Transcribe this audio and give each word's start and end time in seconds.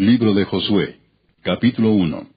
Libro 0.00 0.32
de 0.32 0.44
Josué, 0.44 0.94
capítulo 1.42 1.90
1 1.90 2.28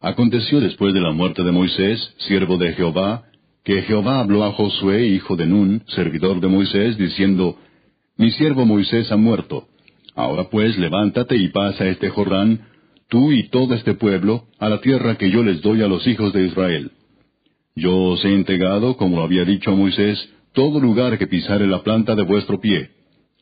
Aconteció 0.00 0.60
después 0.60 0.94
de 0.94 1.00
la 1.02 1.12
muerte 1.12 1.42
de 1.42 1.52
Moisés, 1.52 2.14
siervo 2.26 2.56
de 2.56 2.72
Jehová, 2.72 3.24
que 3.62 3.82
Jehová 3.82 4.20
habló 4.20 4.42
a 4.42 4.52
Josué, 4.52 5.08
hijo 5.08 5.36
de 5.36 5.44
Nun, 5.44 5.82
servidor 5.88 6.40
de 6.40 6.48
Moisés, 6.48 6.96
diciendo, 6.96 7.58
Mi 8.16 8.30
siervo 8.30 8.64
Moisés 8.64 9.12
ha 9.12 9.18
muerto. 9.18 9.68
Ahora 10.14 10.48
pues 10.48 10.78
levántate 10.78 11.36
y 11.36 11.48
pasa 11.48 11.86
este 11.86 12.08
Jordán, 12.08 12.62
tú 13.10 13.30
y 13.30 13.50
todo 13.50 13.74
este 13.74 13.92
pueblo, 13.92 14.44
a 14.58 14.70
la 14.70 14.80
tierra 14.80 15.18
que 15.18 15.30
yo 15.30 15.42
les 15.42 15.60
doy 15.60 15.82
a 15.82 15.86
los 15.86 16.06
hijos 16.06 16.32
de 16.32 16.46
Israel. 16.46 16.92
Yo 17.76 17.94
os 17.94 18.24
he 18.24 18.32
entregado, 18.32 18.96
como 18.96 19.20
había 19.20 19.44
dicho 19.44 19.76
Moisés, 19.76 20.18
todo 20.54 20.80
lugar 20.80 21.18
que 21.18 21.26
pisare 21.26 21.66
la 21.66 21.82
planta 21.82 22.14
de 22.14 22.22
vuestro 22.22 22.58
pie 22.58 23.01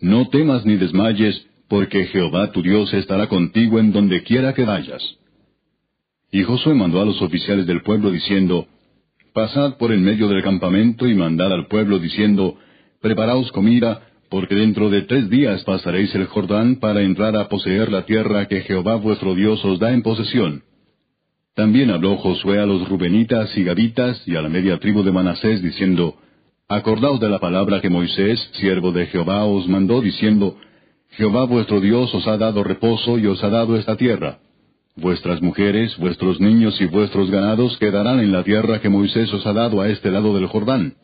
no 0.00 0.28
temas 0.28 0.64
ni 0.64 0.76
desmayes, 0.76 1.46
porque 1.68 2.06
Jehová 2.06 2.52
tu 2.52 2.62
Dios 2.62 2.92
estará 2.94 3.28
contigo 3.28 3.78
en 3.78 3.92
donde 3.92 4.22
quiera 4.22 4.52
que 4.54 4.64
vayas. 4.64 5.02
Y 6.30 6.42
Josué 6.42 6.74
mandó 6.74 7.00
a 7.00 7.04
los 7.04 7.20
oficiales 7.22 7.66
del 7.66 7.82
pueblo 7.82 8.10
diciendo, 8.10 8.66
Pasad 9.32 9.78
por 9.78 9.92
en 9.92 10.02
medio 10.02 10.28
del 10.28 10.42
campamento 10.42 11.08
y 11.08 11.14
mandad 11.14 11.52
al 11.52 11.66
pueblo 11.66 11.98
diciendo, 11.98 12.56
Preparaos 13.00 13.50
comida, 13.52 14.02
porque 14.30 14.54
dentro 14.54 14.90
de 14.90 15.02
tres 15.02 15.28
días 15.30 15.62
pasaréis 15.64 16.14
el 16.14 16.26
Jordán 16.26 16.76
para 16.76 17.02
entrar 17.02 17.36
a 17.36 17.48
poseer 17.48 17.90
la 17.90 18.04
tierra 18.04 18.46
que 18.48 18.62
Jehová 18.62 18.96
vuestro 18.96 19.34
Dios 19.34 19.64
os 19.64 19.78
da 19.78 19.92
en 19.92 20.02
posesión. 20.02 20.62
También 21.54 21.90
habló 21.90 22.16
Josué 22.16 22.58
a 22.58 22.66
los 22.66 22.88
Rubenitas 22.88 23.56
y 23.56 23.62
Gaditas 23.62 24.26
y 24.26 24.34
a 24.34 24.42
la 24.42 24.48
media 24.48 24.78
tribu 24.78 25.04
de 25.04 25.12
Manasés, 25.12 25.62
diciendo, 25.62 26.16
Acordaos 26.68 27.20
de 27.20 27.28
la 27.28 27.40
palabra 27.40 27.82
que 27.82 27.90
Moisés, 27.90 28.40
siervo 28.54 28.90
de 28.90 29.04
Jehová, 29.06 29.44
os 29.44 29.68
mandó, 29.68 30.00
diciendo, 30.00 30.56
Jehová 31.10 31.44
vuestro 31.44 31.78
Dios 31.78 32.14
os 32.14 32.26
ha 32.26 32.38
dado 32.38 32.64
reposo 32.64 33.18
y 33.18 33.26
os 33.26 33.44
ha 33.44 33.50
dado 33.50 33.76
esta 33.76 33.96
tierra. 33.96 34.38
Vuestras 34.96 35.42
mujeres, 35.42 35.94
vuestros 35.98 36.40
niños 36.40 36.80
y 36.80 36.86
vuestros 36.86 37.30
ganados 37.30 37.76
quedarán 37.76 38.18
en 38.20 38.32
la 38.32 38.44
tierra 38.44 38.80
que 38.80 38.88
Moisés 38.88 39.30
os 39.34 39.46
ha 39.46 39.52
dado 39.52 39.82
a 39.82 39.90
este 39.90 40.10
lado 40.10 40.34
del 40.34 40.46
Jordán. 40.46 40.94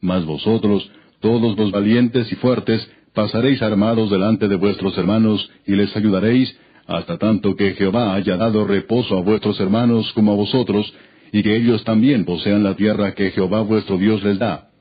Mas 0.00 0.24
vosotros, 0.24 0.90
todos 1.20 1.58
los 1.58 1.70
valientes 1.70 2.32
y 2.32 2.36
fuertes, 2.36 2.90
pasaréis 3.12 3.60
armados 3.60 4.10
delante 4.10 4.48
de 4.48 4.56
vuestros 4.56 4.96
hermanos 4.96 5.46
y 5.66 5.72
les 5.72 5.94
ayudaréis, 5.94 6.56
hasta 6.86 7.18
tanto 7.18 7.54
que 7.54 7.74
Jehová 7.74 8.14
haya 8.14 8.38
dado 8.38 8.66
reposo 8.66 9.18
a 9.18 9.20
vuestros 9.20 9.60
hermanos 9.60 10.10
como 10.14 10.32
a 10.32 10.36
vosotros, 10.36 10.90
y 11.32 11.42
que 11.42 11.54
ellos 11.54 11.84
también 11.84 12.24
posean 12.24 12.62
la 12.62 12.76
tierra 12.76 13.14
que 13.14 13.30
Jehová 13.30 13.60
vuestro 13.60 13.98
Dios 13.98 14.22
les 14.22 14.38
da 14.38 14.71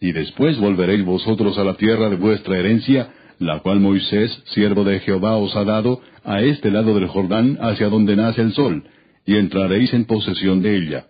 y 0.00 0.12
después 0.12 0.58
volveréis 0.58 1.04
vosotros 1.04 1.58
a 1.58 1.64
la 1.64 1.74
tierra 1.74 2.10
de 2.10 2.16
vuestra 2.16 2.58
herencia, 2.58 3.12
la 3.38 3.60
cual 3.60 3.80
Moisés, 3.80 4.42
siervo 4.46 4.84
de 4.84 5.00
Jehová, 5.00 5.36
os 5.36 5.54
ha 5.56 5.64
dado, 5.64 6.00
a 6.24 6.42
este 6.42 6.70
lado 6.70 6.94
del 6.94 7.06
Jordán, 7.08 7.58
hacia 7.60 7.88
donde 7.88 8.16
nace 8.16 8.42
el 8.42 8.52
sol, 8.52 8.84
y 9.24 9.36
entraréis 9.36 9.92
en 9.94 10.04
posesión 10.04 10.62
de 10.62 10.76
ella. 10.76 11.06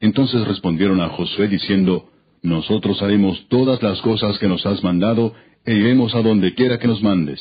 Entonces 0.00 0.46
respondieron 0.46 1.00
a 1.00 1.08
Josué 1.08 1.48
diciendo, 1.48 2.10
Nosotros 2.42 3.02
haremos 3.02 3.46
todas 3.48 3.82
las 3.82 4.00
cosas 4.00 4.38
que 4.38 4.48
nos 4.48 4.64
has 4.64 4.82
mandado, 4.82 5.34
e 5.64 5.74
iremos 5.74 6.14
a 6.14 6.22
donde 6.22 6.54
quiera 6.54 6.78
que 6.78 6.88
nos 6.88 7.02
mandes. 7.02 7.40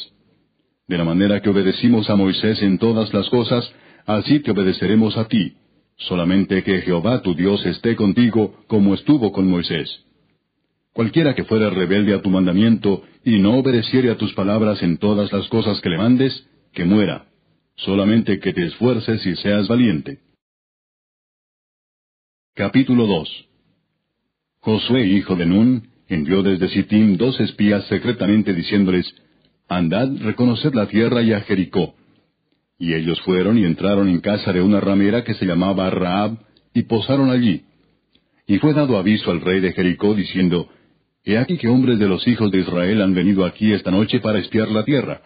De 0.88 0.98
la 0.98 1.04
manera 1.04 1.42
que 1.42 1.50
obedecimos 1.50 2.10
a 2.10 2.16
Moisés 2.16 2.62
en 2.62 2.78
todas 2.78 3.14
las 3.14 3.30
cosas, 3.30 3.72
así 4.06 4.40
te 4.40 4.52
obedeceremos 4.52 5.18
a 5.18 5.28
ti, 5.28 5.54
solamente 5.98 6.64
que 6.64 6.82
Jehová 6.82 7.22
tu 7.22 7.36
Dios 7.36 7.66
esté 7.66 7.96
contigo 7.96 8.56
como 8.68 8.94
estuvo 8.94 9.32
con 9.32 9.50
Moisés. 9.50 10.07
Cualquiera 10.98 11.36
que 11.36 11.44
fuera 11.44 11.70
rebelde 11.70 12.16
a 12.16 12.24
tu 12.24 12.32
mandamiento 12.32 13.04
y 13.24 13.38
no 13.38 13.60
obedeciere 13.60 14.10
a 14.10 14.18
tus 14.18 14.34
palabras 14.34 14.82
en 14.82 14.98
todas 14.98 15.32
las 15.32 15.48
cosas 15.48 15.80
que 15.80 15.90
le 15.90 15.98
mandes, 16.00 16.50
que 16.74 16.86
muera. 16.86 17.28
Solamente 17.76 18.40
que 18.40 18.52
te 18.52 18.66
esfuerces 18.66 19.24
y 19.24 19.36
seas 19.36 19.68
valiente. 19.68 20.22
Capítulo 22.56 23.06
2 23.06 23.46
Josué, 24.62 25.06
hijo 25.06 25.36
de 25.36 25.46
Nun, 25.46 25.88
envió 26.08 26.42
desde 26.42 26.68
Sittim 26.70 27.18
dos 27.18 27.40
espías 27.42 27.86
secretamente 27.86 28.56
diciéndoles, 28.56 29.06
Andad, 29.68 30.10
reconoced 30.24 30.74
la 30.74 30.88
tierra 30.88 31.22
y 31.22 31.32
a 31.32 31.42
Jericó. 31.42 31.94
Y 32.80 32.96
ellos 32.96 33.22
fueron 33.22 33.60
y 33.60 33.66
entraron 33.66 34.10
en 34.10 34.20
casa 34.20 34.52
de 34.52 34.64
una 34.64 34.80
ramera 34.80 35.24
que 35.24 35.36
se 35.36 35.46
llamaba 35.46 35.92
Raab, 35.92 36.40
y 36.74 36.82
posaron 36.82 37.30
allí. 37.30 37.66
Y 38.48 38.58
fue 38.58 38.74
dado 38.74 38.98
aviso 38.98 39.30
al 39.30 39.42
rey 39.42 39.60
de 39.60 39.74
Jericó, 39.74 40.16
diciendo, 40.16 40.72
He 41.28 41.38
aquí 41.38 41.58
que 41.58 41.68
hombres 41.68 42.00
de 42.00 42.08
los 42.08 42.26
hijos 42.26 42.50
de 42.52 42.60
Israel 42.60 43.02
han 43.02 43.14
venido 43.14 43.44
aquí 43.44 43.74
esta 43.74 43.92
noche 43.92 44.22
para 44.22 44.40
espiar 44.40 44.70
la 44.70 44.86
tierra. 44.86 45.24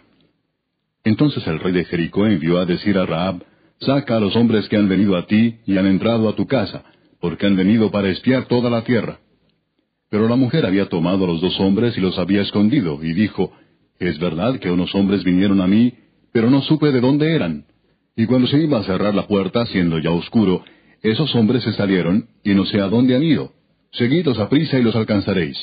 Entonces 1.03 1.45
el 1.45 1.59
rey 1.59 1.73
de 1.73 1.85
Jericó 1.85 2.25
envió 2.25 2.57
a 2.57 2.65
decir 2.65 2.97
a 2.97 3.05
Raab, 3.05 3.43
Saca 3.81 4.17
a 4.17 4.19
los 4.19 4.35
hombres 4.35 4.67
que 4.67 4.77
han 4.77 4.89
venido 4.89 5.15
a 5.15 5.27
ti 5.27 5.59
y 5.67 5.77
han 5.77 5.85
entrado 5.85 6.27
a 6.27 6.35
tu 6.35 6.47
casa, 6.47 6.83
porque 7.19 7.45
han 7.45 7.55
venido 7.55 7.91
para 7.91 8.09
espiar 8.09 8.45
toda 8.45 8.71
la 8.71 8.83
tierra. 8.83 9.19
Pero 10.09 10.27
la 10.27 10.35
mujer 10.35 10.65
había 10.65 10.89
tomado 10.89 11.25
a 11.25 11.27
los 11.27 11.39
dos 11.39 11.59
hombres 11.59 11.95
y 11.95 12.01
los 12.01 12.17
había 12.17 12.41
escondido, 12.41 12.97
y 13.03 13.13
dijo, 13.13 13.53
Es 13.99 14.17
verdad 14.17 14.57
que 14.57 14.71
unos 14.71 14.95
hombres 14.95 15.23
vinieron 15.23 15.61
a 15.61 15.67
mí, 15.67 15.93
pero 16.33 16.49
no 16.49 16.63
supe 16.63 16.91
de 16.91 16.99
dónde 16.99 17.35
eran. 17.35 17.65
Y 18.15 18.25
cuando 18.25 18.47
se 18.47 18.57
iba 18.57 18.79
a 18.79 18.83
cerrar 18.85 19.13
la 19.13 19.27
puerta, 19.27 19.67
siendo 19.67 19.99
ya 19.99 20.09
oscuro, 20.09 20.63
esos 21.03 21.35
hombres 21.35 21.61
se 21.61 21.73
salieron, 21.73 22.27
y 22.43 22.55
no 22.55 22.65
sé 22.65 22.81
a 22.81 22.87
dónde 22.87 23.15
han 23.15 23.23
ido. 23.23 23.51
Seguidos 23.91 24.39
a 24.39 24.49
prisa 24.49 24.79
y 24.79 24.81
los 24.81 24.95
alcanzaréis 24.95 25.57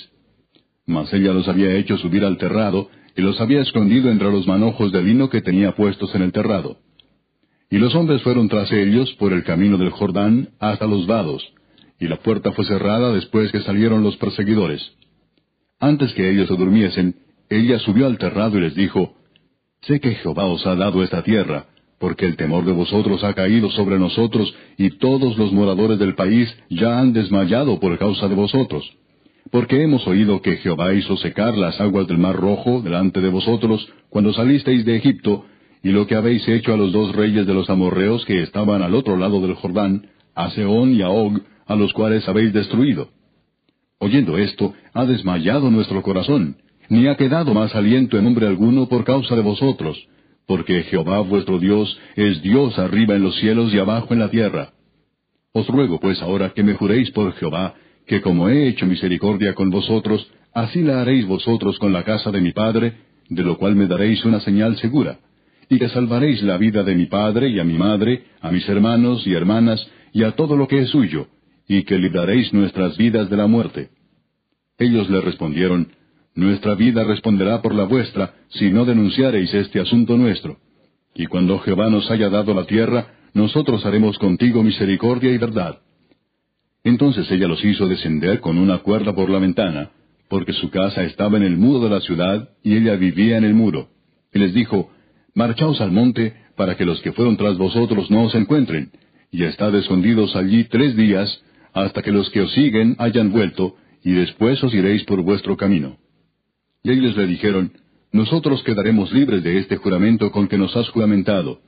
mas 0.89 1.13
ella 1.13 1.35
los 1.35 1.47
había 1.47 1.75
hecho 1.75 1.99
subir 1.99 2.25
al 2.25 2.39
terrado 2.39 2.89
y 3.15 3.21
los 3.21 3.39
había 3.41 3.61
escondido 3.61 4.11
entre 4.11 4.33
los 4.33 4.47
manojos 4.47 4.91
de 4.91 5.03
lino 5.03 5.29
que 5.29 5.43
tenía 5.43 5.73
puestos 5.73 6.13
en 6.15 6.23
el 6.23 6.33
terrado. 6.33 6.79
Y 7.71 7.77
los 7.77 7.95
hombres 7.95 8.23
fueron 8.23 8.49
tras 8.49 8.73
ellos 8.73 9.13
por 9.19 9.35
el 9.35 9.45
camino 9.45 9.77
del 9.77 9.91
Jordán 9.91 10.49
hasta 10.59 10.87
los 10.87 11.07
vados, 11.07 11.47
y 12.01 12.09
la 12.09 12.17
puerta 12.17 12.53
fue 12.53 12.65
cerrada 12.65 13.13
después 13.13 13.53
que 13.53 13.61
salieron 13.61 14.03
los 14.03 14.17
perseguidores. 14.17 14.81
Antes 15.79 16.15
que 16.15 16.31
ellos 16.31 16.49
se 16.49 16.57
durmiesen, 16.57 17.17
ella 17.51 17.79
subió 17.81 18.07
al 18.07 18.17
terrado 18.17 18.57
y 18.57 18.63
les 18.63 18.75
dijo, 18.75 19.15
Sé 19.83 20.01
que 20.01 20.15
Jehová 20.15 20.47
os 20.47 20.67
ha 20.67 20.75
dado 20.75 21.03
esta 21.05 21.23
tierra, 21.23 21.67
porque 22.01 22.25
el 22.25 22.37
temor 22.37 22.65
de 22.65 22.73
vosotros 22.73 23.23
ha 23.25 23.35
caído 23.35 23.71
sobre 23.73 23.99
nosotros, 23.99 24.55
y 24.79 24.91
todos 24.99 25.37
los 25.37 25.53
moradores 25.53 25.99
del 25.99 26.15
país 26.15 26.49
ya 26.71 26.99
han 26.99 27.13
desmayado 27.13 27.79
por 27.79 27.99
causa 27.99 28.27
de 28.27 28.35
vosotros 28.35 28.91
porque 29.51 29.83
hemos 29.83 30.07
oído 30.07 30.43
que 30.43 30.57
Jehová 30.59 30.95
hizo 30.95 31.17
secar 31.17 31.57
las 31.57 31.81
aguas 31.81 32.07
del 32.07 32.19
mar 32.19 32.37
rojo 32.37 32.83
delante 32.83 33.21
de 33.21 33.29
vosotros 33.29 33.89
cuando 34.11 34.33
salisteis 34.33 34.85
de 34.85 34.97
Egipto, 34.97 35.45
y 35.83 35.91
lo 35.91 36.07
que 36.07 36.17
habéis 36.17 36.47
hecho 36.49 36.75
a 36.75 36.77
los 36.77 36.93
dos 36.93 37.15
reyes 37.15 37.47
de 37.47 37.55
los 37.55 37.71
amorreos 37.71 38.25
que 38.25 38.43
estaban 38.43 38.83
al 38.83 38.95
otro 38.95 39.17
lado 39.17 39.41
del 39.41 39.55
Jordán, 39.55 40.09
a 40.35 40.51
Seón 40.51 40.93
y 40.93 41.03
a 41.03 41.09
Og, 41.09 41.41
a 41.67 41.77
los 41.77 41.93
cuales 41.93 42.29
habéis 42.29 42.53
destruido. 42.53 43.09
Oyendo 43.99 44.39
esto, 44.39 44.75
ha 44.93 45.05
desmayado 45.05 45.71
nuestro 45.71 46.03
corazón, 46.03 46.57
ni 46.89 47.07
ha 47.07 47.17
quedado 47.17 47.55
más 47.55 47.75
aliento 47.75 48.19
en 48.19 48.27
hombre 48.27 48.47
alguno 48.47 48.89
por 48.89 49.05
causa 49.05 49.37
de 49.37 49.43
vosotros, 49.43 50.09
porque 50.47 50.85
Jehová 50.85 51.21
vuestro 51.21 51.59
Dios 51.59 51.99
es 52.17 52.43
Dios 52.43 52.79
arriba 52.79 53.15
en 53.15 53.23
los 53.23 53.37
cielos 53.37 53.73
y 53.73 53.79
abajo 53.79 54.15
en 54.15 54.21
la 54.21 54.31
tierra. 54.31 54.73
Os 55.53 55.67
ruego 55.69 56.01
pues 56.01 56.21
ahora 56.23 56.51
que 56.51 56.63
me 56.63 56.75
juréis 56.75 57.11
por 57.11 57.33
Jehová, 57.35 57.75
que 58.09 58.23
como 58.23 58.49
he 58.49 58.69
hecho 58.69 58.87
misericordia 58.87 59.55
con 59.55 59.71
vosotros, 59.71 60.29
así 60.55 60.81
la 60.83 61.03
haréis 61.03 61.27
vosotros 61.27 61.79
con 61.79 61.93
la 61.93 62.03
casa 62.05 62.31
de 62.33 62.41
mi 62.41 62.53
Padre, 62.53 62.95
de 63.29 63.43
lo 63.43 63.59
cual 63.59 63.77
me 63.77 63.87
daréis 63.87 64.25
una 64.25 64.41
señal 64.41 64.77
segura. 64.79 65.19
y 65.71 65.79
que 65.79 65.91
salvaréis 65.91 66.43
la 66.43 66.57
vida 66.57 66.83
de 66.83 66.95
mi 66.95 67.05
padre 67.05 67.51
y 67.51 67.59
a 67.61 67.65
mi 67.65 67.77
madre, 67.77 68.23
a 68.41 68.51
mis 68.51 68.67
hermanos 68.71 69.27
y 69.27 69.35
hermanas, 69.35 69.87
y 70.15 70.23
a 70.25 70.31
todo 70.31 70.57
lo 70.57 70.67
que 70.67 70.79
es 70.79 70.89
suyo, 70.89 71.27
y 71.69 71.83
que 71.83 71.99
libraréis 71.99 72.55
nuestras 72.55 72.97
vidas 72.97 73.29
de 73.29 73.37
la 73.37 73.47
muerte. 73.47 73.91
Ellos 74.79 75.11
le 75.11 75.21
respondieron, 75.21 75.89
Nuestra 76.35 76.75
vida 76.75 77.05
responderá 77.05 77.61
por 77.61 77.75
la 77.75 77.85
vuestra, 77.85 78.33
si 78.49 78.71
no 78.71 78.87
denunciareis 78.87 79.53
este 79.53 79.79
asunto 79.79 80.17
nuestro. 80.17 80.57
Y 81.15 81.27
cuando 81.27 81.59
Jehová 81.59 81.91
nos 81.91 82.11
haya 82.11 82.31
dado 82.31 82.55
la 82.55 82.65
tierra, 82.65 83.09
nosotros 83.35 83.85
haremos 83.85 84.17
contigo 84.19 84.63
misericordia 84.63 85.31
y 85.33 85.37
verdad. 85.37 85.81
Entonces 86.89 87.31
ella 87.31 87.49
los 87.49 87.63
hizo 87.63 87.87
descender 87.87 88.41
con 88.41 88.57
una 88.57 88.79
cuerda 88.79 89.15
por 89.15 89.29
la 89.29 89.39
ventana, 89.39 89.91
porque 90.31 90.55
su 90.55 90.71
casa 90.71 91.03
estaba 91.03 91.37
en 91.37 91.43
el 91.43 91.59
muro 91.59 91.81
de 91.81 91.91
la 91.91 92.01
ciudad, 92.01 92.49
y 92.63 92.77
ella 92.77 92.97
vivía 92.97 93.37
en 93.37 93.45
el 93.45 93.53
muro. 93.53 93.91
Y 94.33 94.39
les 94.39 94.55
dijo, 94.55 94.91
Marchaos 95.35 95.83
al 95.83 95.93
monte, 95.93 96.35
para 96.57 96.79
que 96.79 96.87
los 96.87 96.99
que 97.03 97.13
fueron 97.13 97.37
tras 97.37 97.59
vosotros 97.59 98.11
no 98.11 98.23
os 98.25 98.35
encuentren, 98.35 98.91
y 99.31 99.45
estad 99.45 99.75
escondidos 99.75 100.35
allí 100.35 100.65
tres 100.65 100.97
días, 100.97 101.43
hasta 101.75 102.01
que 102.01 102.11
los 102.11 102.31
que 102.31 102.41
os 102.41 102.53
siguen 102.55 102.97
hayan 102.99 103.33
vuelto, 103.33 103.77
y 104.03 104.13
después 104.13 104.65
os 104.65 104.73
iréis 104.73 105.05
por 105.05 105.21
vuestro 105.23 105.59
camino. 105.59 105.99
Y 106.83 106.91
ellos 106.91 107.15
le 107.19 107.27
dijeron, 107.27 107.73
Nosotros 108.13 108.63
quedaremos 108.63 109.13
libres 109.13 109.43
de 109.43 109.59
este 109.59 109.77
juramento 109.77 110.31
con 110.31 110.49
que 110.49 110.57
nos 110.57 110.75
has 110.75 110.89
juramentado. 110.89 111.61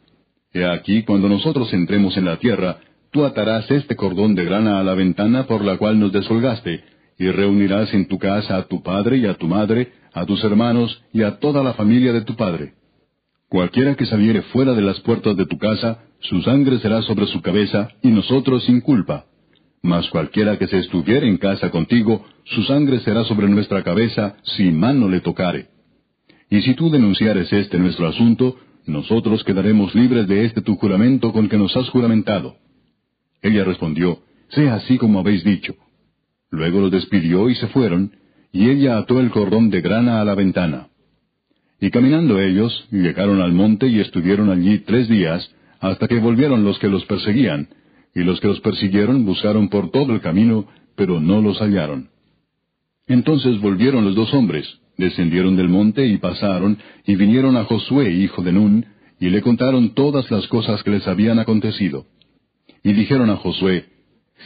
He 0.55 0.65
aquí, 0.65 1.03
cuando 1.03 1.29
nosotros 1.29 1.71
entremos 1.75 2.17
en 2.17 2.25
la 2.25 2.39
tierra, 2.39 2.79
tú 3.11 3.25
atarás 3.25 3.71
este 3.71 3.97
cordón 3.97 4.35
de 4.35 4.45
grana 4.45 4.79
a 4.79 4.83
la 4.83 4.95
ventana 4.95 5.47
por 5.47 5.65
la 5.65 5.77
cual 5.77 5.99
nos 5.99 6.13
desholgaste, 6.13 6.85
y 7.19 7.31
reunirás 7.31 7.93
en 7.93 8.09
tu 8.09 8.19
casa 8.19 8.57
a 8.57 8.63
tu 8.67 8.83
padre 8.83 9.19
y 9.19 9.27
a 9.27 9.35
tu 9.35 9.47
madre, 9.47 9.93
a 10.15 10.25
tus 10.25 10.43
hermanos 10.43 11.03
y 11.13 11.23
a 11.23 11.39
toda 11.39 11.63
la 11.63 11.75
familia 11.75 12.13
de 12.13 12.23
tu 12.23 12.35
padre. 12.35 12.75
Cualquiera 13.49 13.95
que 13.95 14.07
saliere 14.07 14.43
fuera 14.43 14.75
de 14.75 14.83
las 14.83 15.01
puertas 15.01 15.37
de 15.37 15.45
tu 15.45 15.59
casa, 15.59 15.99
su 16.21 16.41
sangre 16.43 16.79
será 16.79 17.03
sobre 17.03 17.27
su 17.27 17.43
cabeza, 17.43 17.89
y 18.03 18.09
nosotros 18.09 18.65
sin 18.65 18.81
culpa. 18.81 19.27
Mas 19.83 20.09
cualquiera 20.11 20.59
que 20.59 20.67
se 20.67 20.79
estuviere 20.79 21.27
en 21.27 21.39
casa 21.39 21.71
contigo, 21.71 22.25
su 22.45 22.63
sangre 22.63 23.01
será 23.01 23.25
sobre 23.25 23.49
nuestra 23.49 23.83
cabeza, 23.83 24.37
si 24.43 24.71
mano 24.71 25.09
le 25.09 25.21
tocare. 25.21 25.69
Y 26.51 26.63
si 26.63 26.75
tú 26.75 26.91
denunciares 26.91 27.53
este 27.53 27.79
nuestro 27.79 28.09
asunto, 28.09 28.57
nosotros 28.87 29.45
quedaremos 29.45 29.95
libres 29.95 30.27
de 30.27 30.45
este 30.45 30.63
tu 30.63 30.77
juramento 30.77 31.33
con 31.33 31.49
que 31.49 31.57
nos 31.57 31.77
has 31.77 31.89
juramentado. 31.89 32.57
Ella 33.43 33.65
respondió, 33.65 34.19
Sea 34.49 34.75
así 34.75 34.99
como 34.99 35.21
habéis 35.21 35.45
dicho. 35.45 35.75
Luego 36.51 36.81
los 36.81 36.91
despidió 36.91 37.49
y 37.49 37.55
se 37.55 37.69
fueron, 37.69 38.13
y 38.53 38.69
ella 38.69 38.99
ató 38.99 39.21
el 39.21 39.31
cordón 39.31 39.71
de 39.71 39.81
grana 39.81 40.21
a 40.21 40.25
la 40.25 40.35
ventana. 40.35 40.89
Y 41.81 41.91
caminando 41.91 42.41
ellos, 42.41 42.87
llegaron 42.91 43.41
al 43.41 43.53
monte 43.53 43.87
y 43.87 44.01
estuvieron 44.01 44.51
allí 44.51 44.81
tres 44.81 45.09
días, 45.09 45.51
hasta 45.81 46.09
que 46.09 46.19
volvieron 46.19 46.65
los 46.65 46.79
que 46.79 46.89
los 46.89 47.05
perseguían, 47.07 47.69
y 48.15 48.21
los 48.21 48.41
que 48.41 48.49
los 48.49 48.61
persiguieron 48.61 49.25
buscaron 49.25 49.69
por 49.69 49.91
todo 49.91 50.13
el 50.13 50.21
camino, 50.21 50.67
pero 50.97 51.21
no 51.21 51.41
los 51.41 51.59
hallaron. 51.61 52.11
Entonces 53.07 53.61
volvieron 53.61 54.05
los 54.05 54.15
dos 54.15 54.35
hombres, 54.35 54.67
descendieron 54.99 55.57
del 55.57 55.69
monte 55.69 56.07
y 56.07 56.19
pasaron, 56.19 56.79
y 57.07 57.17
vinieron 57.17 57.57
a 57.57 57.65
Josué, 57.65 58.11
hijo 58.11 58.43
de 58.43 58.53
Nun, 58.53 58.87
y 59.19 59.31
le 59.31 59.41
contaron 59.41 59.95
todas 59.95 60.31
las 60.31 60.47
cosas 60.49 60.83
que 60.83 60.91
les 60.91 61.07
habían 61.09 61.39
acontecido. 61.39 62.07
Y 62.83 62.93
dijeron 62.93 63.31
a 63.31 63.37
Josué, 63.37 63.87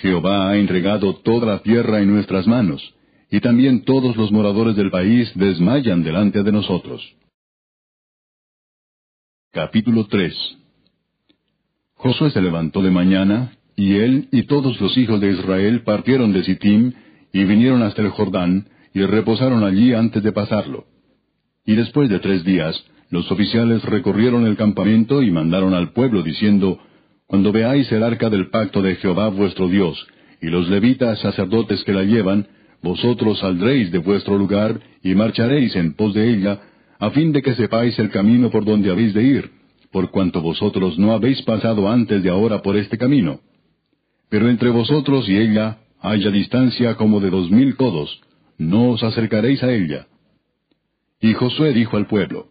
Jehová 0.00 0.50
ha 0.50 0.56
entregado 0.56 1.14
toda 1.16 1.46
la 1.46 1.58
tierra 1.60 2.00
en 2.00 2.12
nuestras 2.12 2.46
manos, 2.46 2.94
y 3.31 3.40
también 3.40 3.84
todos 3.84 4.16
los 4.16 4.32
moradores 4.32 4.76
del 4.76 4.90
país 4.90 5.31
desmayan 5.34 6.02
delante 6.02 6.42
de 6.42 6.52
nosotros. 6.52 7.02
Capítulo 9.52 10.06
3 10.06 10.34
Josué 11.94 12.31
se 12.31 12.42
levantó 12.42 12.82
de 12.82 12.90
mañana, 12.90 13.56
y 13.76 13.94
él 13.94 14.28
y 14.31 14.42
todos 14.42 14.81
los 14.81 14.96
hijos 14.98 15.20
de 15.20 15.32
Israel 15.32 15.82
partieron 15.84 16.32
de 16.32 16.44
Sittim, 16.44 16.92
y 17.32 17.44
vinieron 17.44 17.82
hasta 17.82 18.02
el 18.02 18.10
Jordán, 18.10 18.69
y 18.92 19.02
reposaron 19.02 19.64
allí 19.64 19.92
antes 19.92 20.22
de 20.22 20.32
pasarlo. 20.32 20.86
Y 21.64 21.75
después 21.75 22.08
de 22.08 22.19
tres 22.19 22.44
días, 22.44 22.84
los 23.10 23.31
oficiales 23.31 23.82
recorrieron 23.84 24.46
el 24.46 24.56
campamento 24.56 25.22
y 25.22 25.31
mandaron 25.31 25.72
al 25.72 25.92
pueblo 25.92 26.22
diciendo, 26.22 26.78
cuando 27.34 27.50
veáis 27.50 27.90
el 27.90 28.04
arca 28.04 28.31
del 28.31 28.48
pacto 28.48 28.81
de 28.81 28.94
Jehová 28.94 29.26
vuestro 29.26 29.66
Dios, 29.66 30.06
y 30.40 30.46
los 30.46 30.69
levitas 30.69 31.19
sacerdotes 31.19 31.82
que 31.82 31.92
la 31.92 32.04
llevan, 32.04 32.46
vosotros 32.81 33.40
saldréis 33.40 33.90
de 33.90 33.98
vuestro 33.98 34.38
lugar 34.38 34.78
y 35.02 35.16
marcharéis 35.16 35.75
en 35.75 35.94
pos 35.94 36.14
de 36.14 36.31
ella, 36.31 36.60
a 37.00 37.10
fin 37.10 37.32
de 37.32 37.42
que 37.42 37.56
sepáis 37.56 37.98
el 37.98 38.10
camino 38.10 38.52
por 38.52 38.64
donde 38.64 38.88
habéis 38.88 39.14
de 39.14 39.25
ir, 39.25 39.50
por 39.90 40.12
cuanto 40.12 40.42
vosotros 40.42 40.96
no 40.96 41.10
habéis 41.10 41.42
pasado 41.42 41.90
antes 41.90 42.22
de 42.22 42.31
ahora 42.31 42.62
por 42.62 42.76
este 42.76 42.96
camino. 42.96 43.40
Pero 44.28 44.48
entre 44.48 44.70
vosotros 44.70 45.28
y 45.28 45.36
ella 45.36 45.78
haya 46.00 46.31
distancia 46.31 46.94
como 46.94 47.19
de 47.19 47.31
dos 47.31 47.50
mil 47.50 47.75
codos, 47.75 48.16
no 48.58 48.90
os 48.90 49.02
acercaréis 49.02 49.60
a 49.64 49.72
ella. 49.72 50.06
Y 51.20 51.32
Josué 51.32 51.72
dijo 51.72 51.96
al 51.96 52.06
pueblo, 52.06 52.46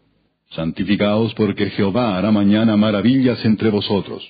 Santificaos 0.50 1.33
porque 1.35 1.69
Jehová 1.69 2.18
hará 2.18 2.31
mañana 2.31 2.75
maravillas 2.75 3.45
entre 3.45 3.69
vosotros. 3.69 4.30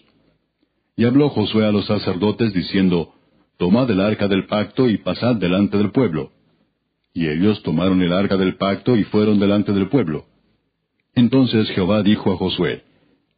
Y 0.95 1.05
habló 1.05 1.29
Josué 1.29 1.65
a 1.65 1.71
los 1.71 1.85
sacerdotes 1.85 2.53
diciendo, 2.53 3.13
Tomad 3.57 3.89
el 3.89 4.01
arca 4.01 4.27
del 4.27 4.45
pacto 4.45 4.89
y 4.89 4.97
pasad 4.97 5.35
delante 5.35 5.77
del 5.77 5.91
pueblo. 5.91 6.31
Y 7.13 7.27
ellos 7.27 7.61
tomaron 7.63 8.01
el 8.01 8.13
arca 8.13 8.37
del 8.37 8.55
pacto 8.55 8.95
y 8.95 9.03
fueron 9.03 9.39
delante 9.39 9.71
del 9.71 9.89
pueblo. 9.89 10.25
Entonces 11.15 11.69
Jehová 11.69 12.01
dijo 12.01 12.31
a 12.31 12.37
Josué, 12.37 12.83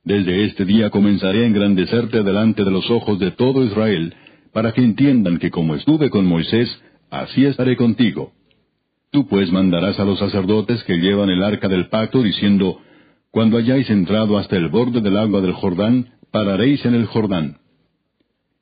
Desde 0.03 0.45
este 0.45 0.65
día 0.65 0.89
comenzaré 0.89 1.43
a 1.43 1.47
engrandecerte 1.47 2.23
delante 2.23 2.63
de 2.63 2.71
los 2.71 2.89
ojos 2.89 3.19
de 3.19 3.31
todo 3.31 3.63
Israel, 3.63 4.13
para 4.53 4.71
que 4.71 4.81
entiendan 4.81 5.37
que 5.39 5.51
como 5.51 5.75
estuve 5.75 6.09
con 6.09 6.25
Moisés, 6.25 6.69
así 7.09 7.45
estaré 7.45 7.75
contigo. 7.75 8.31
Tú 9.11 9.27
pues 9.27 9.51
mandarás 9.51 9.99
a 9.99 10.05
los 10.05 10.19
sacerdotes 10.19 10.83
que 10.83 10.97
llevan 10.97 11.29
el 11.29 11.43
arca 11.43 11.67
del 11.67 11.87
pacto, 11.87 12.21
diciendo, 12.21 12.79
Cuando 13.31 13.57
hayáis 13.57 13.89
entrado 13.89 14.37
hasta 14.37 14.55
el 14.55 14.69
borde 14.69 15.01
del 15.01 15.17
agua 15.17 15.41
del 15.41 15.53
Jordán, 15.53 16.14
pararéis 16.35 16.83
en 16.83 16.95
el 16.95 17.05
Jordán. 17.05 17.59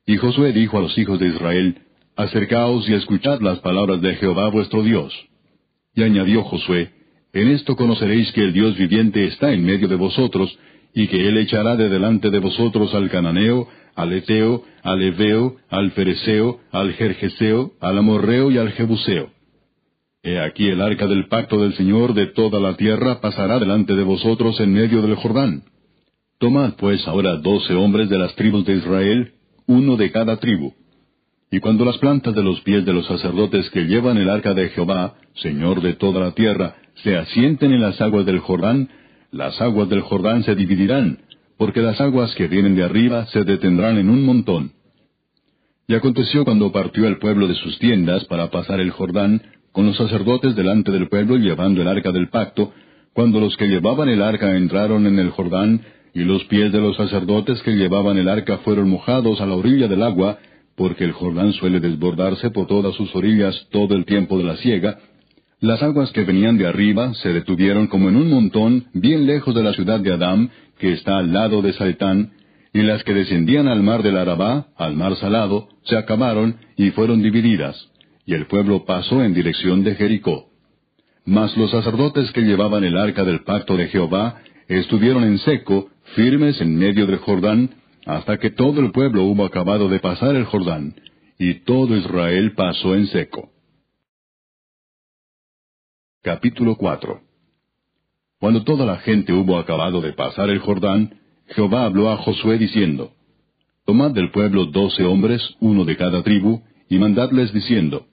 Y 0.06 0.16
Josué 0.16 0.52
dijo 0.52 0.78
a 0.78 0.82
los 0.82 0.96
hijos 0.96 1.18
de 1.18 1.26
Israel, 1.26 1.78
Acercaos 2.14 2.88
y 2.88 2.94
escuchad 2.94 3.40
las 3.40 3.58
palabras 3.58 4.00
de 4.00 4.14
Jehová 4.14 4.48
vuestro 4.48 4.84
Dios. 4.84 5.12
Y 5.92 6.04
añadió 6.04 6.44
Josué, 6.44 6.92
En 7.32 7.48
esto 7.48 7.74
conoceréis 7.74 8.30
que 8.30 8.42
el 8.42 8.52
Dios 8.52 8.78
viviente 8.78 9.26
está 9.26 9.52
en 9.52 9.64
medio 9.64 9.88
de 9.88 9.96
vosotros, 9.96 10.56
y 10.94 11.08
que 11.08 11.26
Él 11.26 11.36
echará 11.36 11.74
de 11.74 11.88
delante 11.88 12.30
de 12.30 12.38
vosotros 12.38 12.94
al 12.94 13.10
cananeo, 13.10 13.66
al 13.96 14.12
eteo, 14.12 14.62
al 14.84 15.02
eveo, 15.02 15.56
al 15.68 15.90
fereceo, 15.90 16.60
al 16.70 16.92
jerjeseo, 16.92 17.72
al 17.80 17.98
amorreo 17.98 18.52
y 18.52 18.58
al 18.58 18.70
jebuseo. 18.70 19.30
He 20.22 20.38
aquí 20.38 20.68
el 20.68 20.80
arca 20.80 21.08
del 21.08 21.26
pacto 21.26 21.60
del 21.60 21.74
Señor 21.74 22.14
de 22.14 22.26
toda 22.26 22.60
la 22.60 22.76
tierra 22.76 23.20
pasará 23.20 23.58
delante 23.58 23.96
de 23.96 24.04
vosotros 24.04 24.60
en 24.60 24.72
medio 24.72 25.02
del 25.02 25.16
Jordán. 25.16 25.64
Tomad 26.44 26.74
pues 26.74 27.08
ahora 27.08 27.36
doce 27.36 27.72
hombres 27.72 28.10
de 28.10 28.18
las 28.18 28.34
tribus 28.34 28.66
de 28.66 28.74
Israel, 28.74 29.32
uno 29.66 29.96
de 29.96 30.12
cada 30.12 30.36
tribu. 30.36 30.74
Y 31.50 31.58
cuando 31.58 31.86
las 31.86 31.96
plantas 31.96 32.34
de 32.34 32.42
los 32.42 32.60
pies 32.60 32.84
de 32.84 32.92
los 32.92 33.06
sacerdotes 33.06 33.70
que 33.70 33.86
llevan 33.86 34.18
el 34.18 34.28
arca 34.28 34.52
de 34.52 34.68
Jehová, 34.68 35.14
Señor 35.36 35.80
de 35.80 35.94
toda 35.94 36.20
la 36.20 36.32
tierra, 36.32 36.74
se 37.02 37.16
asienten 37.16 37.72
en 37.72 37.80
las 37.80 37.98
aguas 37.98 38.26
del 38.26 38.40
Jordán, 38.40 38.90
las 39.30 39.58
aguas 39.62 39.88
del 39.88 40.02
Jordán 40.02 40.44
se 40.44 40.54
dividirán, 40.54 41.20
porque 41.56 41.80
las 41.80 41.98
aguas 41.98 42.34
que 42.34 42.46
vienen 42.46 42.76
de 42.76 42.84
arriba 42.84 43.24
se 43.28 43.42
detendrán 43.44 43.96
en 43.96 44.10
un 44.10 44.26
montón. 44.26 44.72
Y 45.88 45.94
aconteció 45.94 46.44
cuando 46.44 46.72
partió 46.72 47.08
el 47.08 47.16
pueblo 47.16 47.48
de 47.48 47.54
sus 47.54 47.78
tiendas 47.78 48.26
para 48.26 48.50
pasar 48.50 48.80
el 48.80 48.90
Jordán, 48.90 49.40
con 49.72 49.86
los 49.86 49.96
sacerdotes 49.96 50.54
delante 50.54 50.92
del 50.92 51.08
pueblo 51.08 51.38
llevando 51.38 51.80
el 51.80 51.88
arca 51.88 52.12
del 52.12 52.28
pacto, 52.28 52.74
cuando 53.14 53.40
los 53.40 53.56
que 53.56 53.68
llevaban 53.68 54.10
el 54.10 54.20
arca 54.20 54.54
entraron 54.54 55.06
en 55.06 55.18
el 55.18 55.30
Jordán, 55.30 55.80
y 56.14 56.20
los 56.20 56.44
pies 56.44 56.72
de 56.72 56.80
los 56.80 56.96
sacerdotes 56.96 57.60
que 57.62 57.72
llevaban 57.72 58.16
el 58.16 58.28
arca 58.28 58.58
fueron 58.58 58.88
mojados 58.88 59.40
a 59.40 59.46
la 59.46 59.54
orilla 59.54 59.88
del 59.88 60.02
agua, 60.02 60.38
porque 60.76 61.04
el 61.04 61.12
Jordán 61.12 61.52
suele 61.52 61.80
desbordarse 61.80 62.50
por 62.50 62.66
todas 62.66 62.94
sus 62.94 63.14
orillas 63.14 63.66
todo 63.70 63.94
el 63.94 64.04
tiempo 64.04 64.38
de 64.38 64.44
la 64.44 64.56
siega, 64.56 64.98
las 65.60 65.82
aguas 65.82 66.12
que 66.12 66.24
venían 66.24 66.58
de 66.58 66.66
arriba 66.66 67.14
se 67.14 67.32
detuvieron 67.32 67.86
como 67.86 68.10
en 68.10 68.16
un 68.16 68.28
montón 68.28 68.84
bien 68.92 69.24
lejos 69.24 69.54
de 69.54 69.62
la 69.62 69.72
ciudad 69.72 69.98
de 70.00 70.12
Adám, 70.12 70.50
que 70.78 70.92
está 70.92 71.16
al 71.16 71.32
lado 71.32 71.62
de 71.62 71.72
Saitán, 71.72 72.32
y 72.72 72.82
las 72.82 73.02
que 73.04 73.14
descendían 73.14 73.68
al 73.68 73.82
mar 73.82 74.02
del 74.02 74.18
Arabá, 74.18 74.66
al 74.76 74.94
mar 74.94 75.16
salado, 75.16 75.68
se 75.84 75.96
acabaron 75.96 76.56
y 76.76 76.90
fueron 76.90 77.22
divididas, 77.22 77.76
y 78.26 78.34
el 78.34 78.46
pueblo 78.46 78.84
pasó 78.84 79.22
en 79.22 79.32
dirección 79.32 79.84
de 79.84 79.94
Jericó. 79.94 80.50
Mas 81.24 81.56
los 81.56 81.70
sacerdotes 81.70 82.30
que 82.32 82.42
llevaban 82.42 82.84
el 82.84 82.98
arca 82.98 83.24
del 83.24 83.42
pacto 83.44 83.76
de 83.76 83.88
Jehová 83.88 84.42
estuvieron 84.68 85.24
en 85.24 85.38
seco, 85.38 85.88
firmes 86.14 86.60
en 86.60 86.76
medio 86.76 87.06
del 87.06 87.18
Jordán, 87.18 87.70
hasta 88.06 88.38
que 88.38 88.50
todo 88.50 88.80
el 88.80 88.92
pueblo 88.92 89.24
hubo 89.24 89.44
acabado 89.44 89.88
de 89.88 89.98
pasar 89.98 90.36
el 90.36 90.44
Jordán, 90.44 90.94
y 91.38 91.54
todo 91.64 91.96
Israel 91.96 92.52
pasó 92.54 92.94
en 92.94 93.06
seco. 93.08 93.50
Capítulo 96.22 96.76
4 96.76 97.20
Cuando 98.38 98.62
toda 98.64 98.86
la 98.86 98.98
gente 98.98 99.32
hubo 99.32 99.58
acabado 99.58 100.00
de 100.00 100.12
pasar 100.12 100.50
el 100.50 100.60
Jordán, 100.60 101.20
Jehová 101.48 101.84
habló 101.84 102.10
a 102.10 102.16
Josué 102.18 102.58
diciendo, 102.58 103.12
Tomad 103.84 104.12
del 104.12 104.30
pueblo 104.30 104.66
doce 104.66 105.04
hombres, 105.04 105.42
uno 105.60 105.84
de 105.84 105.96
cada 105.96 106.22
tribu, 106.22 106.62
y 106.88 106.98
mandadles 106.98 107.52
diciendo, 107.52 108.06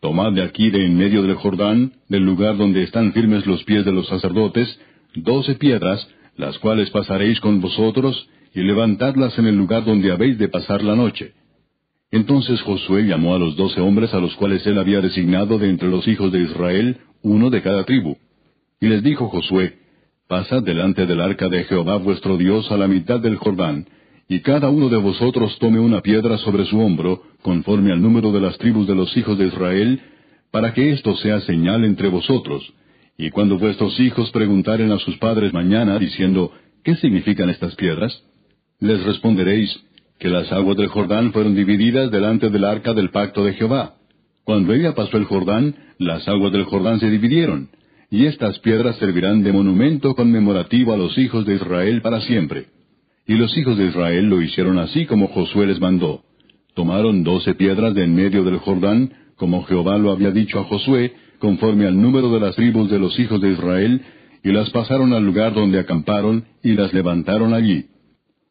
Tomad 0.00 0.32
de 0.32 0.42
aquí 0.42 0.70
de 0.70 0.84
en 0.84 0.96
medio 0.96 1.22
del 1.22 1.34
Jordán, 1.34 1.92
del 2.08 2.24
lugar 2.24 2.56
donde 2.56 2.82
están 2.82 3.12
firmes 3.12 3.46
los 3.46 3.62
pies 3.64 3.84
de 3.84 3.92
los 3.92 4.08
sacerdotes, 4.08 4.80
doce 5.14 5.54
piedras, 5.54 6.06
las 6.36 6.58
cuales 6.58 6.90
pasaréis 6.90 7.40
con 7.40 7.60
vosotros, 7.60 8.28
y 8.54 8.60
levantadlas 8.60 9.38
en 9.38 9.46
el 9.46 9.56
lugar 9.56 9.84
donde 9.84 10.10
habéis 10.10 10.38
de 10.38 10.48
pasar 10.48 10.82
la 10.82 10.96
noche. 10.96 11.32
Entonces 12.10 12.60
Josué 12.62 13.02
llamó 13.02 13.34
a 13.34 13.38
los 13.38 13.56
doce 13.56 13.80
hombres 13.80 14.14
a 14.14 14.20
los 14.20 14.34
cuales 14.36 14.66
él 14.66 14.78
había 14.78 15.00
designado 15.00 15.58
de 15.58 15.68
entre 15.68 15.88
los 15.88 16.06
hijos 16.08 16.32
de 16.32 16.40
Israel, 16.40 16.98
uno 17.22 17.50
de 17.50 17.62
cada 17.62 17.84
tribu. 17.84 18.16
Y 18.80 18.86
les 18.88 19.02
dijo 19.02 19.28
Josué, 19.28 19.78
Pasad 20.28 20.62
delante 20.62 21.06
del 21.06 21.20
arca 21.20 21.48
de 21.48 21.64
Jehová 21.64 21.96
vuestro 21.96 22.36
Dios 22.36 22.70
a 22.72 22.76
la 22.76 22.88
mitad 22.88 23.20
del 23.20 23.36
Jordán, 23.36 23.86
y 24.28 24.40
cada 24.40 24.70
uno 24.70 24.88
de 24.88 24.96
vosotros 24.96 25.56
tome 25.60 25.78
una 25.78 26.00
piedra 26.00 26.36
sobre 26.38 26.64
su 26.64 26.80
hombro, 26.80 27.22
conforme 27.42 27.92
al 27.92 28.02
número 28.02 28.32
de 28.32 28.40
las 28.40 28.58
tribus 28.58 28.86
de 28.88 28.94
los 28.94 29.16
hijos 29.16 29.38
de 29.38 29.46
Israel, 29.46 30.00
para 30.50 30.74
que 30.74 30.90
esto 30.92 31.14
sea 31.16 31.40
señal 31.42 31.84
entre 31.84 32.08
vosotros. 32.08 32.72
Y 33.18 33.30
cuando 33.30 33.58
vuestros 33.58 33.98
hijos 34.00 34.30
preguntaren 34.30 34.92
a 34.92 34.98
sus 34.98 35.16
padres 35.18 35.52
mañana, 35.52 35.98
diciendo, 35.98 36.52
¿qué 36.84 36.96
significan 36.96 37.48
estas 37.48 37.74
piedras? 37.74 38.22
Les 38.78 39.02
responderéis, 39.04 39.74
que 40.18 40.28
las 40.28 40.50
aguas 40.52 40.76
del 40.76 40.88
Jordán 40.88 41.32
fueron 41.32 41.54
divididas 41.54 42.10
delante 42.10 42.50
del 42.50 42.64
arca 42.64 42.94
del 42.94 43.10
pacto 43.10 43.44
de 43.44 43.54
Jehová. 43.54 43.94
Cuando 44.44 44.72
ella 44.72 44.94
pasó 44.94 45.16
el 45.16 45.24
Jordán, 45.24 45.74
las 45.98 46.26
aguas 46.28 46.52
del 46.52 46.64
Jordán 46.64 47.00
se 47.00 47.10
dividieron, 47.10 47.68
y 48.10 48.26
estas 48.26 48.58
piedras 48.60 48.96
servirán 48.96 49.42
de 49.42 49.52
monumento 49.52 50.14
conmemorativo 50.14 50.92
a 50.92 50.96
los 50.96 51.18
hijos 51.18 51.44
de 51.44 51.56
Israel 51.56 52.00
para 52.02 52.20
siempre. 52.20 52.66
Y 53.26 53.34
los 53.34 53.56
hijos 53.58 53.76
de 53.76 53.86
Israel 53.86 54.26
lo 54.26 54.40
hicieron 54.40 54.78
así 54.78 55.06
como 55.06 55.28
Josué 55.28 55.66
les 55.66 55.80
mandó. 55.80 56.22
Tomaron 56.74 57.24
doce 57.24 57.54
piedras 57.54 57.94
de 57.94 58.04
en 58.04 58.14
medio 58.14 58.44
del 58.44 58.58
Jordán, 58.58 59.12
como 59.36 59.64
Jehová 59.64 59.98
lo 59.98 60.12
había 60.12 60.30
dicho 60.30 60.60
a 60.60 60.64
Josué, 60.64 61.12
conforme 61.38 61.86
al 61.86 62.00
número 62.00 62.30
de 62.30 62.40
las 62.40 62.56
tribus 62.56 62.90
de 62.90 62.98
los 62.98 63.18
hijos 63.18 63.40
de 63.40 63.52
Israel, 63.52 64.02
y 64.42 64.52
las 64.52 64.70
pasaron 64.70 65.12
al 65.12 65.24
lugar 65.24 65.54
donde 65.54 65.78
acamparon, 65.78 66.44
y 66.62 66.72
las 66.72 66.92
levantaron 66.92 67.54
allí. 67.54 67.86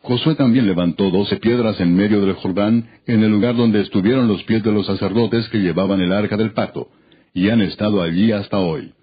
Josué 0.01 0.35
también 0.35 0.67
levantó 0.67 1.09
doce 1.09 1.37
piedras 1.37 1.79
en 1.79 1.95
medio 1.95 2.21
del 2.21 2.35
Jordán, 2.35 2.87
en 3.07 3.23
el 3.23 3.31
lugar 3.31 3.55
donde 3.55 3.81
estuvieron 3.81 4.27
los 4.27 4.43
pies 4.43 4.61
de 4.61 4.71
los 4.71 4.85
sacerdotes 4.85 5.49
que 5.49 5.59
llevaban 5.59 5.99
el 5.99 6.13
arca 6.13 6.37
del 6.37 6.51
pacto, 6.51 6.89
y 7.33 7.49
han 7.49 7.61
estado 7.61 8.03
allí 8.03 8.31
hasta 8.31 8.59
hoy. 8.59 8.93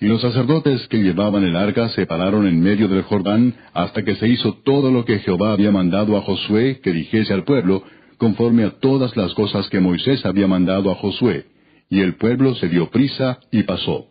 Y 0.00 0.06
los 0.06 0.20
sacerdotes 0.20 0.86
que 0.88 1.02
llevaban 1.02 1.44
el 1.44 1.54
arca 1.54 1.88
se 1.90 2.04
pararon 2.06 2.48
en 2.48 2.60
medio 2.60 2.88
del 2.88 3.02
Jordán 3.02 3.54
hasta 3.72 4.02
que 4.02 4.16
se 4.16 4.28
hizo 4.28 4.54
todo 4.64 4.90
lo 4.90 5.04
que 5.04 5.20
Jehová 5.20 5.52
había 5.52 5.70
mandado 5.70 6.16
a 6.16 6.22
Josué 6.22 6.80
que 6.82 6.92
dijese 6.92 7.32
al 7.32 7.44
pueblo, 7.44 7.84
conforme 8.18 8.64
a 8.64 8.70
todas 8.80 9.16
las 9.16 9.34
cosas 9.34 9.68
que 9.68 9.80
Moisés 9.80 10.26
había 10.26 10.48
mandado 10.48 10.90
a 10.90 10.96
Josué. 10.96 11.46
Y 11.88 12.00
el 12.00 12.16
pueblo 12.16 12.54
se 12.54 12.68
dio 12.68 12.90
prisa 12.90 13.38
y 13.50 13.62
pasó. 13.62 14.08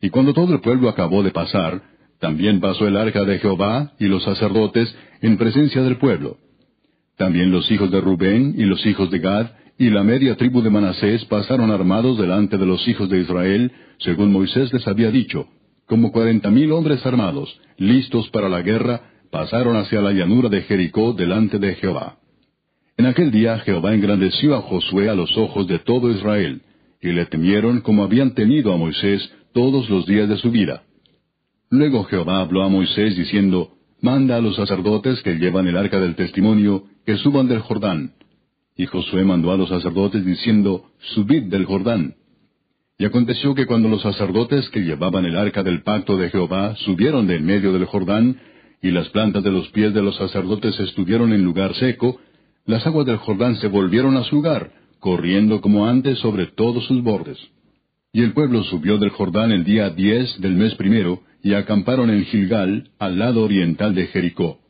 Y 0.00 0.10
cuando 0.10 0.34
todo 0.34 0.52
el 0.52 0.60
pueblo 0.60 0.88
acabó 0.88 1.22
de 1.22 1.30
pasar, 1.30 1.82
también 2.20 2.60
pasó 2.60 2.86
el 2.86 2.96
arca 2.96 3.24
de 3.24 3.38
Jehová 3.38 3.92
y 3.98 4.06
los 4.06 4.22
sacerdotes 4.22 4.94
en 5.20 5.36
presencia 5.36 5.82
del 5.82 5.96
pueblo. 5.96 6.38
También 7.16 7.50
los 7.50 7.70
hijos 7.70 7.90
de 7.90 8.00
Rubén 8.00 8.54
y 8.56 8.64
los 8.64 8.84
hijos 8.86 9.10
de 9.10 9.18
Gad 9.18 9.46
y 9.78 9.90
la 9.90 10.02
media 10.02 10.36
tribu 10.36 10.62
de 10.62 10.70
Manasés 10.70 11.24
pasaron 11.26 11.70
armados 11.70 12.18
delante 12.18 12.58
de 12.58 12.66
los 12.66 12.86
hijos 12.86 13.08
de 13.08 13.20
Israel, 13.20 13.72
según 13.98 14.32
Moisés 14.32 14.72
les 14.72 14.86
había 14.86 15.10
dicho, 15.10 15.46
como 15.86 16.12
cuarenta 16.12 16.50
mil 16.50 16.72
hombres 16.72 17.04
armados, 17.04 17.58
listos 17.76 18.28
para 18.30 18.48
la 18.48 18.62
guerra, 18.62 19.00
pasaron 19.30 19.76
hacia 19.76 20.00
la 20.00 20.12
llanura 20.12 20.48
de 20.48 20.62
Jericó 20.62 21.12
delante 21.12 21.58
de 21.58 21.74
Jehová. 21.74 22.18
En 22.96 23.06
aquel 23.06 23.32
día 23.32 23.58
Jehová 23.60 23.92
engrandeció 23.94 24.54
a 24.54 24.62
Josué 24.62 25.08
a 25.08 25.14
los 25.14 25.36
ojos 25.36 25.66
de 25.66 25.80
todo 25.80 26.10
Israel, 26.10 26.62
y 27.04 27.12
le 27.12 27.26
temieron 27.26 27.82
como 27.82 28.02
habían 28.02 28.34
temido 28.34 28.72
a 28.72 28.78
Moisés 28.78 29.30
todos 29.52 29.90
los 29.90 30.06
días 30.06 30.26
de 30.26 30.38
su 30.38 30.50
vida. 30.50 30.84
Luego 31.70 32.04
Jehová 32.04 32.40
habló 32.40 32.62
a 32.64 32.70
Moisés 32.70 33.14
diciendo, 33.14 33.72
Manda 34.00 34.36
a 34.36 34.40
los 34.40 34.56
sacerdotes 34.56 35.22
que 35.22 35.34
llevan 35.34 35.66
el 35.66 35.76
arca 35.76 36.00
del 36.00 36.14
testimonio, 36.14 36.84
que 37.04 37.18
suban 37.18 37.46
del 37.46 37.60
Jordán. 37.60 38.14
Y 38.74 38.86
Josué 38.86 39.22
mandó 39.22 39.52
a 39.52 39.58
los 39.58 39.68
sacerdotes 39.68 40.24
diciendo, 40.24 40.86
Subid 41.14 41.44
del 41.44 41.66
Jordán. 41.66 42.14
Y 42.98 43.04
aconteció 43.04 43.54
que 43.54 43.66
cuando 43.66 43.90
los 43.90 44.00
sacerdotes 44.00 44.70
que 44.70 44.80
llevaban 44.80 45.26
el 45.26 45.36
arca 45.36 45.62
del 45.62 45.82
pacto 45.82 46.16
de 46.16 46.30
Jehová 46.30 46.74
subieron 46.76 47.26
de 47.26 47.36
en 47.36 47.44
medio 47.44 47.72
del 47.74 47.84
Jordán, 47.84 48.40
y 48.80 48.90
las 48.90 49.10
plantas 49.10 49.44
de 49.44 49.50
los 49.50 49.68
pies 49.70 49.92
de 49.92 50.02
los 50.02 50.16
sacerdotes 50.16 50.78
estuvieron 50.80 51.34
en 51.34 51.44
lugar 51.44 51.74
seco, 51.74 52.18
las 52.64 52.86
aguas 52.86 53.04
del 53.04 53.18
Jordán 53.18 53.56
se 53.56 53.68
volvieron 53.68 54.16
a 54.16 54.24
su 54.24 54.36
lugar, 54.36 54.70
corriendo 55.04 55.60
como 55.60 55.84
antes 55.84 56.18
sobre 56.20 56.46
todos 56.46 56.86
sus 56.86 57.02
bordes. 57.02 57.36
Y 58.10 58.22
el 58.22 58.32
pueblo 58.32 58.64
subió 58.64 58.96
del 58.96 59.10
Jordán 59.10 59.52
el 59.52 59.62
día 59.62 59.90
diez 59.90 60.40
del 60.40 60.54
mes 60.54 60.74
primero, 60.76 61.20
y 61.42 61.52
acamparon 61.52 62.08
en 62.08 62.24
Gilgal, 62.24 62.88
al 62.98 63.18
lado 63.18 63.42
oriental 63.42 63.94
de 63.94 64.06
Jericó. 64.06 64.60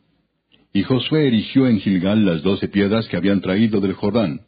Y 0.73 0.83
Josué 0.83 1.29
erigió 1.29 1.69
en 1.69 1.79
Gilgal 1.79 2.27
las 2.27 2.43
doce 2.43 2.67
piedras 2.67 3.07
que 3.07 3.17
habían 3.17 3.43
traído 3.43 3.81
del 3.81 3.93
Jordán, 3.93 4.41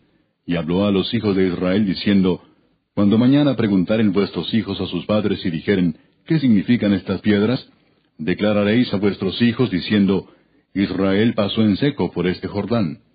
y 0.45 0.57
habló 0.57 0.87
a 0.87 0.90
los 0.90 1.14
hijos 1.14 1.37
de 1.37 1.47
Israel 1.47 1.87
diciendo, 1.87 2.43
Cuando 2.93 3.16
mañana 3.16 3.55
preguntaren 3.55 4.12
vuestros 4.12 4.52
hijos 4.55 4.81
a 4.81 4.87
sus 4.87 5.07
padres 5.07 5.47
y 5.47 5.50
dijeren, 5.50 5.99
¿qué 6.26 6.40
significan 6.40 6.95
estas 6.95 7.21
piedras? 7.21 7.64
Declararéis 8.19 8.93
a 8.93 8.97
vuestros 8.97 9.40
hijos 9.40 9.71
diciendo, 9.71 10.28
Israel 10.75 11.35
pasó 11.35 11.62
en 11.62 11.76
seco 11.76 12.11
por 12.11 12.26
este 12.26 12.49
Jordán. 12.49 13.05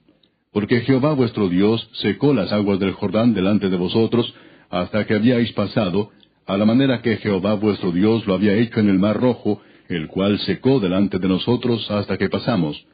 Porque 0.52 0.82
Jehová 0.82 1.14
vuestro 1.14 1.48
Dios 1.48 1.90
secó 1.94 2.34
las 2.34 2.52
aguas 2.52 2.80
del 2.80 2.92
Jordán 2.92 3.34
delante 3.34 3.70
de 3.70 3.78
vosotros, 3.78 4.34
hasta 4.70 5.06
que 5.06 5.16
habíais 5.16 5.52
pasado, 5.54 6.12
a 6.46 6.58
la 6.58 6.66
manera 6.66 7.02
que 7.02 7.18
Jehová 7.18 7.54
vuestro 7.54 7.92
Dios 7.92 8.26
lo 8.28 8.34
había 8.34 8.56
hecho 8.56 8.80
en 8.80 8.90
el 8.90 9.00
mar 9.00 9.20
rojo, 9.20 9.62
el 9.88 10.08
cual 10.08 10.40
secó 10.40 10.80
delante 10.80 11.20
de 11.20 11.28
nosotros 11.28 11.90
hasta 11.90 12.18
que 12.18 12.30
pasamos, 12.30 12.86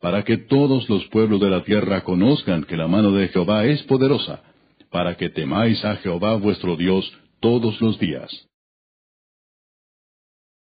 para 0.00 0.24
que 0.24 0.38
todos 0.38 0.88
los 0.88 1.04
pueblos 1.06 1.40
de 1.40 1.50
la 1.50 1.62
tierra 1.62 2.02
conozcan 2.02 2.64
que 2.64 2.76
la 2.76 2.88
mano 2.88 3.12
de 3.12 3.28
Jehová 3.28 3.64
es 3.64 3.82
poderosa, 3.84 4.42
para 4.90 5.16
que 5.16 5.30
temáis 5.30 5.84
a 5.84 5.96
Jehová 5.96 6.34
vuestro 6.36 6.76
Dios 6.76 7.10
todos 7.40 7.80
los 7.80 7.98
días. 7.98 8.30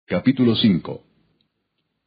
Capítulo 0.06 0.56
5 0.56 1.09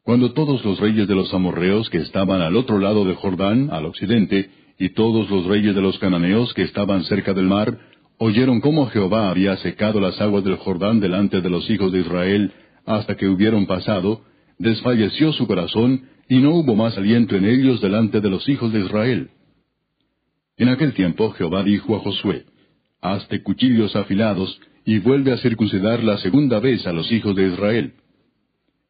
Cuando 0.04 0.34
todos 0.34 0.64
los 0.66 0.80
reyes 0.80 1.08
de 1.08 1.16
los 1.16 1.34
amorreos 1.34 1.90
que 1.90 2.00
estaban 2.00 2.42
al 2.42 2.58
otro 2.58 2.78
lado 2.78 3.06
de 3.06 3.16
Jordán, 3.16 3.70
al 3.72 3.86
occidente, 3.86 4.50
y 4.78 4.90
todos 4.90 5.30
los 5.30 5.46
reyes 5.46 5.74
de 5.76 5.82
los 5.82 5.98
cananeos 5.98 6.54
que 6.54 6.64
estaban 6.64 7.06
cerca 7.06 7.34
del 7.34 7.46
mar, 7.46 7.78
oyeron 8.18 8.60
cómo 8.60 8.88
Jehová 8.88 9.30
había 9.30 9.56
secado 9.58 10.02
las 10.02 10.20
aguas 10.20 10.44
del 10.44 10.58
Jordán 10.58 11.00
delante 11.00 11.40
de 11.40 11.50
los 11.50 11.70
hijos 11.70 11.92
de 11.92 12.02
Israel 12.02 12.52
hasta 12.86 13.16
que 13.16 13.30
hubieron 13.30 13.66
pasado, 13.66 14.22
desfalleció 14.60 15.32
su 15.32 15.48
corazón 15.48 16.10
y 16.28 16.38
no 16.40 16.56
hubo 16.56 16.76
más 16.76 16.98
aliento 16.98 17.38
en 17.38 17.46
ellos 17.46 17.80
delante 17.80 18.20
de 18.20 18.30
los 18.30 18.48
hijos 18.50 18.74
de 18.74 18.82
Israel. 18.82 19.30
En 20.58 20.68
aquel 20.68 20.94
tiempo 20.94 21.32
Jehová 21.32 21.64
dijo 21.64 21.96
a 21.96 22.00
Josué, 22.00 22.46
Hazte 23.02 23.42
cuchillos 23.42 23.96
afilados, 23.96 24.60
y 24.86 25.00
vuelve 25.00 25.32
a 25.32 25.38
circuncidar 25.38 26.04
la 26.04 26.18
segunda 26.18 26.60
vez 26.60 26.86
a 26.86 26.92
los 26.92 27.10
hijos 27.10 27.36
de 27.38 27.48
Israel. 27.48 27.94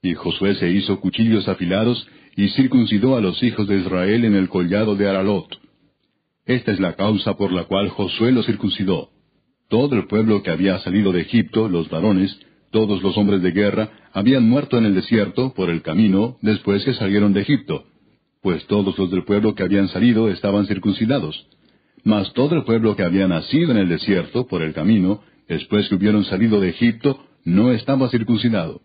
Y 0.04 0.14
Josué 0.16 0.56
se 0.56 0.70
hizo 0.70 1.00
cuchillos 1.00 1.48
afilados, 1.48 2.06
y 2.36 2.50
circuncidó 2.50 3.16
a 3.16 3.22
los 3.22 3.42
hijos 3.42 3.68
de 3.68 3.78
Israel 3.78 4.26
en 4.26 4.36
el 4.36 4.50
collado 4.50 4.96
de 4.96 5.08
Aralot. 5.08 5.48
Esta 6.46 6.74
es 6.74 6.80
la 6.80 6.94
causa 6.94 7.38
por 7.38 7.54
la 7.54 7.64
cual 7.64 7.88
Josué 7.90 8.34
los 8.34 8.46
circuncidó. 8.46 9.10
Todo 9.70 9.96
el 9.96 10.08
pueblo 10.08 10.44
que 10.44 10.52
había 10.52 10.78
salido 10.80 11.14
de 11.14 11.22
Egipto, 11.22 11.70
los 11.70 11.90
varones, 11.90 12.38
todos 12.72 13.02
los 13.02 13.18
hombres 13.18 13.42
de 13.42 13.52
guerra, 13.52 13.92
habían 14.12 14.48
muerto 14.50 14.78
en 14.78 14.86
el 14.86 14.94
desierto 14.94 15.54
por 15.54 15.70
el 15.70 15.82
camino 15.82 16.38
después 16.42 16.84
que 16.84 16.94
salieron 16.96 17.32
de 17.32 17.42
Egipto, 17.42 17.86
pues 18.42 18.66
todos 18.68 18.98
los 18.98 19.10
del 19.10 19.24
pueblo 19.24 19.56
que 19.56 19.64
habían 19.64 19.88
salido 19.88 20.30
estaban 20.30 20.66
circuncidados. 20.68 21.48
Mas 22.04 22.34
todo 22.34 22.56
el 22.56 22.66
pueblo 22.66 22.98
que 22.98 23.04
había 23.04 23.28
nacido 23.30 23.72
en 23.72 23.78
el 23.78 23.88
desierto 23.88 24.48
por 24.48 24.64
el 24.64 24.74
camino, 24.74 25.22
después 25.48 25.88
que 25.88 25.96
hubieron 25.96 26.26
salido 26.26 26.60
de 26.60 26.70
Egipto, 26.70 27.24
no 27.46 27.72
estaba 27.72 28.10
circuncidado. 28.10 28.82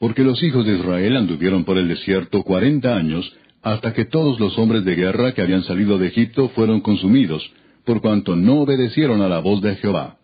Porque 0.00 0.24
los 0.24 0.42
hijos 0.42 0.64
de 0.64 0.78
Israel 0.78 1.18
anduvieron 1.18 1.64
por 1.64 1.76
el 1.76 1.86
desierto 1.86 2.42
cuarenta 2.42 2.96
años, 2.96 3.30
hasta 3.62 3.92
que 3.92 4.06
todos 4.06 4.40
los 4.40 4.58
hombres 4.58 4.82
de 4.86 4.94
guerra 4.94 5.32
que 5.32 5.42
habían 5.42 5.62
salido 5.64 5.98
de 5.98 6.06
Egipto 6.06 6.48
fueron 6.48 6.80
consumidos, 6.80 7.42
por 7.84 8.00
cuanto 8.00 8.34
no 8.34 8.60
obedecieron 8.62 9.20
a 9.20 9.28
la 9.28 9.40
voz 9.40 9.60
de 9.60 9.76
Jehová. 9.76 10.16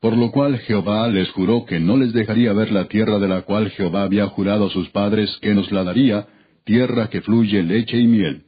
Por 0.00 0.16
lo 0.16 0.30
cual 0.30 0.60
Jehová 0.60 1.08
les 1.08 1.28
juró 1.30 1.64
que 1.66 1.80
no 1.80 1.96
les 1.96 2.12
dejaría 2.12 2.52
ver 2.52 2.70
la 2.70 2.86
tierra 2.86 3.18
de 3.18 3.26
la 3.26 3.42
cual 3.42 3.70
Jehová 3.70 4.04
había 4.04 4.28
jurado 4.28 4.66
a 4.66 4.70
sus 4.70 4.88
padres 4.90 5.36
que 5.42 5.54
nos 5.54 5.72
la 5.72 5.82
daría, 5.82 6.28
tierra 6.64 7.10
que 7.10 7.20
fluye 7.20 7.64
leche 7.64 7.98
y 7.98 8.06
miel. 8.06 8.44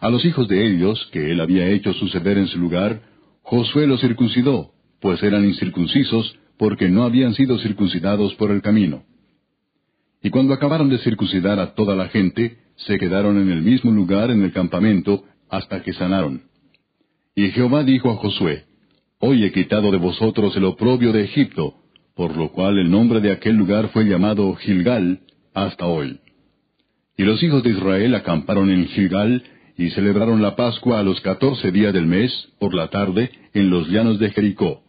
A 0.00 0.08
los 0.08 0.24
hijos 0.24 0.48
de 0.48 0.66
ellos, 0.66 1.10
que 1.12 1.30
él 1.30 1.42
había 1.42 1.68
hecho 1.68 1.92
suceder 1.92 2.38
en 2.38 2.46
su 2.46 2.58
lugar, 2.58 3.02
Josué 3.42 3.86
los 3.86 4.00
circuncidó, 4.00 4.70
pues 4.98 5.22
eran 5.22 5.44
incircuncisos, 5.44 6.38
porque 6.56 6.88
no 6.88 7.02
habían 7.02 7.34
sido 7.34 7.58
circuncidados 7.58 8.34
por 8.36 8.50
el 8.50 8.62
camino. 8.62 9.04
Y 10.22 10.30
cuando 10.30 10.54
acabaron 10.54 10.88
de 10.88 10.98
circuncidar 10.98 11.60
a 11.60 11.74
toda 11.74 11.94
la 11.94 12.08
gente, 12.08 12.58
se 12.76 12.98
quedaron 12.98 13.40
en 13.40 13.50
el 13.50 13.62
mismo 13.62 13.90
lugar 13.90 14.30
en 14.30 14.42
el 14.42 14.52
campamento 14.52 15.24
hasta 15.48 15.82
que 15.82 15.92
sanaron. 15.92 16.42
Y 17.34 17.50
Jehová 17.50 17.84
dijo 17.84 18.10
a 18.10 18.16
Josué, 18.16 18.64
Hoy 19.20 19.44
he 19.44 19.52
quitado 19.52 19.90
de 19.90 19.98
vosotros 19.98 20.56
el 20.56 20.64
oprobio 20.64 21.12
de 21.12 21.24
Egipto, 21.24 21.74
por 22.14 22.36
lo 22.36 22.50
cual 22.50 22.78
el 22.78 22.90
nombre 22.90 23.20
de 23.20 23.32
aquel 23.32 23.56
lugar 23.56 23.88
fue 23.88 24.04
llamado 24.04 24.54
Gilgal 24.56 25.20
hasta 25.54 25.86
hoy. 25.86 26.20
Y 27.16 27.24
los 27.24 27.42
hijos 27.42 27.62
de 27.62 27.70
Israel 27.70 28.14
acamparon 28.14 28.70
en 28.70 28.86
Gilgal 28.86 29.42
y 29.76 29.90
celebraron 29.90 30.42
la 30.42 30.56
Pascua 30.56 31.00
a 31.00 31.02
los 31.02 31.20
catorce 31.20 31.70
días 31.70 31.92
del 31.92 32.06
mes, 32.06 32.32
por 32.58 32.74
la 32.74 32.88
tarde, 32.88 33.30
en 33.54 33.70
los 33.70 33.88
llanos 33.88 34.18
de 34.18 34.30
Jericó. 34.30 34.82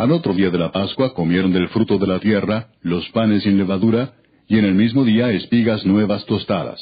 Al 0.00 0.12
otro 0.12 0.32
día 0.32 0.48
de 0.48 0.56
la 0.56 0.72
Pascua 0.72 1.12
comieron 1.12 1.52
del 1.52 1.68
fruto 1.68 1.98
de 1.98 2.06
la 2.06 2.20
tierra, 2.20 2.68
los 2.80 3.06
panes 3.10 3.42
sin 3.42 3.58
levadura, 3.58 4.14
y 4.48 4.56
en 4.56 4.64
el 4.64 4.74
mismo 4.74 5.04
día 5.04 5.30
espigas 5.30 5.84
nuevas 5.84 6.24
tostadas. 6.24 6.80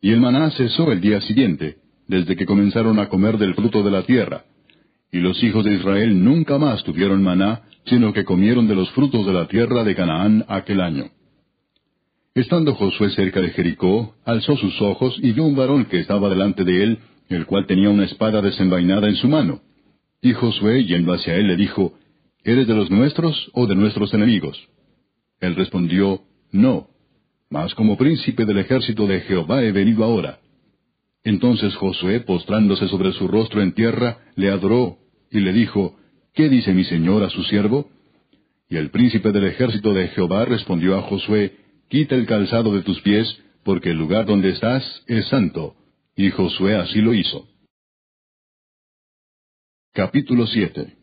Y 0.00 0.12
el 0.12 0.20
maná 0.20 0.48
cesó 0.52 0.92
el 0.92 1.00
día 1.00 1.20
siguiente, 1.22 1.78
desde 2.06 2.36
que 2.36 2.46
comenzaron 2.46 3.00
a 3.00 3.08
comer 3.08 3.36
del 3.36 3.56
fruto 3.56 3.82
de 3.82 3.90
la 3.90 4.04
tierra. 4.04 4.44
Y 5.10 5.18
los 5.18 5.42
hijos 5.42 5.64
de 5.64 5.74
Israel 5.74 6.22
nunca 6.22 6.56
más 6.56 6.84
tuvieron 6.84 7.20
maná, 7.20 7.62
sino 7.86 8.12
que 8.12 8.24
comieron 8.24 8.68
de 8.68 8.76
los 8.76 8.88
frutos 8.92 9.26
de 9.26 9.32
la 9.32 9.48
tierra 9.48 9.82
de 9.82 9.96
Canaán 9.96 10.44
aquel 10.46 10.82
año. 10.82 11.06
Estando 12.36 12.76
Josué 12.76 13.10
cerca 13.10 13.40
de 13.40 13.50
Jericó, 13.50 14.14
alzó 14.24 14.56
sus 14.56 14.80
ojos 14.80 15.18
y 15.20 15.32
vio 15.32 15.46
un 15.46 15.56
varón 15.56 15.86
que 15.86 15.98
estaba 15.98 16.28
delante 16.28 16.62
de 16.62 16.80
él, 16.84 16.98
el 17.28 17.46
cual 17.46 17.66
tenía 17.66 17.90
una 17.90 18.04
espada 18.04 18.40
desenvainada 18.40 19.08
en 19.08 19.16
su 19.16 19.26
mano. 19.26 19.62
Y 20.22 20.32
Josué, 20.32 20.84
yendo 20.84 21.12
hacia 21.12 21.34
él, 21.34 21.48
le 21.48 21.56
dijo, 21.56 21.94
¿Eres 22.42 22.66
de 22.66 22.74
los 22.74 22.90
nuestros 22.90 23.50
o 23.52 23.66
de 23.66 23.74
nuestros 23.74 24.14
enemigos? 24.14 24.58
Él 25.40 25.54
respondió, 25.56 26.22
No, 26.52 26.88
mas 27.50 27.74
como 27.74 27.98
príncipe 27.98 28.46
del 28.46 28.58
ejército 28.58 29.06
de 29.06 29.20
Jehová 29.20 29.62
he 29.62 29.72
venido 29.72 30.04
ahora. 30.04 30.40
Entonces 31.22 31.74
Josué, 31.76 32.20
postrándose 32.20 32.88
sobre 32.88 33.12
su 33.12 33.28
rostro 33.28 33.60
en 33.60 33.72
tierra, 33.72 34.18
le 34.36 34.50
adoró, 34.50 34.98
y 35.30 35.40
le 35.40 35.52
dijo, 35.52 35.98
¿Qué 36.32 36.48
dice 36.48 36.72
mi 36.72 36.84
señor 36.84 37.22
a 37.22 37.30
su 37.30 37.42
siervo? 37.44 37.90
Y 38.70 38.76
el 38.76 38.90
príncipe 38.90 39.32
del 39.32 39.44
ejército 39.44 39.92
de 39.92 40.08
Jehová 40.08 40.44
respondió 40.46 40.96
a 40.96 41.02
Josué, 41.02 41.56
Quita 41.88 42.14
el 42.14 42.26
calzado 42.26 42.72
de 42.72 42.82
tus 42.82 43.00
pies, 43.02 43.42
porque 43.64 43.90
el 43.90 43.98
lugar 43.98 44.24
donde 44.24 44.50
estás 44.50 45.02
es 45.08 45.26
santo. 45.28 45.74
Y 46.16 46.30
Josué 46.30 46.76
así 46.76 47.00
lo 47.00 47.12
hizo. 47.12 47.48
Capítulo 49.92 50.46
7 50.46 50.99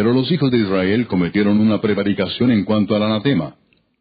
Pero 0.00 0.14
los 0.14 0.32
hijos 0.32 0.50
de 0.50 0.56
Israel 0.56 1.06
cometieron 1.08 1.60
una 1.60 1.78
prevaricación 1.82 2.50
en 2.50 2.64
cuanto 2.64 2.96
al 2.96 3.02
anatema, 3.02 3.56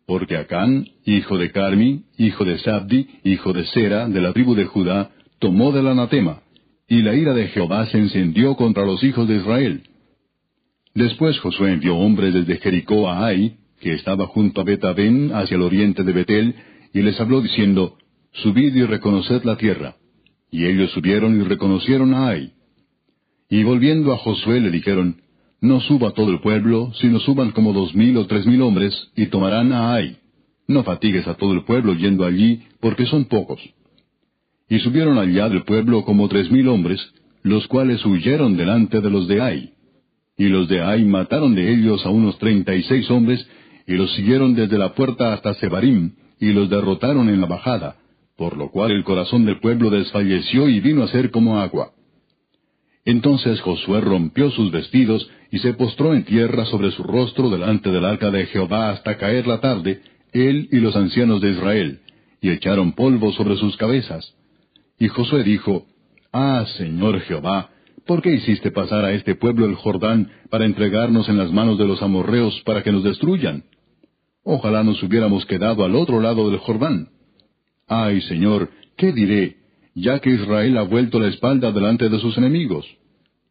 porque 0.07 0.37
Acán, 0.37 0.87
hijo 1.03 1.37
de 1.37 1.51
Carmi, 1.51 2.05
hijo 2.17 2.45
de 2.45 2.57
Sabdi, 2.59 3.05
hijo 3.25 3.51
de 3.51 3.65
Sera, 3.65 4.07
de 4.07 4.21
la 4.21 4.31
tribu 4.31 4.55
de 4.55 4.63
Judá, 4.63 5.11
tomó 5.39 5.73
del 5.73 5.87
anatema, 5.87 6.39
y 6.87 7.01
la 7.01 7.15
ira 7.15 7.33
de 7.33 7.49
Jehová 7.49 7.85
se 7.87 7.97
encendió 7.97 8.55
contra 8.55 8.85
los 8.85 9.03
hijos 9.03 9.27
de 9.27 9.35
Israel. 9.35 9.83
Después 10.95 11.37
Josué 11.39 11.73
envió 11.73 11.97
hombres 11.97 12.33
desde 12.33 12.61
Jericó 12.61 13.09
a 13.09 13.25
Ai, 13.25 13.57
que 13.81 13.91
estaba 13.91 14.25
junto 14.27 14.61
a 14.61 14.63
Betabén 14.63 15.33
hacia 15.33 15.55
el 15.55 15.63
oriente 15.63 16.05
de 16.05 16.13
Betel, 16.13 16.55
y 16.93 17.01
les 17.01 17.19
habló 17.19 17.41
diciendo, 17.41 17.97
Subid 18.31 18.73
y 18.73 18.85
reconoced 18.85 19.43
la 19.43 19.57
tierra. 19.57 19.97
Y 20.49 20.63
ellos 20.63 20.91
subieron 20.91 21.41
y 21.41 21.43
reconocieron 21.43 22.13
a 22.13 22.29
Ai. 22.29 22.53
Y 23.49 23.63
volviendo 23.63 24.13
a 24.13 24.17
Josué 24.17 24.61
le 24.61 24.71
dijeron, 24.71 25.23
No 25.61 25.81
suba 25.81 26.11
todo 26.11 26.31
el 26.31 26.39
pueblo, 26.39 26.91
sino 27.01 27.19
suban 27.19 27.51
como 27.51 27.73
dos 27.73 27.93
mil 27.93 28.15
o 28.17 28.27
tres 28.27 28.45
mil 28.45 28.61
hombres, 28.61 28.93
y 29.15 29.25
tomarán 29.25 29.73
a 29.73 29.93
Ai. 29.93 30.17
No 30.67 30.83
fatigues 30.83 31.27
a 31.27 31.33
todo 31.33 31.53
el 31.53 31.63
pueblo 31.65 31.93
yendo 31.93 32.25
allí, 32.25 32.61
porque 32.79 33.05
son 33.05 33.25
pocos. 33.25 33.59
Y 34.69 34.79
subieron 34.79 35.17
allá 35.17 35.49
del 35.49 35.63
pueblo 35.63 36.05
como 36.05 36.29
tres 36.29 36.49
mil 36.49 36.67
hombres, 36.69 36.99
los 37.43 37.67
cuales 37.67 38.05
huyeron 38.05 38.55
delante 38.55 39.01
de 39.01 39.09
los 39.09 39.27
de 39.27 39.41
Ai. 39.41 39.73
Y 40.37 40.47
los 40.47 40.69
de 40.69 40.81
Ai 40.81 41.03
mataron 41.03 41.55
de 41.55 41.73
ellos 41.73 42.05
a 42.05 42.09
unos 42.09 42.37
treinta 42.37 42.73
y 42.73 42.83
seis 42.83 43.09
hombres, 43.11 43.45
y 43.85 43.93
los 43.93 44.13
siguieron 44.13 44.55
desde 44.55 44.77
la 44.77 44.93
puerta 44.93 45.33
hasta 45.33 45.55
Sebarim, 45.55 46.13
y 46.39 46.53
los 46.53 46.69
derrotaron 46.69 47.27
en 47.27 47.41
la 47.41 47.47
bajada, 47.47 47.97
por 48.37 48.55
lo 48.55 48.71
cual 48.71 48.91
el 48.91 49.03
corazón 49.03 49.45
del 49.45 49.59
pueblo 49.59 49.89
desfalleció 49.89 50.69
y 50.69 50.79
vino 50.79 51.03
a 51.03 51.09
ser 51.09 51.31
como 51.31 51.59
agua. 51.59 51.91
Entonces 53.03 53.59
Josué 53.61 54.01
rompió 54.01 54.51
sus 54.51 54.71
vestidos 54.71 55.29
y 55.51 55.59
se 55.59 55.73
postró 55.73 56.13
en 56.13 56.25
tierra 56.25 56.65
sobre 56.65 56.91
su 56.91 57.03
rostro 57.03 57.49
delante 57.49 57.89
del 57.89 58.05
arca 58.05 58.29
de 58.31 58.45
Jehová 58.47 58.91
hasta 58.91 59.17
caer 59.17 59.47
la 59.47 59.59
tarde, 59.59 60.01
él 60.31 60.69
y 60.71 60.77
los 60.77 60.95
ancianos 60.95 61.41
de 61.41 61.51
Israel, 61.51 61.99
y 62.41 62.49
echaron 62.51 62.93
polvo 62.93 63.31
sobre 63.33 63.57
sus 63.57 63.75
cabezas. 63.77 64.35
Y 64.99 65.07
Josué 65.07 65.43
dijo, 65.43 65.85
Ah, 66.31 66.65
Señor 66.77 67.19
Jehová, 67.21 67.71
¿por 68.05 68.21
qué 68.21 68.33
hiciste 68.33 68.71
pasar 68.71 69.03
a 69.05 69.13
este 69.13 69.35
pueblo 69.35 69.65
el 69.65 69.75
Jordán 69.75 70.29
para 70.49 70.65
entregarnos 70.65 71.27
en 71.29 71.37
las 71.37 71.51
manos 71.51 71.77
de 71.77 71.85
los 71.85 72.01
amorreos 72.03 72.61
para 72.65 72.83
que 72.83 72.91
nos 72.91 73.03
destruyan? 73.03 73.63
Ojalá 74.43 74.83
nos 74.83 75.01
hubiéramos 75.01 75.45
quedado 75.45 75.83
al 75.83 75.95
otro 75.95 76.19
lado 76.19 76.49
del 76.49 76.59
Jordán. 76.59 77.09
Ay, 77.87 78.21
Señor, 78.21 78.69
¿qué 78.97 79.11
diré, 79.11 79.57
ya 79.95 80.19
que 80.19 80.29
Israel 80.29 80.77
ha 80.77 80.83
vuelto 80.83 81.19
la 81.19 81.27
espalda 81.27 81.71
delante 81.71 82.09
de 82.09 82.19
sus 82.19 82.37
enemigos? 82.37 82.85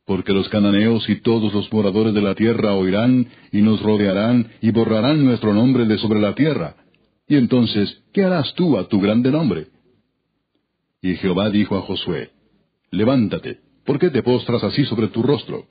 Porque 0.08 0.32
los 0.32 0.48
cananeos 0.48 1.08
y 1.08 1.20
todos 1.20 1.52
los 1.54 1.72
moradores 1.72 2.14
de 2.14 2.22
la 2.22 2.34
tierra 2.34 2.74
oirán 2.74 3.28
y 3.52 3.62
nos 3.62 3.80
rodearán 3.80 4.48
y 4.60 4.72
borrarán 4.72 5.24
nuestro 5.24 5.54
nombre 5.54 5.84
de 5.84 5.98
sobre 5.98 6.18
la 6.18 6.34
tierra. 6.34 6.74
Y 7.28 7.36
entonces, 7.36 8.02
¿qué 8.12 8.24
harás 8.24 8.52
tú 8.54 8.76
a 8.76 8.88
tu 8.88 9.00
grande 9.00 9.30
nombre? 9.30 9.66
Y 11.02 11.14
Jehová 11.16 11.50
dijo 11.50 11.76
a 11.76 11.82
Josué, 11.82 12.30
Levántate, 12.90 13.58
¿por 13.84 14.00
qué 14.00 14.10
te 14.10 14.22
postras 14.22 14.64
así 14.64 14.84
sobre 14.86 15.08
tu 15.08 15.22
rostro? 15.22 15.66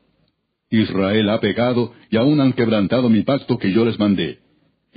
Israel 0.70 1.30
ha 1.32 1.42
pegado 1.42 1.94
y 2.10 2.16
aún 2.16 2.40
han 2.40 2.54
quebrantado 2.54 3.10
mi 3.10 3.24
pacto 3.24 3.58
que 3.58 3.74
yo 3.74 3.84
les 3.84 4.00
mandé 4.00 4.48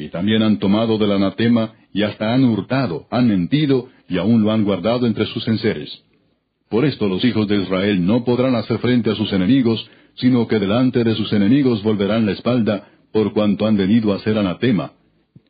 y 0.00 0.08
también 0.08 0.42
han 0.42 0.58
tomado 0.58 0.96
del 0.96 1.12
anatema, 1.12 1.74
y 1.92 2.02
hasta 2.02 2.32
han 2.32 2.44
hurtado, 2.44 3.06
han 3.10 3.28
mentido, 3.28 3.88
y 4.08 4.16
aún 4.16 4.42
lo 4.42 4.50
han 4.50 4.64
guardado 4.64 5.06
entre 5.06 5.26
sus 5.26 5.46
enseres. 5.46 6.02
Por 6.70 6.84
esto 6.84 7.08
los 7.08 7.24
hijos 7.24 7.48
de 7.48 7.56
Israel 7.56 8.06
no 8.06 8.24
podrán 8.24 8.54
hacer 8.54 8.78
frente 8.78 9.10
a 9.10 9.16
sus 9.16 9.32
enemigos, 9.32 9.90
sino 10.14 10.46
que 10.46 10.60
delante 10.60 11.02
de 11.02 11.16
sus 11.16 11.32
enemigos 11.32 11.82
volverán 11.82 12.26
la 12.26 12.32
espalda, 12.32 12.88
por 13.12 13.32
cuanto 13.32 13.66
han 13.66 13.76
venido 13.76 14.12
a 14.12 14.20
ser 14.20 14.38
anatema. 14.38 14.92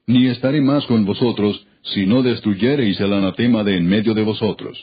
Ni 0.07 0.29
estaré 0.29 0.63
más 0.63 0.87
con 0.87 1.05
vosotros, 1.05 1.67
si 1.83 2.07
no 2.07 2.23
destruyereis 2.23 2.99
el 3.01 3.13
anatema 3.13 3.63
de 3.65 3.77
en 3.77 3.87
medio 3.87 4.15
de 4.15 4.23
vosotros. 4.23 4.83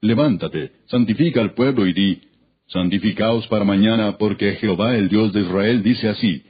Levántate, 0.00 0.72
santifica 0.86 1.40
al 1.40 1.54
pueblo 1.54 1.86
y 1.86 1.92
di, 1.92 2.20
Santificaos 2.66 3.46
para 3.46 3.64
mañana, 3.64 4.16
porque 4.18 4.54
Jehová 4.54 4.96
el 4.96 5.08
Dios 5.08 5.32
de 5.32 5.40
Israel 5.40 5.82
dice 5.82 6.08
así, 6.08 6.42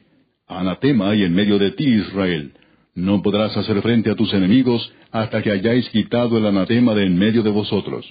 Anatema 0.47 1.11
hay 1.11 1.25
en 1.25 1.35
medio 1.35 1.59
de 1.59 1.73
ti, 1.73 1.85
Israel. 1.85 2.53
No 2.95 3.23
podrás 3.23 3.57
hacer 3.57 3.81
frente 3.83 4.11
a 4.11 4.17
tus 4.17 4.33
enemigos 4.33 4.93
hasta 5.13 5.43
que 5.43 5.51
hayáis 5.51 5.89
quitado 5.91 6.39
el 6.39 6.47
anatema 6.47 6.95
de 6.95 7.05
en 7.05 7.19
medio 7.19 7.43
de 7.43 7.51
vosotros. 7.51 8.07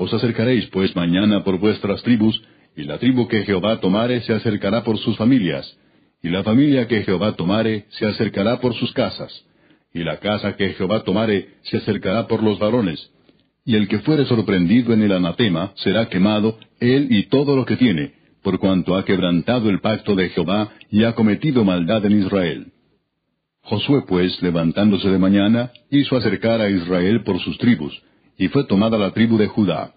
Os 0.00 0.14
acercaréis 0.14 0.66
pues 0.66 0.94
mañana 0.94 1.42
por 1.42 1.58
vuestras 1.58 2.00
tribus, 2.04 2.40
y 2.76 2.84
la 2.84 2.98
tribu 2.98 3.26
que 3.26 3.42
Jehová 3.42 3.80
tomare 3.80 4.20
se 4.20 4.32
acercará 4.32 4.84
por 4.84 4.96
sus 4.98 5.16
familias, 5.16 5.76
y 6.22 6.28
la 6.28 6.44
familia 6.44 6.86
que 6.86 7.02
Jehová 7.02 7.32
tomare 7.34 7.86
se 7.88 8.06
acercará 8.06 8.60
por 8.60 8.74
sus 8.76 8.92
casas, 8.92 9.32
y 9.92 10.04
la 10.04 10.18
casa 10.18 10.54
que 10.54 10.68
Jehová 10.74 11.02
tomare 11.02 11.48
se 11.62 11.78
acercará 11.78 12.28
por 12.28 12.44
los 12.44 12.60
varones, 12.60 13.10
y 13.64 13.74
el 13.74 13.88
que 13.88 13.98
fuere 13.98 14.24
sorprendido 14.26 14.92
en 14.92 15.02
el 15.02 15.10
anatema 15.10 15.72
será 15.74 16.08
quemado, 16.08 16.60
él 16.78 17.08
y 17.10 17.24
todo 17.24 17.56
lo 17.56 17.64
que 17.66 17.76
tiene, 17.76 18.12
por 18.44 18.60
cuanto 18.60 18.94
ha 18.94 19.04
quebrantado 19.04 19.68
el 19.68 19.80
pacto 19.80 20.14
de 20.14 20.28
Jehová 20.28 20.70
y 20.92 21.02
ha 21.02 21.16
cometido 21.16 21.64
maldad 21.64 22.06
en 22.06 22.22
Israel. 22.22 22.66
Josué, 23.62 24.04
pues, 24.06 24.40
levantándose 24.42 25.08
de 25.10 25.18
mañana, 25.18 25.72
hizo 25.90 26.16
acercar 26.16 26.60
a 26.60 26.70
Israel 26.70 27.24
por 27.24 27.40
sus 27.40 27.58
tribus, 27.58 28.00
y 28.38 28.48
fue 28.48 28.64
tomada 28.64 28.96
la 28.96 29.10
tribu 29.10 29.36
de 29.36 29.48
Judá. 29.48 29.94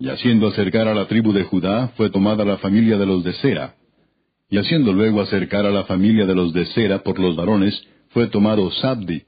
Y 0.00 0.08
haciendo 0.08 0.48
acercar 0.48 0.88
a 0.88 0.94
la 0.94 1.06
tribu 1.06 1.32
de 1.32 1.44
Judá, 1.44 1.88
fue 1.96 2.08
tomada 2.10 2.44
la 2.44 2.56
familia 2.58 2.96
de 2.96 3.06
los 3.06 3.22
de 3.22 3.34
Sera. 3.34 3.74
Y 4.48 4.56
haciendo 4.56 4.92
luego 4.92 5.20
acercar 5.20 5.66
a 5.66 5.70
la 5.70 5.84
familia 5.84 6.24
de 6.24 6.34
los 6.34 6.52
de 6.54 6.64
Sera 6.66 7.02
por 7.02 7.18
los 7.18 7.36
varones, 7.36 7.80
fue 8.10 8.28
tomado 8.28 8.70
Sabdi. 8.70 9.22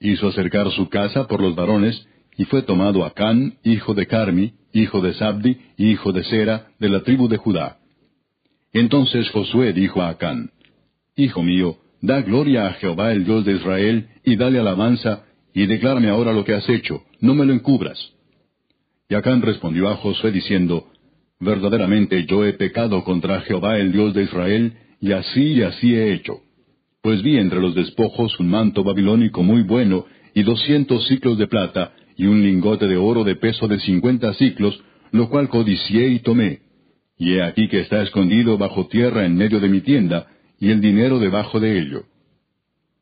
Hizo 0.00 0.28
acercar 0.28 0.70
su 0.70 0.88
casa 0.88 1.26
por 1.26 1.42
los 1.42 1.54
varones, 1.54 2.06
y 2.38 2.44
fue 2.44 2.62
tomado 2.62 3.04
Acán, 3.04 3.58
hijo 3.64 3.94
de 3.94 4.06
Carmi, 4.06 4.54
hijo 4.72 5.00
de 5.02 5.12
Sabdi, 5.14 5.58
hijo 5.76 6.12
de 6.12 6.24
Sera, 6.24 6.68
de 6.78 6.88
la 6.88 7.02
tribu 7.02 7.28
de 7.28 7.36
Judá. 7.36 7.78
Entonces 8.72 9.28
Josué 9.30 9.72
dijo 9.72 10.00
a 10.00 10.10
Acán, 10.10 10.50
Hijo 11.16 11.42
mío, 11.42 11.76
da 12.00 12.22
gloria 12.22 12.68
a 12.68 12.72
Jehová 12.74 13.12
el 13.12 13.24
Dios 13.24 13.44
de 13.44 13.56
Israel, 13.56 14.08
y 14.24 14.36
dale 14.36 14.60
alabanza, 14.60 15.24
y 15.54 15.66
declárame 15.66 16.08
ahora 16.08 16.32
lo 16.32 16.44
que 16.44 16.54
has 16.54 16.68
hecho, 16.68 17.02
no 17.20 17.34
me 17.34 17.44
lo 17.44 17.52
encubras. 17.52 17.98
Y 19.08 19.14
Acán 19.14 19.42
respondió 19.42 19.88
a 19.88 19.96
Josué 19.96 20.32
diciendo, 20.32 20.86
Verdaderamente 21.40 22.26
yo 22.26 22.44
he 22.44 22.54
pecado 22.54 23.04
contra 23.04 23.40
Jehová 23.42 23.78
el 23.78 23.92
Dios 23.92 24.12
de 24.12 24.24
Israel, 24.24 24.72
y 25.00 25.12
así 25.12 25.52
y 25.54 25.62
así 25.62 25.94
he 25.94 26.12
hecho. 26.12 26.40
Pues 27.00 27.22
vi 27.22 27.38
entre 27.38 27.60
los 27.60 27.74
despojos 27.74 28.38
un 28.40 28.50
manto 28.50 28.82
babilónico 28.82 29.42
muy 29.42 29.62
bueno, 29.62 30.04
y 30.34 30.42
doscientos 30.42 31.06
ciclos 31.06 31.38
de 31.38 31.46
plata, 31.46 31.92
y 32.16 32.26
un 32.26 32.42
lingote 32.42 32.88
de 32.88 32.96
oro 32.96 33.22
de 33.22 33.36
peso 33.36 33.68
de 33.68 33.78
cincuenta 33.78 34.34
ciclos, 34.34 34.82
lo 35.12 35.28
cual 35.30 35.48
codicié 35.48 36.08
y 36.08 36.18
tomé. 36.18 36.60
Y 37.16 37.34
he 37.34 37.42
aquí 37.42 37.68
que 37.68 37.80
está 37.80 38.02
escondido 38.02 38.58
bajo 38.58 38.88
tierra 38.88 39.24
en 39.24 39.36
medio 39.36 39.60
de 39.60 39.68
mi 39.68 39.80
tienda, 39.80 40.26
y 40.58 40.70
el 40.70 40.80
dinero 40.80 41.20
debajo 41.20 41.60
de 41.60 41.78
ello. 41.78 42.02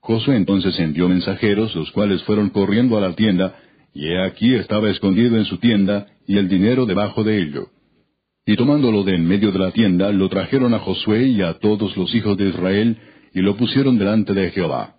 Josué 0.07 0.37
entonces 0.37 0.79
envió 0.79 1.09
mensajeros, 1.09 1.75
los 1.75 1.91
cuales 1.91 2.23
fueron 2.23 2.51
corriendo 2.51 2.97
a 2.97 3.01
la 3.01 3.17
tienda, 3.17 3.57
y 3.93 4.07
he 4.07 4.23
aquí 4.23 4.55
estaba 4.55 4.89
escondido 4.89 5.37
en 5.37 5.47
su 5.47 5.59
tienda, 5.59 6.07
y 6.29 6.39
el 6.39 6.49
dinero 6.49 6.87
debajo 6.87 7.25
de 7.25 7.43
ello. 7.43 7.71
Y 8.47 8.55
tomándolo 8.55 9.03
de 9.03 9.17
en 9.17 9.27
medio 9.27 9.51
de 9.51 9.59
la 9.59 9.73
tienda, 9.73 10.13
lo 10.13 10.29
trajeron 10.29 10.75
a 10.75 10.79
Josué 10.79 11.27
y 11.27 11.43
a 11.43 11.55
todos 11.55 11.97
los 11.97 12.15
hijos 12.15 12.37
de 12.37 12.51
Israel, 12.51 12.97
y 13.35 13.41
lo 13.41 13.57
pusieron 13.57 13.99
delante 13.99 14.33
de 14.33 14.53
Jehová. 14.53 14.95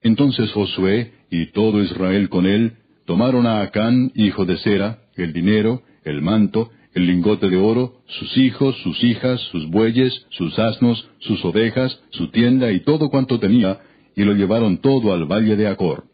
Entonces 0.00 0.50
Josué 0.52 1.12
y 1.30 1.52
todo 1.52 1.82
Israel 1.82 2.30
con 2.30 2.46
él 2.46 2.78
tomaron 3.04 3.46
a 3.46 3.60
Acán, 3.60 4.10
hijo 4.14 4.46
de 4.46 4.56
Sera, 4.56 5.00
el 5.16 5.34
dinero, 5.34 5.82
el 6.02 6.22
manto, 6.22 6.70
el 6.94 7.06
lingote 7.06 7.50
de 7.50 7.58
oro, 7.58 8.00
sus 8.06 8.38
hijos, 8.38 8.74
sus 8.82 9.04
hijas, 9.04 9.38
sus 9.52 9.68
bueyes, 9.68 10.26
sus 10.30 10.58
asnos, 10.58 11.06
sus 11.18 11.44
ovejas, 11.44 12.00
su 12.12 12.28
tienda 12.28 12.72
y 12.72 12.80
todo 12.80 13.10
cuanto 13.10 13.38
tenía, 13.38 13.80
y 14.16 14.24
lo 14.24 14.32
llevaron 14.32 14.78
todo 14.78 15.12
al 15.12 15.24
valle 15.26 15.56
de 15.56 15.66
Acor. 15.66 16.04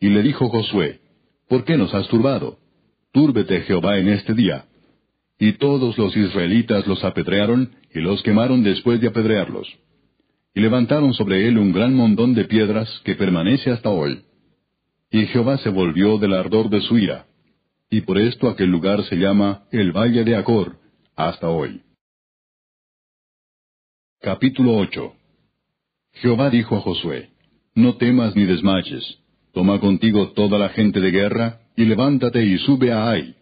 Y 0.00 0.08
le 0.08 0.22
dijo 0.22 0.48
Josué, 0.48 1.00
¿Por 1.48 1.64
qué 1.64 1.76
nos 1.76 1.94
has 1.94 2.08
turbado? 2.08 2.58
Túrbete 3.12 3.62
Jehová 3.62 3.98
en 3.98 4.08
este 4.08 4.34
día. 4.34 4.66
Y 5.38 5.52
todos 5.52 5.96
los 5.96 6.16
israelitas 6.16 6.86
los 6.86 7.04
apedrearon 7.04 7.72
y 7.94 8.00
los 8.00 8.22
quemaron 8.22 8.62
después 8.62 9.00
de 9.00 9.08
apedrearlos. 9.08 9.68
Y 10.54 10.60
levantaron 10.60 11.12
sobre 11.14 11.46
él 11.46 11.58
un 11.58 11.72
gran 11.72 11.94
montón 11.94 12.34
de 12.34 12.44
piedras 12.44 12.88
que 13.04 13.14
permanece 13.14 13.70
hasta 13.70 13.90
hoy. 13.90 14.24
Y 15.10 15.26
Jehová 15.26 15.58
se 15.58 15.68
volvió 15.68 16.18
del 16.18 16.34
ardor 16.34 16.68
de 16.68 16.80
su 16.80 16.98
ira. 16.98 17.26
Y 17.90 18.00
por 18.00 18.18
esto 18.18 18.48
aquel 18.48 18.70
lugar 18.70 19.04
se 19.04 19.16
llama 19.16 19.64
el 19.70 19.92
Valle 19.92 20.24
de 20.24 20.34
Acor, 20.34 20.78
hasta 21.14 21.48
hoy. 21.48 21.82
Capítulo 24.20 24.76
8 24.76 25.25
Jehová 26.20 26.50
dijo 26.50 26.76
a 26.76 26.80
Josué, 26.80 27.30
No 27.74 27.96
temas 27.96 28.34
ni 28.36 28.44
desmayes, 28.44 29.18
toma 29.52 29.80
contigo 29.80 30.32
toda 30.32 30.58
la 30.58 30.70
gente 30.70 31.00
de 31.00 31.10
guerra, 31.10 31.60
y 31.76 31.84
levántate 31.84 32.44
y 32.44 32.58
sube 32.58 32.92
a 32.92 33.10
Ai, 33.10 33.34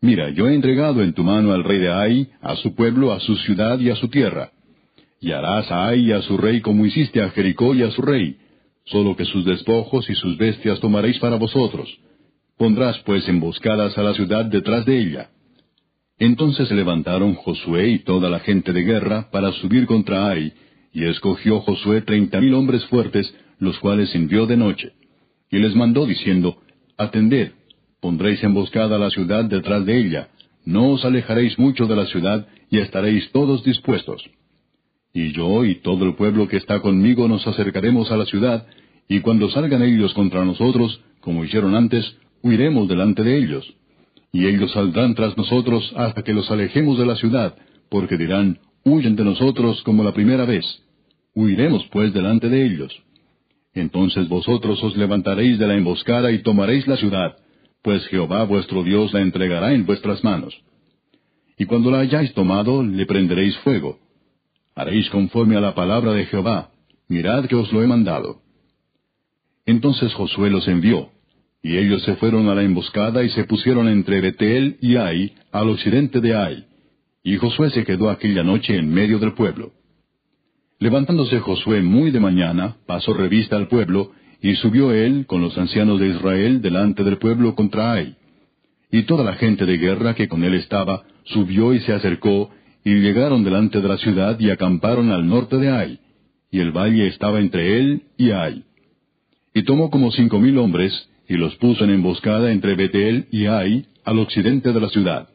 Mira, 0.00 0.30
yo 0.30 0.48
he 0.48 0.54
entregado 0.54 1.02
en 1.02 1.14
tu 1.14 1.24
mano 1.24 1.52
al 1.52 1.64
rey 1.64 1.78
de 1.78 1.90
Ai, 1.90 2.28
a 2.40 2.54
su 2.56 2.74
pueblo, 2.74 3.12
a 3.12 3.20
su 3.20 3.36
ciudad 3.38 3.78
y 3.80 3.90
a 3.90 3.96
su 3.96 4.08
tierra. 4.08 4.50
Y 5.20 5.32
harás 5.32 5.70
a 5.72 5.88
Ai 5.88 6.00
y 6.00 6.12
a 6.12 6.22
su 6.22 6.36
rey 6.36 6.60
como 6.60 6.84
hiciste 6.84 7.22
a 7.22 7.30
Jericó 7.30 7.74
y 7.74 7.82
a 7.82 7.90
su 7.90 8.02
rey, 8.02 8.36
solo 8.84 9.16
que 9.16 9.24
sus 9.24 9.44
despojos 9.44 10.08
y 10.10 10.14
sus 10.14 10.36
bestias 10.36 10.80
tomaréis 10.80 11.18
para 11.18 11.36
vosotros. 11.36 11.88
Pondrás 12.58 12.98
pues 13.00 13.28
emboscadas 13.28 13.96
a 13.96 14.02
la 14.02 14.14
ciudad 14.14 14.44
detrás 14.44 14.84
de 14.84 14.98
ella. 14.98 15.30
Entonces 16.18 16.68
se 16.68 16.74
levantaron 16.74 17.34
Josué 17.34 17.88
y 17.88 17.98
toda 18.00 18.30
la 18.30 18.40
gente 18.40 18.72
de 18.72 18.82
guerra 18.82 19.28
para 19.30 19.52
subir 19.52 19.86
contra 19.86 20.28
Ai, 20.28 20.52
y 20.96 21.04
escogió 21.04 21.60
Josué 21.60 22.00
treinta 22.00 22.40
mil 22.40 22.54
hombres 22.54 22.82
fuertes, 22.86 23.30
los 23.58 23.78
cuales 23.80 24.14
envió 24.14 24.46
de 24.46 24.56
noche. 24.56 24.92
Y 25.50 25.58
les 25.58 25.76
mandó 25.76 26.06
diciendo, 26.06 26.56
Atended, 26.96 27.52
pondréis 28.00 28.42
emboscada 28.42 28.98
la 28.98 29.10
ciudad 29.10 29.44
detrás 29.44 29.84
de 29.84 29.98
ella, 29.98 30.30
no 30.64 30.92
os 30.92 31.04
alejaréis 31.04 31.58
mucho 31.58 31.86
de 31.86 31.96
la 31.96 32.06
ciudad, 32.06 32.48
y 32.70 32.78
estaréis 32.78 33.30
todos 33.32 33.62
dispuestos. 33.62 34.22
Y 35.12 35.32
yo 35.32 35.66
y 35.66 35.74
todo 35.82 36.06
el 36.06 36.14
pueblo 36.14 36.48
que 36.48 36.56
está 36.56 36.80
conmigo 36.80 37.28
nos 37.28 37.46
acercaremos 37.46 38.10
a 38.10 38.16
la 38.16 38.24
ciudad, 38.24 38.66
y 39.06 39.20
cuando 39.20 39.50
salgan 39.50 39.82
ellos 39.82 40.14
contra 40.14 40.46
nosotros, 40.46 41.02
como 41.20 41.44
hicieron 41.44 41.74
antes, 41.74 42.16
huiremos 42.42 42.88
delante 42.88 43.22
de 43.22 43.36
ellos. 43.36 43.70
Y 44.32 44.46
ellos 44.46 44.72
saldrán 44.72 45.14
tras 45.14 45.36
nosotros 45.36 45.92
hasta 45.94 46.22
que 46.22 46.32
los 46.32 46.50
alejemos 46.50 46.96
de 46.98 47.04
la 47.04 47.16
ciudad, 47.16 47.54
porque 47.90 48.16
dirán, 48.16 48.60
huyen 48.82 49.14
de 49.14 49.24
nosotros 49.24 49.82
como 49.82 50.02
la 50.02 50.14
primera 50.14 50.46
vez. 50.46 50.64
Huiremos 51.36 51.86
pues 51.92 52.14
delante 52.14 52.48
de 52.48 52.64
ellos. 52.64 52.90
Entonces 53.74 54.26
vosotros 54.26 54.82
os 54.82 54.96
levantaréis 54.96 55.58
de 55.58 55.66
la 55.66 55.76
emboscada 55.76 56.32
y 56.32 56.42
tomaréis 56.42 56.86
la 56.86 56.96
ciudad, 56.96 57.36
pues 57.82 58.06
Jehová 58.06 58.44
vuestro 58.44 58.82
Dios 58.82 59.12
la 59.12 59.20
entregará 59.20 59.74
en 59.74 59.84
vuestras 59.84 60.24
manos. 60.24 60.58
Y 61.58 61.66
cuando 61.66 61.90
la 61.90 62.00
hayáis 62.00 62.32
tomado, 62.32 62.82
le 62.82 63.04
prenderéis 63.04 63.54
fuego. 63.58 63.98
Haréis 64.74 65.10
conforme 65.10 65.56
a 65.58 65.60
la 65.60 65.74
palabra 65.74 66.12
de 66.12 66.24
Jehová, 66.24 66.70
mirad 67.06 67.44
que 67.44 67.54
os 67.54 67.70
lo 67.70 67.82
he 67.82 67.86
mandado. 67.86 68.40
Entonces 69.66 70.14
Josué 70.14 70.48
los 70.48 70.66
envió, 70.68 71.10
y 71.62 71.76
ellos 71.76 72.02
se 72.04 72.16
fueron 72.16 72.48
a 72.48 72.54
la 72.54 72.62
emboscada 72.62 73.22
y 73.22 73.28
se 73.28 73.44
pusieron 73.44 73.88
entre 73.88 74.22
Betel 74.22 74.78
y 74.80 74.96
Ai, 74.96 75.34
al 75.52 75.68
occidente 75.68 76.22
de 76.22 76.34
Ai. 76.34 76.64
Y 77.22 77.36
Josué 77.36 77.68
se 77.70 77.84
quedó 77.84 78.08
aquella 78.08 78.42
noche 78.42 78.74
en 78.74 78.88
medio 78.88 79.18
del 79.18 79.34
pueblo. 79.34 79.72
Levantándose 80.78 81.40
Josué 81.40 81.82
muy 81.82 82.10
de 82.10 82.20
mañana, 82.20 82.76
pasó 82.86 83.14
revista 83.14 83.56
al 83.56 83.68
pueblo, 83.68 84.12
y 84.42 84.54
subió 84.56 84.92
él 84.92 85.24
con 85.26 85.40
los 85.40 85.56
ancianos 85.56 85.98
de 85.98 86.08
Israel 86.08 86.60
delante 86.60 87.02
del 87.02 87.16
pueblo 87.16 87.54
contra 87.54 87.92
Ai. 87.92 88.16
Y 88.92 89.04
toda 89.04 89.24
la 89.24 89.34
gente 89.34 89.64
de 89.64 89.78
guerra 89.78 90.14
que 90.14 90.28
con 90.28 90.44
él 90.44 90.54
estaba 90.54 91.04
subió 91.24 91.72
y 91.72 91.80
se 91.80 91.94
acercó, 91.94 92.50
y 92.84 92.94
llegaron 92.96 93.42
delante 93.42 93.80
de 93.80 93.88
la 93.88 93.96
ciudad 93.96 94.38
y 94.38 94.50
acamparon 94.50 95.10
al 95.10 95.26
norte 95.26 95.56
de 95.56 95.70
Ai, 95.70 95.98
y 96.50 96.60
el 96.60 96.72
valle 96.72 97.06
estaba 97.06 97.40
entre 97.40 97.78
él 97.78 98.02
y 98.18 98.30
Ai. 98.30 98.64
Y 99.54 99.62
tomó 99.62 99.90
como 99.90 100.12
cinco 100.12 100.38
mil 100.38 100.58
hombres, 100.58 100.92
y 101.26 101.36
los 101.36 101.56
puso 101.56 101.84
en 101.84 101.90
emboscada 101.90 102.52
entre 102.52 102.74
Betel 102.74 103.28
y 103.32 103.46
Ai, 103.46 103.86
al 104.04 104.18
occidente 104.18 104.72
de 104.74 104.80
la 104.80 104.90
ciudad. 104.90 105.30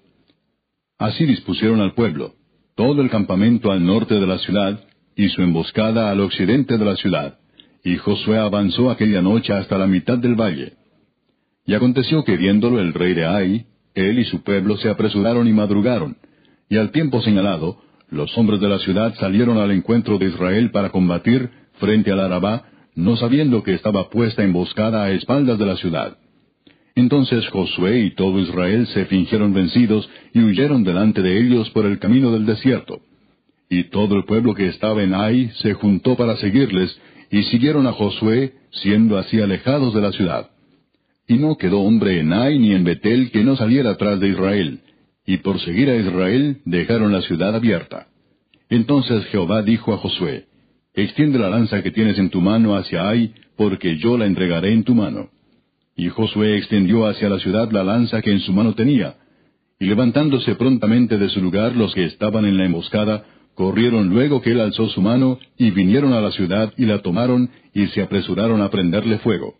Así 0.99 1.25
dispusieron 1.25 1.81
al 1.81 1.95
pueblo, 1.95 2.35
todo 2.75 3.01
el 3.01 3.09
campamento 3.09 3.71
al 3.71 3.83
norte 3.83 4.13
de 4.13 4.27
la 4.27 4.37
ciudad, 4.37 4.79
y 5.21 5.29
su 5.29 5.41
emboscada 5.43 6.09
al 6.09 6.19
occidente 6.19 6.77
de 6.77 6.85
la 6.85 6.95
ciudad 6.95 7.37
y 7.83 7.97
Josué 7.97 8.37
avanzó 8.37 8.89
aquella 8.89 9.21
noche 9.21 9.53
hasta 9.53 9.77
la 9.77 9.87
mitad 9.87 10.17
del 10.17 10.35
valle. 10.35 10.73
Y 11.65 11.73
aconteció 11.73 12.23
que 12.23 12.37
viéndolo 12.37 12.79
el 12.79 12.93
rey 12.93 13.13
de 13.13 13.25
Ai, 13.25 13.65
él 13.93 14.19
y 14.19 14.25
su 14.25 14.43
pueblo 14.43 14.77
se 14.77 14.89
apresuraron 14.89 15.47
y 15.47 15.53
madrugaron, 15.53 16.17
y 16.69 16.77
al 16.77 16.91
tiempo 16.91 17.21
señalado, 17.21 17.81
los 18.09 18.35
hombres 18.37 18.59
de 18.61 18.69
la 18.69 18.79
ciudad 18.79 19.13
salieron 19.19 19.57
al 19.57 19.71
encuentro 19.71 20.17
de 20.17 20.27
Israel 20.27 20.71
para 20.71 20.89
combatir 20.89 21.49
frente 21.79 22.11
al 22.11 22.19
Arabá, 22.19 22.63
no 22.95 23.15
sabiendo 23.15 23.63
que 23.63 23.73
estaba 23.73 24.09
puesta 24.09 24.43
emboscada 24.43 25.03
a 25.03 25.11
espaldas 25.11 25.57
de 25.59 25.65
la 25.65 25.77
ciudad. 25.77 26.17
Entonces 26.95 27.47
Josué 27.49 27.99
y 27.99 28.15
todo 28.15 28.39
Israel 28.39 28.87
se 28.87 29.05
fingieron 29.05 29.53
vencidos 29.53 30.09
y 30.33 30.39
huyeron 30.39 30.83
delante 30.83 31.21
de 31.21 31.39
ellos 31.39 31.69
por 31.69 31.85
el 31.85 31.99
camino 31.99 32.31
del 32.31 32.45
desierto. 32.45 33.01
Y 33.73 33.85
todo 33.85 34.17
el 34.17 34.25
pueblo 34.25 34.53
que 34.53 34.67
estaba 34.67 35.01
en 35.01 35.13
Ai 35.13 35.49
se 35.61 35.73
juntó 35.73 36.17
para 36.17 36.35
seguirles, 36.35 36.93
y 37.31 37.43
siguieron 37.43 37.87
a 37.87 37.93
Josué, 37.93 38.51
siendo 38.69 39.17
así 39.17 39.39
alejados 39.39 39.93
de 39.93 40.01
la 40.01 40.11
ciudad. 40.11 40.49
Y 41.25 41.35
no 41.35 41.55
quedó 41.55 41.79
hombre 41.79 42.19
en 42.19 42.33
Ai 42.33 42.59
ni 42.59 42.73
en 42.73 42.83
Betel 42.83 43.31
que 43.31 43.45
no 43.45 43.55
saliera 43.55 43.91
atrás 43.91 44.19
de 44.19 44.27
Israel, 44.27 44.81
y 45.25 45.37
por 45.37 45.57
seguir 45.61 45.89
a 45.89 45.95
Israel 45.95 46.57
dejaron 46.65 47.13
la 47.13 47.21
ciudad 47.21 47.55
abierta. 47.55 48.07
Entonces 48.69 49.23
Jehová 49.27 49.61
dijo 49.61 49.93
a 49.93 49.97
Josué, 49.99 50.47
Extiende 50.93 51.39
la 51.39 51.49
lanza 51.49 51.81
que 51.81 51.91
tienes 51.91 52.19
en 52.19 52.29
tu 52.29 52.41
mano 52.41 52.75
hacia 52.75 53.07
Ai, 53.07 53.33
porque 53.55 53.97
yo 53.99 54.17
la 54.17 54.25
entregaré 54.25 54.73
en 54.73 54.83
tu 54.83 54.95
mano. 54.95 55.29
Y 55.95 56.09
Josué 56.09 56.57
extendió 56.57 57.07
hacia 57.07 57.29
la 57.29 57.39
ciudad 57.39 57.71
la 57.71 57.85
lanza 57.85 58.21
que 58.21 58.31
en 58.31 58.41
su 58.41 58.51
mano 58.51 58.75
tenía, 58.75 59.15
y 59.79 59.85
levantándose 59.85 60.55
prontamente 60.55 61.17
de 61.17 61.29
su 61.29 61.41
lugar 61.41 61.73
los 61.77 61.95
que 61.95 62.03
estaban 62.03 62.43
en 62.43 62.57
la 62.57 62.65
emboscada, 62.65 63.23
Corrieron 63.61 64.09
luego 64.09 64.41
que 64.41 64.53
él 64.53 64.59
alzó 64.59 64.89
su 64.89 65.03
mano, 65.03 65.37
y 65.55 65.69
vinieron 65.69 66.13
a 66.13 66.19
la 66.19 66.31
ciudad 66.31 66.73
y 66.77 66.85
la 66.85 67.03
tomaron, 67.03 67.51
y 67.75 67.85
se 67.89 68.01
apresuraron 68.01 68.59
a 68.59 68.71
prenderle 68.71 69.19
fuego. 69.19 69.53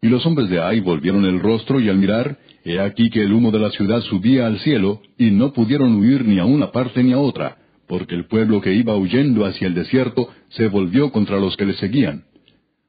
Y 0.00 0.08
los 0.08 0.26
hombres 0.26 0.50
de 0.50 0.60
Ai 0.60 0.80
volvieron 0.80 1.24
el 1.24 1.38
rostro, 1.38 1.78
y 1.78 1.88
al 1.88 1.98
mirar, 1.98 2.36
he 2.64 2.80
aquí 2.80 3.10
que 3.10 3.22
el 3.22 3.32
humo 3.32 3.52
de 3.52 3.60
la 3.60 3.70
ciudad 3.70 4.00
subía 4.00 4.48
al 4.48 4.58
cielo, 4.58 5.02
y 5.18 5.30
no 5.30 5.52
pudieron 5.52 5.94
huir 6.00 6.24
ni 6.24 6.40
a 6.40 6.44
una 6.44 6.72
parte 6.72 7.04
ni 7.04 7.12
a 7.12 7.18
otra, 7.18 7.58
porque 7.86 8.16
el 8.16 8.26
pueblo 8.26 8.60
que 8.60 8.74
iba 8.74 8.96
huyendo 8.96 9.46
hacia 9.46 9.68
el 9.68 9.74
desierto 9.74 10.28
se 10.48 10.66
volvió 10.66 11.12
contra 11.12 11.38
los 11.38 11.56
que 11.56 11.66
le 11.66 11.74
seguían. 11.74 12.24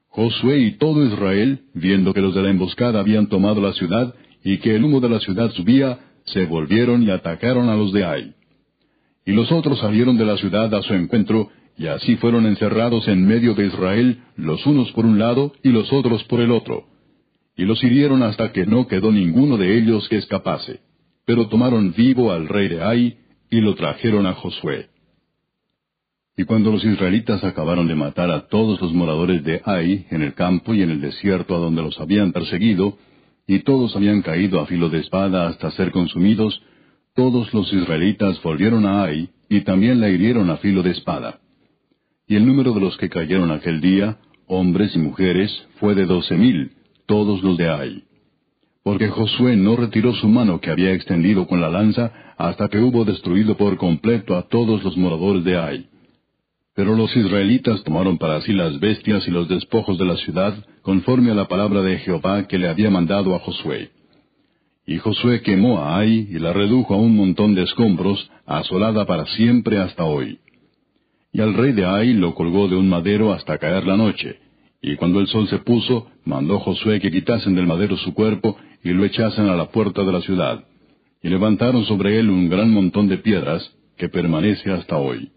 Josué 0.08 0.58
y 0.58 0.78
todo 0.78 1.06
Israel, 1.06 1.60
viendo 1.74 2.12
que 2.12 2.20
los 2.20 2.34
de 2.34 2.42
la 2.42 2.50
emboscada 2.50 2.98
habían 2.98 3.28
tomado 3.28 3.60
la 3.60 3.72
ciudad, 3.74 4.12
y 4.42 4.58
que 4.58 4.74
el 4.74 4.82
humo 4.82 4.98
de 4.98 5.10
la 5.10 5.20
ciudad 5.20 5.52
subía, 5.52 6.00
se 6.24 6.44
volvieron 6.46 7.04
y 7.04 7.10
atacaron 7.10 7.68
a 7.68 7.76
los 7.76 7.92
de 7.92 8.04
Ai. 8.04 8.34
Y 9.26 9.32
los 9.32 9.50
otros 9.52 9.78
salieron 9.78 10.16
de 10.18 10.26
la 10.26 10.36
ciudad 10.36 10.72
a 10.74 10.82
su 10.82 10.94
encuentro, 10.94 11.50
y 11.76 11.86
así 11.86 12.16
fueron 12.16 12.46
encerrados 12.46 13.08
en 13.08 13.26
medio 13.26 13.54
de 13.54 13.66
Israel, 13.66 14.18
los 14.36 14.64
unos 14.66 14.92
por 14.92 15.06
un 15.06 15.18
lado 15.18 15.52
y 15.62 15.70
los 15.70 15.92
otros 15.92 16.22
por 16.24 16.40
el 16.40 16.50
otro. 16.50 16.86
Y 17.56 17.64
los 17.64 17.82
hirieron 17.82 18.22
hasta 18.22 18.52
que 18.52 18.66
no 18.66 18.86
quedó 18.86 19.10
ninguno 19.12 19.56
de 19.56 19.78
ellos 19.78 20.08
que 20.08 20.16
escapase. 20.16 20.80
Pero 21.24 21.48
tomaron 21.48 21.94
vivo 21.96 22.32
al 22.32 22.48
rey 22.48 22.68
de 22.68 22.82
Ai, 22.82 23.16
y 23.50 23.60
lo 23.60 23.74
trajeron 23.74 24.26
a 24.26 24.34
Josué. 24.34 24.88
Y 26.36 26.44
cuando 26.44 26.72
los 26.72 26.84
israelitas 26.84 27.44
acabaron 27.44 27.86
de 27.86 27.94
matar 27.94 28.30
a 28.30 28.48
todos 28.48 28.80
los 28.80 28.92
moradores 28.92 29.44
de 29.44 29.62
Ai 29.64 30.06
en 30.10 30.22
el 30.22 30.34
campo 30.34 30.74
y 30.74 30.82
en 30.82 30.90
el 30.90 31.00
desierto 31.00 31.54
a 31.54 31.58
donde 31.58 31.82
los 31.82 31.98
habían 32.00 32.32
perseguido, 32.32 32.98
y 33.46 33.60
todos 33.60 33.94
habían 33.94 34.22
caído 34.22 34.60
a 34.60 34.66
filo 34.66 34.88
de 34.88 34.98
espada 34.98 35.48
hasta 35.48 35.70
ser 35.72 35.92
consumidos, 35.92 36.60
todos 37.14 37.54
los 37.54 37.72
israelitas 37.72 38.42
volvieron 38.42 38.86
a 38.86 39.04
Ai 39.04 39.28
y 39.48 39.60
también 39.60 40.00
la 40.00 40.08
hirieron 40.08 40.50
a 40.50 40.56
filo 40.56 40.82
de 40.82 40.90
espada. 40.90 41.38
Y 42.26 42.34
el 42.34 42.44
número 42.44 42.72
de 42.72 42.80
los 42.80 42.96
que 42.96 43.08
cayeron 43.08 43.52
aquel 43.52 43.80
día, 43.80 44.18
hombres 44.46 44.94
y 44.96 44.98
mujeres, 44.98 45.50
fue 45.78 45.94
de 45.94 46.06
doce 46.06 46.34
mil, 46.34 46.72
todos 47.06 47.42
los 47.42 47.56
de 47.56 47.68
Ai. 47.68 48.02
Porque 48.82 49.08
Josué 49.08 49.56
no 49.56 49.76
retiró 49.76 50.12
su 50.14 50.28
mano 50.28 50.60
que 50.60 50.70
había 50.70 50.92
extendido 50.92 51.46
con 51.46 51.60
la 51.60 51.70
lanza 51.70 52.12
hasta 52.36 52.68
que 52.68 52.78
hubo 52.78 53.04
destruido 53.04 53.56
por 53.56 53.76
completo 53.76 54.36
a 54.36 54.48
todos 54.48 54.82
los 54.82 54.96
moradores 54.96 55.44
de 55.44 55.56
Ai. 55.56 55.86
Pero 56.74 56.96
los 56.96 57.14
israelitas 57.16 57.84
tomaron 57.84 58.18
para 58.18 58.40
sí 58.40 58.52
las 58.52 58.80
bestias 58.80 59.28
y 59.28 59.30
los 59.30 59.48
despojos 59.48 59.96
de 59.98 60.04
la 60.04 60.16
ciudad, 60.16 60.52
conforme 60.82 61.30
a 61.30 61.34
la 61.34 61.46
palabra 61.46 61.82
de 61.82 61.98
Jehová 61.98 62.48
que 62.48 62.58
le 62.58 62.68
había 62.68 62.90
mandado 62.90 63.36
a 63.36 63.38
Josué. 63.38 63.90
Y 64.86 64.98
Josué 64.98 65.40
quemó 65.40 65.78
a 65.78 65.98
Ai 65.98 66.28
y 66.30 66.38
la 66.38 66.52
redujo 66.52 66.94
a 66.94 66.98
un 66.98 67.16
montón 67.16 67.54
de 67.54 67.62
escombros, 67.62 68.30
asolada 68.46 69.06
para 69.06 69.24
siempre 69.26 69.78
hasta 69.78 70.04
hoy. 70.04 70.38
Y 71.32 71.40
al 71.40 71.54
rey 71.54 71.72
de 71.72 71.84
Ai 71.84 72.12
lo 72.12 72.34
colgó 72.34 72.68
de 72.68 72.76
un 72.76 72.88
madero 72.88 73.32
hasta 73.32 73.58
caer 73.58 73.86
la 73.86 73.96
noche. 73.96 74.38
Y 74.82 74.96
cuando 74.96 75.20
el 75.20 75.26
sol 75.28 75.48
se 75.48 75.58
puso, 75.58 76.08
mandó 76.24 76.58
Josué 76.60 77.00
que 77.00 77.10
quitasen 77.10 77.54
del 77.54 77.66
madero 77.66 77.96
su 77.96 78.12
cuerpo 78.12 78.58
y 78.82 78.90
lo 78.90 79.04
echasen 79.04 79.48
a 79.48 79.56
la 79.56 79.70
puerta 79.70 80.04
de 80.04 80.12
la 80.12 80.20
ciudad. 80.20 80.64
Y 81.22 81.28
levantaron 81.30 81.84
sobre 81.86 82.18
él 82.18 82.28
un 82.28 82.50
gran 82.50 82.70
montón 82.70 83.08
de 83.08 83.16
piedras, 83.16 83.74
que 83.96 84.10
permanece 84.10 84.70
hasta 84.70 84.98
hoy. 84.98 85.30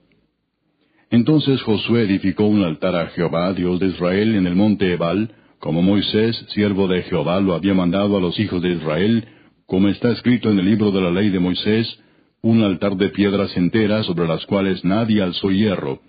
Entonces 1.10 1.62
Josué 1.62 2.02
edificó 2.02 2.46
un 2.46 2.64
altar 2.64 2.96
a 2.96 3.08
Jehová, 3.08 3.54
Dios 3.54 3.80
de 3.80 3.88
Israel, 3.88 4.36
en 4.36 4.46
el 4.48 4.56
monte 4.56 4.92
Ebal, 4.92 5.32
como 5.60 5.82
Moisés, 5.82 6.36
siervo 6.50 6.88
de 6.88 7.04
Jehová, 7.04 7.40
lo 7.40 7.54
había 7.54 7.74
mandado 7.74 8.18
a 8.18 8.22
los 8.22 8.38
hijos 8.40 8.62
de 8.62 8.74
Israel, 8.74 9.26
como 9.68 9.90
está 9.90 10.12
escrito 10.12 10.50
en 10.50 10.60
el 10.60 10.66
libro 10.66 10.92
de 10.92 11.02
la 11.02 11.12
ley 11.12 11.30
de 11.30 11.40
Moisés, 11.40 12.00
un 12.42 12.64
altar 12.64 12.96
de 12.96 13.10
piedras 13.10 13.56
enteras 13.58 14.06
sobre 14.06 14.28
las 14.28 14.46
cuales 14.46 14.84
nadie 14.86 15.22
alzó 15.22 15.52
hierro, 15.52 16.00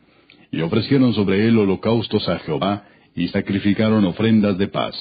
y 0.52 0.60
ofrecieron 0.60 1.12
sobre 1.12 1.46
él 1.46 1.58
holocaustos 1.58 2.28
a 2.28 2.38
Jehová, 2.38 2.84
y 3.16 3.26
sacrificaron 3.28 4.04
ofrendas 4.04 4.56
de 4.58 4.68
paz. 4.68 4.94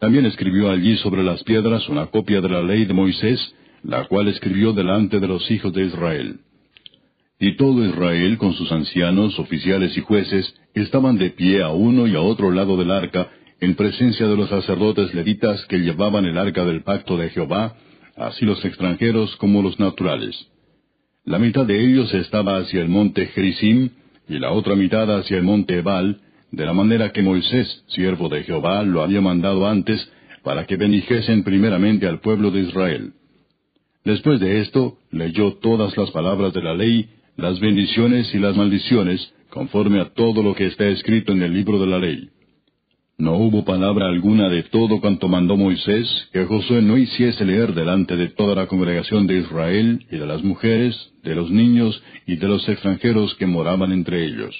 También 0.00 0.26
escribió 0.26 0.70
allí 0.70 0.96
sobre 0.96 1.22
las 1.22 1.44
piedras 1.44 1.88
una 1.88 2.06
copia 2.06 2.40
de 2.40 2.48
la 2.48 2.60
ley 2.60 2.86
de 2.86 2.92
Moisés, 2.92 3.54
la 3.84 4.04
cual 4.06 4.26
escribió 4.28 4.72
delante 4.72 5.20
de 5.20 5.28
los 5.28 5.48
hijos 5.50 5.72
de 5.72 5.84
Israel. 5.84 6.40
Y 7.38 7.56
todo 7.56 7.84
Israel, 7.86 8.36
con 8.36 8.54
sus 8.54 8.72
ancianos, 8.72 9.38
oficiales 9.38 9.96
y 9.96 10.00
jueces, 10.00 10.54
estaban 10.74 11.18
de 11.18 11.30
pie 11.30 11.62
a 11.62 11.68
uno 11.68 12.08
y 12.08 12.16
a 12.16 12.20
otro 12.20 12.50
lado 12.50 12.76
del 12.76 12.90
arca, 12.90 13.30
en 13.64 13.76
presencia 13.76 14.26
de 14.26 14.36
los 14.36 14.50
sacerdotes 14.50 15.14
levitas 15.14 15.64
que 15.66 15.78
llevaban 15.78 16.26
el 16.26 16.36
arca 16.38 16.64
del 16.64 16.82
pacto 16.82 17.16
de 17.16 17.30
Jehová, 17.30 17.76
así 18.16 18.44
los 18.44 18.64
extranjeros 18.64 19.34
como 19.36 19.62
los 19.62 19.80
naturales. 19.80 20.36
La 21.24 21.38
mitad 21.38 21.64
de 21.64 21.82
ellos 21.82 22.12
estaba 22.12 22.58
hacia 22.58 22.82
el 22.82 22.88
monte 22.88 23.26
Gerizim, 23.28 23.90
y 24.28 24.38
la 24.38 24.52
otra 24.52 24.76
mitad 24.76 25.10
hacia 25.16 25.38
el 25.38 25.42
monte 25.42 25.78
Ebal, 25.78 26.20
de 26.50 26.66
la 26.66 26.72
manera 26.72 27.12
que 27.12 27.22
Moisés, 27.22 27.84
siervo 27.88 28.28
de 28.28 28.44
Jehová, 28.44 28.82
lo 28.82 29.02
había 29.02 29.20
mandado 29.20 29.66
antes, 29.66 30.06
para 30.42 30.66
que 30.66 30.76
bendijesen 30.76 31.42
primeramente 31.42 32.06
al 32.06 32.20
pueblo 32.20 32.50
de 32.50 32.60
Israel. 32.60 33.12
Después 34.04 34.38
de 34.40 34.60
esto, 34.60 34.98
leyó 35.10 35.54
todas 35.54 35.96
las 35.96 36.10
palabras 36.10 36.52
de 36.52 36.62
la 36.62 36.74
ley, 36.74 37.08
las 37.36 37.58
bendiciones 37.58 38.32
y 38.34 38.38
las 38.38 38.54
maldiciones, 38.54 39.32
conforme 39.48 40.00
a 40.00 40.10
todo 40.12 40.42
lo 40.42 40.54
que 40.54 40.66
está 40.66 40.86
escrito 40.88 41.32
en 41.32 41.42
el 41.42 41.54
libro 41.54 41.78
de 41.80 41.86
la 41.86 41.98
ley. 41.98 42.28
No 43.16 43.36
hubo 43.36 43.64
palabra 43.64 44.08
alguna 44.08 44.48
de 44.48 44.64
todo 44.64 45.00
cuanto 45.00 45.28
mandó 45.28 45.56
Moisés 45.56 46.28
que 46.32 46.46
Josué 46.46 46.82
no 46.82 46.98
hiciese 46.98 47.44
leer 47.44 47.72
delante 47.72 48.16
de 48.16 48.30
toda 48.30 48.56
la 48.56 48.66
congregación 48.66 49.28
de 49.28 49.38
Israel 49.38 50.04
y 50.10 50.16
de 50.16 50.26
las 50.26 50.42
mujeres, 50.42 51.12
de 51.22 51.36
los 51.36 51.48
niños 51.48 52.02
y 52.26 52.36
de 52.36 52.48
los 52.48 52.68
extranjeros 52.68 53.36
que 53.36 53.46
moraban 53.46 53.92
entre 53.92 54.24
ellos. 54.24 54.56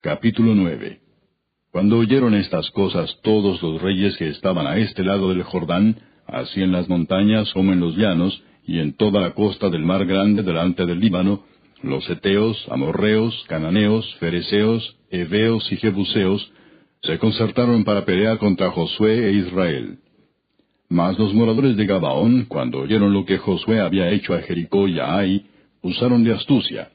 Capítulo 0.00 0.54
9 0.54 1.00
Cuando 1.72 1.98
oyeron 1.98 2.34
estas 2.34 2.70
cosas 2.70 3.18
todos 3.24 3.60
los 3.60 3.82
reyes 3.82 4.16
que 4.16 4.28
estaban 4.28 4.68
a 4.68 4.76
este 4.76 5.02
lado 5.02 5.30
del 5.30 5.42
Jordán, 5.42 5.96
así 6.28 6.62
en 6.62 6.70
las 6.70 6.88
montañas 6.88 7.52
como 7.52 7.72
en 7.72 7.80
los 7.80 7.96
llanos, 7.96 8.40
y 8.64 8.78
en 8.78 8.96
toda 8.96 9.20
la 9.20 9.34
costa 9.34 9.70
del 9.70 9.82
mar 9.82 10.06
grande 10.06 10.44
delante 10.44 10.86
del 10.86 11.00
Líbano, 11.00 11.44
los 11.82 12.08
Eteos, 12.08 12.64
Amorreos, 12.70 13.44
Cananeos, 13.48 14.14
Fereceos, 14.20 14.95
Eveos 15.10 15.70
y 15.70 15.76
Jebuseos, 15.76 16.52
se 17.02 17.18
concertaron 17.18 17.84
para 17.84 18.04
pelear 18.04 18.38
contra 18.38 18.70
Josué 18.70 19.28
e 19.28 19.32
Israel. 19.32 19.98
Mas 20.88 21.18
los 21.18 21.34
moradores 21.34 21.76
de 21.76 21.86
Gabaón, 21.86 22.46
cuando 22.46 22.80
oyeron 22.80 23.12
lo 23.12 23.24
que 23.24 23.38
Josué 23.38 23.80
había 23.80 24.10
hecho 24.10 24.34
a 24.34 24.42
Jericó 24.42 24.88
y 24.88 24.98
a 24.98 25.16
Ai, 25.16 25.46
usaron 25.82 26.24
de 26.24 26.32
astucia, 26.32 26.90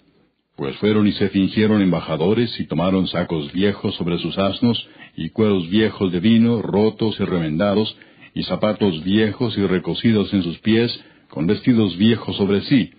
pues 0.56 0.76
fueron 0.78 1.08
y 1.08 1.14
se 1.14 1.30
fingieron 1.30 1.82
embajadores 1.82 2.58
y 2.60 2.68
tomaron 2.68 3.08
sacos 3.08 3.52
viejos 3.52 3.96
sobre 3.96 4.18
sus 4.20 4.38
asnos, 4.38 4.88
y 5.16 5.30
cueros 5.30 5.70
viejos 5.70 6.12
de 6.12 6.20
vino, 6.20 6.62
rotos 6.62 7.20
y 7.20 7.24
remendados, 7.26 7.96
y 8.34 8.44
zapatos 8.44 9.04
viejos 9.04 9.58
y 9.58 9.66
recocidos 9.66 10.34
en 10.34 10.44
sus 10.44 10.60
pies, 10.60 10.98
con 11.30 11.48
vestidos 11.48 11.98
viejos 11.98 12.36
sobre 12.38 12.62
sí, 12.62 12.92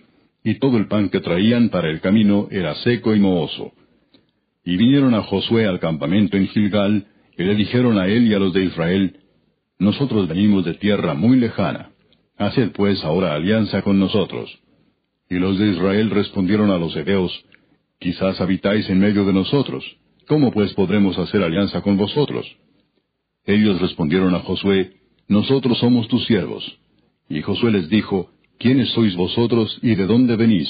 y 0.43 0.55
todo 0.55 0.77
el 0.77 0.87
pan 0.87 1.09
que 1.09 1.21
traían 1.21 1.69
para 1.69 1.89
el 1.89 2.01
camino 2.01 2.47
era 2.51 2.75
seco 2.75 3.15
y 3.15 3.19
mohoso. 3.19 3.71
Y 4.65 4.77
vinieron 4.77 5.13
a 5.13 5.23
Josué 5.23 5.65
al 5.67 5.79
campamento 5.79 6.37
en 6.37 6.47
Gilgal, 6.47 7.07
y 7.37 7.43
le 7.43 7.55
dijeron 7.55 7.97
a 7.97 8.07
él 8.07 8.27
y 8.27 8.33
a 8.33 8.39
los 8.39 8.53
de 8.53 8.63
Israel, 8.65 9.17
Nosotros 9.79 10.27
venimos 10.27 10.63
de 10.65 10.75
tierra 10.75 11.13
muy 11.13 11.37
lejana, 11.37 11.91
haced 12.37 12.71
pues 12.71 13.03
ahora 13.03 13.33
alianza 13.33 13.81
con 13.81 13.99
nosotros. 13.99 14.49
Y 15.29 15.35
los 15.35 15.57
de 15.57 15.69
Israel 15.69 16.09
respondieron 16.09 16.69
a 16.71 16.77
los 16.77 16.95
hebeos, 16.95 17.31
Quizás 17.99 18.39
habitáis 18.41 18.89
en 18.89 18.99
medio 18.99 19.25
de 19.25 19.33
nosotros, 19.33 19.83
¿cómo 20.27 20.51
pues 20.51 20.73
podremos 20.73 21.17
hacer 21.17 21.41
alianza 21.41 21.81
con 21.81 21.97
vosotros? 21.97 22.45
Ellos 23.45 23.81
respondieron 23.81 24.35
a 24.35 24.39
Josué, 24.39 24.93
Nosotros 25.27 25.79
somos 25.79 26.07
tus 26.07 26.25
siervos. 26.25 26.63
Y 27.29 27.41
Josué 27.41 27.71
les 27.71 27.89
dijo, 27.89 28.29
¿quiénes 28.59 28.89
sois 28.89 29.15
vosotros 29.15 29.79
y 29.81 29.95
de 29.95 30.05
dónde 30.05 30.35
venís? 30.35 30.69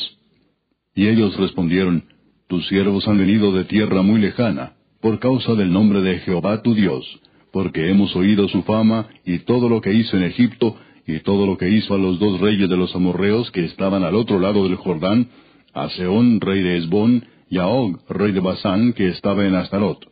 Y 0.95 1.08
ellos 1.08 1.36
respondieron, 1.38 2.06
Tus 2.54 2.68
siervos 2.68 3.08
han 3.08 3.18
venido 3.18 3.52
de 3.52 3.63
tierra 3.63 4.04
muy 4.04 4.22
lejana, 4.22 4.74
por 5.02 5.18
causa 5.18 5.56
del 5.56 5.74
nombre 5.74 6.02
de 6.02 6.20
Jehová 6.20 6.62
tu 6.62 6.76
Dios, 6.76 7.04
porque 7.52 7.89
hemos 7.89 8.16
oído 8.16 8.48
su 8.48 8.62
fama 8.62 9.08
y 9.26 9.39
todo 9.39 9.70
lo 9.70 9.82
que 9.82 9.92
hizo 9.92 10.18
en 10.18 10.24
Egipto, 10.26 10.78
y 11.08 11.18
todo 11.22 11.48
lo 11.48 11.58
que 11.58 11.72
hizo 11.72 11.96
a 11.96 11.98
los 11.98 12.20
dos 12.20 12.39
reyes 12.39 12.70
de 12.70 12.78
los 12.78 12.96
amorreos 12.96 13.50
que 13.50 13.66
estaban 13.66 14.04
al 14.04 14.13
otro 14.13 14.38
lado 14.38 14.66
del 14.66 14.76
Jordán, 14.76 15.30
a 15.74 15.89
Seón, 15.89 16.39
rey 16.42 16.62
de 16.62 16.78
Esbón, 16.78 17.26
y 17.50 17.58
a 17.58 17.66
Og, 17.66 17.98
rey 18.08 18.32
de 18.34 18.39
Basán, 18.39 18.94
que 18.94 19.08
estaba 19.08 19.48
en 19.48 19.56
Astarot. 19.56 20.06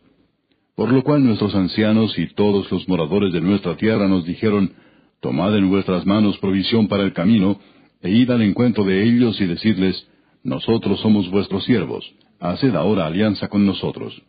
Por 0.74 0.92
lo 0.92 1.04
cual 1.04 1.22
nuestros 1.22 1.54
ancianos 1.54 2.18
y 2.18 2.26
todos 2.34 2.68
los 2.72 2.88
moradores 2.88 3.32
de 3.32 3.40
nuestra 3.40 3.76
tierra 3.76 4.08
nos 4.08 4.24
dijeron, 4.24 4.72
Tomad 5.20 5.56
en 5.56 5.70
vuestras 5.70 6.04
manos 6.06 6.38
provisión 6.38 6.88
para 6.88 7.04
el 7.04 7.12
camino, 7.12 7.60
e 8.00 8.10
id 8.10 8.28
al 8.32 8.42
encuentro 8.42 8.82
de 8.82 9.04
ellos 9.04 9.40
y 9.40 9.46
decidles, 9.46 10.08
Nosotros 10.42 10.98
somos 10.98 11.30
vuestros 11.30 11.62
siervos, 11.66 12.04
haced 12.42 12.74
ahora 12.74 13.06
alianza 13.06 13.48
con 13.48 13.64
nosotros. 13.64 14.20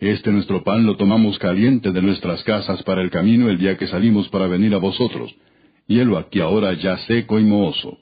Este 0.00 0.30
nuestro 0.32 0.64
pan 0.64 0.84
lo 0.84 0.96
tomamos 0.96 1.38
caliente 1.38 1.92
de 1.92 2.02
nuestras 2.02 2.42
casas 2.42 2.82
para 2.82 3.02
el 3.02 3.10
camino 3.10 3.48
el 3.48 3.56
día 3.58 3.78
que 3.78 3.86
salimos 3.86 4.28
para 4.28 4.48
venir 4.48 4.74
a 4.74 4.78
vosotros, 4.78 5.34
y 5.86 6.00
helo 6.00 6.18
aquí 6.18 6.40
ahora 6.40 6.74
ya 6.74 6.98
seco 7.06 7.38
y 7.38 7.44
mohoso. 7.44 7.98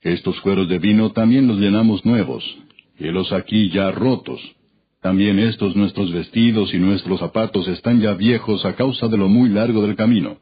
Estos 0.00 0.40
cueros 0.40 0.68
de 0.68 0.78
vino 0.78 1.12
también 1.12 1.46
los 1.46 1.58
llenamos 1.58 2.04
nuevos, 2.04 2.42
y 2.98 3.04
los 3.04 3.32
aquí 3.32 3.68
ya 3.70 3.90
rotos. 3.90 4.40
También 5.02 5.38
estos 5.38 5.76
nuestros 5.76 6.10
vestidos 6.10 6.72
y 6.72 6.78
nuestros 6.78 7.20
zapatos 7.20 7.68
están 7.68 8.00
ya 8.00 8.14
viejos 8.14 8.64
a 8.64 8.74
causa 8.74 9.08
de 9.08 9.18
lo 9.18 9.28
muy 9.28 9.50
largo 9.50 9.82
del 9.82 9.96
camino. 9.96 10.38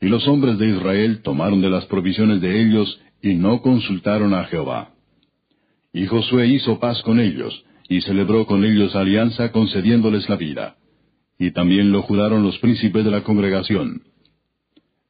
Y 0.00 0.08
los 0.08 0.26
hombres 0.26 0.58
de 0.58 0.70
Israel 0.70 1.20
tomaron 1.22 1.60
de 1.60 1.68
las 1.68 1.84
provisiones 1.84 2.40
de 2.40 2.62
ellos 2.62 2.98
y 3.22 3.34
no 3.34 3.60
consultaron 3.60 4.32
a 4.32 4.44
Jehová. 4.44 4.94
Y 5.92 6.06
Josué 6.06 6.46
hizo 6.48 6.78
paz 6.78 7.02
con 7.02 7.20
ellos, 7.20 7.64
y 7.88 8.00
celebró 8.02 8.46
con 8.46 8.64
ellos 8.64 8.94
alianza 8.94 9.50
concediéndoles 9.50 10.28
la 10.28 10.36
vida. 10.36 10.76
Y 11.38 11.50
también 11.52 11.90
lo 11.90 12.02
juraron 12.02 12.42
los 12.42 12.58
príncipes 12.58 13.04
de 13.04 13.10
la 13.10 13.22
congregación. 13.22 14.02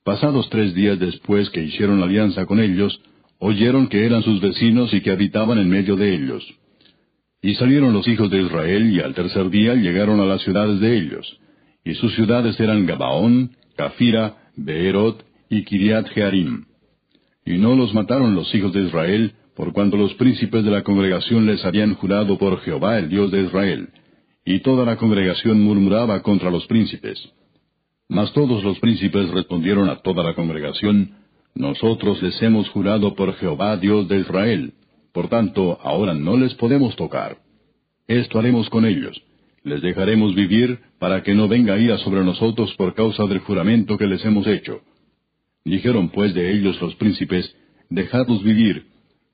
Pasados 0.04 0.48
tres 0.48 0.74
días 0.74 0.98
después 0.98 1.50
que 1.50 1.62
hicieron 1.62 2.02
alianza 2.02 2.46
con 2.46 2.60
ellos, 2.60 3.00
oyeron 3.38 3.88
que 3.88 4.06
eran 4.06 4.22
sus 4.22 4.40
vecinos 4.40 4.94
y 4.94 5.02
que 5.02 5.10
habitaban 5.10 5.58
en 5.58 5.68
medio 5.68 5.96
de 5.96 6.14
ellos. 6.14 6.46
Y 7.42 7.54
salieron 7.54 7.92
los 7.92 8.06
hijos 8.08 8.30
de 8.30 8.42
Israel 8.42 8.90
y 8.90 9.00
al 9.00 9.14
tercer 9.14 9.50
día 9.50 9.74
llegaron 9.74 10.20
a 10.20 10.26
las 10.26 10.42
ciudades 10.42 10.80
de 10.80 10.96
ellos. 10.96 11.38
Y 11.84 11.94
sus 11.94 12.14
ciudades 12.14 12.58
eran 12.60 12.86
Gabaón, 12.86 13.56
Cafira, 13.76 14.36
Beerot 14.56 15.24
y 15.48 15.64
Kiriat 15.64 16.08
Jearim. 16.08 16.66
Y 17.46 17.58
no 17.58 17.74
los 17.74 17.94
mataron 17.94 18.34
los 18.34 18.54
hijos 18.54 18.72
de 18.72 18.82
Israel, 18.82 19.32
por 19.54 19.72
cuanto 19.72 19.96
los 19.96 20.14
príncipes 20.14 20.64
de 20.64 20.70
la 20.70 20.82
congregación 20.82 21.46
les 21.46 21.64
habían 21.64 21.94
jurado 21.94 22.38
por 22.38 22.60
Jehová 22.60 22.98
el 22.98 23.08
Dios 23.08 23.30
de 23.30 23.42
Israel. 23.42 23.88
Y 24.44 24.60
toda 24.60 24.84
la 24.84 24.96
congregación 24.96 25.60
murmuraba 25.60 26.22
contra 26.22 26.50
los 26.50 26.66
príncipes. 26.66 27.20
Mas 28.08 28.32
todos 28.32 28.64
los 28.64 28.78
príncipes 28.80 29.28
respondieron 29.30 29.88
a 29.88 29.96
toda 29.96 30.24
la 30.24 30.34
congregación, 30.34 31.16
Nosotros 31.54 32.22
les 32.22 32.40
hemos 32.42 32.68
jurado 32.70 33.14
por 33.14 33.34
Jehová 33.34 33.76
Dios 33.76 34.08
de 34.08 34.20
Israel. 34.20 34.74
Por 35.12 35.28
tanto, 35.28 35.78
ahora 35.82 36.14
no 36.14 36.36
les 36.36 36.54
podemos 36.54 36.94
tocar. 36.96 37.38
Esto 38.06 38.38
haremos 38.38 38.70
con 38.70 38.84
ellos. 38.84 39.20
Les 39.62 39.82
dejaremos 39.82 40.34
vivir 40.34 40.78
para 40.98 41.22
que 41.22 41.34
no 41.34 41.48
venga 41.48 41.78
ira 41.78 41.98
sobre 41.98 42.24
nosotros 42.24 42.74
por 42.76 42.94
causa 42.94 43.26
del 43.26 43.40
juramento 43.40 43.98
que 43.98 44.06
les 44.06 44.24
hemos 44.24 44.46
hecho. 44.46 44.80
Dijeron 45.64 46.08
pues 46.08 46.34
de 46.34 46.52
ellos 46.52 46.80
los 46.80 46.94
príncipes, 46.96 47.54
Dejadlos 47.90 48.42
vivir, 48.42 48.86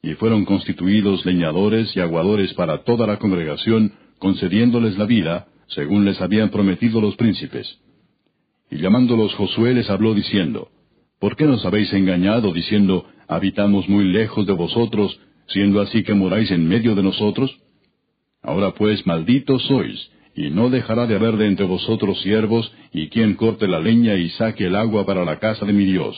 y 0.07 0.14
fueron 0.14 0.45
constituidos 0.45 1.27
leñadores 1.27 1.97
y 1.97 2.01
aguadores 2.01 2.55
para 2.55 2.85
toda 2.85 3.09
la 3.09 3.19
congregación, 3.19 3.92
concediéndoles 4.21 4.97
la 4.97 5.05
vida, 5.05 5.49
según 5.66 6.05
les 6.05 6.21
habían 6.21 6.51
prometido 6.51 7.01
los 7.01 7.16
príncipes. 7.16 7.66
Y 8.71 8.77
llamándolos 8.77 9.35
Josué 9.35 9.75
les 9.75 9.90
habló 9.90 10.14
diciendo, 10.14 10.69
¿Por 11.19 11.35
qué 11.35 11.45
nos 11.45 11.66
habéis 11.66 11.92
engañado 11.92 12.53
diciendo, 12.53 13.05
habitamos 13.27 13.88
muy 13.88 14.05
lejos 14.05 14.47
de 14.47 14.53
vosotros, 14.53 15.19
siendo 15.49 15.81
así 15.81 16.05
que 16.05 16.14
moráis 16.14 16.53
en 16.53 16.69
medio 16.69 16.95
de 16.95 17.03
nosotros? 17.03 17.51
Ahora 18.45 18.75
pues 18.75 19.05
malditos 19.09 19.64
sois, 19.64 20.09
y 20.37 20.51
no 20.51 20.71
dejará 20.71 21.09
de 21.09 21.16
haber 21.16 21.37
de 21.37 21.49
entre 21.49 21.66
vosotros 21.66 22.23
siervos, 22.23 22.73
y 22.92 23.09
quien 23.09 23.35
corte 23.35 23.66
la 23.66 23.81
leña 23.81 24.14
y 24.14 24.29
saque 24.31 24.66
el 24.66 24.77
agua 24.77 25.05
para 25.05 25.25
la 25.25 25.40
casa 25.40 25.66
de 25.66 25.73
mi 25.73 25.85
Dios. 25.85 26.16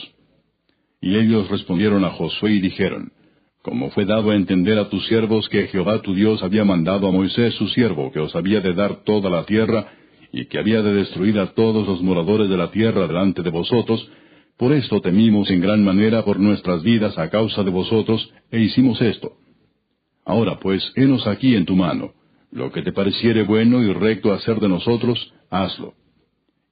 Y 1.01 1.15
ellos 1.15 1.49
respondieron 1.49 2.05
a 2.05 2.11
Josué 2.11 2.51
y 2.51 2.59
dijeron, 2.59 3.13
como 3.61 3.89
fue 3.91 4.05
dado 4.05 4.31
a 4.31 4.35
entender 4.35 4.79
a 4.79 4.89
tus 4.89 5.05
siervos 5.07 5.49
que 5.49 5.67
Jehová 5.67 6.01
tu 6.01 6.13
Dios 6.13 6.41
había 6.43 6.63
mandado 6.63 7.07
a 7.07 7.11
Moisés 7.11 7.53
su 7.55 7.67
siervo, 7.67 8.11
que 8.11 8.19
os 8.19 8.35
había 8.35 8.61
de 8.61 8.73
dar 8.73 9.03
toda 9.03 9.29
la 9.29 9.45
tierra, 9.45 9.93
y 10.31 10.45
que 10.45 10.59
había 10.59 10.81
de 10.81 10.93
destruir 10.93 11.39
a 11.39 11.53
todos 11.53 11.87
los 11.87 12.01
moradores 12.01 12.49
de 12.49 12.57
la 12.57 12.71
tierra 12.71 13.07
delante 13.07 13.41
de 13.41 13.49
vosotros, 13.49 14.09
por 14.57 14.73
esto 14.73 15.01
temimos 15.01 15.49
en 15.49 15.61
gran 15.61 15.83
manera 15.83 16.23
por 16.23 16.39
nuestras 16.39 16.83
vidas 16.83 17.17
a 17.17 17.29
causa 17.29 17.63
de 17.63 17.71
vosotros, 17.71 18.31
e 18.51 18.59
hicimos 18.59 19.01
esto. 19.01 19.33
Ahora 20.25 20.59
pues, 20.59 20.91
henos 20.95 21.25
aquí 21.27 21.55
en 21.55 21.65
tu 21.65 21.75
mano. 21.75 22.11
Lo 22.51 22.71
que 22.71 22.81
te 22.81 22.91
pareciere 22.91 23.43
bueno 23.43 23.81
y 23.81 23.93
recto 23.93 24.33
hacer 24.33 24.59
de 24.59 24.69
nosotros, 24.69 25.33
hazlo. 25.49 25.93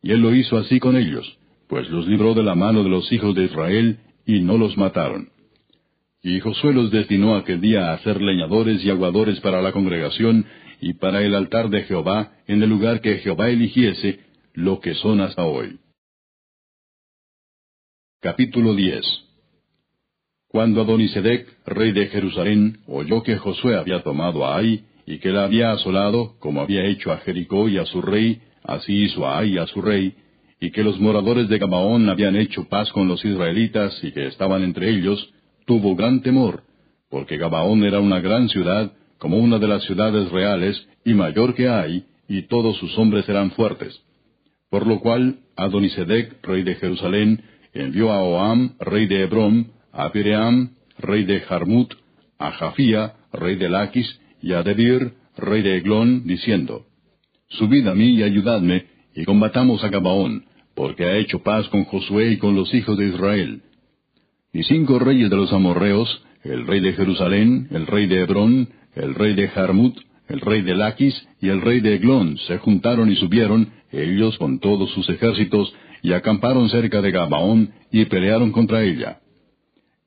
Y 0.02 0.12
él 0.12 0.22
lo 0.22 0.34
hizo 0.36 0.58
así 0.58 0.80
con 0.80 0.96
ellos, 0.96 1.38
pues 1.68 1.90
los 1.90 2.08
libró 2.08 2.34
de 2.34 2.44
la 2.44 2.56
mano 2.56 2.84
de 2.84 2.90
los 2.90 3.12
hijos 3.12 3.36
de 3.36 3.46
Israel, 3.46 4.00
y 4.26 4.42
no 4.42 4.58
los 4.58 4.78
mataron. 4.78 5.30
Y 6.24 6.40
Josué 6.40 6.74
los 6.74 6.92
destinó 6.92 7.36
aquel 7.36 7.62
día 7.62 7.94
a 7.94 8.00
ser 8.00 8.22
leñadores 8.22 8.84
y 8.84 8.90
aguadores 8.90 9.40
para 9.40 9.62
la 9.62 9.72
congregación 9.72 10.46
y 10.82 10.94
para 10.94 11.22
el 11.22 11.36
altar 11.36 11.70
de 11.70 11.84
Jehová 11.84 12.34
en 12.48 12.62
el 12.62 12.70
lugar 12.70 13.02
que 13.02 13.20
Jehová 13.20 13.50
eligiese, 13.50 14.20
lo 14.54 14.80
que 14.80 14.96
son 14.96 15.22
hasta 15.22 15.46
hoy. 15.46 15.80
Capítulo 18.20 18.74
10 18.74 19.06
Cuando 20.48 20.82
Adonisedec, 20.82 21.48
rey 21.66 21.92
de 21.92 22.08
Jerusalén, 22.08 22.80
oyó 22.88 23.22
que 23.22 23.38
Josué 23.38 23.76
había 23.76 24.02
tomado 24.02 24.46
a 24.46 24.58
Ai, 24.58 24.84
y 25.06 25.20
que 25.20 25.30
la 25.30 25.46
había 25.46 25.72
asolado, 25.72 26.38
como 26.40 26.62
había 26.62 26.84
hecho 26.86 27.12
a 27.12 27.18
Jericó 27.20 27.70
y 27.70 27.78
a 27.78 27.86
su 27.86 28.02
rey, 28.02 28.42
así 28.64 29.04
hizo 29.04 29.28
a 29.28 29.40
Ai 29.40 29.58
a 29.58 29.68
su 29.68 29.82
rey, 29.82 30.16
y 30.60 30.72
que 30.72 30.84
los 30.84 31.00
moradores 31.00 31.48
de 31.48 31.60
Gabaón 31.60 32.10
habían 32.10 32.36
hecho 32.36 32.68
paz 32.68 32.92
con 32.92 33.08
los 33.08 33.24
israelitas 33.24 34.04
y 34.04 34.12
que 34.12 34.26
estaban 34.28 34.64
entre 34.64 34.90
ellos, 34.90 35.32
tuvo 35.68 35.96
gran 35.96 36.22
temor, 36.22 36.64
porque 37.10 37.38
Gabaón 37.38 37.84
era 37.84 38.00
una 38.00 38.22
gran 38.22 38.50
ciudad, 38.50 38.94
como 39.20 39.38
una 39.38 39.60
de 39.60 39.68
las 39.68 39.84
ciudades 39.84 40.32
reales, 40.32 40.88
y 41.06 41.14
mayor 41.14 41.54
que 41.54 41.68
hay, 41.68 42.06
y 42.28 42.44
todos 42.44 42.78
sus 42.78 42.98
hombres 42.98 43.28
eran 43.30 43.52
fuertes. 43.52 44.02
Por 44.70 44.88
lo 44.88 45.00
cual, 45.02 45.40
Adonisedec, 45.56 46.44
rey 46.44 46.64
de 46.64 46.76
Jerusalén, 46.76 47.44
envió 47.74 48.12
a 48.12 48.22
Oam, 48.22 48.76
rey 48.80 49.08
de 49.08 49.24
Hebrón, 49.24 49.72
a 49.92 50.12
Piream, 50.12 50.72
rey 50.98 51.26
de 51.26 51.42
Jarmut, 51.42 51.94
a 52.40 52.52
Jafía, 52.52 53.14
rey 53.34 53.56
de 53.56 53.70
Laquis, 53.70 54.20
y 54.42 54.54
a 54.54 54.64
Debir, 54.64 55.14
rey 55.36 55.62
de 55.62 55.78
Eglón, 55.78 56.26
diciendo, 56.26 56.86
Subid 57.50 57.88
a 57.88 57.96
mí 57.96 58.16
y 58.16 58.24
ayudadme, 58.24 58.86
y 59.16 59.26
combatamos 59.26 59.84
a 59.84 59.90
Gabaón, 59.90 60.46
porque 60.76 61.06
ha 61.06 61.18
hecho 61.18 61.40
paz 61.44 61.68
con 61.70 61.84
Josué 61.86 62.32
y 62.32 62.38
con 62.38 62.56
los 62.56 62.74
hijos 62.74 62.98
de 62.98 63.08
Israel, 63.08 63.64
y 64.54 64.64
cinco 64.64 65.00
reyes 65.00 65.30
de 65.30 65.36
los 65.36 65.52
amorreos, 65.54 66.24
el 66.44 66.66
rey 66.66 66.80
de 66.80 66.94
Jerusalén, 66.94 67.68
el 67.72 67.88
rey 67.88 68.08
de 68.08 68.22
Hebrón, 68.22 68.70
el 68.96 69.16
rey 69.16 69.34
de 69.36 69.48
Jarmut, 69.50 69.98
el 70.28 70.42
rey 70.42 70.62
de 70.62 70.76
Laquis 70.76 71.16
y 71.42 71.50
el 71.50 71.62
rey 71.62 71.80
de 71.80 71.96
Eglón 71.96 72.38
se 72.48 72.58
juntaron 72.58 73.12
y 73.12 73.16
subieron, 73.16 73.70
ellos 73.92 74.38
con 74.38 74.60
todos 74.60 74.92
sus 74.92 75.08
ejércitos, 75.10 75.74
y 76.02 76.14
acamparon 76.14 76.70
cerca 76.70 77.02
de 77.02 77.12
Gabaón 77.12 77.72
y 77.92 78.06
pelearon 78.06 78.52
contra 78.52 78.84
ella. 78.84 79.20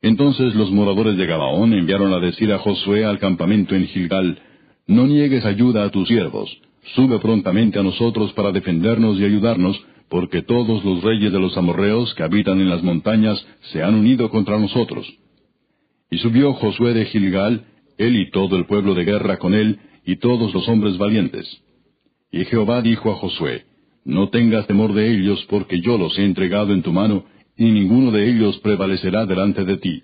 Entonces 0.03 0.55
los 0.55 0.71
moradores 0.71 1.17
de 1.17 1.27
Gabaón 1.27 1.73
enviaron 1.75 2.13
a 2.13 2.21
decir 2.21 2.53
a 2.53 2.59
Josué 2.59 3.05
al 3.05 3.19
campamento 3.19 3.75
en 3.75 3.87
Gilgal, 3.87 4.39
No 4.87 5.07
niegues 5.07 5.45
ayuda 5.45 5.85
a 5.85 5.91
tus 5.91 6.09
siervos, 6.09 6.51
sube 6.95 7.19
prontamente 7.19 7.79
a 7.79 7.83
nosotros 7.83 8.33
para 8.33 8.53
defendernos 8.53 9.19
y 9.19 9.25
ayudarnos, 9.25 9.81
porque 10.11 10.43
todos 10.43 10.85
los 10.85 11.03
reyes 11.03 11.33
de 11.33 11.39
los 11.39 11.57
amorreos 11.57 12.13
que 12.15 12.25
habitan 12.25 12.61
en 12.61 12.69
las 12.69 12.83
montañas 12.83 13.43
se 13.73 13.83
han 13.83 13.95
unido 13.95 14.29
contra 14.29 14.59
nosotros. 14.59 15.07
Y 16.11 16.19
subió 16.19 16.53
Josué 16.55 16.93
de 16.93 17.07
Gilgal, 17.07 17.65
él 17.97 18.17
y 18.17 18.31
todo 18.31 18.57
el 18.57 18.67
pueblo 18.67 18.95
de 18.95 19.05
guerra 19.05 19.39
con 19.39 19.55
él, 19.55 19.79
y 20.05 20.17
todos 20.17 20.53
los 20.53 20.69
hombres 20.69 20.99
valientes. 20.99 21.47
Y 22.33 22.45
Jehová 22.45 22.83
dijo 22.83 23.13
a 23.13 23.17
Josué, 23.17 23.67
No 24.05 24.31
tengas 24.31 24.67
temor 24.67 24.93
de 24.95 25.15
ellos, 25.15 25.47
porque 25.49 25.81
yo 25.81 25.97
los 25.97 26.19
he 26.19 26.25
entregado 26.25 26.73
en 26.73 26.83
tu 26.83 26.93
mano, 26.93 27.25
y 27.57 27.65
ninguno 27.67 28.11
de 28.11 28.29
ellos 28.31 28.59
prevalecerá 28.59 29.27
delante 29.27 29.65
de 29.65 29.77
ti. 29.77 30.03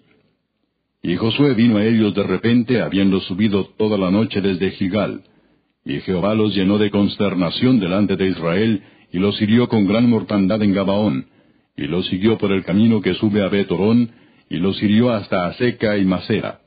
Y 1.03 1.17
Josué 1.17 1.55
vino 1.55 1.79
a 1.79 1.85
ellos 1.85 2.15
de 2.15 2.23
repente, 2.23 2.81
habiendo 2.81 3.21
subido 3.23 3.71
toda 3.77 3.99
la 3.99 4.13
noche 4.13 4.41
desde 4.41 4.71
Gilgal. 4.73 5.23
Y 5.85 6.01
Jehová 6.01 6.35
los 6.35 6.55
llenó 6.55 6.79
de 6.79 6.91
consternación 6.91 7.81
delante 7.81 8.17
de 8.17 8.29
Israel, 8.29 8.83
y 9.13 9.19
los 9.19 9.41
hirió 9.41 9.69
con 9.69 9.87
gran 9.87 10.09
mortandad 10.09 10.63
en 10.63 10.73
Gabaón, 10.73 11.27
y 11.77 11.87
los 11.87 12.07
siguió 12.07 12.39
por 12.39 12.53
el 12.53 12.65
camino 12.65 13.01
que 13.01 13.15
sube 13.15 13.43
a 13.43 13.49
Betorón, 13.49 14.11
y 14.49 14.57
los 14.57 14.83
hirió 14.83 15.11
hasta 15.11 15.47
Aseca 15.47 15.99
y 15.99 16.05
Masera. 16.05 16.61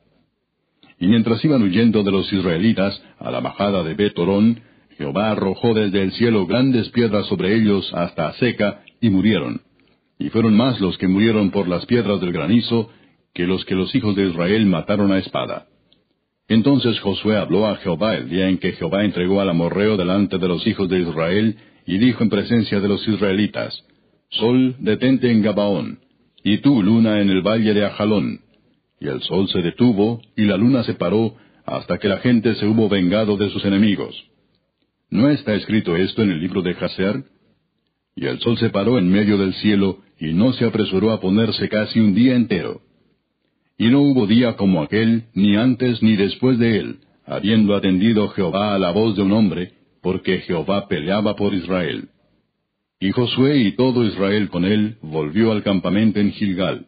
Y 0.99 1.08
mientras 1.08 1.43
iban 1.45 1.63
huyendo 1.63 2.04
de 2.04 2.12
los 2.12 2.32
israelitas 2.32 3.02
a 3.19 3.32
la 3.32 3.39
bajada 3.39 3.84
de 3.84 3.93
Betorón, 3.93 4.62
Jehová 4.97 5.32
arrojó 5.32 5.73
desde 5.73 6.02
el 6.02 6.12
cielo 6.12 6.45
grandes 6.45 6.89
piedras 6.89 7.25
sobre 7.28 7.56
ellos 7.56 7.89
hasta 7.93 8.28
Aseca, 8.28 8.82
y 9.02 9.10
murieron. 9.10 9.62
Y 10.19 10.30
fueron 10.30 10.58
más 10.58 10.82
los 10.82 10.97
que 10.97 11.08
murieron 11.08 11.52
por 11.52 11.67
las 11.67 11.86
piedras 11.86 12.19
del 12.19 12.34
granizo, 12.34 12.89
que 13.34 13.47
los 13.47 13.63
que 13.63 13.75
los 13.75 13.93
hijos 13.95 14.15
de 14.15 14.28
Israel 14.28 14.65
mataron 14.65 15.12
a 15.13 15.19
espada. 15.19 15.67
Entonces 16.49 16.99
Josué 16.99 17.38
habló 17.38 17.67
a 17.67 17.78
Jehová 17.78 18.15
el 18.17 18.28
día 18.28 18.49
en 18.49 18.58
que 18.58 18.73
Jehová 18.73 19.06
entregó 19.06 19.39
al 19.39 19.49
amorreo 19.49 19.95
delante 19.97 20.38
de 20.39 20.47
los 20.47 20.65
hijos 20.65 20.89
de 20.89 20.99
Israel, 20.99 21.56
y 21.89 21.97
dijo 21.97 22.21
en 22.21 22.30
presencia 22.30 22.80
de 22.80 22.88
los 22.88 23.06
israelitas, 23.08 23.84
Sol, 24.30 24.75
detente 24.78 25.32
en 25.32 25.41
Gabaón, 25.41 25.97
y 26.43 26.60
tú, 26.60 26.84
luna, 26.84 27.19
en 27.19 27.32
el 27.32 27.41
valle 27.41 27.73
de 27.73 27.84
Ajalón. 27.84 28.41
Y 29.02 29.08
el 29.08 29.23
sol 29.23 29.49
se 29.49 29.63
detuvo, 29.63 30.21
y 30.38 30.43
la 30.43 30.56
luna 30.56 30.84
se 30.84 30.93
paró, 30.93 31.34
hasta 31.65 31.97
que 31.97 32.08
la 32.08 32.19
gente 32.19 32.54
se 32.56 32.67
hubo 32.67 32.89
vengado 32.89 33.38
de 33.38 33.49
sus 33.49 33.65
enemigos. 33.65 34.15
¿No 35.10 35.32
está 35.32 35.56
escrito 35.56 35.95
esto 35.95 36.21
en 36.21 36.30
el 36.30 36.39
libro 36.39 36.62
de 36.62 36.75
Jaser? 36.75 37.23
Y 38.15 38.28
el 38.28 38.39
sol 38.39 38.60
se 38.60 38.69
paró 38.69 38.99
en 38.99 39.10
medio 39.10 39.39
del 39.39 39.56
cielo, 39.56 39.97
y 40.19 40.32
no 40.34 40.54
se 40.54 40.65
apresuró 40.65 41.10
a 41.12 41.19
ponerse 41.19 41.69
casi 41.69 41.99
un 41.99 42.13
día 42.13 42.36
entero. 42.36 42.82
Y 43.80 43.88
no 43.88 44.02
hubo 44.02 44.28
día 44.28 44.58
como 44.58 44.84
aquel, 44.84 45.23
ni 45.34 45.56
antes 45.56 46.04
ni 46.04 46.15
después 46.15 46.60
de 46.60 46.78
él, 46.78 46.99
habiendo 47.25 47.76
atendido 47.76 48.30
Jehová 48.30 48.76
a 48.76 48.78
la 48.78 48.91
voz 48.91 49.16
de 49.16 49.24
un 49.24 49.32
hombre, 49.32 49.78
porque 50.02 50.39
Jehová 50.39 50.88
peleaba 50.88 51.36
por 51.36 51.54
Israel. 51.54 52.10
Y 53.00 53.12
Josué 53.12 53.58
y 53.60 53.76
todo 53.76 54.06
Israel 54.06 54.50
con 54.50 54.66
él 54.66 54.97
volvió 55.02 55.52
al 55.52 55.64
campamento 55.64 56.20
en 56.20 56.32
Gilgal. 56.32 56.88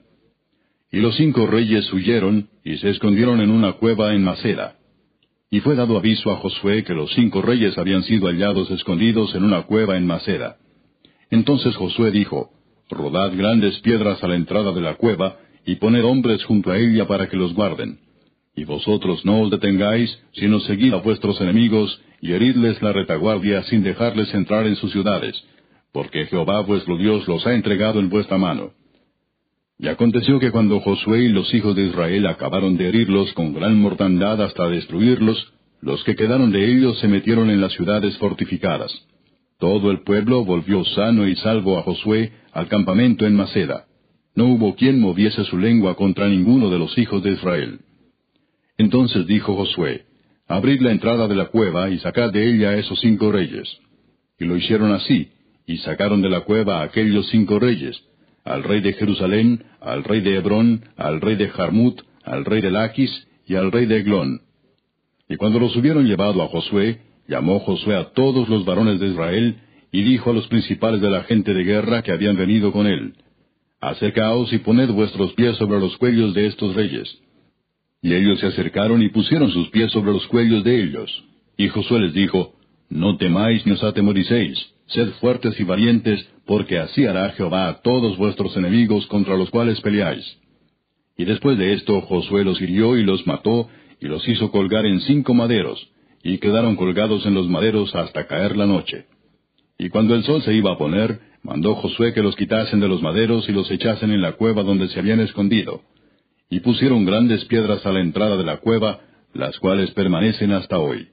Y 0.92 1.00
los 1.00 1.16
cinco 1.16 1.48
reyes 1.48 1.92
huyeron 1.94 2.50
y 2.66 2.78
se 2.78 2.90
escondieron 2.90 3.40
en 3.40 3.50
una 3.50 3.74
cueva 3.74 4.14
en 4.14 4.24
Maceda. 4.24 4.76
Y 5.50 5.62
fue 5.62 5.76
dado 5.76 5.98
aviso 5.98 6.32
a 6.32 6.38
Josué 6.38 6.84
que 6.84 6.94
los 6.94 7.14
cinco 7.14 7.42
reyes 7.42 7.78
habían 7.78 8.04
sido 8.04 8.28
hallados 8.28 8.70
escondidos 8.72 9.34
en 9.36 9.44
una 9.44 9.64
cueva 9.64 9.98
en 9.98 10.06
Maceda. 10.06 10.58
Entonces 11.30 11.76
Josué 11.76 12.12
dijo, 12.12 12.52
Rodad 12.90 13.32
grandes 13.36 13.80
piedras 13.80 14.22
a 14.22 14.28
la 14.28 14.36
entrada 14.36 14.74
de 14.74 14.82
la 14.82 14.96
cueva, 14.96 15.38
y 15.66 15.76
poned 15.76 16.04
hombres 16.04 16.44
junto 16.44 16.72
a 16.72 16.78
ella 16.78 17.08
para 17.08 17.30
que 17.30 17.38
los 17.38 17.54
guarden. 17.54 18.00
Y 18.56 18.66
vosotros 18.66 19.24
no 19.26 19.42
os 19.42 19.52
detengáis, 19.52 20.18
sino 20.34 20.60
seguid 20.60 20.94
a 20.94 20.98
vuestros 20.98 21.40
enemigos, 21.40 22.02
y 22.22 22.34
heridles 22.34 22.82
la 22.82 22.94
retaguardia 22.94 23.64
sin 23.64 23.84
dejarles 23.84 24.34
entrar 24.34 24.68
en 24.68 24.76
sus 24.76 24.92
ciudades, 24.92 25.36
porque 25.92 26.28
Jehová 26.28 26.62
vuestro 26.62 26.98
Dios 26.98 27.28
los 27.28 27.46
ha 27.48 27.54
entregado 27.54 28.00
en 28.00 28.10
vuestra 28.10 28.38
mano. 28.38 28.72
Y 29.80 29.88
aconteció 29.88 30.40
que 30.40 30.52
cuando 30.52 30.80
Josué 30.80 31.24
y 31.24 31.30
los 31.30 31.52
hijos 31.54 31.76
de 31.76 31.88
Israel 31.88 32.28
acabaron 32.28 32.78
de 32.78 32.88
herirlos 32.88 33.34
con 33.34 33.54
gran 33.54 33.82
mortandad 33.82 34.40
hasta 34.42 34.70
destruirlos, 34.70 35.52
los 35.82 36.04
que 36.04 36.16
quedaron 36.16 36.52
de 36.52 36.72
ellos 36.72 37.00
se 37.00 37.08
metieron 37.08 37.50
en 37.50 37.60
las 37.60 37.74
ciudades 37.74 38.16
fortificadas. 38.20 38.94
Todo 39.58 39.90
el 39.90 40.04
pueblo 40.04 40.46
volvió 40.46 40.86
sano 40.86 41.28
y 41.28 41.36
salvo 41.38 41.80
a 41.80 41.82
Josué 41.82 42.32
al 42.52 42.68
campamento 42.68 43.26
en 43.26 43.36
Maceda. 43.36 43.86
No 44.36 44.46
hubo 44.46 44.76
quien 44.76 45.00
moviese 45.00 45.44
su 45.46 45.58
lengua 45.58 45.96
contra 45.96 46.28
ninguno 46.28 46.70
de 46.70 46.78
los 46.78 46.96
hijos 47.00 47.24
de 47.24 47.32
Israel. 47.32 47.80
Entonces 48.78 49.26
dijo 49.26 49.56
Josué, 49.56 50.06
Abrid 50.52 50.82
la 50.82 50.92
entrada 50.92 51.28
de 51.28 51.36
la 51.36 51.46
cueva 51.46 51.90
y 51.90 52.00
sacad 52.00 52.32
de 52.32 52.54
ella 52.54 52.72
a 52.72 52.78
esos 52.78 53.00
cinco 53.00 53.32
reyes. 53.32 53.70
Y 54.38 54.46
lo 54.46 54.58
hicieron 54.58 54.92
así, 54.92 55.32
y 55.66 55.78
sacaron 55.78 56.22
de 56.22 56.30
la 56.30 56.42
cueva 56.42 56.80
a 56.82 56.84
aquellos 56.84 57.30
cinco 57.30 57.58
reyes, 57.58 58.02
al 58.44 58.64
rey 58.64 58.82
de 58.82 58.94
Jerusalén, 58.94 59.64
al 59.80 60.04
rey 60.04 60.22
de 60.22 60.36
Hebrón, 60.36 60.84
al 60.98 61.22
rey 61.22 61.36
de 61.36 61.50
Jarmut, 61.50 62.02
al 62.24 62.44
rey 62.44 62.62
de 62.62 62.72
Laquis 62.72 63.28
y 63.48 63.56
al 63.56 63.72
rey 63.72 63.86
de 63.86 63.98
Eglón. 63.98 64.42
Y 65.30 65.38
cuando 65.38 65.60
los 65.60 65.76
hubieron 65.76 66.06
llevado 66.06 66.42
a 66.42 66.48
Josué, 66.48 67.00
llamó 67.28 67.60
Josué 67.60 67.96
a 67.96 68.12
todos 68.12 68.50
los 68.50 68.66
varones 68.66 69.00
de 69.00 69.08
Israel, 69.08 69.58
y 69.92 70.04
dijo 70.04 70.32
a 70.32 70.34
los 70.34 70.48
principales 70.48 71.02
de 71.02 71.10
la 71.10 71.24
gente 71.24 71.54
de 71.54 71.64
guerra 71.64 72.02
que 72.02 72.12
habían 72.12 72.36
venido 72.36 72.72
con 72.72 72.88
él, 72.88 73.14
Acercaos 73.82 74.54
y 74.54 74.60
poned 74.60 74.92
vuestros 74.92 75.34
pies 75.34 75.58
sobre 75.58 75.80
los 75.80 75.98
cuellos 75.98 76.36
de 76.36 76.46
estos 76.46 76.76
reyes. 76.76 77.18
Y 78.02 78.14
ellos 78.14 78.40
se 78.40 78.48
acercaron 78.48 79.02
y 79.04 79.10
pusieron 79.10 79.52
sus 79.52 79.70
pies 79.70 79.92
sobre 79.92 80.12
los 80.12 80.26
cuellos 80.28 80.64
de 80.64 80.84
ellos. 80.84 81.24
Y 81.58 81.68
Josué 81.68 82.00
les 82.00 82.14
dijo, 82.14 82.56
No 82.90 83.18
temáis 83.18 83.66
ni 83.66 83.74
os 83.74 83.84
atemoricéis, 83.84 84.58
sed 84.88 85.10
fuertes 85.20 85.60
y 85.60 85.64
valientes, 85.64 86.28
porque 86.46 86.80
así 86.80 87.06
hará 87.06 87.30
Jehová 87.32 87.68
a 87.68 87.82
todos 87.82 88.18
vuestros 88.18 88.58
enemigos 88.58 89.06
contra 89.08 89.38
los 89.38 89.52
cuales 89.52 89.80
peleáis. 89.82 90.26
Y 91.16 91.26
después 91.26 91.58
de 91.60 91.74
esto 91.74 92.02
Josué 92.02 92.44
los 92.44 92.60
hirió 92.60 92.98
y 92.98 93.04
los 93.04 93.28
mató, 93.28 93.70
y 94.00 94.08
los 94.08 94.28
hizo 94.28 94.52
colgar 94.52 94.88
en 94.88 95.02
cinco 95.02 95.36
maderos, 95.36 95.88
y 96.24 96.40
quedaron 96.40 96.76
colgados 96.76 97.26
en 97.28 97.36
los 97.36 97.48
maderos 97.48 97.94
hasta 97.94 98.26
caer 98.26 98.58
la 98.58 98.66
noche. 98.66 99.06
Y 99.78 99.90
cuando 99.90 100.16
el 100.16 100.24
sol 100.24 100.42
se 100.42 100.54
iba 100.56 100.74
a 100.74 100.78
poner, 100.78 101.20
mandó 101.44 101.76
Josué 101.76 102.14
que 102.14 102.24
los 102.24 102.36
quitasen 102.36 102.80
de 102.80 102.88
los 102.88 103.04
maderos 103.04 103.48
y 103.48 103.52
los 103.52 103.70
echasen 103.70 104.12
en 104.12 104.22
la 104.22 104.34
cueva 104.34 104.64
donde 104.64 104.88
se 104.88 105.00
habían 105.00 105.20
escondido. 105.20 105.84
Y 106.52 106.60
pusieron 106.60 107.06
grandes 107.06 107.44
piedras 107.46 107.84
a 107.86 107.92
la 107.92 108.02
entrada 108.02 108.38
de 108.38 108.44
la 108.44 108.58
cueva, 108.58 109.00
las 109.34 109.58
cuales 109.58 109.90
permanecen 109.92 110.52
hasta 110.52 110.78
hoy. 110.78 111.08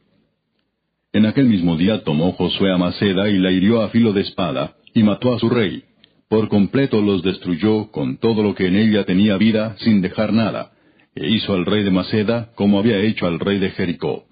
En 1.13 1.25
aquel 1.25 1.47
mismo 1.47 1.77
día 1.79 2.05
tomó 2.05 2.33
Josué 2.33 2.71
a 2.73 2.77
Maceda 2.77 3.31
y 3.31 3.39
la 3.39 3.51
hirió 3.51 3.81
a 3.81 3.89
filo 3.89 4.13
de 4.13 4.21
espada, 4.21 4.75
y 4.93 5.03
mató 5.03 5.35
a 5.35 5.39
su 5.39 5.49
rey. 5.49 5.85
Por 6.29 6.49
completo 6.49 7.01
los 7.01 7.23
destruyó 7.23 7.91
con 7.91 8.19
todo 8.19 8.43
lo 8.43 8.55
que 8.55 8.67
en 8.67 8.77
ella 8.77 9.05
tenía 9.05 9.39
vida, 9.39 9.77
sin 9.79 10.03
dejar 10.03 10.33
nada, 10.35 10.73
e 11.15 11.29
hizo 11.29 11.55
al 11.55 11.65
rey 11.65 11.85
de 11.85 11.91
Maceda 11.91 12.51
como 12.55 12.79
había 12.79 12.99
hecho 12.99 13.27
al 13.27 13.39
rey 13.39 13.59
de 13.59 13.71
Jericó. 13.71 14.25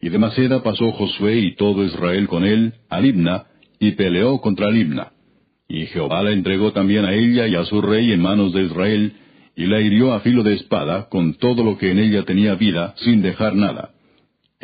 Y 0.00 0.08
de 0.08 0.18
Maceda 0.18 0.62
pasó 0.62 0.90
Josué 0.92 1.38
y 1.38 1.54
todo 1.54 1.84
Israel 1.84 2.26
con 2.28 2.44
él 2.44 2.74
a 2.88 3.00
Libna, 3.00 3.44
y 3.78 3.92
peleó 3.92 4.40
contra 4.40 4.70
Libna. 4.70 5.12
Y 5.68 5.86
Jehová 5.86 6.22
la 6.22 6.32
entregó 6.32 6.72
también 6.72 7.04
a 7.04 7.14
ella 7.14 7.46
y 7.46 7.54
a 7.54 7.64
su 7.64 7.80
rey 7.80 8.10
en 8.12 8.20
manos 8.20 8.52
de 8.52 8.62
Israel, 8.62 9.12
y 9.56 9.66
la 9.66 9.80
hirió 9.80 10.12
a 10.12 10.20
filo 10.20 10.42
de 10.42 10.54
espada 10.54 11.08
con 11.08 11.34
todo 11.34 11.62
lo 11.62 11.78
que 11.78 11.90
en 11.90 11.98
ella 11.98 12.24
tenía 12.24 12.54
vida, 12.54 12.94
sin 12.98 13.22
dejar 13.22 13.54
nada 13.54 13.94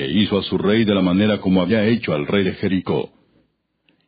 e 0.00 0.10
hizo 0.10 0.38
a 0.38 0.42
su 0.42 0.56
rey 0.56 0.84
de 0.84 0.94
la 0.94 1.02
manera 1.02 1.40
como 1.40 1.60
había 1.60 1.84
hecho 1.84 2.14
al 2.14 2.26
rey 2.26 2.42
de 2.42 2.54
Jericó. 2.54 3.10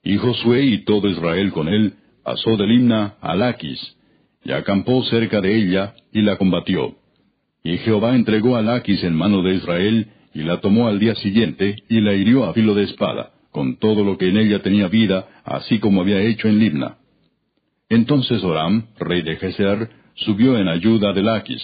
Y 0.02 0.16
Josué 0.16 0.64
y 0.64 0.84
todo 0.84 1.06
Israel 1.06 1.52
con 1.52 1.68
él 1.68 1.94
pasó 2.24 2.56
de 2.56 2.66
Limna 2.66 3.16
a 3.20 3.36
Laquis, 3.36 3.78
y 4.42 4.52
acampó 4.52 5.04
cerca 5.04 5.42
de 5.42 5.54
ella, 5.54 5.94
y 6.10 6.22
la 6.22 6.38
combatió. 6.38 6.96
Y 7.62 7.76
Jehová 7.76 8.14
entregó 8.14 8.56
a 8.56 8.62
Laquis 8.62 9.04
en 9.04 9.14
mano 9.14 9.42
de 9.42 9.56
Israel, 9.56 10.06
y 10.32 10.42
la 10.42 10.60
tomó 10.60 10.88
al 10.88 10.98
día 10.98 11.14
siguiente, 11.16 11.76
y 11.90 12.00
la 12.00 12.14
hirió 12.14 12.44
a 12.44 12.54
filo 12.54 12.74
de 12.74 12.84
espada, 12.84 13.32
con 13.50 13.76
todo 13.78 14.02
lo 14.02 14.16
que 14.16 14.30
en 14.30 14.38
ella 14.38 14.62
tenía 14.62 14.88
vida, 14.88 15.28
así 15.44 15.78
como 15.78 16.00
había 16.00 16.22
hecho 16.22 16.48
en 16.48 16.58
Libna. 16.58 16.96
Entonces 17.90 18.42
Oram, 18.42 18.86
rey 18.98 19.20
de 19.20 19.36
Geser, 19.36 19.90
subió 20.14 20.58
en 20.58 20.68
ayuda 20.68 21.12
de 21.12 21.22
Laquis, 21.22 21.62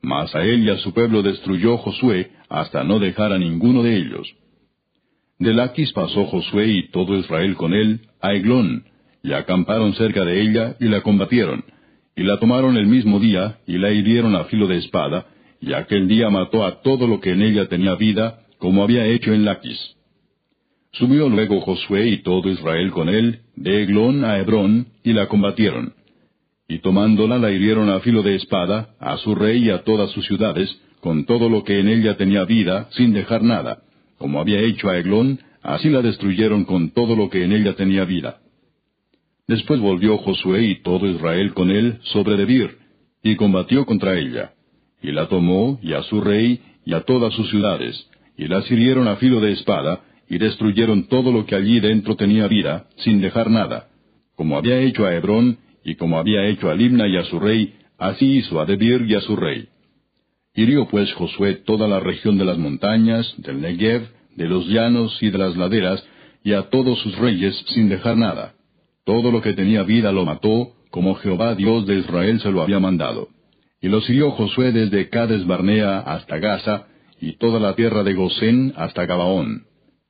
mas 0.00 0.34
a 0.34 0.42
él 0.42 0.64
y 0.64 0.70
a 0.70 0.78
su 0.78 0.92
pueblo 0.92 1.22
destruyó 1.22 1.76
Josué, 1.78 2.30
hasta 2.48 2.84
no 2.84 2.98
dejar 2.98 3.32
a 3.32 3.38
ninguno 3.38 3.82
de 3.82 3.96
ellos. 3.96 4.34
De 5.38 5.52
Laquis 5.52 5.92
pasó 5.92 6.26
Josué 6.26 6.68
y 6.68 6.90
todo 6.90 7.16
Israel 7.16 7.54
con 7.54 7.74
él 7.74 8.00
a 8.20 8.32
Eglón, 8.34 8.84
y 9.22 9.32
acamparon 9.32 9.94
cerca 9.94 10.24
de 10.24 10.40
ella 10.40 10.76
y 10.80 10.86
la 10.86 11.02
combatieron, 11.02 11.64
y 12.16 12.22
la 12.22 12.38
tomaron 12.38 12.76
el 12.76 12.86
mismo 12.86 13.20
día 13.20 13.58
y 13.66 13.78
la 13.78 13.92
hirieron 13.92 14.34
a 14.34 14.44
filo 14.44 14.66
de 14.66 14.78
espada, 14.78 15.26
y 15.60 15.72
aquel 15.72 16.08
día 16.08 16.30
mató 16.30 16.64
a 16.64 16.82
todo 16.82 17.06
lo 17.06 17.20
que 17.20 17.30
en 17.30 17.42
ella 17.42 17.68
tenía 17.68 17.94
vida, 17.94 18.40
como 18.58 18.82
había 18.82 19.06
hecho 19.06 19.32
en 19.32 19.44
Laquis. 19.44 19.78
Subió 20.92 21.28
luego 21.28 21.60
Josué 21.60 22.08
y 22.08 22.22
todo 22.22 22.48
Israel 22.48 22.90
con 22.90 23.08
él, 23.08 23.40
de 23.54 23.82
Eglón 23.82 24.24
a 24.24 24.38
Hebrón, 24.38 24.88
y 25.04 25.12
la 25.12 25.26
combatieron. 25.26 25.94
Y 26.68 26.80
tomándola 26.80 27.38
la 27.38 27.50
hirieron 27.50 27.88
a 27.88 28.00
filo 28.00 28.22
de 28.22 28.36
espada, 28.36 28.90
a 29.00 29.16
su 29.16 29.34
rey 29.34 29.64
y 29.64 29.70
a 29.70 29.84
todas 29.84 30.10
sus 30.10 30.26
ciudades, 30.26 30.70
con 31.00 31.24
todo 31.24 31.48
lo 31.48 31.64
que 31.64 31.80
en 31.80 31.88
ella 31.88 32.18
tenía 32.18 32.44
vida, 32.44 32.88
sin 32.90 33.14
dejar 33.14 33.42
nada. 33.42 33.78
Como 34.18 34.38
había 34.38 34.60
hecho 34.60 34.90
a 34.90 34.98
Eglón, 34.98 35.40
así 35.62 35.88
la 35.88 36.02
destruyeron 36.02 36.64
con 36.64 36.90
todo 36.90 37.16
lo 37.16 37.30
que 37.30 37.42
en 37.42 37.52
ella 37.52 37.74
tenía 37.74 38.04
vida. 38.04 38.40
Después 39.46 39.80
volvió 39.80 40.18
Josué 40.18 40.64
y 40.64 40.82
todo 40.82 41.06
Israel 41.06 41.54
con 41.54 41.70
él 41.70 42.00
sobre 42.02 42.36
Debir, 42.36 42.76
y 43.22 43.36
combatió 43.36 43.86
contra 43.86 44.18
ella. 44.18 44.52
Y 45.00 45.12
la 45.12 45.26
tomó, 45.28 45.78
y 45.82 45.94
a 45.94 46.02
su 46.02 46.20
rey, 46.20 46.60
y 46.84 46.92
a 46.92 47.00
todas 47.00 47.32
sus 47.32 47.48
ciudades, 47.48 48.10
y 48.36 48.46
las 48.46 48.70
hirieron 48.70 49.08
a 49.08 49.16
filo 49.16 49.40
de 49.40 49.52
espada, 49.52 50.02
y 50.28 50.36
destruyeron 50.36 51.08
todo 51.08 51.32
lo 51.32 51.46
que 51.46 51.54
allí 51.54 51.80
dentro 51.80 52.14
tenía 52.14 52.46
vida, 52.46 52.88
sin 52.98 53.22
dejar 53.22 53.50
nada. 53.50 53.88
Como 54.36 54.58
había 54.58 54.78
hecho 54.80 55.06
a 55.06 55.14
Hebrón, 55.14 55.58
y 55.88 55.94
como 55.94 56.18
había 56.18 56.44
hecho 56.44 56.68
a 56.68 56.74
Limna 56.74 57.08
y 57.08 57.16
a 57.16 57.24
su 57.24 57.40
rey, 57.40 57.74
así 57.96 58.26
hizo 58.26 58.60
a 58.60 58.66
Debir 58.66 59.06
y 59.08 59.14
a 59.14 59.22
su 59.22 59.36
rey. 59.36 59.68
Hirió 60.54 60.86
pues 60.86 61.10
Josué 61.14 61.54
toda 61.64 61.88
la 61.88 61.98
región 61.98 62.36
de 62.36 62.44
las 62.44 62.58
montañas, 62.58 63.34
del 63.38 63.62
Negev, 63.62 64.06
de 64.36 64.48
los 64.48 64.66
llanos 64.66 65.16
y 65.22 65.30
de 65.30 65.38
las 65.38 65.56
laderas, 65.56 66.06
y 66.44 66.52
a 66.52 66.68
todos 66.68 66.98
sus 66.98 67.16
reyes 67.16 67.56
sin 67.68 67.88
dejar 67.88 68.18
nada. 68.18 68.52
Todo 69.06 69.32
lo 69.32 69.40
que 69.40 69.54
tenía 69.54 69.82
vida 69.82 70.12
lo 70.12 70.26
mató, 70.26 70.72
como 70.90 71.14
Jehová 71.14 71.54
Dios 71.54 71.86
de 71.86 72.00
Israel 72.00 72.38
se 72.40 72.50
lo 72.50 72.60
había 72.60 72.80
mandado. 72.80 73.28
Y 73.80 73.88
los 73.88 74.08
hirió 74.10 74.32
Josué 74.32 74.72
desde 74.72 75.08
Cades 75.08 75.46
Barnea 75.46 76.00
hasta 76.00 76.36
Gaza, 76.36 76.86
y 77.18 77.38
toda 77.38 77.60
la 77.60 77.74
tierra 77.76 78.02
de 78.02 78.12
Gosén 78.12 78.74
hasta 78.76 79.06
Gabaón. 79.06 79.64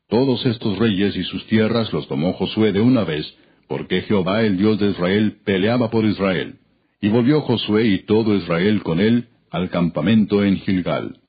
Todos 0.08 0.44
estos 0.44 0.76
reyes 0.76 1.14
y 1.14 1.22
sus 1.22 1.46
tierras 1.46 1.92
los 1.92 2.08
tomó 2.08 2.32
Josué 2.32 2.72
de 2.72 2.80
una 2.80 3.04
vez, 3.04 3.32
porque 3.68 4.02
Jehová 4.02 4.42
el 4.42 4.56
Dios 4.56 4.78
de 4.78 4.90
Israel 4.90 5.36
peleaba 5.44 5.90
por 5.90 6.04
Israel. 6.04 6.56
Y 7.00 7.08
volvió 7.10 7.42
Josué 7.42 7.86
y 7.86 7.98
todo 8.06 8.34
Israel 8.34 8.82
con 8.82 8.98
él, 8.98 9.28
al 9.50 9.70
campamento 9.70 10.42
en 10.42 10.56
Gilgal. 10.56 11.20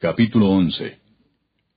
Capítulo 0.00 0.48
11 0.50 0.98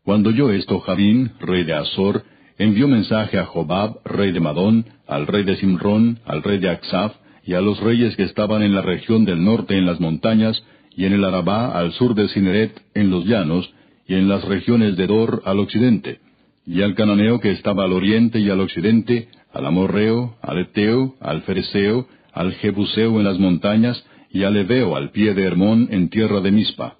Cuando 0.04 0.30
oyó 0.30 0.52
esto 0.52 0.80
Javín, 0.80 1.32
rey 1.40 1.64
de 1.64 1.74
Azor, 1.74 2.24
envió 2.58 2.88
mensaje 2.88 3.38
a 3.38 3.46
Jobab, 3.46 4.00
rey 4.06 4.32
de 4.32 4.40
Madón, 4.40 4.86
al 5.08 5.28
rey 5.28 5.44
de 5.44 5.58
Simrón, 5.58 6.20
al 6.26 6.44
rey 6.44 6.60
de 6.60 6.70
Aksaf, 6.70 7.16
y 7.44 7.54
a 7.54 7.62
los 7.62 7.80
reyes 7.80 8.16
que 8.16 8.24
estaban 8.24 8.62
en 8.62 8.74
la 8.74 8.82
región 8.82 9.26
del 9.26 9.44
norte 9.44 9.78
en 9.78 9.86
las 9.86 10.00
montañas, 10.00 10.64
y 10.96 11.06
en 11.06 11.14
el 11.14 11.24
Arabá 11.24 11.78
al 11.78 11.92
sur 11.94 12.16
de 12.16 12.28
Cineret 12.30 12.82
en 12.94 13.10
los 13.10 13.26
llanos, 13.26 13.72
y 14.08 14.16
en 14.16 14.30
las 14.30 14.44
regiones 14.46 14.96
de 14.96 15.08
Dor 15.08 15.44
al 15.46 15.60
occidente, 15.60 16.20
y 16.68 16.82
al 16.82 16.96
cananeo 16.96 17.40
que 17.40 17.52
estaba 17.52 17.86
al 17.86 17.94
oriente 17.94 18.40
y 18.40 18.50
al 18.50 18.60
occidente, 18.60 19.30
al 19.54 19.66
amorreo, 19.66 20.36
al 20.42 20.60
eteo, 20.60 21.16
al 21.22 21.42
fereceo, 21.44 22.08
al 22.34 22.54
Jebuseo 22.56 23.18
en 23.18 23.24
las 23.24 23.40
montañas, 23.40 24.06
y 24.30 24.44
al 24.44 24.58
Ebeo 24.58 24.98
al 24.98 25.12
pie 25.12 25.34
de 25.34 25.44
Hermón 25.44 25.88
en 25.92 26.10
tierra 26.10 26.42
de 26.42 26.52
Mispa. 26.52 26.98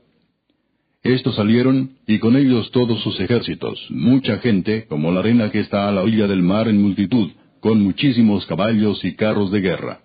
Estos 1.04 1.36
salieron, 1.36 1.98
y 2.08 2.20
con 2.20 2.38
ellos 2.38 2.72
todos 2.72 3.04
sus 3.04 3.20
ejércitos, 3.20 3.86
mucha 3.90 4.38
gente, 4.38 4.86
como 4.88 5.12
la 5.12 5.20
arena 5.20 5.52
que 5.52 5.60
está 5.60 5.90
a 5.90 5.92
la 5.92 6.02
orilla 6.02 6.28
del 6.28 6.42
mar 6.42 6.70
en 6.70 6.82
multitud, 6.82 7.32
con 7.60 7.82
muchísimos 7.82 8.46
caballos 8.46 9.04
y 9.04 9.16
carros 9.16 9.52
de 9.52 9.60
guerra. 9.60 10.00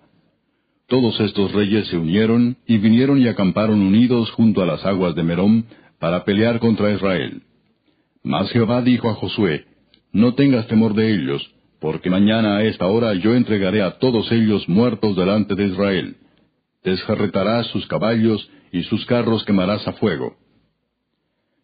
Todos 0.87 1.17
estos 1.21 1.53
reyes 1.53 1.87
se 1.87 1.97
unieron, 1.97 2.57
y 2.67 2.79
vinieron 2.79 3.17
y 3.17 3.29
acamparon 3.29 3.81
unidos 3.81 4.29
junto 4.31 4.61
a 4.61 4.65
las 4.65 4.85
aguas 4.85 5.15
de 5.15 5.23
Merón, 5.23 5.65
para 5.99 6.25
pelear 6.25 6.59
contra 6.59 6.91
Israel. 6.91 7.43
Mas 8.23 8.49
Jehová 8.51 8.81
dijo 8.81 9.09
a 9.09 9.15
Josué, 9.15 9.65
No 10.13 10.33
tengas 10.33 10.67
temor 10.67 10.93
de 10.93 11.13
ellos, 11.13 11.53
porque 11.79 12.09
mañana 12.09 12.57
a 12.57 12.63
esta 12.63 12.87
hora 12.87 13.13
yo 13.15 13.35
entregaré 13.35 13.81
a 13.81 13.97
todos 13.99 14.31
ellos 14.31 14.67
muertos 14.69 15.15
delante 15.17 15.55
de 15.55 15.65
Israel. 15.65 16.15
Desjarretarás 16.83 17.67
sus 17.67 17.85
caballos 17.87 18.49
y 18.71 18.83
sus 18.83 19.05
carros 19.05 19.43
quemarás 19.43 19.85
a 19.87 19.93
fuego. 19.93 20.37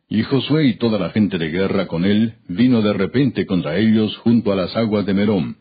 Y 0.10 0.24
Josué 0.24 0.66
y 0.66 0.78
toda 0.78 1.00
la 1.00 1.12
gente 1.12 1.38
de 1.38 1.50
guerra 1.50 1.88
con 1.88 2.04
él 2.04 2.34
vino 2.48 2.82
de 2.82 2.94
repente 2.94 3.46
contra 3.46 3.78
ellos 3.78 4.18
junto 4.18 4.52
a 4.52 4.56
las 4.56 4.76
aguas 4.76 5.06
de 5.06 5.14
Merón, 5.14 5.58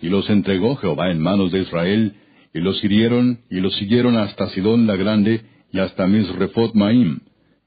y 0.00 0.08
los 0.08 0.28
entregó 0.28 0.76
Jehová 0.76 1.10
en 1.10 1.20
manos 1.20 1.52
de 1.52 1.60
Israel, 1.60 2.14
y 2.52 2.58
los 2.58 2.82
hirieron, 2.84 3.40
y 3.50 3.60
los 3.60 3.74
siguieron 3.76 4.16
hasta 4.16 4.48
Sidón 4.50 4.86
la 4.86 4.96
Grande, 4.96 5.42
y 5.72 5.78
hasta 5.78 6.06
Misrefot 6.06 6.74
Maim, 6.74 7.20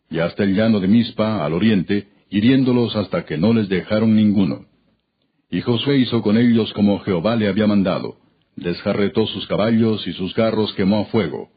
y 0.09 0.19
hasta 0.19 0.43
el 0.43 0.55
llano 0.55 0.79
de 0.79 0.87
Mispa, 0.87 1.45
al 1.45 1.53
oriente, 1.53 2.07
hiriéndolos 2.29 2.95
hasta 2.95 3.25
que 3.25 3.37
no 3.37 3.53
les 3.53 3.69
dejaron 3.69 4.15
ninguno. 4.15 4.65
Y 5.49 5.61
Josué 5.61 5.97
hizo 5.97 6.21
con 6.21 6.37
ellos 6.37 6.73
como 6.73 6.99
Jehová 6.99 7.35
le 7.35 7.47
había 7.47 7.67
mandado, 7.67 8.17
desjarretó 8.55 9.25
sus 9.27 9.47
caballos 9.47 10.05
y 10.07 10.13
sus 10.13 10.33
carros 10.33 10.73
quemó 10.73 10.99
a 10.99 11.05
fuego. 11.05 11.49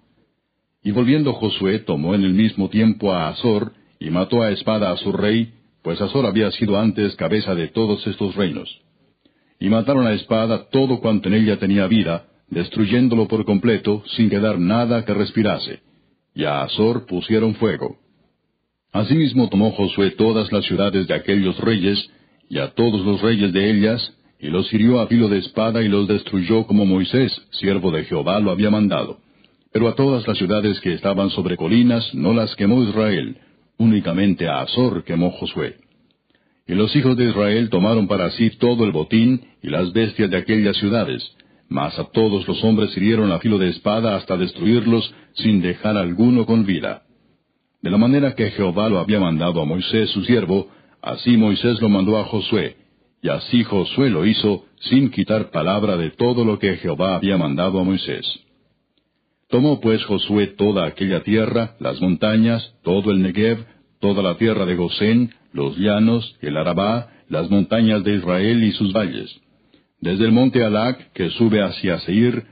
Y 0.83 0.93
volviendo 0.93 1.33
Josué 1.35 1.81
tomó 1.81 2.15
en 2.15 2.25
el 2.25 2.33
mismo 2.33 2.69
tiempo 2.71 3.13
a 3.13 3.29
Azor, 3.29 3.73
y 3.99 4.09
mató 4.11 4.43
a 4.43 4.51
espada 4.51 4.93
a 4.93 4.97
su 4.97 5.13
rey, 5.13 5.53
pues 5.83 6.01
Azor 6.01 6.25
había 6.25 6.51
sido 6.53 6.79
antes 6.79 7.15
cabeza 7.17 7.55
de 7.55 7.69
todos 7.69 8.07
estos 8.07 8.35
reinos. 8.35 8.81
Y 9.59 9.69
mataron 9.69 10.07
a 10.07 10.15
espada 10.15 10.71
todo 10.71 11.01
cuanto 11.01 11.29
en 11.29 11.35
ella 11.35 11.59
tenía 11.59 11.87
vida, 11.87 12.27
destruyéndolo 12.49 13.29
por 13.29 13.45
completo, 13.45 14.03
sin 14.17 14.31
quedar 14.31 14.59
nada 14.59 15.05
que 15.05 15.13
respirase. 15.13 15.81
Y 16.35 16.45
a 16.45 16.63
Azor 16.63 17.07
pusieron 17.07 17.55
fuego. 17.57 17.99
Asimismo 18.93 19.49
tomó 19.49 19.71
Josué 19.71 20.11
todas 20.13 20.51
las 20.51 20.65
ciudades 20.65 21.07
de 21.07 21.15
aquellos 21.15 21.59
reyes, 21.61 22.11
y 22.49 22.59
a 22.59 22.71
todos 22.71 23.05
los 23.05 23.21
reyes 23.21 23.53
de 23.53 23.71
ellas, 23.71 24.15
y 24.41 24.49
los 24.49 24.73
hirió 24.73 25.01
a 25.01 25.07
filo 25.07 25.29
de 25.29 25.39
espada 25.39 25.83
y 25.83 25.89
los 25.89 26.09
destruyó 26.09 26.67
como 26.67 26.87
Moisés, 26.87 27.31
siervo 27.51 27.93
de 27.93 28.05
Jehová, 28.05 28.41
lo 28.41 28.51
había 28.51 28.71
mandado. 28.71 29.19
Pero 29.73 29.87
a 29.87 29.95
todas 29.95 30.27
las 30.27 30.37
ciudades 30.39 30.81
que 30.81 30.95
estaban 30.95 31.31
sobre 31.31 31.57
colinas 31.57 32.13
no 32.15 32.35
las 32.35 32.57
quemó 32.57 32.83
Israel, 32.83 33.37
únicamente 33.79 34.49
a 34.49 34.63
Azor 34.63 35.05
quemó 35.05 35.31
Josué. 35.31 35.77
Y 36.67 36.75
los 36.75 36.95
hijos 36.97 37.17
de 37.17 37.29
Israel 37.29 37.71
tomaron 37.71 38.09
para 38.09 38.31
sí 38.33 38.51
todo 38.59 38.85
el 38.85 38.93
botín 38.93 39.43
y 39.63 39.69
las 39.69 39.93
bestias 39.93 40.31
de 40.31 40.39
aquellas 40.39 40.77
ciudades, 40.77 41.23
mas 41.69 41.97
a 41.99 42.05
todos 42.11 42.49
los 42.49 42.65
hombres 42.65 42.97
hirieron 42.97 43.31
a 43.31 43.39
filo 43.39 43.59
de 43.59 43.69
espada 43.69 44.17
hasta 44.17 44.37
destruirlos 44.37 45.15
sin 45.35 45.61
dejar 45.63 45.97
alguno 45.97 46.47
con 46.47 46.67
vida. 46.67 47.03
De 47.83 47.91
la 47.91 47.97
manera 47.97 48.35
que 48.35 48.51
Jehová 48.51 48.89
lo 48.89 48.99
había 48.99 49.21
mandado 49.21 49.63
a 49.63 49.65
Moisés 49.65 50.11
su 50.11 50.23
siervo, 50.25 50.69
así 51.03 51.37
Moisés 51.37 51.81
lo 51.81 51.89
mandó 51.89 52.19
a 52.19 52.25
Josué, 52.25 52.77
y 53.23 53.29
así 53.29 53.65
Josué 53.65 54.11
lo 54.11 54.27
hizo 54.27 54.65
sin 54.81 55.11
quitar 55.11 55.51
palabra 55.51 55.97
de 55.97 56.11
todo 56.11 56.45
lo 56.45 56.59
que 56.59 56.77
Jehová 56.77 57.17
había 57.17 57.37
mandado 57.37 57.81
a 57.81 57.85
Moisés. 57.85 58.27
Tomó 59.49 59.81
pues 59.81 60.05
Josué 60.05 60.49
toda 60.49 60.87
aquella 60.87 61.23
tierra, 61.23 61.75
las 61.81 62.01
montañas, 62.01 62.75
todo 62.85 63.11
el 63.11 63.23
Negev, 63.23 63.65
toda 64.01 64.23
la 64.23 64.37
tierra 64.37 64.65
de 64.65 64.77
Gosén, 64.77 65.35
los 65.53 65.77
llanos, 65.77 66.37
el 66.41 66.57
Arabá, 66.57 67.09
las 67.29 67.51
montañas 67.51 68.05
de 68.05 68.15
Israel 68.17 68.63
y 68.63 68.73
sus 68.73 68.93
valles. 68.93 69.41
Desde 70.01 70.25
el 70.25 70.33
monte 70.33 70.65
Alac, 70.65 71.13
que 71.13 71.31
sube 71.31 71.63
hacia 71.63 71.99
Seir, 72.01 72.45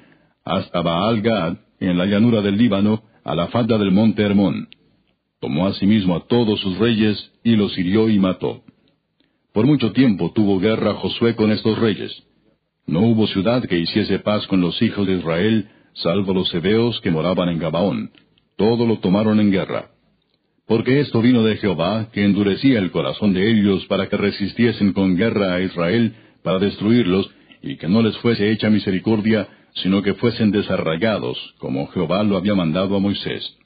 hasta 0.45 0.83
Baal 0.83 1.23
Gad, 1.23 1.57
en 1.81 1.97
la 1.97 2.07
llanura 2.07 2.43
del 2.43 2.59
Líbano, 2.59 3.03
a 3.25 3.35
la 3.35 3.49
falda 3.49 3.79
del 3.79 3.93
monte 3.93 4.23
Hermón. 4.23 4.69
Tomó 5.41 5.69
asimismo 5.69 6.17
a 6.17 6.27
todos 6.27 6.61
sus 6.61 6.79
reyes, 6.79 7.33
y 7.45 7.57
los 7.57 7.77
hirió 7.79 8.09
y 8.09 8.19
mató. 8.19 8.63
Por 9.53 9.67
mucho 9.67 9.93
tiempo 9.93 10.33
tuvo 10.35 10.59
guerra 10.59 10.95
Josué 10.95 11.37
con 11.37 11.53
estos 11.53 11.79
reyes. 11.79 12.13
No 12.87 13.01
hubo 13.01 13.27
ciudad 13.27 13.63
que 13.65 13.79
hiciese 13.79 14.19
paz 14.19 14.47
con 14.47 14.61
los 14.61 14.81
hijos 14.83 15.07
de 15.07 15.15
Israel, 15.15 15.69
salvo 15.95 16.33
los 16.35 16.53
hebeos 16.55 17.01
que 17.01 17.11
moraban 17.11 17.49
en 17.49 17.59
Gabaón. 17.59 18.11
Todo 18.57 18.87
lo 18.87 18.99
tomaron 18.99 19.41
en 19.41 19.51
guerra. 19.51 19.91
Porque 20.67 21.01
esto 21.01 21.23
vino 21.23 21.43
de 21.45 21.57
Jehová, 21.57 22.09
que 22.13 22.25
endurecía 22.25 22.79
el 22.79 22.91
corazón 22.91 23.33
de 23.33 23.51
ellos 23.51 23.87
para 23.87 24.09
que 24.09 24.17
resistiesen 24.17 24.93
con 24.93 25.17
guerra 25.17 25.55
a 25.55 25.61
Israel, 25.61 26.15
para 26.43 26.59
destruirlos, 26.59 27.31
y 27.63 27.77
que 27.77 27.89
no 27.89 28.03
les 28.03 28.17
fuese 28.19 28.51
hecha 28.51 28.71
misericordia, 28.71 29.49
sino 29.83 30.03
que 30.03 30.15
fuesen 30.15 30.51
desarraigados, 30.51 31.39
como 31.59 31.87
Jehová 31.89 32.23
lo 32.23 32.37
había 32.37 32.55
mandado 32.55 32.97
a 32.97 33.01
Moisés. 33.01 33.57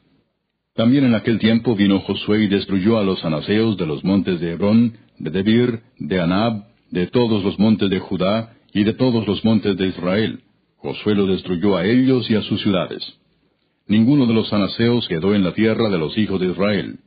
También 0.75 1.05
en 1.05 1.15
aquel 1.15 1.39
tiempo 1.39 1.77
vino 1.77 2.01
Josué 2.01 2.45
y 2.45 2.49
destruyó 2.49 2.99
a 2.99 3.05
los 3.05 3.25
anaseos 3.25 3.77
de 3.77 3.87
los 3.87 4.03
montes 4.05 4.41
de 4.41 4.53
Hebrón, 4.53 4.97
de 5.19 5.31
Debir, 5.31 5.81
de 5.99 6.21
Anab, 6.21 6.65
de 6.91 7.07
todos 7.09 7.45
los 7.45 7.59
montes 7.59 7.91
de 7.91 7.99
Judá 7.99 8.55
y 8.73 8.85
de 8.85 8.95
todos 8.95 9.27
los 9.27 9.45
montes 9.45 9.77
de 9.77 9.89
Israel, 9.89 10.41
Josué 10.83 11.15
lo 11.15 11.27
destruyó 11.27 11.77
a 11.77 11.85
ellos 11.85 12.29
y 12.29 12.35
a 12.35 12.43
sus 12.43 12.61
ciudades. 12.61 13.03
Ninguno 13.87 14.27
de 14.27 14.35
los 14.35 14.53
anaseos 14.53 15.07
quedó 15.07 15.35
en 15.35 15.45
la 15.45 15.55
tierra 15.55 15.89
de 15.89 15.99
los 15.99 16.17
hijos 16.19 16.41
de 16.41 16.49
Israel. 16.51 16.99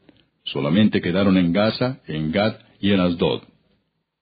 Solamente 0.45 1.01
quedaron 1.01 1.38
en 1.38 1.51
Gaza, 1.51 1.99
en 2.07 2.32
Gad 2.32 2.55
y 2.80 2.91
en 2.91 3.01
Asdod. 3.01 3.41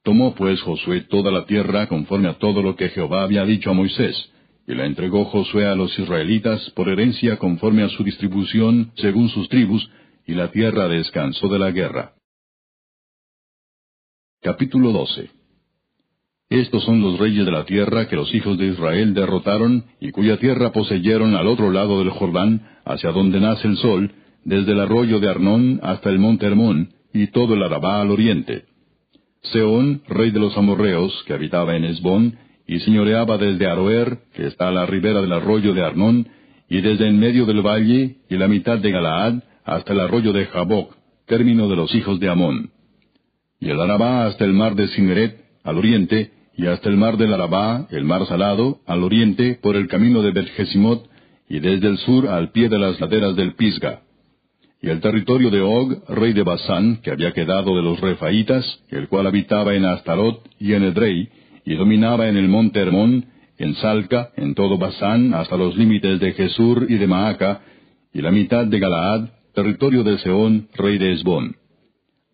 Tomó 0.04 0.34
pues 0.34 0.60
Josué 0.62 1.02
toda 1.02 1.32
la 1.32 1.46
tierra 1.46 1.88
conforme 1.88 2.30
a 2.30 2.40
todo 2.40 2.64
lo 2.64 2.76
que 2.76 2.90
Jehová 2.90 3.24
había 3.24 3.46
dicho 3.46 3.70
a 3.70 3.74
Moisés, 3.74 4.33
y 4.68 4.76
la 4.76 4.86
entregó 4.86 5.26
Josué 5.26 5.68
a 5.68 5.76
los 5.76 5.98
israelitas 5.98 6.70
por 6.72 6.90
herencia 6.90 7.38
conforme 7.38 7.84
a 7.84 7.90
su 7.90 8.04
distribución 8.04 8.92
según 8.96 9.30
sus 9.30 9.50
tribus, 9.50 9.90
y 10.26 10.34
la 10.34 10.52
tierra 10.52 10.88
descansó 10.88 11.48
de 11.50 11.60
la 11.60 11.72
guerra. 11.72 12.14
Capítulo 14.42 14.92
12 14.92 15.44
estos 16.54 16.84
son 16.84 17.02
los 17.02 17.18
reyes 17.18 17.48
de 17.48 17.52
la 17.52 17.66
tierra 17.66 18.08
que 18.08 18.16
los 18.16 18.32
hijos 18.36 18.60
de 18.60 18.68
Israel 18.68 19.16
derrotaron 19.16 19.86
y 20.00 20.12
cuya 20.12 20.38
tierra 20.38 20.72
poseyeron 20.72 21.36
al 21.36 21.48
otro 21.48 21.72
lado 21.72 21.98
del 21.98 22.12
Jordán, 22.12 22.62
hacia 22.86 23.12
donde 23.12 23.40
nace 23.40 23.68
el 23.68 23.76
sol, 23.78 24.12
desde 24.46 24.74
el 24.74 24.80
arroyo 24.82 25.20
de 25.20 25.32
Arnón 25.32 25.80
hasta 25.82 26.12
el 26.12 26.20
monte 26.20 26.46
Hermón, 26.46 26.90
y 27.12 27.26
todo 27.32 27.56
el 27.56 27.64
Arabá 27.64 28.02
al 28.02 28.12
oriente. 28.12 28.66
Seón, 29.42 30.04
rey 30.08 30.30
de 30.30 30.40
los 30.40 30.56
amorreos, 30.56 31.24
que 31.26 31.34
habitaba 31.34 31.76
en 31.76 31.86
Esbón, 31.86 32.38
y 32.68 32.80
señoreaba 32.80 33.38
desde 33.38 33.68
Aroer, 33.68 34.20
que 34.34 34.48
está 34.48 34.70
a 34.70 34.72
la 34.72 34.86
ribera 34.86 35.22
del 35.22 35.34
arroyo 35.34 35.74
de 35.74 35.84
Arnón, 35.84 36.28
y 36.70 36.82
desde 36.82 37.08
en 37.08 37.20
medio 37.20 37.46
del 37.46 37.62
valle, 37.62 38.18
y 38.30 38.38
la 38.38 38.48
mitad 38.48 38.80
de 38.80 38.92
Galaad, 38.92 39.44
hasta 39.66 39.94
el 39.94 40.00
arroyo 40.00 40.34
de 40.34 40.46
Jaboc, 40.46 40.96
término 41.28 41.68
de 41.68 41.76
los 41.76 41.94
hijos 41.94 42.20
de 42.20 42.30
Amón. 42.30 42.72
Y 43.60 43.70
el 43.70 43.80
Arabá 43.80 44.26
hasta 44.26 44.46
el 44.46 44.54
mar 44.54 44.76
de 44.76 44.88
Sineret, 44.90 45.40
al 45.64 45.78
oriente, 45.78 46.32
y 46.56 46.68
hasta 46.68 46.90
el 46.90 46.98
mar 46.98 47.18
del 47.18 47.34
Arabá, 47.34 47.88
el 47.92 48.06
mar 48.06 48.26
salado, 48.28 48.80
al 48.86 49.04
oriente, 49.04 49.60
por 49.62 49.76
el 49.76 49.88
camino 49.88 50.22
de 50.22 50.32
Betjesimot, 50.32 51.10
y 51.50 51.60
desde 51.60 51.88
el 51.88 51.98
sur 52.00 52.28
al 52.28 52.52
pie 52.52 52.70
de 52.70 52.80
las 52.80 53.00
laderas 53.00 53.36
del 53.36 53.56
Pisga. 53.56 54.02
Y 54.82 54.90
el 54.90 55.00
territorio 55.00 55.50
de 55.50 55.62
Og, 55.62 56.10
rey 56.10 56.34
de 56.34 56.44
Basán, 56.44 56.98
que 56.98 57.12
había 57.12 57.32
quedado 57.32 57.76
de 57.76 57.82
los 57.82 58.02
Refaitas, 58.02 58.66
el 58.90 59.08
cual 59.08 59.28
habitaba 59.28 59.74
en 59.76 59.86
Astarot 59.86 60.42
y 60.60 60.74
en 60.74 60.84
Edrei, 60.84 61.30
y 61.66 61.76
dominaba 61.76 62.28
en 62.28 62.38
el 62.38 62.48
monte 62.48 62.80
Hermón, 62.80 63.26
en 63.58 63.76
Salca, 63.76 64.32
en 64.36 64.56
todo 64.56 64.78
Basán, 64.78 65.34
hasta 65.34 65.58
los 65.58 65.78
límites 65.78 66.20
de 66.20 66.34
Jesur 66.34 66.88
y 66.90 66.96
de 66.96 67.08
Maaca, 67.08 67.62
y 68.14 68.22
la 68.22 68.32
mitad 68.32 68.66
de 68.66 68.80
Galaad, 68.80 69.30
territorio 69.54 70.04
de 70.04 70.18
Seón, 70.20 70.68
rey 70.76 70.98
de 70.98 71.14
Esbón. 71.14 71.56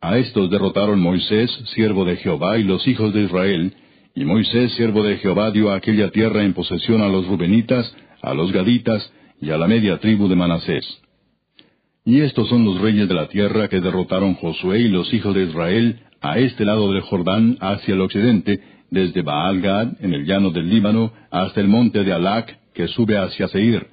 A 0.01 0.17
estos 0.17 0.49
derrotaron 0.49 1.01
Moisés, 1.01 1.51
siervo 1.73 2.05
de 2.05 2.15
Jehová, 2.17 2.57
y 2.57 2.63
los 2.63 2.87
hijos 2.87 3.13
de 3.13 3.23
Israel, 3.23 3.73
y 4.15 4.25
Moisés, 4.25 4.73
siervo 4.73 5.03
de 5.03 5.17
Jehová, 5.17 5.51
dio 5.51 5.71
aquella 5.71 6.09
tierra 6.09 6.43
en 6.43 6.53
posesión 6.53 7.01
a 7.01 7.09
los 7.09 7.27
Rubenitas, 7.27 7.93
a 8.21 8.33
los 8.33 8.51
Gaditas 8.51 9.11
y 9.41 9.51
a 9.51 9.57
la 9.57 9.67
media 9.67 9.99
tribu 9.99 10.27
de 10.27 10.35
Manasés. 10.35 10.85
Y 12.05 12.21
estos 12.21 12.49
son 12.49 12.65
los 12.65 12.81
reyes 12.81 13.07
de 13.07 13.13
la 13.13 13.27
tierra 13.27 13.67
que 13.67 13.81
derrotaron 13.81 14.33
Josué 14.35 14.79
y 14.79 14.87
los 14.87 15.13
hijos 15.13 15.35
de 15.35 15.43
Israel 15.43 15.99
a 16.21 16.39
este 16.39 16.65
lado 16.65 16.91
del 16.91 17.01
Jordán 17.01 17.57
hacia 17.61 17.93
el 17.93 18.01
occidente, 18.01 18.61
desde 18.91 19.21
Baal 19.21 19.61
Gad, 19.61 19.93
en 19.99 20.13
el 20.13 20.25
llano 20.25 20.51
del 20.51 20.69
Líbano, 20.69 21.13
hasta 21.31 21.61
el 21.61 21.67
monte 21.67 22.03
de 22.03 22.13
Alac, 22.13 22.57
que 22.73 22.87
sube 22.87 23.17
hacia 23.17 23.47
Seir. 23.47 23.87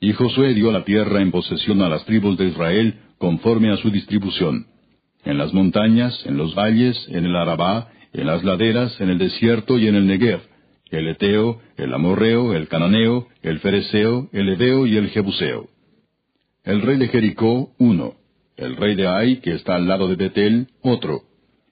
Y 0.00 0.12
Josué 0.12 0.54
dio 0.54 0.70
la 0.72 0.84
tierra 0.84 1.20
en 1.20 1.30
posesión 1.30 1.82
a 1.82 1.88
las 1.88 2.04
tribus 2.04 2.36
de 2.36 2.46
Israel, 2.46 2.94
conforme 3.18 3.70
a 3.70 3.76
su 3.76 3.90
distribución. 3.90 4.66
En 5.24 5.38
las 5.38 5.52
montañas, 5.54 6.24
en 6.26 6.36
los 6.36 6.54
valles, 6.54 6.96
en 7.08 7.24
el 7.24 7.36
Arabá, 7.36 7.88
en 8.12 8.26
las 8.26 8.44
laderas, 8.44 9.00
en 9.00 9.10
el 9.10 9.18
desierto 9.18 9.78
y 9.78 9.88
en 9.88 9.94
el 9.94 10.06
Negev, 10.06 10.40
el 10.90 11.08
Eteo, 11.08 11.60
el 11.76 11.92
Amorreo, 11.92 12.54
el 12.54 12.68
Cananeo, 12.68 13.28
el 13.42 13.58
Fereceo, 13.60 14.28
el 14.32 14.48
Edeo 14.50 14.86
y 14.86 14.96
el 14.96 15.08
Jebuseo. 15.10 15.68
El 16.62 16.82
rey 16.82 16.98
de 16.98 17.08
Jericó, 17.08 17.72
uno. 17.78 18.14
El 18.56 18.76
rey 18.76 18.94
de 18.94 19.08
Ai, 19.08 19.40
que 19.40 19.54
está 19.54 19.74
al 19.74 19.88
lado 19.88 20.08
de 20.08 20.16
Betel, 20.16 20.68
otro. 20.80 21.22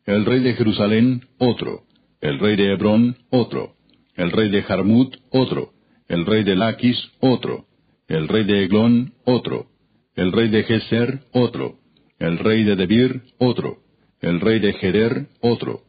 El 0.05 0.25
rey 0.25 0.41
de 0.41 0.55
Jerusalén, 0.55 1.23
otro. 1.39 1.83
El 2.23 2.39
rey 2.39 2.57
de 2.57 2.73
Hebrón, 2.73 3.17
otro. 3.31 3.75
El 4.17 4.31
rey 4.31 4.51
de 4.51 4.63
Jarmut, 4.63 5.15
otro. 5.31 5.73
El 6.09 6.25
rey 6.25 6.43
de 6.43 6.57
Laquis, 6.57 6.97
otro. 7.21 7.67
El 8.09 8.29
rey 8.29 8.45
de 8.45 8.65
Eglón, 8.65 9.13
otro. 9.27 9.67
El 10.17 10.33
rey 10.33 10.49
de 10.49 10.65
Geser, 10.65 11.21
otro. 11.33 11.81
El 12.19 12.39
rey 12.39 12.65
de 12.65 12.77
Debir, 12.77 13.23
otro. 13.39 13.83
El 14.23 14.41
rey 14.41 14.59
de 14.61 14.73
Geder, 14.73 15.27
otro 15.43 15.83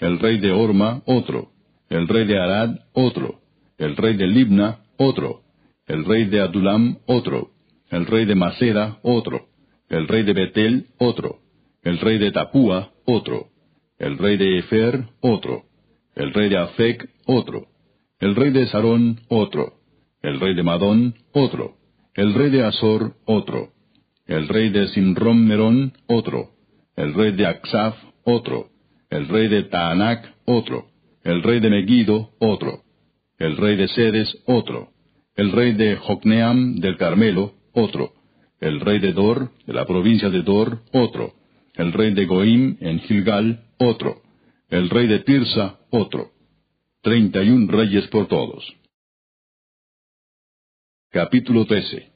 el 0.00 0.18
rey 0.18 0.40
de 0.40 0.50
Orma, 0.50 1.02
otro, 1.06 1.50
el 1.88 2.08
rey 2.08 2.26
de 2.26 2.38
Arad, 2.38 2.76
otro, 2.92 3.40
el 3.78 3.96
rey 3.96 4.16
de 4.16 4.26
Libna, 4.26 4.80
otro, 4.96 5.42
el 5.86 6.04
rey 6.04 6.24
de 6.24 6.40
Adulam, 6.40 6.98
otro, 7.06 7.50
el 7.90 8.06
rey 8.06 8.24
de 8.24 8.34
Maceda, 8.34 8.98
otro, 9.02 9.48
el 9.88 10.08
rey 10.08 10.22
de 10.22 10.32
Betel, 10.32 10.86
otro, 10.98 11.40
el 11.82 11.98
rey 11.98 12.18
de 12.18 12.32
Tapúa, 12.32 12.92
otro, 13.04 13.48
el 13.98 14.16
rey 14.16 14.38
de 14.38 14.58
Efer, 14.58 15.04
otro, 15.20 15.64
el 16.14 16.32
rey 16.32 16.48
de 16.48 16.58
Afec, 16.58 17.08
otro, 17.26 17.66
el 18.18 18.34
rey 18.34 18.50
de 18.50 18.66
Sarón, 18.66 19.20
otro, 19.28 19.74
el 20.22 20.40
rey 20.40 20.54
de 20.54 20.62
Madón, 20.62 21.14
otro, 21.32 21.76
el 22.14 22.34
rey 22.34 22.50
de 22.50 22.64
Azor, 22.64 23.14
otro, 23.24 23.70
el 24.26 24.48
rey 24.48 24.68
de 24.68 24.88
Simrom 24.88 25.44
Merón, 25.46 25.92
otro, 26.06 26.50
el 26.96 27.14
rey 27.14 27.32
de 27.32 27.46
Aksaf, 27.46 27.96
otro, 28.24 28.68
el 29.08 29.28
rey 29.28 29.48
de 29.48 29.64
Taanac, 29.64 30.34
otro, 30.44 30.86
el 31.24 31.42
rey 31.42 31.60
de 31.60 31.70
Megiddo, 31.70 32.30
otro, 32.38 32.82
el 33.38 33.56
rey 33.56 33.76
de 33.76 33.88
Sedes, 33.88 34.36
otro, 34.46 34.90
el 35.36 35.52
rey 35.52 35.72
de 35.72 35.96
Jocneam 35.96 36.76
del 36.76 36.96
Carmelo, 36.96 37.54
otro, 37.72 38.12
el 38.60 38.80
rey 38.80 38.98
de 38.98 39.12
Dor, 39.12 39.50
de 39.66 39.72
la 39.72 39.86
provincia 39.86 40.28
de 40.28 40.42
Dor, 40.42 40.82
otro, 40.92 41.32
el 41.74 41.92
rey 41.92 42.12
de 42.12 42.26
Goim 42.26 42.76
en 42.80 43.00
Gilgal, 43.00 43.64
otro, 43.78 44.20
el 44.70 44.88
rey 44.88 45.08
de 45.08 45.18
Tirsa, 45.20 45.80
otro. 45.90 46.30
Treinta 47.02 47.42
y 47.42 47.50
un 47.50 47.66
reyes 47.68 48.06
por 48.08 48.28
todos. 48.28 48.64
Capítulo 51.10 51.64
13 51.66 52.08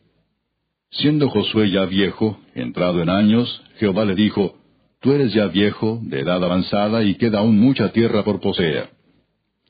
Siendo 0.91 1.29
Josué 1.29 1.71
ya 1.71 1.85
viejo, 1.87 2.39
entrado 2.55 3.03
en 3.03 3.11
años, 3.11 3.63
Jehová 3.79 4.05
le 4.05 4.15
dijo, 4.15 4.57
Tú 5.01 5.13
eres 5.13 5.35
ya 5.35 5.49
viejo, 5.49 5.99
de 6.03 6.21
edad 6.21 6.43
avanzada, 6.45 7.03
y 7.03 7.17
queda 7.17 7.41
aún 7.41 7.59
mucha 7.59 7.91
tierra 7.93 8.23
por 8.23 8.41
poseer. 8.41 8.91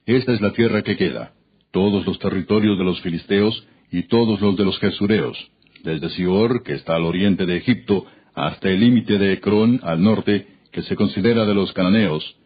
Esta 0.04 0.32
es 0.32 0.42
la 0.42 0.52
tierra 0.52 0.82
que 0.82 0.98
queda, 0.98 1.32
todos 1.70 2.06
los 2.06 2.18
territorios 2.18 2.76
de 2.76 2.84
los 2.84 3.00
filisteos 3.00 3.66
y 3.90 4.02
todos 4.08 4.40
los 4.42 4.56
de 4.58 4.64
los 4.64 4.78
jesureos, 4.78 5.38
desde 5.82 6.10
Sior, 6.10 6.62
que 6.62 6.74
está 6.74 6.96
al 6.96 7.04
oriente 7.04 7.46
de 7.46 7.56
Egipto, 7.56 8.04
hasta 8.34 8.68
el 8.68 8.80
límite 8.80 9.16
de 9.16 9.32
Ecrón, 9.32 9.80
al 9.82 10.02
norte, 10.02 10.46
que 10.70 10.82
se 10.82 10.96
considera 10.96 11.46
de 11.46 11.54
los 11.54 11.72
cananeos, 11.72 12.36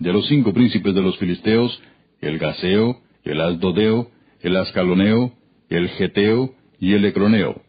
de 0.00 0.12
los 0.12 0.26
cinco 0.26 0.52
príncipes 0.52 0.94
de 0.94 1.02
los 1.02 1.16
filisteos, 1.18 1.80
el 2.20 2.38
Gaseo, 2.38 3.00
el 3.22 3.40
Asdodeo, 3.40 4.10
el 4.40 4.56
Ascaloneo, 4.56 5.32
el 5.68 5.88
Geteo 5.90 6.54
y 6.80 6.94
el 6.94 7.04
Ecroneo, 7.04 7.62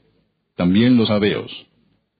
también 0.55 0.97
los 0.97 1.09
Abeos. 1.09 1.51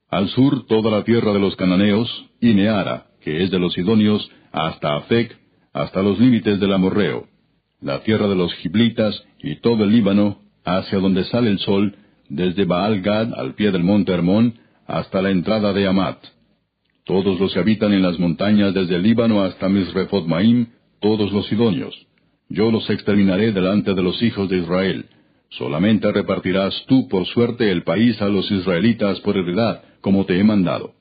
Al 0.09 0.27
sur 0.29 0.67
toda 0.67 0.91
la 0.91 1.03
tierra 1.05 1.31
de 1.31 1.39
los 1.39 1.55
cananeos, 1.55 2.09
y 2.41 2.53
Neara, 2.53 3.07
que 3.21 3.43
es 3.43 3.51
de 3.51 3.59
los 3.59 3.73
Sidonios, 3.73 4.29
hasta 4.51 4.97
Afec, 4.97 5.37
hasta 5.73 6.01
los 6.01 6.19
límites 6.19 6.59
del 6.59 6.73
Amorreo, 6.73 7.27
la 7.79 8.03
tierra 8.03 8.27
de 8.27 8.35
los 8.35 8.53
Giblitas 8.55 9.23
y 9.41 9.61
todo 9.61 9.85
el 9.85 9.91
Líbano, 9.91 10.39
hacia 10.65 10.99
donde 10.99 11.23
sale 11.25 11.49
el 11.49 11.59
sol, 11.59 11.95
desde 12.27 12.65
Baal 12.65 13.01
Gad 13.01 13.33
al 13.33 13.55
pie 13.55 13.71
del 13.71 13.83
monte 13.83 14.11
Hermón, 14.11 14.59
hasta 14.85 15.21
la 15.21 15.31
entrada 15.31 15.71
de 15.71 15.87
Amat. 15.87 16.17
Todos 17.05 17.39
los 17.39 17.53
que 17.53 17.59
habitan 17.59 17.93
en 17.93 18.03
las 18.03 18.19
montañas 18.19 18.73
desde 18.73 18.95
el 18.95 19.03
Líbano 19.03 19.43
hasta 19.43 19.67
Misrefot 19.69 20.27
Maim, 20.27 20.67
todos 20.99 21.31
los 21.31 21.47
sidonios. 21.47 21.95
Yo 22.47 22.69
los 22.69 22.89
exterminaré 22.89 23.51
delante 23.51 23.93
de 23.93 24.03
los 24.03 24.21
hijos 24.21 24.49
de 24.49 24.57
Israel. 24.57 25.05
Solamente 25.49 26.11
repartirás 26.11 26.85
tú 26.87 27.07
por 27.07 27.25
suerte 27.25 27.71
el 27.71 27.83
país 27.83 28.21
a 28.21 28.27
los 28.27 28.49
israelitas 28.51 29.19
por 29.21 29.37
heredad, 29.37 29.81
como 30.01 30.25
te 30.25 30.39
he 30.39 30.43
mandado. 30.43 30.93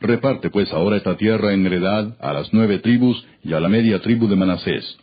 Reparte 0.00 0.50
pues 0.50 0.72
ahora 0.72 0.96
esta 0.96 1.16
tierra 1.16 1.52
en 1.52 1.66
heredad 1.66 2.16
a 2.20 2.32
las 2.32 2.52
nueve 2.52 2.78
tribus 2.78 3.24
y 3.42 3.52
a 3.52 3.60
la 3.60 3.68
media 3.68 4.00
tribu 4.00 4.28
de 4.28 4.36
Manasés. 4.36 4.98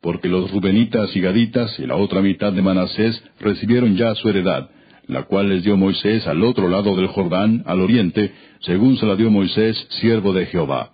Porque 0.00 0.28
los 0.28 0.50
rubenitas 0.50 1.14
y 1.16 1.20
gaditas 1.20 1.78
y 1.78 1.86
la 1.86 1.96
otra 1.96 2.20
mitad 2.20 2.52
de 2.52 2.62
Manasés 2.62 3.22
recibieron 3.40 3.96
ya 3.96 4.14
su 4.14 4.28
heredad, 4.28 4.70
la 5.08 5.24
cual 5.24 5.48
les 5.48 5.64
dio 5.64 5.76
Moisés 5.76 6.26
al 6.26 6.44
otro 6.44 6.68
lado 6.68 6.94
del 6.94 7.08
Jordán, 7.08 7.62
al 7.66 7.80
oriente, 7.80 8.32
según 8.60 8.98
se 8.98 9.06
la 9.06 9.16
dio 9.16 9.30
Moisés, 9.30 9.76
siervo 10.00 10.32
de 10.32 10.46
Jehová. 10.46 10.92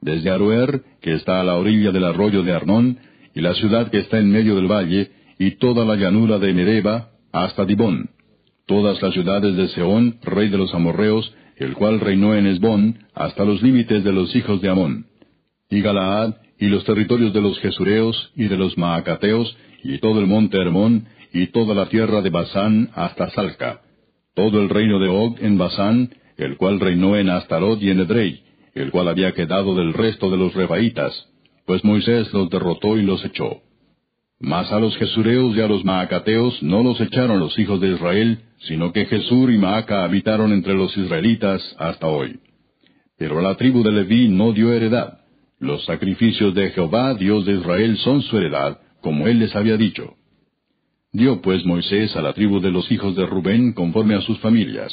Desde 0.00 0.30
Aroer, 0.30 0.82
que 1.00 1.14
está 1.14 1.40
a 1.40 1.44
la 1.44 1.56
orilla 1.56 1.92
del 1.92 2.04
arroyo 2.04 2.42
de 2.42 2.52
Arnón, 2.52 2.98
y 3.34 3.40
la 3.40 3.54
ciudad 3.54 3.90
que 3.90 3.98
está 3.98 4.18
en 4.18 4.30
medio 4.30 4.56
del 4.56 4.70
valle, 4.70 5.10
y 5.38 5.52
toda 5.52 5.84
la 5.84 5.96
llanura 5.96 6.38
de 6.38 6.52
Mereba, 6.52 7.10
hasta 7.30 7.64
Dibón, 7.64 8.10
todas 8.66 9.00
las 9.02 9.12
ciudades 9.12 9.54
de 9.56 9.68
Seón, 9.68 10.18
rey 10.22 10.48
de 10.48 10.58
los 10.58 10.74
amorreos, 10.74 11.34
el 11.56 11.74
cual 11.74 12.00
reinó 12.00 12.34
en 12.34 12.46
Esbón, 12.46 12.98
hasta 13.14 13.44
los 13.44 13.62
límites 13.62 14.02
de 14.02 14.12
los 14.12 14.34
hijos 14.34 14.60
de 14.62 14.70
Amón, 14.70 15.06
y 15.70 15.80
Galaad, 15.82 16.34
y 16.58 16.66
los 16.66 16.84
territorios 16.84 17.32
de 17.32 17.40
los 17.40 17.58
Jesureos, 17.60 18.32
y 18.34 18.44
de 18.44 18.56
los 18.56 18.78
Maacateos, 18.78 19.56
y 19.84 19.98
todo 19.98 20.20
el 20.20 20.26
monte 20.26 20.58
Hermón, 20.58 21.06
y 21.32 21.48
toda 21.48 21.74
la 21.74 21.86
tierra 21.88 22.20
de 22.20 22.30
Basán 22.30 22.90
hasta 22.94 23.30
Salca, 23.30 23.80
todo 24.34 24.60
el 24.60 24.68
reino 24.68 24.98
de 24.98 25.08
Og 25.08 25.38
en 25.40 25.58
Basán, 25.58 26.10
el 26.36 26.56
cual 26.56 26.80
reinó 26.80 27.16
en 27.16 27.30
Astarot 27.30 27.82
y 27.82 27.90
en 27.90 28.00
Edrei, 28.00 28.42
el 28.74 28.90
cual 28.90 29.08
había 29.08 29.32
quedado 29.32 29.74
del 29.74 29.92
resto 29.92 30.30
de 30.30 30.36
los 30.36 30.54
Rebaitas, 30.54 31.28
pues 31.66 31.84
Moisés 31.84 32.32
los 32.32 32.50
derrotó 32.50 32.98
y 32.98 33.02
los 33.02 33.24
echó. 33.24 33.62
Mas 34.40 34.72
a 34.72 34.80
los 34.80 34.96
Jesureos 34.96 35.56
y 35.56 35.60
a 35.60 35.68
los 35.68 35.84
Maacateos 35.84 36.62
no 36.62 36.82
los 36.82 37.00
echaron 37.00 37.38
los 37.38 37.56
hijos 37.58 37.80
de 37.80 37.92
Israel, 37.92 38.40
sino 38.66 38.92
que 38.92 39.06
Jesur 39.06 39.52
y 39.52 39.58
Maaca 39.58 40.02
habitaron 40.02 40.52
entre 40.52 40.74
los 40.74 40.96
israelitas 40.96 41.62
hasta 41.78 42.08
hoy. 42.08 42.40
Pero 43.16 43.40
la 43.40 43.54
tribu 43.54 43.84
de 43.84 43.92
Leví 43.92 44.28
no 44.28 44.52
dio 44.52 44.72
heredad. 44.72 45.18
Los 45.60 45.84
sacrificios 45.84 46.54
de 46.54 46.70
Jehová, 46.70 47.14
Dios 47.14 47.46
de 47.46 47.52
Israel, 47.52 47.96
son 47.98 48.22
su 48.22 48.36
heredad, 48.36 48.80
como 49.00 49.28
él 49.28 49.38
les 49.38 49.54
había 49.54 49.76
dicho. 49.76 50.14
Dio 51.14 51.42
pues 51.42 51.64
Moisés 51.66 52.16
a 52.16 52.22
la 52.22 52.32
tribu 52.32 52.60
de 52.60 52.70
los 52.70 52.90
hijos 52.90 53.14
de 53.14 53.26
Rubén 53.26 53.74
conforme 53.74 54.14
a 54.14 54.22
sus 54.22 54.38
familias. 54.40 54.92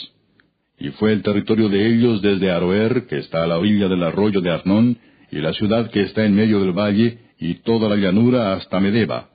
Y 0.78 0.90
fue 0.90 1.14
el 1.14 1.24
territorio 1.24 1.70
de 1.70 1.88
ellos 1.88 2.22
desde 2.22 2.52
Aroer, 2.52 3.08
que 3.08 3.20
está 3.20 3.44
a 3.44 3.48
la 3.48 3.58
orilla 3.58 3.88
del 3.88 4.04
arroyo 4.04 4.42
de 4.42 4.52
Arnón, 4.52 4.98
y 5.32 5.38
la 5.38 5.54
ciudad 5.54 5.90
que 5.92 6.02
está 6.02 6.26
en 6.26 6.36
medio 6.36 6.60
del 6.60 6.78
valle, 6.78 7.20
y 7.40 7.56
toda 7.62 7.88
la 7.88 7.96
llanura 7.96 8.54
hasta 8.54 8.82
Medeba. 8.82 9.30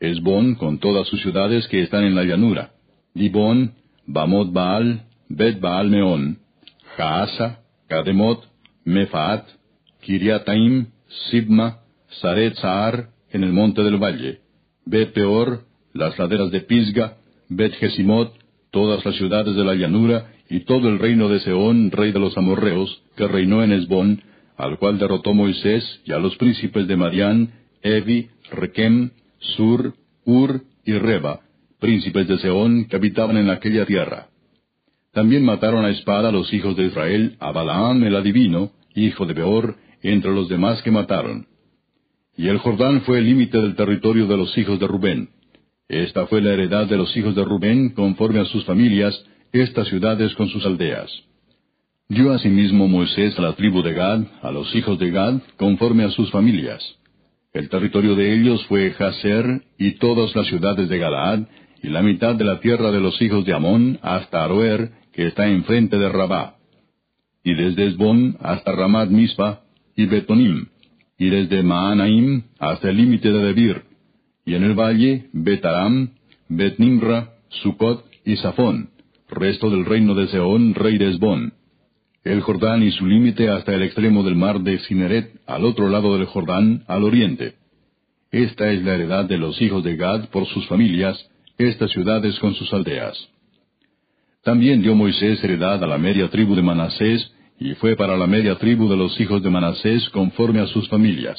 Esbón 0.00 0.56
con 0.56 0.78
todas 0.78 1.06
sus 1.06 1.20
ciudades 1.22 1.68
que 1.68 1.82
están 1.82 2.04
en 2.04 2.16
la 2.16 2.24
llanura. 2.24 2.72
Dibón, 3.14 3.74
Bamot 4.06 4.52
Baal, 4.52 5.04
Bet 5.28 5.60
Baal 5.60 5.88
Meón, 5.88 6.38
Jaasa, 6.96 7.60
Kademot, 7.88 8.44
Mefaat, 8.84 9.46
Kiriataim, 10.00 10.86
Sibma, 11.30 11.80
Saret 12.20 12.54
Saar, 12.56 13.10
en 13.30 13.44
el 13.44 13.52
monte 13.52 13.82
del 13.84 14.02
valle, 14.02 14.40
Bet 14.84 15.12
Peor, 15.12 15.67
las 15.92 16.18
laderas 16.18 16.50
de 16.50 16.60
Pisga, 16.60 17.16
Bet 17.48 17.74
Gesimot, 17.74 18.32
todas 18.70 19.04
las 19.04 19.16
ciudades 19.16 19.54
de 19.56 19.64
la 19.64 19.74
llanura, 19.74 20.32
y 20.50 20.60
todo 20.60 20.88
el 20.88 20.98
reino 20.98 21.28
de 21.28 21.40
Seón, 21.40 21.90
rey 21.90 22.12
de 22.12 22.18
los 22.18 22.36
amorreos, 22.36 23.02
que 23.16 23.28
reinó 23.28 23.62
en 23.62 23.72
Esbón, 23.72 24.22
al 24.56 24.78
cual 24.78 24.98
derrotó 24.98 25.34
Moisés, 25.34 26.00
y 26.04 26.12
a 26.12 26.18
los 26.18 26.36
príncipes 26.36 26.86
de 26.86 26.96
Marián, 26.96 27.52
Evi, 27.82 28.28
Requem, 28.50 29.10
Sur, 29.38 29.94
Ur 30.24 30.62
y 30.84 30.92
Reba, 30.92 31.40
príncipes 31.78 32.26
de 32.28 32.38
Seón, 32.38 32.86
que 32.86 32.96
habitaban 32.96 33.36
en 33.36 33.50
aquella 33.50 33.86
tierra. 33.86 34.28
También 35.12 35.44
mataron 35.44 35.84
a 35.84 35.90
espada 35.90 36.28
a 36.28 36.32
los 36.32 36.52
hijos 36.52 36.76
de 36.76 36.86
Israel, 36.86 37.36
a 37.40 37.52
Balaam 37.52 38.02
el 38.04 38.16
adivino, 38.16 38.72
hijo 38.94 39.26
de 39.26 39.34
Beor, 39.34 39.76
entre 40.02 40.32
los 40.32 40.48
demás 40.48 40.82
que 40.82 40.90
mataron. 40.90 41.46
Y 42.36 42.48
el 42.48 42.58
Jordán 42.58 43.02
fue 43.02 43.18
el 43.18 43.24
límite 43.24 43.60
del 43.60 43.74
territorio 43.74 44.26
de 44.26 44.36
los 44.36 44.56
hijos 44.56 44.78
de 44.78 44.86
Rubén. 44.86 45.30
Esta 45.88 46.26
fue 46.26 46.42
la 46.42 46.52
heredad 46.52 46.86
de 46.86 46.98
los 46.98 47.16
hijos 47.16 47.34
de 47.34 47.44
Rubén 47.44 47.90
conforme 47.90 48.40
a 48.40 48.44
sus 48.44 48.64
familias, 48.66 49.24
estas 49.52 49.88
ciudades 49.88 50.34
con 50.34 50.48
sus 50.48 50.64
aldeas. 50.66 51.10
Dio 52.10 52.32
asimismo 52.32 52.88
Moisés 52.88 53.38
a 53.38 53.42
la 53.42 53.54
tribu 53.54 53.82
de 53.82 53.94
Gad, 53.94 54.22
a 54.42 54.50
los 54.50 54.74
hijos 54.74 54.98
de 54.98 55.10
Gad, 55.10 55.40
conforme 55.56 56.04
a 56.04 56.10
sus 56.10 56.30
familias. 56.30 56.82
El 57.54 57.70
territorio 57.70 58.14
de 58.14 58.34
ellos 58.34 58.64
fue 58.66 58.90
Jaser 58.92 59.62
y 59.78 59.92
todas 59.92 60.36
las 60.36 60.46
ciudades 60.46 60.90
de 60.90 60.98
Galaad, 60.98 61.40
y 61.82 61.88
la 61.88 62.02
mitad 62.02 62.34
de 62.34 62.44
la 62.44 62.60
tierra 62.60 62.90
de 62.90 63.00
los 63.00 63.20
hijos 63.22 63.46
de 63.46 63.54
Amón 63.54 63.98
hasta 64.02 64.44
Aroer, 64.44 64.90
que 65.12 65.26
está 65.26 65.48
enfrente 65.48 65.98
de 65.98 66.08
Rabá. 66.08 66.56
Y 67.42 67.54
desde 67.54 67.86
Esbón 67.86 68.36
hasta 68.40 68.72
Ramat 68.72 69.08
Mispa 69.08 69.62
y 69.96 70.04
Betonim, 70.06 70.66
y 71.18 71.30
desde 71.30 71.62
Maanaim 71.62 72.42
hasta 72.58 72.90
el 72.90 72.96
límite 72.96 73.32
de 73.32 73.38
Debir, 73.38 73.87
y 74.48 74.54
en 74.54 74.64
el 74.64 74.72
valle 74.72 75.26
Betaram, 75.34 76.14
Betnimra, 76.48 77.34
Sucot 77.50 78.06
y 78.24 78.36
Safón, 78.36 78.88
resto 79.28 79.68
del 79.68 79.84
reino 79.84 80.14
de 80.14 80.26
Seón, 80.28 80.74
rey 80.74 80.96
de 80.96 81.10
Esbón. 81.10 81.52
El 82.24 82.40
Jordán 82.40 82.82
y 82.82 82.90
su 82.92 83.04
límite 83.04 83.50
hasta 83.50 83.74
el 83.74 83.82
extremo 83.82 84.22
del 84.22 84.36
mar 84.36 84.60
de 84.62 84.78
Cineret, 84.78 85.38
al 85.46 85.66
otro 85.66 85.90
lado 85.90 86.16
del 86.16 86.24
Jordán, 86.24 86.82
al 86.86 87.04
oriente. 87.04 87.56
Esta 88.30 88.72
es 88.72 88.82
la 88.82 88.94
heredad 88.94 89.26
de 89.26 89.36
los 89.36 89.60
hijos 89.60 89.84
de 89.84 89.96
Gad 89.96 90.30
por 90.30 90.46
sus 90.46 90.66
familias, 90.66 91.28
estas 91.58 91.90
ciudades 91.90 92.38
con 92.38 92.54
sus 92.54 92.72
aldeas. 92.72 93.18
También 94.44 94.80
dio 94.80 94.94
Moisés 94.94 95.44
heredad 95.44 95.84
a 95.84 95.86
la 95.86 95.98
media 95.98 96.30
tribu 96.30 96.54
de 96.54 96.62
Manasés, 96.62 97.34
y 97.60 97.74
fue 97.74 97.96
para 97.96 98.16
la 98.16 98.26
media 98.26 98.54
tribu 98.54 98.88
de 98.88 98.96
los 98.96 99.20
hijos 99.20 99.42
de 99.42 99.50
Manasés 99.50 100.08
conforme 100.08 100.60
a 100.60 100.68
sus 100.68 100.88
familias. 100.88 101.38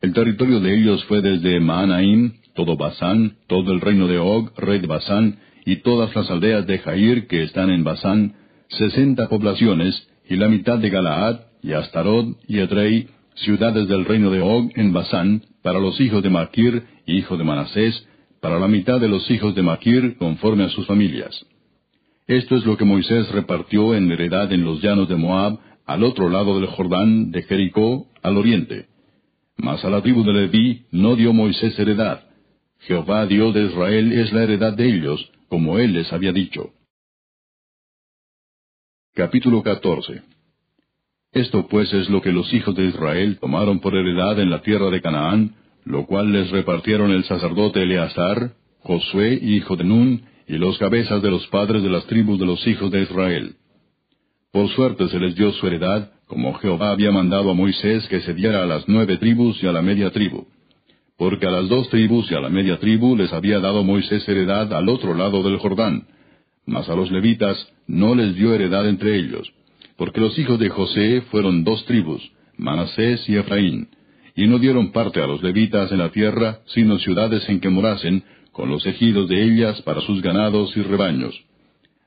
El 0.00 0.14
territorio 0.14 0.60
de 0.60 0.74
ellos 0.74 1.04
fue 1.04 1.20
desde 1.20 1.60
Maanaim, 1.60 2.32
todo 2.54 2.78
Basán, 2.78 3.36
todo 3.46 3.70
el 3.72 3.82
reino 3.82 4.08
de 4.08 4.18
Og, 4.18 4.50
rey 4.56 4.78
de 4.78 4.86
Basán, 4.86 5.38
y 5.66 5.76
todas 5.76 6.14
las 6.16 6.30
aldeas 6.30 6.66
de 6.66 6.78
Jair 6.78 7.26
que 7.26 7.42
están 7.42 7.68
en 7.68 7.84
Basán, 7.84 8.34
sesenta 8.68 9.28
poblaciones, 9.28 10.08
y 10.26 10.36
la 10.36 10.48
mitad 10.48 10.78
de 10.78 10.88
Galaad, 10.88 11.40
y 11.62 11.72
Astarod, 11.72 12.36
y 12.48 12.60
Edrei, 12.60 13.08
ciudades 13.34 13.88
del 13.88 14.06
reino 14.06 14.30
de 14.30 14.40
Og 14.40 14.70
en 14.74 14.94
Basán, 14.94 15.42
para 15.62 15.78
los 15.78 16.00
hijos 16.00 16.22
de 16.22 16.30
Maquir, 16.30 16.82
hijo 17.04 17.36
de 17.36 17.44
Manasés, 17.44 18.06
para 18.40 18.58
la 18.58 18.68
mitad 18.68 18.98
de 19.00 19.08
los 19.08 19.30
hijos 19.30 19.54
de 19.54 19.62
Maquir 19.62 20.16
conforme 20.16 20.64
a 20.64 20.70
sus 20.70 20.86
familias. 20.86 21.44
Esto 22.26 22.56
es 22.56 22.64
lo 22.64 22.78
que 22.78 22.86
Moisés 22.86 23.30
repartió 23.32 23.94
en 23.94 24.10
heredad 24.10 24.50
en 24.50 24.64
los 24.64 24.80
llanos 24.80 25.10
de 25.10 25.16
Moab, 25.16 25.58
al 25.84 26.04
otro 26.04 26.30
lado 26.30 26.58
del 26.58 26.70
Jordán, 26.70 27.32
de 27.32 27.42
Jericó, 27.42 28.06
al 28.22 28.38
oriente. 28.38 28.89
Mas 29.62 29.84
a 29.84 29.90
la 29.90 30.00
tribu 30.00 30.24
de 30.24 30.32
Leví 30.32 30.86
no 30.90 31.16
dio 31.16 31.32
Moisés 31.32 31.78
heredad. 31.78 32.22
Jehová 32.80 33.26
Dios 33.26 33.52
de 33.52 33.64
Israel 33.64 34.12
es 34.12 34.32
la 34.32 34.44
heredad 34.44 34.72
de 34.72 34.88
ellos, 34.88 35.30
como 35.48 35.78
él 35.78 35.92
les 35.92 36.10
había 36.12 36.32
dicho. 36.32 36.70
Capítulo 39.14 39.62
14 39.62 40.22
Esto 41.32 41.68
pues 41.68 41.92
es 41.92 42.08
lo 42.08 42.22
que 42.22 42.32
los 42.32 42.52
hijos 42.54 42.74
de 42.74 42.86
Israel 42.86 43.38
tomaron 43.38 43.80
por 43.80 43.94
heredad 43.94 44.40
en 44.40 44.48
la 44.48 44.62
tierra 44.62 44.88
de 44.88 45.02
Canaán, 45.02 45.56
lo 45.84 46.06
cual 46.06 46.32
les 46.32 46.50
repartieron 46.50 47.10
el 47.10 47.24
sacerdote 47.24 47.82
Eleazar, 47.82 48.54
Josué, 48.78 49.38
hijo 49.42 49.76
de 49.76 49.84
Nun, 49.84 50.22
y 50.48 50.54
los 50.54 50.78
cabezas 50.78 51.20
de 51.20 51.30
los 51.30 51.46
padres 51.48 51.82
de 51.82 51.90
las 51.90 52.06
tribus 52.06 52.38
de 52.38 52.46
los 52.46 52.66
hijos 52.66 52.90
de 52.90 53.02
Israel. 53.02 53.56
Por 54.52 54.70
suerte 54.70 55.08
se 55.08 55.18
les 55.18 55.34
dio 55.34 55.52
su 55.52 55.66
heredad, 55.66 56.12
como 56.30 56.54
Jehová 56.54 56.92
había 56.92 57.10
mandado 57.10 57.50
a 57.50 57.54
Moisés 57.54 58.06
que 58.06 58.20
se 58.20 58.34
diera 58.34 58.62
a 58.62 58.66
las 58.66 58.88
nueve 58.88 59.16
tribus 59.16 59.60
y 59.64 59.66
a 59.66 59.72
la 59.72 59.82
media 59.82 60.10
tribu. 60.12 60.46
Porque 61.18 61.44
a 61.48 61.50
las 61.50 61.68
dos 61.68 61.90
tribus 61.90 62.30
y 62.30 62.36
a 62.36 62.40
la 62.40 62.48
media 62.48 62.78
tribu 62.78 63.16
les 63.16 63.32
había 63.32 63.58
dado 63.58 63.82
Moisés 63.82 64.26
heredad 64.28 64.72
al 64.72 64.88
otro 64.88 65.12
lado 65.12 65.42
del 65.42 65.58
Jordán, 65.58 66.06
mas 66.66 66.88
a 66.88 66.94
los 66.94 67.10
levitas 67.10 67.56
no 67.88 68.14
les 68.14 68.36
dio 68.36 68.54
heredad 68.54 68.88
entre 68.88 69.16
ellos, 69.16 69.52
porque 69.96 70.20
los 70.20 70.38
hijos 70.38 70.60
de 70.60 70.68
José 70.68 71.22
fueron 71.32 71.64
dos 71.64 71.84
tribus, 71.86 72.22
Manasés 72.56 73.28
y 73.28 73.34
Efraín, 73.36 73.88
y 74.36 74.46
no 74.46 74.60
dieron 74.60 74.92
parte 74.92 75.20
a 75.20 75.26
los 75.26 75.42
levitas 75.42 75.90
en 75.90 75.98
la 75.98 76.10
tierra, 76.10 76.60
sino 76.66 77.00
ciudades 77.00 77.48
en 77.48 77.58
que 77.58 77.70
morasen, 77.70 78.22
con 78.52 78.70
los 78.70 78.86
ejidos 78.86 79.28
de 79.28 79.42
ellas 79.42 79.82
para 79.82 80.00
sus 80.02 80.22
ganados 80.22 80.76
y 80.76 80.82
rebaños. 80.82 81.34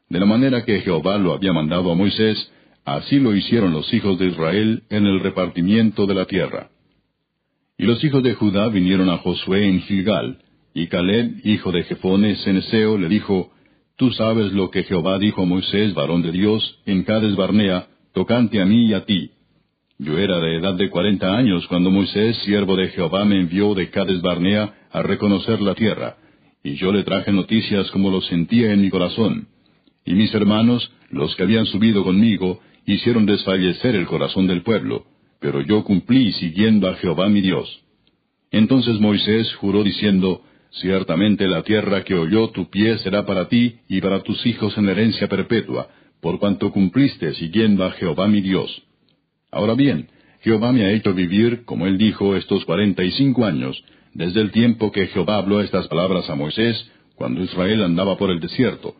De 0.08 0.20
la 0.22 0.26
manera 0.26 0.64
que 0.64 0.80
Jehová 0.80 1.18
lo 1.18 1.34
había 1.34 1.52
mandado 1.52 1.92
a 1.92 1.96
Moisés, 1.96 2.50
así 2.86 3.20
lo 3.20 3.36
hicieron 3.36 3.74
los 3.74 3.94
hijos 3.94 4.20
de 4.20 4.28
Israel 4.28 4.84
en 4.90 5.06
el 5.06 5.20
repartimiento 5.20 6.06
de 6.06 6.16
la 6.16 6.26
tierra. 6.26 6.70
Y 7.78 7.86
los 7.86 8.04
hijos 8.04 8.24
de 8.24 8.34
Judá 8.36 8.68
vinieron 8.70 9.10
a 9.10 9.18
Josué 9.18 9.68
en 9.68 9.82
Gilgal, 9.82 10.40
y 10.74 10.88
Caleb, 10.88 11.42
hijo 11.44 11.72
de 11.72 11.84
Jefone 11.84 12.36
Ceneseo, 12.38 12.98
le 12.98 13.08
dijo, 13.08 13.52
Tú 13.96 14.12
sabes 14.12 14.52
lo 14.54 14.72
que 14.72 14.84
Jehová 14.84 15.20
dijo 15.20 15.44
a 15.44 15.46
Moisés, 15.46 15.94
varón 15.94 16.24
de 16.24 16.32
Dios, 16.32 16.80
en 16.86 17.04
Cades 17.04 17.36
Barnea, 17.36 17.88
tocante 18.14 18.60
a 18.60 18.66
mí 18.66 18.88
y 18.88 18.94
a 18.94 19.06
ti. 19.06 19.32
Yo 20.00 20.18
era 20.18 20.40
de 20.40 20.58
edad 20.58 20.74
de 20.74 20.90
cuarenta 20.90 21.38
años 21.38 21.68
cuando 21.68 21.92
Moisés, 21.92 22.36
siervo 22.38 22.76
de 22.76 22.90
Jehová, 22.90 23.24
me 23.24 23.40
envió 23.40 23.76
de 23.76 23.92
Cades 23.92 24.22
Barnea 24.22 24.74
a 24.92 25.04
reconocer 25.04 25.62
la 25.62 25.76
tierra, 25.76 26.18
y 26.64 26.76
yo 26.76 26.92
le 26.92 27.04
traje 27.04 27.32
noticias 27.32 27.92
como 27.92 28.10
lo 28.10 28.22
sentía 28.22 28.74
en 28.74 28.82
mi 28.82 28.90
corazón. 28.90 29.48
Y 30.06 30.14
mis 30.16 30.34
hermanos, 30.34 30.92
los 31.12 31.36
que 31.36 31.44
habían 31.44 31.68
subido 31.68 32.04
conmigo, 32.04 32.60
hicieron 32.86 33.26
desfallecer 33.26 33.96
el 33.96 34.06
corazón 34.06 34.48
del 34.48 34.64
pueblo, 34.64 35.06
pero 35.40 35.62
yo 35.62 35.84
cumplí 35.84 36.32
siguiendo 36.34 36.90
a 36.90 36.96
Jehová 36.96 37.30
mi 37.30 37.42
Dios. 37.42 37.82
Entonces 38.52 39.00
Moisés 39.00 39.54
juró 39.56 39.84
diciendo, 39.84 40.42
Ciertamente 40.72 41.48
la 41.48 41.62
tierra 41.62 42.04
que 42.04 42.16
oyó 42.16 42.50
tu 42.50 42.70
pie 42.70 42.98
será 42.98 43.26
para 43.26 43.48
ti 43.48 43.76
y 43.88 44.02
para 44.02 44.24
tus 44.24 44.44
hijos 44.46 44.76
en 44.78 44.90
herencia 44.90 45.28
perpetua, 45.28 45.88
por 46.20 46.40
cuanto 46.40 46.72
cumpliste 46.72 47.34
siguiendo 47.36 47.86
a 47.86 47.92
Jehová 47.92 48.28
mi 48.28 48.42
Dios. 48.42 48.82
Ahora 49.52 49.76
bien, 49.76 50.10
Jehová 50.42 50.72
me 50.72 50.84
ha 50.84 50.92
hecho 50.92 51.14
vivir, 51.14 51.64
como 51.66 51.86
él 51.86 51.98
dijo, 51.98 52.36
estos 52.36 52.66
cuarenta 52.66 53.04
y 53.04 53.12
cinco 53.12 53.46
años, 53.46 53.84
desde 54.14 54.42
el 54.42 54.52
tiempo 54.52 54.92
que 54.92 55.08
Jehová 55.08 55.38
habló 55.38 55.62
estas 55.62 55.88
palabras 55.88 56.30
a 56.30 56.36
Moisés, 56.36 56.90
cuando 57.16 57.44
Israel 57.44 57.84
andaba 57.84 58.18
por 58.18 58.32
el 58.32 58.40
desierto. 58.40 58.96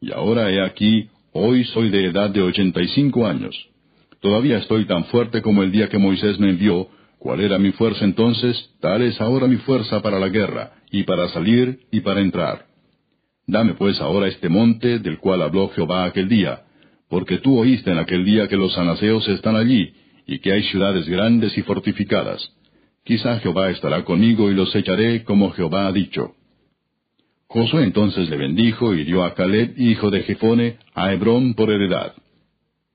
Y 0.00 0.12
ahora 0.12 0.50
he 0.50 0.62
aquí, 0.62 1.08
hoy 1.38 1.64
soy 1.64 1.90
de 1.90 2.06
edad 2.06 2.30
de 2.30 2.42
ochenta 2.42 2.82
y 2.82 2.88
cinco 2.88 3.26
años. 3.26 3.54
Todavía 4.20 4.58
estoy 4.58 4.84
tan 4.86 5.04
fuerte 5.06 5.42
como 5.42 5.62
el 5.62 5.70
día 5.70 5.88
que 5.88 5.98
Moisés 5.98 6.38
me 6.38 6.50
envió. 6.50 6.88
¿Cuál 7.18 7.40
era 7.40 7.58
mi 7.58 7.72
fuerza 7.72 8.04
entonces? 8.04 8.70
Tal 8.80 9.02
es 9.02 9.20
ahora 9.20 9.46
mi 9.46 9.56
fuerza 9.56 10.02
para 10.02 10.18
la 10.18 10.28
guerra, 10.28 10.72
y 10.90 11.02
para 11.02 11.28
salir, 11.28 11.80
y 11.90 12.00
para 12.00 12.20
entrar. 12.20 12.66
Dame 13.46 13.74
pues 13.74 14.00
ahora 14.00 14.28
este 14.28 14.48
monte 14.48 14.98
del 14.98 15.18
cual 15.18 15.42
habló 15.42 15.68
Jehová 15.70 16.04
aquel 16.04 16.28
día, 16.28 16.62
porque 17.08 17.38
tú 17.38 17.58
oíste 17.58 17.90
en 17.90 17.98
aquel 17.98 18.24
día 18.24 18.46
que 18.46 18.56
los 18.56 18.76
anaseos 18.76 19.26
están 19.28 19.56
allí, 19.56 19.92
y 20.26 20.40
que 20.40 20.52
hay 20.52 20.62
ciudades 20.64 21.08
grandes 21.08 21.56
y 21.56 21.62
fortificadas. 21.62 22.52
Quizá 23.04 23.38
Jehová 23.38 23.70
estará 23.70 24.04
conmigo 24.04 24.50
y 24.50 24.54
los 24.54 24.74
echaré 24.76 25.24
como 25.24 25.50
Jehová 25.52 25.86
ha 25.86 25.92
dicho. 25.92 26.34
Josué 27.50 27.84
entonces 27.84 28.28
le 28.28 28.36
bendijo 28.36 28.94
y 28.94 29.04
dio 29.04 29.24
a 29.24 29.32
Caleb, 29.32 29.72
hijo 29.78 30.10
de 30.10 30.22
Jefone, 30.22 30.76
a 30.94 31.12
Hebrón 31.14 31.54
por 31.54 31.70
heredad. 31.70 32.12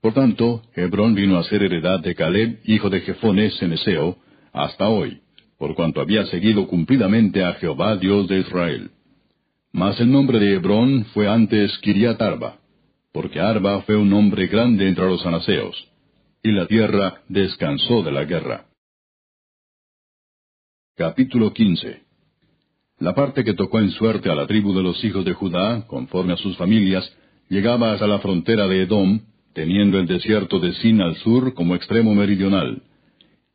Por 0.00 0.14
tanto, 0.14 0.62
Hebrón 0.76 1.16
vino 1.16 1.38
a 1.38 1.44
ser 1.44 1.64
heredad 1.64 1.98
de 2.00 2.14
Caleb, 2.14 2.60
hijo 2.64 2.88
de 2.88 3.00
Jefone, 3.00 3.50
Ceneseo, 3.58 4.16
hasta 4.52 4.88
hoy, 4.88 5.22
por 5.58 5.74
cuanto 5.74 6.00
había 6.00 6.24
seguido 6.26 6.68
cumplidamente 6.68 7.42
a 7.42 7.54
Jehová 7.54 7.96
Dios 7.96 8.28
de 8.28 8.40
Israel. 8.40 8.90
Mas 9.72 9.98
el 10.00 10.12
nombre 10.12 10.38
de 10.38 10.54
Hebrón 10.54 11.06
fue 11.06 11.26
antes 11.28 11.76
Kiriat 11.78 12.22
Arba, 12.22 12.58
porque 13.12 13.40
Arba 13.40 13.82
fue 13.82 13.96
un 13.96 14.12
hombre 14.12 14.46
grande 14.46 14.86
entre 14.86 15.04
los 15.04 15.26
anaseos, 15.26 15.76
y 16.44 16.52
la 16.52 16.68
tierra 16.68 17.22
descansó 17.28 18.04
de 18.04 18.12
la 18.12 18.24
guerra. 18.24 18.66
Capítulo 20.96 21.52
15 21.52 22.03
La 23.00 23.14
parte 23.14 23.42
que 23.42 23.54
tocó 23.54 23.80
en 23.80 23.90
suerte 23.90 24.30
a 24.30 24.34
la 24.34 24.46
tribu 24.46 24.72
de 24.72 24.82
los 24.82 25.02
hijos 25.04 25.24
de 25.24 25.32
Judá, 25.32 25.86
conforme 25.88 26.34
a 26.34 26.36
sus 26.36 26.56
familias, 26.56 27.04
llegaba 27.48 27.92
hasta 27.92 28.06
la 28.06 28.20
frontera 28.20 28.68
de 28.68 28.82
Edom, 28.82 29.20
teniendo 29.52 29.98
el 29.98 30.06
desierto 30.06 30.60
de 30.60 30.72
Sin 30.74 31.00
al 31.00 31.16
sur 31.16 31.54
como 31.54 31.74
extremo 31.74 32.14
meridional. 32.14 32.82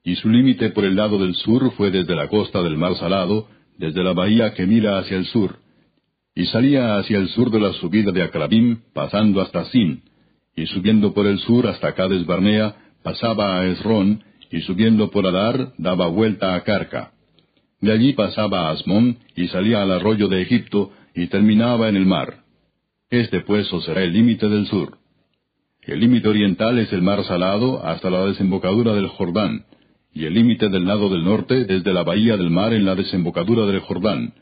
Y 0.04 0.16
su 0.16 0.30
límite 0.30 0.70
por 0.72 0.84
el 0.84 0.96
lado 0.96 1.18
del 1.20 1.36
sur 1.36 1.72
fue 1.74 1.90
desde 1.90 2.16
la 2.16 2.28
costa 2.28 2.62
del 2.62 2.78
mar 2.78 2.96
Salado, 2.96 3.48
desde 3.78 4.04
la 4.04 4.14
bahía 4.14 4.54
que 4.54 4.66
mira 4.66 5.00
hacia 5.00 5.18
el 5.18 5.26
sur. 5.26 5.60
Y 6.36 6.46
salía 6.48 6.98
hacia 6.98 7.18
el 7.18 7.30
sur 7.30 7.50
de 7.50 7.60
la 7.60 7.74
subida 7.74 8.12
de 8.12 8.24
Acrabim, 8.24 8.82
pasando 8.94 9.42
hasta 9.42 9.66
Sin, 9.66 10.04
y 10.56 10.66
subiendo 10.68 11.14
por 11.14 11.28
el 11.28 11.40
sur 11.40 11.68
hasta 11.68 11.94
Cades 11.94 12.26
Barnea, 12.26 12.76
pasaba 13.04 13.60
a 13.60 13.68
Esrón, 13.68 14.22
y 14.52 14.62
subiendo 14.62 15.10
por 15.12 15.26
Adar, 15.26 15.74
daba 15.78 16.08
vuelta 16.08 16.56
a 16.56 16.64
Carca. 16.64 17.14
De 17.82 17.92
allí 17.92 18.14
pasaba 18.14 18.68
a 18.68 18.72
Asmón 18.72 19.18
y 19.36 19.48
salía 19.48 19.82
al 19.82 19.92
arroyo 19.92 20.28
de 20.28 20.42
Egipto 20.42 20.92
y 21.16 21.28
terminaba 21.28 21.90
en 21.90 21.96
el 21.96 22.06
mar. 22.06 22.44
Este 23.10 23.42
pues 23.42 23.68
será 23.86 24.04
el 24.04 24.14
límite 24.14 24.50
del 24.50 24.68
sur. 24.68 24.98
El 25.82 26.02
límite 26.02 26.28
oriental 26.28 26.78
es 26.78 26.94
el 26.94 27.02
mar 27.02 27.24
salado 27.24 27.84
hasta 27.84 28.10
la 28.10 28.26
desembocadura 28.26 28.94
del 28.94 29.08
Jordán, 29.08 29.66
y 30.14 30.26
el 30.26 30.36
límite 30.36 30.70
del 30.70 30.86
lado 30.86 31.10
del 31.10 31.24
norte 31.24 31.66
desde 31.66 31.94
la 31.94 32.04
bahía 32.04 32.38
del 32.38 32.52
mar 32.52 32.74
en 32.74 32.86
la 32.86 32.94
desembocadura 32.94 33.66
del 33.66 33.80
Jordán. 33.80 34.34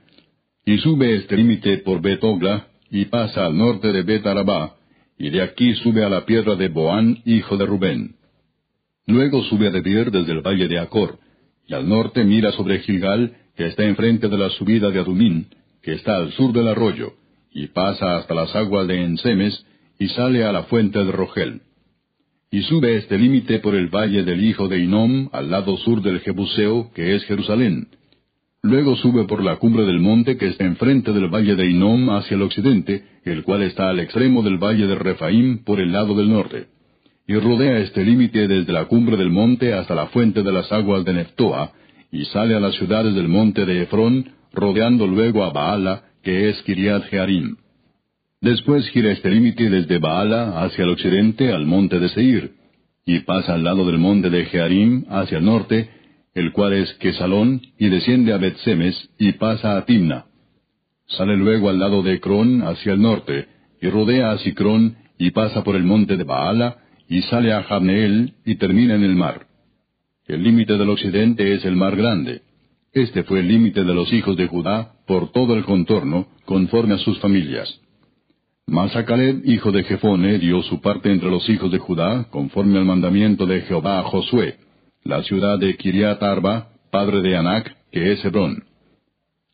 Y 0.66 0.80
sube 0.80 1.16
este 1.16 1.38
límite 1.38 1.78
por 1.78 2.02
Bet-Ogla 2.02 2.68
y 2.92 3.06
pasa 3.06 3.46
al 3.46 3.58
norte 3.58 3.94
de 3.94 4.04
Bet-Arabá, 4.04 4.76
y 5.18 5.30
de 5.30 5.42
aquí 5.42 5.74
sube 5.76 6.04
a 6.04 6.10
la 6.10 6.26
piedra 6.26 6.56
de 6.56 6.68
Boán, 6.68 7.20
hijo 7.26 7.56
de 7.56 7.66
Rubén. 7.66 8.16
Luego 9.06 9.44
sube 9.46 9.68
a 9.68 9.72
Debir 9.72 10.12
desde 10.12 10.34
el 10.34 10.42
valle 10.42 10.68
de 10.68 10.80
Acor, 10.80 11.20
y 11.68 11.74
al 11.74 11.88
norte 11.88 12.24
mira 12.24 12.52
sobre 12.54 12.80
Gilgal, 12.80 13.34
que 13.56 13.68
está 13.68 13.84
enfrente 13.84 14.30
de 14.30 14.38
la 14.38 14.50
subida 14.52 14.90
de 14.90 15.00
Adumín, 15.00 15.48
que 15.82 15.94
está 15.94 16.18
al 16.18 16.32
sur 16.32 16.54
del 16.54 16.68
arroyo, 16.68 17.14
y 17.52 17.68
pasa 17.68 18.18
hasta 18.18 18.34
las 18.34 18.56
aguas 18.56 18.88
de 18.88 19.04
Ensemes, 19.04 19.66
y 20.00 20.08
sale 20.10 20.44
a 20.46 20.52
la 20.52 20.64
fuente 20.64 21.00
de 21.00 21.12
Rogel. 21.12 21.62
Y 22.52 22.62
sube 22.62 22.96
este 22.96 23.18
límite 23.18 23.60
por 23.60 23.76
el 23.76 23.88
valle 23.88 24.24
del 24.24 24.44
hijo 24.46 24.70
de 24.70 24.80
Inom, 24.80 25.30
al 25.34 25.52
lado 25.52 25.76
sur 25.78 26.02
del 26.02 26.22
Jebuseo, 26.22 26.92
que 26.94 27.16
es 27.16 27.26
Jerusalén. 27.26 27.90
Luego 28.62 28.96
sube 28.96 29.26
por 29.26 29.44
la 29.44 29.58
cumbre 29.58 29.86
del 29.86 30.00
monte 30.00 30.38
que 30.38 30.48
está 30.48 30.64
enfrente 30.64 31.12
del 31.12 31.28
valle 31.28 31.56
de 31.56 31.68
Inom 31.68 32.10
hacia 32.12 32.36
el 32.36 32.44
occidente, 32.44 33.04
el 33.26 33.44
cual 33.44 33.64
está 33.64 33.90
al 33.90 34.00
extremo 34.00 34.44
del 34.44 34.58
valle 34.58 34.88
de 34.88 34.96
Refaim 34.96 35.64
por 35.64 35.80
el 35.80 35.92
lado 35.92 36.16
del 36.16 36.30
norte 36.30 36.77
y 37.28 37.36
rodea 37.36 37.80
este 37.80 38.06
límite 38.06 38.48
desde 38.48 38.72
la 38.72 38.86
cumbre 38.86 39.18
del 39.18 39.30
monte 39.30 39.74
hasta 39.74 39.94
la 39.94 40.08
fuente 40.08 40.44
de 40.44 40.52
las 40.52 40.72
aguas 40.72 41.04
de 41.04 41.14
Neftoa, 41.14 41.74
y 42.10 42.24
sale 42.26 42.56
a 42.56 42.60
las 42.62 42.76
ciudades 42.76 43.14
del 43.16 43.28
monte 43.28 43.66
de 43.66 43.84
Efrón, 43.84 44.32
rodeando 44.54 45.06
luego 45.06 45.44
a 45.44 45.52
Baala, 45.52 46.04
que 46.24 46.50
es 46.50 46.62
Kiriat 46.64 47.04
Jearim. 47.10 47.58
Después 48.40 48.88
gira 48.90 49.12
este 49.12 49.30
límite 49.30 49.70
desde 49.70 49.98
Baala 49.98 50.62
hacia 50.62 50.86
el 50.86 50.92
occidente 50.92 51.52
al 51.52 51.66
monte 51.66 52.00
de 52.00 52.08
Seir, 52.10 52.52
y 53.06 53.20
pasa 53.20 53.56
al 53.56 53.64
lado 53.64 53.86
del 53.86 53.98
monte 53.98 54.30
de 54.30 54.46
Jearim 54.46 55.06
hacia 55.10 55.40
el 55.40 55.46
norte, 55.46 55.90
el 56.34 56.54
cual 56.54 56.74
es 56.74 56.94
Quesalón, 56.94 57.62
y 57.78 57.90
desciende 57.90 58.32
a 58.32 58.38
Betsemes, 58.38 59.10
y 59.20 59.34
pasa 59.34 59.76
a 59.76 59.86
Timna. 59.86 60.26
Sale 61.08 61.36
luego 61.36 61.70
al 61.70 61.80
lado 61.80 62.04
de 62.04 62.14
Ecrón 62.14 62.62
hacia 62.62 62.94
el 62.94 63.02
norte, 63.02 63.48
y 63.82 63.90
rodea 63.90 64.32
a 64.32 64.38
Sicrón, 64.38 64.96
y 65.18 65.32
pasa 65.32 65.64
por 65.64 65.76
el 65.76 65.84
monte 65.84 66.16
de 66.16 66.24
Baala, 66.24 66.78
y 67.08 67.22
sale 67.24 67.54
a 67.54 67.64
Jabneel 67.64 68.34
y 68.46 68.56
termina 68.56 68.96
en 68.96 69.04
el 69.04 69.16
mar. 69.16 69.48
El 70.26 70.44
límite 70.44 70.78
del 70.78 70.90
occidente 70.90 71.54
es 71.54 71.64
el 71.66 71.76
mar 71.76 71.96
grande. 71.96 72.42
Este 72.92 73.24
fue 73.24 73.40
el 73.40 73.48
límite 73.48 73.84
de 73.84 73.94
los 73.94 74.12
hijos 74.12 74.36
de 74.36 74.48
Judá 74.48 74.94
por 75.06 75.32
todo 75.32 75.56
el 75.56 75.64
contorno, 75.64 76.28
conforme 76.46 76.96
a 76.96 76.98
sus 76.98 77.20
familias. 77.20 77.80
Mas 78.66 78.94
a 78.98 79.06
Caleb, 79.06 79.44
hijo 79.46 79.72
de 79.72 79.84
Jefone, 79.84 80.40
dio 80.40 80.62
su 80.64 80.82
parte 80.82 81.10
entre 81.10 81.30
los 81.30 81.48
hijos 81.50 81.72
de 81.72 81.78
Judá, 81.78 82.26
conforme 82.30 82.78
al 82.78 82.84
mandamiento 82.84 83.46
de 83.46 83.62
Jehová 83.62 84.00
a 84.00 84.04
Josué, 84.04 84.58
la 85.06 85.24
ciudad 85.24 85.58
de 85.58 85.78
Kiriat 85.78 86.22
Arba, 86.22 86.70
padre 86.92 87.22
de 87.22 87.38
Anac, 87.38 87.78
que 87.92 88.12
es 88.12 88.26
Hebrón. 88.26 88.66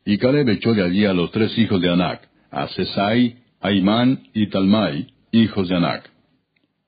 Y 0.04 0.18
Caleb 0.18 0.50
echó 0.50 0.74
de 0.74 0.84
allí 0.84 1.06
a 1.06 1.14
los 1.14 1.30
tres 1.32 1.56
hijos 1.60 1.80
de 1.80 1.92
Anac, 1.92 2.28
a 2.50 2.68
Sesai, 2.70 3.38
Aimán 3.62 4.24
y 4.34 4.50
Talmai, 4.50 5.08
hijos 5.32 5.70
de 5.70 5.76
Anac. 5.76 6.13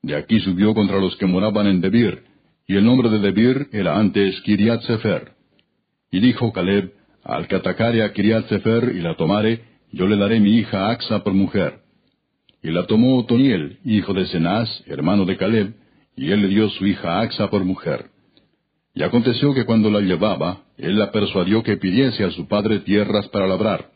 De 0.06 0.14
aquí 0.14 0.38
subió 0.38 0.72
contra 0.72 1.00
los 1.00 1.16
que 1.16 1.26
moraban 1.26 1.66
en 1.66 1.80
Debir, 1.80 2.22
y 2.68 2.76
el 2.76 2.84
nombre 2.84 3.10
de 3.10 3.18
Debir 3.18 3.66
era 3.72 3.98
antes 3.98 4.40
Kiriat 4.42 4.82
Sefer. 4.82 5.32
Y 6.12 6.20
dijo 6.20 6.52
Caleb, 6.52 6.92
al 7.24 7.48
que 7.48 7.56
atacare 7.56 8.04
a 8.04 8.12
Kiriat 8.12 8.48
Sefer 8.48 8.92
y 8.94 9.00
la 9.00 9.16
tomare, 9.16 9.64
yo 9.90 10.06
le 10.06 10.16
daré 10.16 10.38
mi 10.38 10.58
hija 10.58 10.90
Axa 10.90 11.24
por 11.24 11.32
mujer. 11.32 11.80
Y 12.62 12.70
la 12.70 12.86
tomó 12.86 13.18
Otoniel, 13.18 13.80
hijo 13.84 14.14
de 14.14 14.26
Cenaz, 14.26 14.68
hermano 14.86 15.24
de 15.24 15.36
Caleb, 15.36 15.74
y 16.16 16.30
él 16.30 16.42
le 16.42 16.48
dio 16.50 16.70
su 16.70 16.86
hija 16.86 17.20
Axa 17.22 17.50
por 17.50 17.64
mujer. 17.64 18.10
Y 18.94 19.02
aconteció 19.02 19.54
que 19.54 19.64
cuando 19.64 19.90
la 19.90 20.02
llevaba, 20.02 20.66
él 20.78 21.00
la 21.00 21.10
persuadió 21.10 21.64
que 21.64 21.78
pidiese 21.78 22.22
a 22.22 22.30
su 22.30 22.46
padre 22.46 22.78
tierras 22.78 23.26
para 23.30 23.48
labrar. 23.48 23.90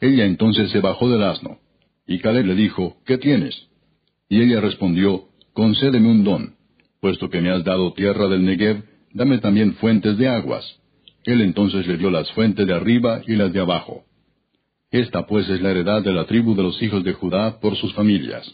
Ella 0.00 0.26
entonces 0.26 0.70
se 0.70 0.80
bajó 0.80 1.08
del 1.08 1.22
asno. 1.22 1.60
Y 2.06 2.18
Caleb 2.18 2.44
le 2.44 2.54
dijo, 2.56 2.98
¿qué 3.06 3.16
tienes? 3.16 3.70
Y 4.28 4.42
ella 4.42 4.60
respondió, 4.60 5.29
Concédeme 5.60 6.08
un 6.08 6.24
don. 6.24 6.54
Puesto 7.02 7.28
que 7.28 7.42
me 7.42 7.50
has 7.50 7.62
dado 7.64 7.92
tierra 7.92 8.28
del 8.28 8.46
Negev, 8.46 8.82
dame 9.12 9.36
también 9.40 9.74
fuentes 9.74 10.16
de 10.16 10.26
aguas. 10.26 10.64
Él 11.24 11.42
entonces 11.42 11.86
le 11.86 11.98
dio 11.98 12.10
las 12.10 12.32
fuentes 12.32 12.66
de 12.66 12.72
arriba 12.72 13.20
y 13.26 13.36
las 13.36 13.52
de 13.52 13.60
abajo. 13.60 14.04
Esta 14.90 15.26
pues 15.26 15.46
es 15.50 15.60
la 15.60 15.72
heredad 15.72 16.02
de 16.02 16.14
la 16.14 16.24
tribu 16.24 16.54
de 16.54 16.62
los 16.62 16.82
hijos 16.82 17.04
de 17.04 17.12
Judá 17.12 17.60
por 17.60 17.76
sus 17.76 17.92
familias. 17.92 18.50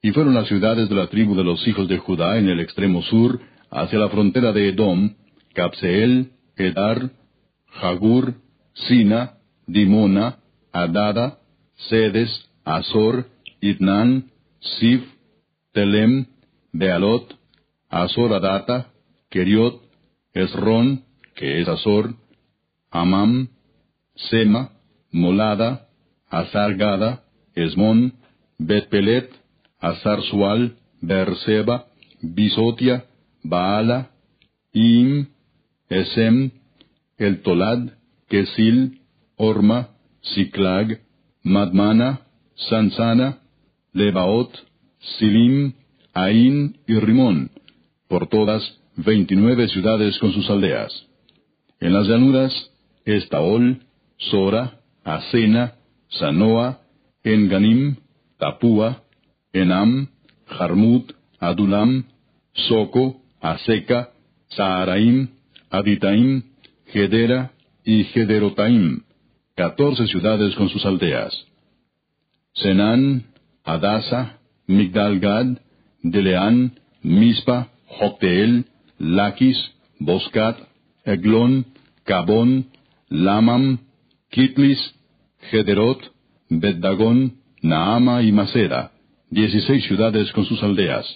Y 0.00 0.12
fueron 0.12 0.34
las 0.34 0.46
ciudades 0.46 0.88
de 0.88 0.94
la 0.94 1.08
tribu 1.08 1.34
de 1.34 1.42
los 1.42 1.66
hijos 1.66 1.88
de 1.88 1.98
Judá 1.98 2.38
en 2.38 2.48
el 2.48 2.60
extremo 2.60 3.02
sur, 3.02 3.40
hacia 3.68 3.98
la 3.98 4.08
frontera 4.08 4.52
de 4.52 4.68
Edom, 4.68 5.16
Capseel, 5.54 6.30
Edar, 6.56 7.10
Jagur, 7.80 8.34
Sina, 8.74 9.38
Dimona, 9.66 10.36
Adada, 10.72 11.40
Sedes, 11.88 12.48
Azor, 12.64 13.26
Itnan, 13.60 14.30
Sif, 14.78 15.02
Telem, 15.72 16.26
Bealot, 16.72 17.34
Azor 17.88 18.32
Adata, 18.32 18.92
Keriot, 19.30 19.80
Esron, 20.34 21.04
que 21.34 21.60
es 21.60 21.68
Azor, 21.68 22.14
Amam, 22.90 23.48
Sema, 24.14 24.72
Molada, 25.10 25.88
Azar 26.30 26.74
Gada, 26.76 27.24
Esmón, 27.54 28.14
Betpelet, 28.58 29.30
Azar 29.80 30.22
Sual, 30.22 30.76
Berseba, 31.00 31.86
Bisotia, 32.22 33.04
Baala, 33.42 34.10
Im, 34.72 35.28
Esem, 35.88 36.52
El 37.18 37.42
Tolad, 37.42 37.92
Kesil, 38.28 39.00
Orma, 39.36 39.90
Siklag, 40.22 41.00
Madmana, 41.42 42.20
Sansana, 42.68 43.40
Lebaot, 43.92 44.52
Silim, 45.18 45.74
Ain 46.14 46.78
y 46.86 46.94
Rimón, 46.98 47.50
por 48.08 48.28
todas 48.28 48.62
veintinueve 48.96 49.68
ciudades 49.68 50.18
con 50.18 50.32
sus 50.32 50.48
aldeas. 50.50 50.92
En 51.80 51.92
las 51.92 52.06
llanuras, 52.06 52.70
Estaol, 53.04 53.82
Sora, 54.18 54.80
Asena, 55.04 55.74
Sanoa, 56.08 56.80
Enganim, 57.24 57.96
Tapúa, 58.38 59.02
Enam, 59.52 60.08
Jarmut, 60.46 61.12
Adulam, 61.40 62.04
Soco, 62.52 63.22
Aseca, 63.40 64.10
Saharaim, 64.48 65.28
Aditaim, 65.70 66.42
Gedera 66.86 67.52
y 67.84 68.04
Gederotaim, 68.04 69.02
catorce 69.56 70.06
ciudades 70.06 70.54
con 70.54 70.68
sus 70.68 70.84
aldeas. 70.84 71.32
Senán, 72.54 73.24
Adasa, 73.64 74.38
Migdalgad, 74.66 75.58
Deleán, 76.02 76.72
Mispa, 77.02 77.68
Jocteel, 77.86 78.66
Lakis, 78.98 79.58
Boscat, 79.98 80.56
Eglon, 81.04 81.66
Cabón, 82.04 82.66
Lamam, 83.08 83.78
Kitlis, 84.30 84.94
Gederot, 85.50 86.00
Beddagón, 86.48 87.38
Naama 87.62 88.22
y 88.22 88.32
Maceda, 88.32 88.92
dieciséis 89.30 89.84
ciudades 89.84 90.32
con 90.32 90.44
sus 90.44 90.62
aldeas. 90.62 91.06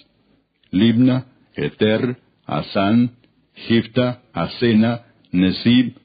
Libna, 0.71 1.25
Eter, 1.55 2.17
Asán, 2.45 3.11
Gifta, 3.53 4.21
Asena, 4.33 5.05
Nesib, 5.31 5.95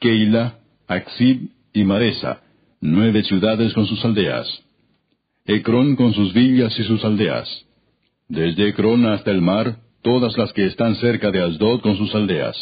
Keila, 0.00 0.58
Axib 0.86 1.50
y 1.72 1.84
Maresa, 1.84 2.42
nueve 2.80 3.22
ciudades 3.22 3.72
con 3.74 3.86
sus 3.86 4.04
aldeas. 4.04 4.65
Ecrón 5.48 5.94
con 5.94 6.12
sus 6.12 6.34
villas 6.34 6.76
y 6.76 6.82
sus 6.82 7.04
aldeas. 7.04 7.48
Desde 8.28 8.70
Ecrón 8.70 9.06
hasta 9.06 9.30
el 9.30 9.40
mar, 9.40 9.76
todas 10.02 10.36
las 10.36 10.52
que 10.52 10.66
están 10.66 10.96
cerca 10.96 11.30
de 11.30 11.40
Asdod 11.40 11.82
con 11.82 11.96
sus 11.96 12.12
aldeas. 12.16 12.56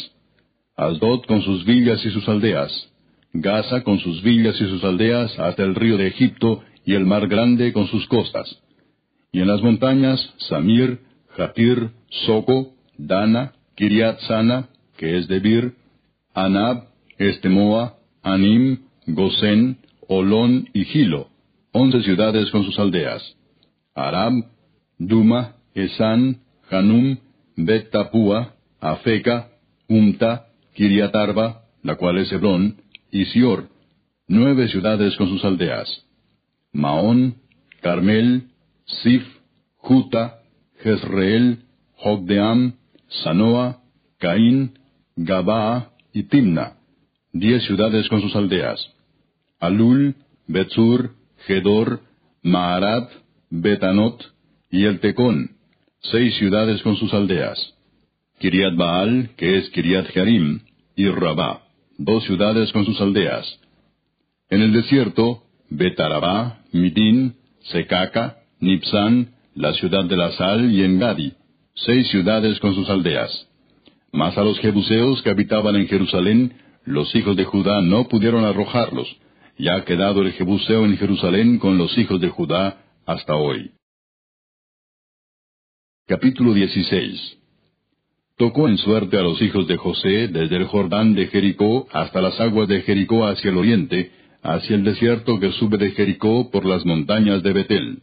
Asdod 0.75 1.25
con 1.25 1.41
sus 1.41 1.65
villas 1.65 2.05
y 2.05 2.11
sus 2.11 2.29
aldeas. 2.29 2.71
Gaza 3.33 3.83
con 3.83 3.97
sus 3.97 4.21
villas 4.21 4.61
y 4.61 4.65
sus 4.65 4.83
aldeas 4.83 5.37
hasta 5.39 5.63
el 5.63 5.73
río 5.73 5.97
de 5.97 6.07
Egipto 6.07 6.63
y 6.85 6.93
el 6.93 7.07
mar 7.07 7.27
grande 7.27 7.73
con 7.73 7.87
sus 7.87 8.05
costas. 8.07 8.61
Y 9.31 9.41
en 9.41 9.47
las 9.47 9.63
montañas, 9.63 10.35
Samir, 10.47 10.99
Jatir, 11.29 11.89
Soco, 12.27 12.75
Dana, 12.99 13.53
Kiriat 13.75 14.19
Sana, 14.21 14.69
que 14.97 15.17
es 15.17 15.27
Debir, 15.27 15.73
Anab, 16.35 16.89
Estemoa, 17.17 17.95
Anim, 18.21 18.81
Gosén, 19.07 19.79
Olón 20.07 20.69
y 20.71 20.85
Gilo, 20.85 21.29
once 21.75 22.01
ciudades 22.03 22.49
con 22.51 22.63
sus 22.63 22.79
aldeas. 22.79 23.21
Arab, 23.93 24.33
Duma, 24.97 25.57
Esan, 25.73 26.39
Hanum, 26.71 27.17
Bet 27.57 27.91
Tapua, 27.91 28.55
Afeca, 28.79 29.49
Umta, 29.89 30.47
Kiriatarba, 30.73 31.65
la 31.83 31.95
cual 31.95 32.19
es 32.19 32.31
Hebrón, 32.31 32.81
y 33.11 33.25
Sior, 33.25 33.67
nueve 34.25 34.69
ciudades 34.69 35.17
con 35.17 35.27
sus 35.27 35.43
aldeas. 35.43 36.05
Maón, 36.71 37.41
Carmel, 37.81 38.51
Sif, 38.85 39.23
Juta, 39.75 40.39
Jezreel, 40.81 41.65
Jogdeam, 41.97 42.75
Sanoa, 43.23 43.81
Caín, 44.17 44.79
Gabaa 45.17 45.91
y 46.13 46.23
Timna, 46.23 46.77
diez 47.33 47.65
ciudades 47.65 48.07
con 48.07 48.21
sus 48.21 48.33
aldeas. 48.33 48.79
Alul, 49.59 50.15
Betzur, 50.47 51.15
Gedor, 51.47 52.01
Maarat, 52.43 53.09
Betanot 53.49 54.23
y 54.71 54.85
el 54.85 54.99
Tecón, 54.99 55.51
seis 55.99 56.35
ciudades 56.35 56.81
con 56.81 56.95
sus 56.97 57.13
aldeas. 57.13 57.73
Kiriat 58.39 58.75
Baal, 58.75 59.29
que 59.37 59.57
es 59.57 59.69
Kiriat 59.69 60.07
Jearim, 60.07 60.59
y 60.95 61.07
Rabá, 61.09 61.61
dos 61.97 62.23
ciudades 62.25 62.71
con 62.71 62.85
sus 62.85 62.99
aldeas. 62.99 63.59
En 64.49 64.61
el 64.61 64.73
desierto, 64.73 65.43
Betarabá, 65.69 66.59
Midín, 66.71 67.35
Secaca, 67.71 68.37
Nipsan, 68.59 69.35
la 69.55 69.73
ciudad 69.73 70.05
de 70.05 70.17
la 70.17 70.31
sal 70.33 70.71
y 70.71 70.83
Engadi, 70.83 71.33
seis 71.75 72.07
ciudades 72.09 72.59
con 72.59 72.75
sus 72.75 72.89
aldeas. 72.89 73.47
Mas 74.11 74.37
a 74.37 74.43
los 74.43 74.59
jebuseos 74.59 75.21
que 75.23 75.29
habitaban 75.29 75.75
en 75.75 75.87
Jerusalén, 75.87 76.53
los 76.85 77.13
hijos 77.15 77.35
de 77.35 77.45
Judá 77.45 77.81
no 77.81 78.07
pudieron 78.07 78.45
arrojarlos, 78.45 79.07
y 79.57 79.69
ha 79.69 79.83
quedado 79.85 80.21
el 80.21 80.33
jebuseo 80.33 80.85
en 80.85 80.97
Jerusalén 80.97 81.59
con 81.59 81.77
los 81.77 81.97
hijos 81.97 82.19
de 82.19 82.29
Judá 82.29 82.83
hasta 83.05 83.35
hoy. 83.35 83.71
Capítulo 86.07 86.53
16 86.53 87.37
Tocó 88.37 88.67
en 88.67 88.77
suerte 88.77 89.17
a 89.17 89.21
los 89.21 89.41
hijos 89.41 89.65
de 89.67 89.77
José 89.77 90.27
desde 90.27 90.57
el 90.57 90.65
Jordán 90.65 91.15
de 91.15 91.27
Jericó 91.27 91.87
hasta 91.93 92.21
las 92.21 92.37
aguas 92.41 92.67
de 92.67 92.81
Jericó 92.81 93.25
hacia 93.25 93.49
el 93.49 93.57
oriente, 93.57 94.11
hacia 94.43 94.75
el 94.75 94.83
desierto 94.83 95.39
que 95.39 95.53
sube 95.53 95.77
de 95.77 95.91
Jericó 95.91 96.51
por 96.51 96.65
las 96.65 96.85
montañas 96.85 97.41
de 97.43 97.53
Betel. 97.53 97.99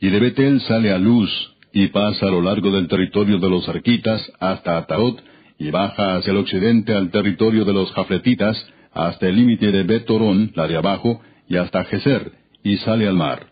Y 0.00 0.08
de 0.08 0.20
Betel 0.20 0.62
sale 0.62 0.90
a 0.90 0.98
Luz, 0.98 1.30
y 1.70 1.88
pasa 1.88 2.26
a 2.26 2.30
lo 2.30 2.40
largo 2.40 2.70
del 2.70 2.88
territorio 2.88 3.38
de 3.38 3.50
los 3.50 3.68
arquitas 3.68 4.22
hasta 4.40 4.78
Ataot, 4.78 5.22
y 5.58 5.70
baja 5.70 6.16
hacia 6.16 6.30
el 6.30 6.38
occidente 6.38 6.94
al 6.94 7.10
territorio 7.10 7.66
de 7.66 7.74
los 7.74 7.92
jafletitas, 7.92 8.56
hasta 8.92 9.28
el 9.28 9.36
límite 9.36 9.72
de 9.72 9.82
Betorón, 9.84 10.52
la 10.54 10.66
de 10.66 10.76
abajo, 10.76 11.20
y 11.48 11.56
hasta 11.56 11.84
Geser, 11.84 12.32
y 12.62 12.76
sale 12.78 13.06
al 13.08 13.14
mar. 13.14 13.48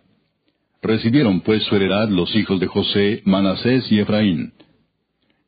Recibieron 0.83 1.41
pues 1.41 1.63
su 1.65 1.77
heredad 1.77 2.09
los 2.09 2.35
hijos 2.35 2.59
de 2.61 2.67
José, 2.67 3.23
Manasés 3.25 3.91
y 3.93 3.99
Efraín. 4.01 4.53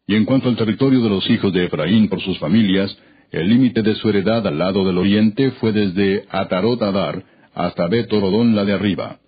Y 0.06 0.14
en 0.14 0.24
cuanto 0.24 0.48
al 0.48 0.56
territorio 0.56 1.00
de 1.00 1.08
los 1.08 1.28
hijos 1.30 1.52
de 1.52 1.64
Efraín 1.64 2.08
por 2.08 2.20
sus 2.20 2.38
familias, 2.38 2.96
El 3.32 3.48
límite 3.48 3.82
de 3.82 3.94
su 3.94 4.10
heredad 4.10 4.46
al 4.46 4.58
lado 4.58 4.84
del 4.84 4.98
oriente 4.98 5.52
fue 5.52 5.72
desde 5.72 6.26
Atarot 6.28 6.82
Adar 6.82 7.24
hasta 7.54 7.88
Betorodón 7.88 8.54
la 8.54 8.66
de 8.66 8.74
arriba. 8.74 9.20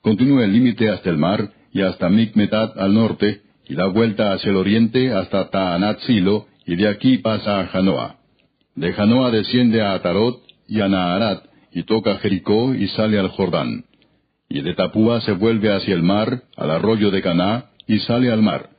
Continúa 0.00 0.44
el 0.44 0.52
límite 0.54 0.88
hasta 0.88 1.10
el 1.10 1.18
mar 1.18 1.52
y 1.70 1.82
hasta 1.82 2.08
Micmetat 2.08 2.78
al 2.78 2.94
norte, 2.94 3.42
y 3.68 3.74
da 3.74 3.86
vuelta 3.86 4.32
hacia 4.32 4.50
el 4.50 4.56
oriente 4.56 5.12
hasta 5.12 5.50
Taanat 5.50 6.00
Silo, 6.00 6.46
y 6.64 6.76
de 6.76 6.88
aquí 6.88 7.18
pasa 7.18 7.60
a 7.60 7.66
Janoa. 7.66 8.17
De 8.78 8.92
Janoa 8.92 9.32
desciende 9.32 9.82
a 9.82 9.94
Atarot 9.94 10.40
y 10.68 10.80
a 10.80 10.88
Naharat, 10.88 11.42
y 11.72 11.82
toca 11.82 12.18
Jericó 12.18 12.76
y 12.76 12.86
sale 12.86 13.18
al 13.18 13.26
Jordán. 13.30 13.86
Y 14.48 14.60
de 14.60 14.74
Tapúa 14.74 15.20
se 15.20 15.32
vuelve 15.32 15.74
hacia 15.74 15.96
el 15.96 16.04
mar, 16.04 16.44
al 16.56 16.70
arroyo 16.70 17.10
de 17.10 17.20
Caná, 17.20 17.70
y 17.88 17.98
sale 17.98 18.30
al 18.30 18.40
mar. 18.40 18.70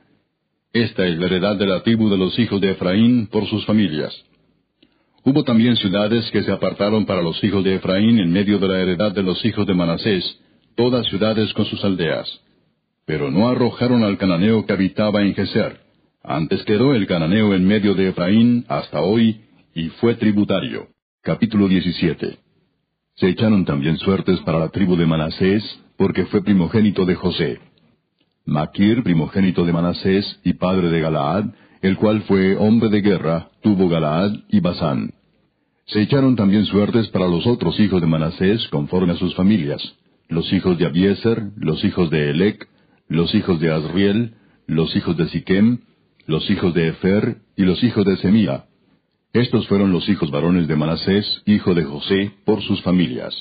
Esta 0.72 1.06
es 1.06 1.18
la 1.18 1.26
heredad 1.26 1.56
de 1.56 1.66
la 1.66 1.82
tribu 1.82 2.08
de 2.08 2.16
los 2.16 2.38
hijos 2.38 2.62
de 2.62 2.70
Efraín 2.70 3.26
por 3.26 3.46
sus 3.46 3.66
familias. 3.66 4.14
Hubo 5.22 5.44
también 5.44 5.76
ciudades 5.76 6.30
que 6.30 6.44
se 6.44 6.50
apartaron 6.50 7.04
para 7.04 7.20
los 7.20 7.44
hijos 7.44 7.62
de 7.62 7.74
Efraín 7.74 8.20
en 8.20 8.32
medio 8.32 8.58
de 8.58 8.68
la 8.68 8.80
heredad 8.80 9.12
de 9.12 9.22
los 9.22 9.44
hijos 9.44 9.66
de 9.66 9.74
Manasés, 9.74 10.24
todas 10.76 11.06
ciudades 11.08 11.52
con 11.52 11.66
sus 11.66 11.84
aldeas. 11.84 12.26
Pero 13.04 13.30
no 13.30 13.50
arrojaron 13.50 14.02
al 14.02 14.16
cananeo 14.16 14.64
que 14.64 14.72
habitaba 14.72 15.20
en 15.20 15.34
Geser. 15.34 15.80
Antes 16.22 16.64
quedó 16.64 16.94
el 16.94 17.06
cananeo 17.06 17.52
en 17.52 17.66
medio 17.66 17.94
de 17.94 18.08
Efraín 18.08 18.64
hasta 18.66 19.02
hoy, 19.02 19.42
y 19.74 19.88
fue 20.00 20.14
tributario. 20.16 20.88
Capítulo 21.22 21.68
17 21.68 22.38
Se 23.16 23.28
echaron 23.28 23.64
también 23.64 23.98
suertes 23.98 24.40
para 24.40 24.58
la 24.58 24.70
tribu 24.70 24.96
de 24.96 25.06
Manasés, 25.06 25.62
porque 25.96 26.26
fue 26.26 26.42
primogénito 26.42 27.04
de 27.04 27.14
José. 27.14 27.60
Maquir, 28.46 29.02
primogénito 29.02 29.64
de 29.64 29.72
Manasés 29.72 30.40
y 30.44 30.54
padre 30.54 30.88
de 30.88 31.00
Galaad, 31.00 31.44
el 31.82 31.96
cual 31.96 32.22
fue 32.22 32.56
hombre 32.56 32.88
de 32.88 33.00
guerra, 33.00 33.50
tuvo 33.62 33.88
Galaad 33.88 34.32
y 34.48 34.60
Basán. 34.60 35.12
Se 35.86 36.00
echaron 36.00 36.36
también 36.36 36.64
suertes 36.66 37.08
para 37.08 37.28
los 37.28 37.46
otros 37.46 37.78
hijos 37.80 38.00
de 38.00 38.06
Manasés 38.06 38.66
conforme 38.68 39.12
a 39.12 39.16
sus 39.16 39.34
familias, 39.34 39.82
los 40.28 40.52
hijos 40.52 40.78
de 40.78 40.86
Abieser, 40.86 41.50
los 41.56 41.84
hijos 41.84 42.10
de 42.10 42.30
Elec, 42.30 42.68
los 43.08 43.34
hijos 43.34 43.60
de 43.60 43.72
Azriel, 43.72 44.34
los 44.66 44.94
hijos 44.94 45.16
de 45.16 45.28
Siquem, 45.28 45.78
los 46.26 46.48
hijos 46.48 46.72
de 46.74 46.88
Efer 46.88 47.38
y 47.56 47.64
los 47.64 47.82
hijos 47.82 48.04
de 48.04 48.16
Semía. 48.18 48.64
Estos 49.32 49.68
fueron 49.68 49.92
los 49.92 50.08
hijos 50.08 50.32
varones 50.32 50.66
de 50.66 50.74
Manasés, 50.74 51.42
hijo 51.46 51.72
de 51.74 51.84
José, 51.84 52.32
por 52.44 52.62
sus 52.62 52.82
familias. 52.82 53.32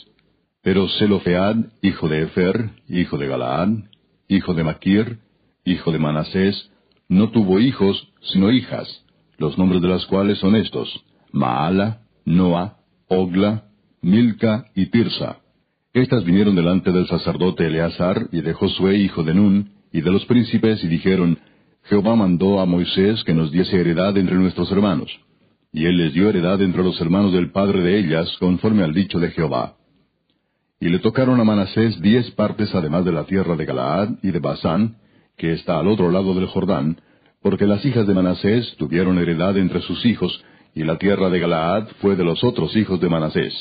Pero 0.62 0.88
Selofead, 0.88 1.56
hijo 1.82 2.08
de 2.08 2.24
Efer, 2.24 2.70
hijo 2.88 3.18
de 3.18 3.28
Galaad, 3.28 3.70
hijo 4.28 4.54
de 4.54 4.64
Maquir, 4.64 5.18
hijo 5.66 5.92
de 5.92 5.98
Manasés, 5.98 6.70
no 7.08 7.32
tuvo 7.32 7.60
hijos, 7.60 8.08
sino 8.22 8.52
hijas, 8.52 9.04
los 9.40 9.58
nombres 9.58 9.82
de 9.82 9.88
las 9.88 10.06
cuales 10.06 10.38
son 10.38 10.56
estos, 10.56 11.04
Maala, 11.32 12.02
Noa, 12.24 12.78
Ogla, 13.08 13.64
Milca 14.04 14.66
y 14.76 14.92
Tirsa. 14.92 15.40
Estas 15.94 16.24
vinieron 16.24 16.54
delante 16.54 16.92
del 16.92 17.08
sacerdote 17.08 17.66
Eleazar 17.66 18.28
y 18.32 18.42
de 18.42 18.54
Josué 18.54 18.98
hijo 18.98 19.24
de 19.24 19.34
Nun, 19.34 19.72
y 19.92 20.02
de 20.02 20.12
los 20.12 20.24
príncipes, 20.26 20.84
y 20.84 20.88
dijeron, 20.88 21.40
Jehová 21.86 22.16
mandó 22.16 22.60
a 22.60 22.68
Moisés 22.68 23.24
que 23.24 23.34
nos 23.34 23.52
diese 23.52 23.76
heredad 23.76 24.16
entre 24.18 24.36
nuestros 24.36 24.72
hermanos. 24.72 25.10
Y 25.72 25.86
él 25.86 25.98
les 25.98 26.14
dio 26.14 26.30
heredad 26.30 26.62
entre 26.62 26.84
los 26.84 27.00
hermanos 27.00 27.34
del 27.34 27.52
padre 27.52 27.82
de 27.82 28.00
ellas, 28.00 28.36
conforme 28.40 28.84
al 28.84 28.94
dicho 28.94 29.20
de 29.20 29.32
Jehová. 29.32 29.76
Y 30.80 30.90
le 30.90 31.00
tocaron 31.00 31.40
a 31.40 31.44
Manasés 31.44 32.02
diez 32.02 32.32
partes 32.32 32.74
además 32.74 33.06
de 33.06 33.12
la 33.12 33.26
tierra 33.26 33.56
de 33.56 33.66
Galaad 33.66 34.10
y 34.24 34.32
de 34.32 34.40
Basán, 34.40 34.98
que 35.38 35.54
está 35.54 35.80
al 35.80 35.88
otro 35.88 36.10
lado 36.10 36.34
del 36.34 36.48
Jordán, 36.48 37.02
porque 37.42 37.66
las 37.66 37.86
hijas 37.86 38.08
de 38.08 38.14
Manasés 38.14 38.76
tuvieron 38.78 39.18
heredad 39.20 39.58
entre 39.58 39.82
sus 39.82 40.06
hijos, 40.06 40.44
y 40.74 40.84
la 40.84 40.98
tierra 40.98 41.30
de 41.30 41.40
Galaad 41.40 41.88
fue 42.02 42.16
de 42.16 42.24
los 42.24 42.44
otros 42.44 42.76
hijos 42.76 43.00
de 43.00 43.10
Manasés. 43.10 43.54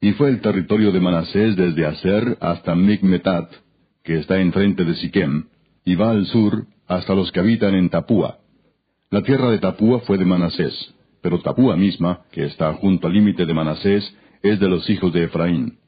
Y 0.00 0.12
fue 0.12 0.30
el 0.30 0.40
territorio 0.40 0.92
de 0.92 1.00
Manasés 1.00 1.56
desde 1.56 1.86
Aser 1.86 2.38
hasta 2.40 2.74
Micmetat, 2.74 3.50
que 4.02 4.18
está 4.18 4.40
enfrente 4.40 4.84
de 4.84 4.94
Siquem, 4.94 5.46
y 5.84 5.94
va 5.94 6.10
al 6.10 6.26
sur 6.26 6.66
hasta 6.86 7.14
los 7.14 7.30
que 7.32 7.40
habitan 7.40 7.74
en 7.74 7.90
Tapúa. 7.90 8.38
La 9.10 9.22
tierra 9.22 9.50
de 9.50 9.58
Tapúa 9.58 10.00
fue 10.00 10.18
de 10.18 10.24
Manasés, 10.24 10.94
pero 11.22 11.40
Tapúa 11.40 11.76
misma, 11.76 12.20
que 12.32 12.44
está 12.44 12.72
junto 12.74 13.06
al 13.06 13.14
límite 13.14 13.46
de 13.46 13.54
Manasés, 13.54 14.16
es 14.42 14.58
de 14.58 14.68
los 14.68 14.88
hijos 14.88 15.12
de 15.12 15.24
Efraín. 15.24 15.78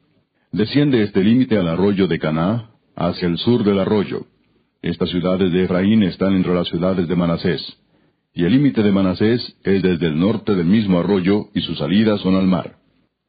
Desciende 0.51 1.03
este 1.03 1.23
límite 1.23 1.57
al 1.57 1.67
arroyo 1.67 2.07
de 2.07 2.19
Caná, 2.19 2.69
hacia 2.95 3.27
el 3.27 3.37
sur 3.37 3.63
del 3.63 3.79
arroyo, 3.79 4.27
estas 4.83 5.09
ciudades 5.11 5.49
de 5.53 5.63
Efraín 5.63 6.03
están 6.03 6.35
entre 6.35 6.53
las 6.53 6.67
ciudades 6.67 7.07
de 7.07 7.15
Manasés. 7.15 7.61
Y 8.33 8.43
el 8.43 8.51
límite 8.51 8.83
de 8.83 8.91
Manasés 8.91 9.41
es 9.63 9.81
desde 9.81 10.07
el 10.07 10.19
norte 10.19 10.55
del 10.55 10.65
mismo 10.65 10.99
arroyo 10.99 11.45
y 11.55 11.61
sus 11.61 11.77
salidas 11.77 12.19
son 12.19 12.35
al 12.35 12.47
mar. 12.47 12.75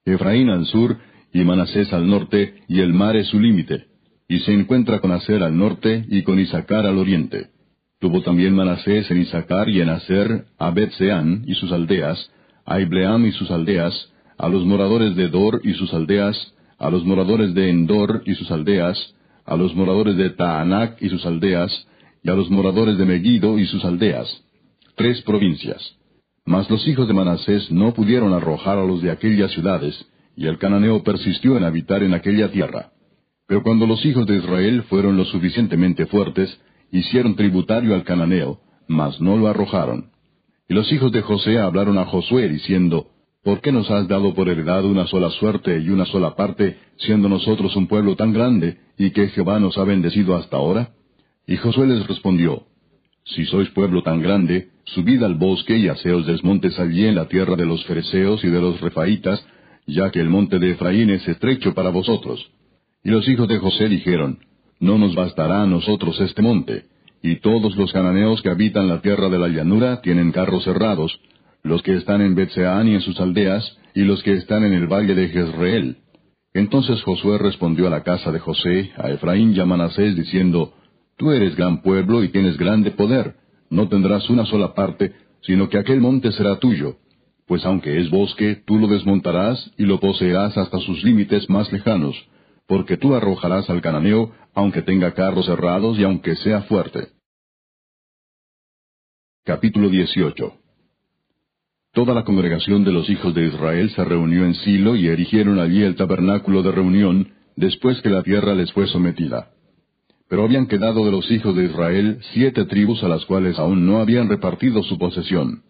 Efraín 0.05 0.51
al 0.51 0.67
sur 0.67 0.99
y 1.33 1.45
Manasés 1.45 1.93
al 1.93 2.11
norte 2.11 2.57
y 2.67 2.81
el 2.81 2.93
mar 2.93 3.15
es 3.15 3.29
su 3.29 3.39
límite. 3.39 3.85
Y 4.27 4.41
se 4.41 4.53
encuentra 4.53 4.99
con 4.99 5.13
Aser 5.13 5.45
al 5.45 5.57
norte 5.57 6.05
y 6.09 6.23
con 6.23 6.41
Isaacar 6.41 6.87
al 6.87 6.99
oriente. 6.99 7.51
Tuvo 8.05 8.21
también 8.21 8.55
Manasés 8.55 9.11
en 9.11 9.23
Isaacar 9.23 9.71
y 9.71 9.81
en 9.81 9.89
Aser 9.89 10.45
a 10.59 10.71
Betseán 10.73 11.45
y 11.47 11.55
sus 11.55 11.73
aldeas, 11.73 12.31
a 12.67 12.79
Ibleam 12.79 13.25
y 13.25 13.33
sus 13.33 13.51
aldeas, 13.51 13.95
a 14.37 14.51
los 14.51 14.67
moradores 14.67 15.17
de 15.17 15.29
Dor 15.29 15.63
y 15.65 15.73
sus 15.73 15.95
aldeas, 15.95 16.37
a 16.79 16.91
los 16.91 17.03
moradores 17.07 17.55
de 17.55 17.71
Endor 17.71 18.23
y 18.27 18.35
sus 18.35 18.51
aldeas, 18.51 18.99
a 19.47 19.57
los 19.57 19.75
moradores 19.75 20.19
de 20.19 20.29
Taanac 20.29 21.01
y 21.01 21.09
sus 21.09 21.25
aldeas, 21.25 21.73
y 22.23 22.29
a 22.29 22.35
los 22.35 22.51
moradores 22.51 22.99
de 22.99 23.07
Megiddo 23.07 23.59
y 23.59 23.65
sus 23.65 23.83
aldeas, 23.87 24.29
tres 24.97 25.23
provincias. 25.23 25.97
Mas 26.45 26.69
los 26.69 26.87
hijos 26.87 27.09
de 27.09 27.15
Manasés 27.15 27.71
no 27.71 27.95
pudieron 27.95 28.35
arrojar 28.35 28.77
a 28.77 28.85
los 28.85 29.01
de 29.01 29.13
aquellas 29.13 29.51
ciudades, 29.53 29.99
y 30.37 30.47
el 30.47 30.59
cananeo 30.59 31.03
persistió 31.03 31.57
en 31.57 31.65
habitar 31.65 32.03
en 32.03 32.13
aquella 32.13 32.53
tierra. 32.53 32.91
Pero 33.49 33.63
cuando 33.63 33.87
los 33.87 34.05
hijos 34.05 34.27
de 34.27 34.37
Israel 34.37 34.83
fueron 34.91 35.17
lo 35.17 35.25
suficientemente 35.25 36.05
fuertes, 36.05 36.55
hicieron 36.99 37.35
tributario 37.35 37.95
al 37.95 38.05
cananeo, 38.05 38.61
mas 38.87 39.21
no 39.21 39.37
lo 39.37 39.49
arrojaron. 39.49 40.11
Y 40.69 40.75
los 40.75 40.91
hijos 40.93 41.11
de 41.13 41.23
José 41.23 41.59
hablaron 41.59 41.99
a 41.99 42.07
Josué 42.07 42.49
diciendo, 42.49 43.09
¿Por 43.43 43.61
qué 43.61 43.73
nos 43.73 43.91
has 43.91 44.09
dado 44.09 44.33
por 44.33 44.49
heredad 44.49 44.85
una 44.85 45.07
sola 45.07 45.29
suerte 45.31 45.79
y 45.81 45.91
una 45.91 46.07
sola 46.07 46.35
parte, 46.37 46.79
siendo 46.97 47.29
nosotros 47.29 47.75
un 47.77 47.89
pueblo 47.89 48.17
tan 48.17 48.33
grande, 48.33 48.79
y 48.97 49.11
que 49.11 49.29
Jehová 49.29 49.59
nos 49.59 49.77
ha 49.77 49.85
bendecido 49.85 50.37
hasta 50.37 50.57
ahora? 50.57 50.91
Y 51.47 51.57
Josué 51.57 51.87
les 51.89 52.07
respondió, 52.07 52.63
Si 53.25 53.45
sois 53.47 53.69
pueblo 53.71 54.03
tan 54.03 54.23
grande, 54.23 54.69
subid 54.85 55.23
al 55.25 55.35
bosque 55.35 55.77
y 55.77 55.89
haceos 55.89 56.27
desmontes 56.27 56.79
allí 56.79 57.05
en 57.07 57.17
la 57.17 57.27
tierra 57.27 57.57
de 57.57 57.67
los 57.67 57.85
fereceos 57.85 58.43
y 58.45 58.49
de 58.49 58.61
los 58.61 58.81
refaitas, 58.81 59.45
ya 59.87 60.11
que 60.11 60.21
el 60.21 60.31
monte 60.31 60.59
de 60.59 60.71
Efraín 60.71 61.11
es 61.11 61.27
estrecho 61.27 61.75
para 61.75 61.91
vosotros. 61.91 62.41
Y 63.03 63.11
los 63.11 63.29
hijos 63.29 63.49
de 63.49 63.59
José 63.59 63.89
dijeron, 63.89 64.39
No 64.85 64.99
nos 64.99 65.15
bastará 65.15 65.63
a 65.63 65.67
nosotros 65.67 66.21
este 66.21 66.43
monte, 66.43 66.85
y 67.23 67.37
todos 67.37 67.75
los 67.75 67.91
cananeos 67.91 68.43
que 68.43 68.51
habitan 68.51 68.87
la 68.87 69.01
tierra 69.01 69.31
de 69.31 69.39
la 69.39 69.49
llanura 69.49 70.03
tienen 70.03 70.31
carros 70.31 70.65
cerrados, 70.65 71.19
los 71.63 71.83
que 71.83 71.95
están 71.95 72.21
en 72.21 72.35
Betseán 72.35 72.89
y 72.89 72.93
en 72.93 73.01
sus 73.01 73.19
aldeas, 73.19 73.79
y 73.95 74.03
los 74.03 74.23
que 74.23 74.35
están 74.35 74.63
en 74.63 74.75
el 74.75 74.87
valle 74.87 75.15
de 75.15 75.31
Jezreel. 75.31 75.97
Entonces 76.53 77.03
Josué 77.03 77.39
respondió 77.39 77.87
a 77.87 77.91
la 77.91 78.03
casa 78.03 78.31
de 78.31 78.41
José, 78.41 78.93
a 78.99 79.09
Efraín 79.09 79.55
y 79.57 79.61
a 79.61 79.65
Manasés, 79.65 80.17
diciendo, 80.17 80.75
Tú 81.17 81.31
eres 81.31 81.57
gran 81.57 81.81
pueblo 81.81 82.23
y 82.23 82.29
tienes 82.29 82.59
grande 82.59 82.91
poder, 82.91 83.37
no 83.71 83.89
tendrás 83.89 84.29
una 84.29 84.45
sola 84.45 84.75
parte, 84.75 85.15
sino 85.41 85.71
que 85.71 85.79
aquel 85.79 86.03
monte 86.03 86.31
será 86.33 86.59
tuyo. 86.59 86.97
Pues 87.47 87.65
aunque 87.65 88.03
es 88.03 88.11
bosque, 88.11 88.61
tú 88.67 88.79
lo 88.79 88.89
desmontarás 88.89 89.71
y 89.79 89.85
lo 89.85 89.99
poseerás 89.99 90.59
hasta 90.59 90.79
sus 90.81 91.03
límites 91.03 91.49
más 91.49 91.73
lejanos, 91.73 92.15
porque 92.67 92.97
tú 92.97 93.15
arrojarás 93.15 93.69
al 93.69 93.81
cananeo, 93.83 94.33
aunque 94.55 94.83
tenga 94.83 95.13
carros 95.13 95.47
cerrados 95.47 95.99
y 95.99 96.05
aunque 96.05 96.37
sea 96.37 96.63
fuerte. 96.63 97.09
Capítulo 99.45 99.89
18 99.89 100.55
Toda 101.93 102.15
la 102.15 102.25
congregación 102.25 102.83
de 102.85 102.93
los 102.93 103.09
hijos 103.09 103.35
de 103.35 103.47
Israel 103.47 103.91
se 103.91 104.05
reunió 104.05 104.45
en 104.45 104.55
Silo 104.55 104.97
y 104.97 105.07
erigieron 105.07 105.61
allí 105.61 105.83
el 105.83 105.95
tabernáculo 105.95 106.63
de 106.63 106.73
reunión, 106.73 107.33
después 107.57 108.01
que 108.03 108.11
la 108.11 108.23
tierra 108.23 108.55
les 108.55 108.73
fue 108.73 108.87
sometida. 108.89 109.51
Pero 110.29 110.45
habían 110.45 110.67
quedado 110.67 111.05
de 111.05 111.13
los 111.13 111.31
hijos 111.31 111.55
de 111.55 111.67
Israel 111.67 112.19
siete 112.33 112.65
tribus 112.65 113.05
a 113.05 113.09
las 113.09 113.25
cuales 113.27 113.59
aún 113.59 113.87
no 113.87 113.99
habían 113.99 114.29
repartido 114.29 114.83
su 114.83 114.99
posesión. 114.99 115.63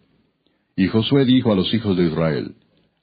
Y 0.75 0.87
Josué 0.87 1.25
dijo 1.25 1.51
a 1.51 1.55
los 1.55 1.71
hijos 1.73 1.95
de 1.95 2.05
Israel, 2.05 2.55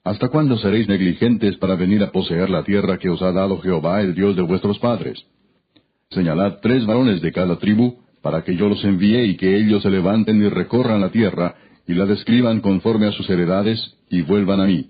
¿Hasta 0.03 0.27
cuándo 0.27 0.57
seréis 0.57 0.89
negligentes 0.89 1.55
para 1.57 1.75
venir 1.75 2.03
a 2.03 2.11
poseer 2.11 2.49
la 2.49 2.63
tierra 2.63 2.97
que 2.97 3.09
os 3.09 3.21
ha 3.21 3.31
dado 3.31 3.61
Jehová, 3.61 4.01
el 4.01 4.13
Dios 4.13 4.35
de 4.35 4.41
vuestros 4.41 4.77
padres? 4.79 5.17
Señalad 6.09 6.59
tres 6.61 6.85
varones 6.85 7.21
de 7.21 7.31
cada 7.31 7.57
tribu, 7.57 7.99
para 8.21 8.43
que 8.43 8.55
yo 8.57 8.67
los 8.67 8.83
envíe 8.83 9.23
y 9.23 9.37
que 9.37 9.57
ellos 9.57 9.81
se 9.81 9.89
levanten 9.89 10.43
y 10.43 10.49
recorran 10.49 10.99
la 10.99 11.09
tierra, 11.09 11.55
y 11.87 11.93
la 11.93 12.05
describan 12.05 12.59
conforme 12.59 13.07
a 13.07 13.13
sus 13.13 13.29
heredades, 13.29 13.79
y 14.09 14.21
vuelvan 14.21 14.59
a 14.59 14.65
mí. 14.65 14.89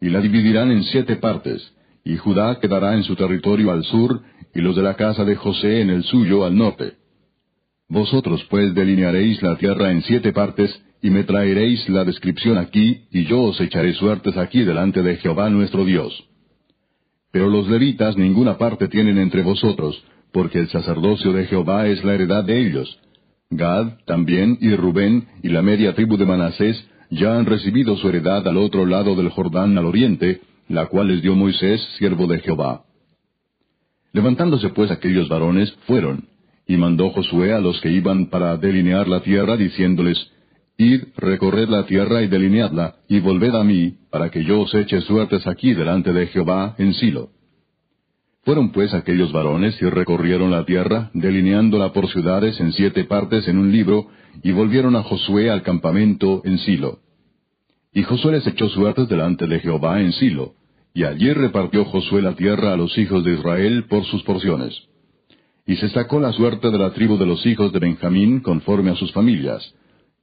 Y 0.00 0.08
la 0.08 0.20
dividirán 0.20 0.70
en 0.70 0.84
siete 0.84 1.16
partes, 1.16 1.74
y 2.02 2.16
Judá 2.16 2.58
quedará 2.60 2.94
en 2.94 3.04
su 3.04 3.16
territorio 3.16 3.72
al 3.72 3.84
sur, 3.84 4.22
y 4.54 4.60
los 4.60 4.74
de 4.74 4.82
la 4.82 4.94
casa 4.94 5.24
de 5.24 5.36
José 5.36 5.82
en 5.82 5.90
el 5.90 6.02
suyo 6.02 6.46
al 6.46 6.56
norte. 6.56 6.94
Vosotros 7.88 8.42
pues 8.48 8.74
delinearéis 8.74 9.42
la 9.42 9.56
tierra 9.56 9.90
en 9.90 10.02
siete 10.02 10.32
partes, 10.32 10.70
y 11.04 11.10
me 11.10 11.24
traeréis 11.24 11.86
la 11.90 12.02
descripción 12.02 12.56
aquí, 12.56 13.02
y 13.10 13.26
yo 13.26 13.42
os 13.42 13.60
echaré 13.60 13.92
suertes 13.92 14.38
aquí 14.38 14.64
delante 14.64 15.02
de 15.02 15.16
Jehová 15.16 15.50
nuestro 15.50 15.84
Dios. 15.84 16.14
Pero 17.30 17.50
los 17.50 17.68
levitas 17.68 18.16
ninguna 18.16 18.56
parte 18.56 18.88
tienen 18.88 19.18
entre 19.18 19.42
vosotros, 19.42 20.02
porque 20.32 20.60
el 20.60 20.70
sacerdocio 20.70 21.34
de 21.34 21.44
Jehová 21.44 21.88
es 21.88 22.02
la 22.04 22.14
heredad 22.14 22.42
de 22.44 22.58
ellos. 22.58 22.98
Gad 23.50 23.98
también 24.06 24.56
y 24.62 24.74
Rubén 24.74 25.28
y 25.42 25.50
la 25.50 25.60
media 25.60 25.94
tribu 25.94 26.16
de 26.16 26.24
Manasés 26.24 26.82
ya 27.10 27.36
han 27.36 27.44
recibido 27.44 27.98
su 27.98 28.08
heredad 28.08 28.48
al 28.48 28.56
otro 28.56 28.86
lado 28.86 29.14
del 29.14 29.28
Jordán 29.28 29.76
al 29.76 29.84
oriente, 29.84 30.40
la 30.68 30.86
cual 30.86 31.08
les 31.08 31.20
dio 31.20 31.34
Moisés, 31.34 31.82
siervo 31.98 32.26
de 32.26 32.38
Jehová. 32.38 32.84
Levantándose 34.14 34.70
pues 34.70 34.90
aquellos 34.90 35.28
varones, 35.28 35.70
fueron, 35.86 36.28
y 36.66 36.78
mandó 36.78 37.10
Josué 37.10 37.52
a 37.52 37.60
los 37.60 37.78
que 37.82 37.90
iban 37.90 38.30
para 38.30 38.56
delinear 38.56 39.06
la 39.06 39.20
tierra, 39.20 39.58
diciéndoles, 39.58 40.30
Id, 40.76 41.04
recorred 41.16 41.68
la 41.68 41.86
tierra 41.86 42.22
y 42.22 42.26
delineadla, 42.26 42.96
y 43.08 43.20
volved 43.20 43.54
a 43.54 43.62
mí, 43.62 43.94
para 44.10 44.30
que 44.30 44.44
yo 44.44 44.60
os 44.60 44.74
eche 44.74 45.00
suertes 45.02 45.46
aquí 45.46 45.72
delante 45.72 46.12
de 46.12 46.26
Jehová 46.26 46.74
en 46.78 46.94
Silo. 46.94 47.30
Fueron 48.44 48.72
pues 48.72 48.92
aquellos 48.92 49.32
varones 49.32 49.80
y 49.80 49.86
recorrieron 49.86 50.50
la 50.50 50.64
tierra, 50.64 51.10
delineándola 51.14 51.92
por 51.92 52.08
ciudades 52.08 52.58
en 52.60 52.72
siete 52.72 53.04
partes 53.04 53.46
en 53.46 53.58
un 53.58 53.70
libro, 53.70 54.08
y 54.42 54.50
volvieron 54.50 54.96
a 54.96 55.02
Josué 55.04 55.48
al 55.48 55.62
campamento 55.62 56.42
en 56.44 56.58
Silo. 56.58 56.98
Y 57.92 58.02
Josué 58.02 58.32
les 58.32 58.46
echó 58.46 58.68
suertes 58.68 59.08
delante 59.08 59.46
de 59.46 59.60
Jehová 59.60 60.00
en 60.00 60.12
Silo, 60.12 60.54
y 60.92 61.04
allí 61.04 61.32
repartió 61.32 61.84
Josué 61.84 62.20
la 62.20 62.34
tierra 62.34 62.72
a 62.72 62.76
los 62.76 62.98
hijos 62.98 63.24
de 63.24 63.34
Israel 63.34 63.84
por 63.88 64.04
sus 64.04 64.24
porciones. 64.24 64.76
Y 65.66 65.76
se 65.76 65.88
sacó 65.90 66.18
la 66.18 66.32
suerte 66.32 66.70
de 66.70 66.78
la 66.78 66.92
tribu 66.92 67.16
de 67.16 67.26
los 67.26 67.46
hijos 67.46 67.72
de 67.72 67.78
Benjamín 67.78 68.40
conforme 68.40 68.90
a 68.90 68.96
sus 68.96 69.12
familias, 69.12 69.74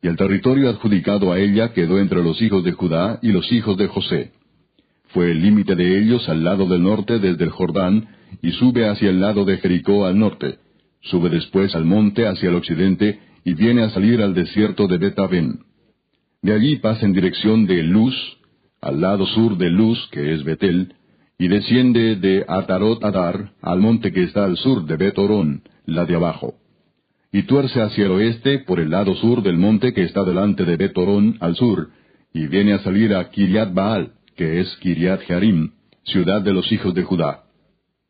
y 0.02 0.08
el 0.08 0.18
territorio 0.18 0.70
adjudicado 0.70 1.32
a 1.32 1.40
ella 1.40 1.74
quedó 1.74 2.00
entre 2.00 2.24
los 2.24 2.42
hijos 2.42 2.64
de 2.64 2.72
Judá 2.72 3.20
y 3.22 3.32
los 3.32 3.52
hijos 3.52 3.78
de 3.78 3.88
José. 3.88 4.32
Fue 5.10 5.32
el 5.32 5.42
límite 5.42 5.76
de 5.76 6.00
ellos 6.00 6.28
al 6.28 6.44
lado 6.44 6.66
del 6.66 6.82
norte 6.82 7.20
desde 7.20 7.44
el 7.44 7.52
Jordán, 7.52 8.08
y 8.42 8.52
sube 8.52 8.88
hacia 8.88 9.10
el 9.10 9.20
lado 9.20 9.46
de 9.46 9.58
Jericó 9.58 10.06
al 10.06 10.18
norte, 10.18 10.58
sube 11.02 11.30
después 11.30 11.76
al 11.76 11.86
monte 11.86 12.28
hacia 12.28 12.50
el 12.50 12.56
occidente, 12.56 13.20
y 13.44 13.54
viene 13.54 13.84
a 13.84 13.90
salir 13.90 14.22
al 14.22 14.34
desierto 14.34 14.88
de 14.88 14.98
Betavén. 14.98 15.60
De 16.42 16.54
allí 16.54 16.78
pasa 16.78 17.06
en 17.06 17.14
dirección 17.14 17.68
de 17.68 17.84
Luz, 17.84 18.16
al 18.82 19.02
lado 19.02 19.26
sur 19.28 19.58
de 19.58 19.70
Luz, 19.70 20.00
que 20.12 20.34
es 20.34 20.44
Betel, 20.44 20.96
y 21.38 21.48
desciende 21.48 22.16
de 22.16 22.46
Atarot 22.48 23.04
Adar 23.04 23.52
al 23.62 23.80
monte 23.80 24.12
que 24.12 24.24
está 24.24 24.46
al 24.46 24.58
sur 24.58 24.86
de 24.86 24.96
Betorón, 24.96 25.64
la 25.86 26.06
de 26.06 26.16
abajo. 26.16 26.56
Y 27.32 27.44
tuerce 27.44 27.82
hacia 27.82 28.06
el 28.06 28.12
oeste 28.12 28.60
por 28.60 28.80
el 28.80 28.90
lado 28.90 29.16
sur 29.16 29.42
del 29.42 29.58
monte 29.58 29.94
que 29.94 30.04
está 30.04 30.24
delante 30.24 30.66
de 30.66 30.76
Betorón 30.76 31.38
al 31.40 31.56
sur, 31.56 31.90
y 32.34 32.48
viene 32.48 32.74
a 32.74 32.80
salir 32.80 33.14
a 33.14 33.30
Kiriat 33.30 33.74
Baal, 33.74 34.14
que 34.36 34.60
es 34.60 34.76
Kiriat 34.78 35.22
Jearim, 35.22 35.72
ciudad 36.04 36.42
de 36.42 36.54
los 36.54 36.70
hijos 36.72 36.94
de 36.94 37.04
Judá. 37.04 37.44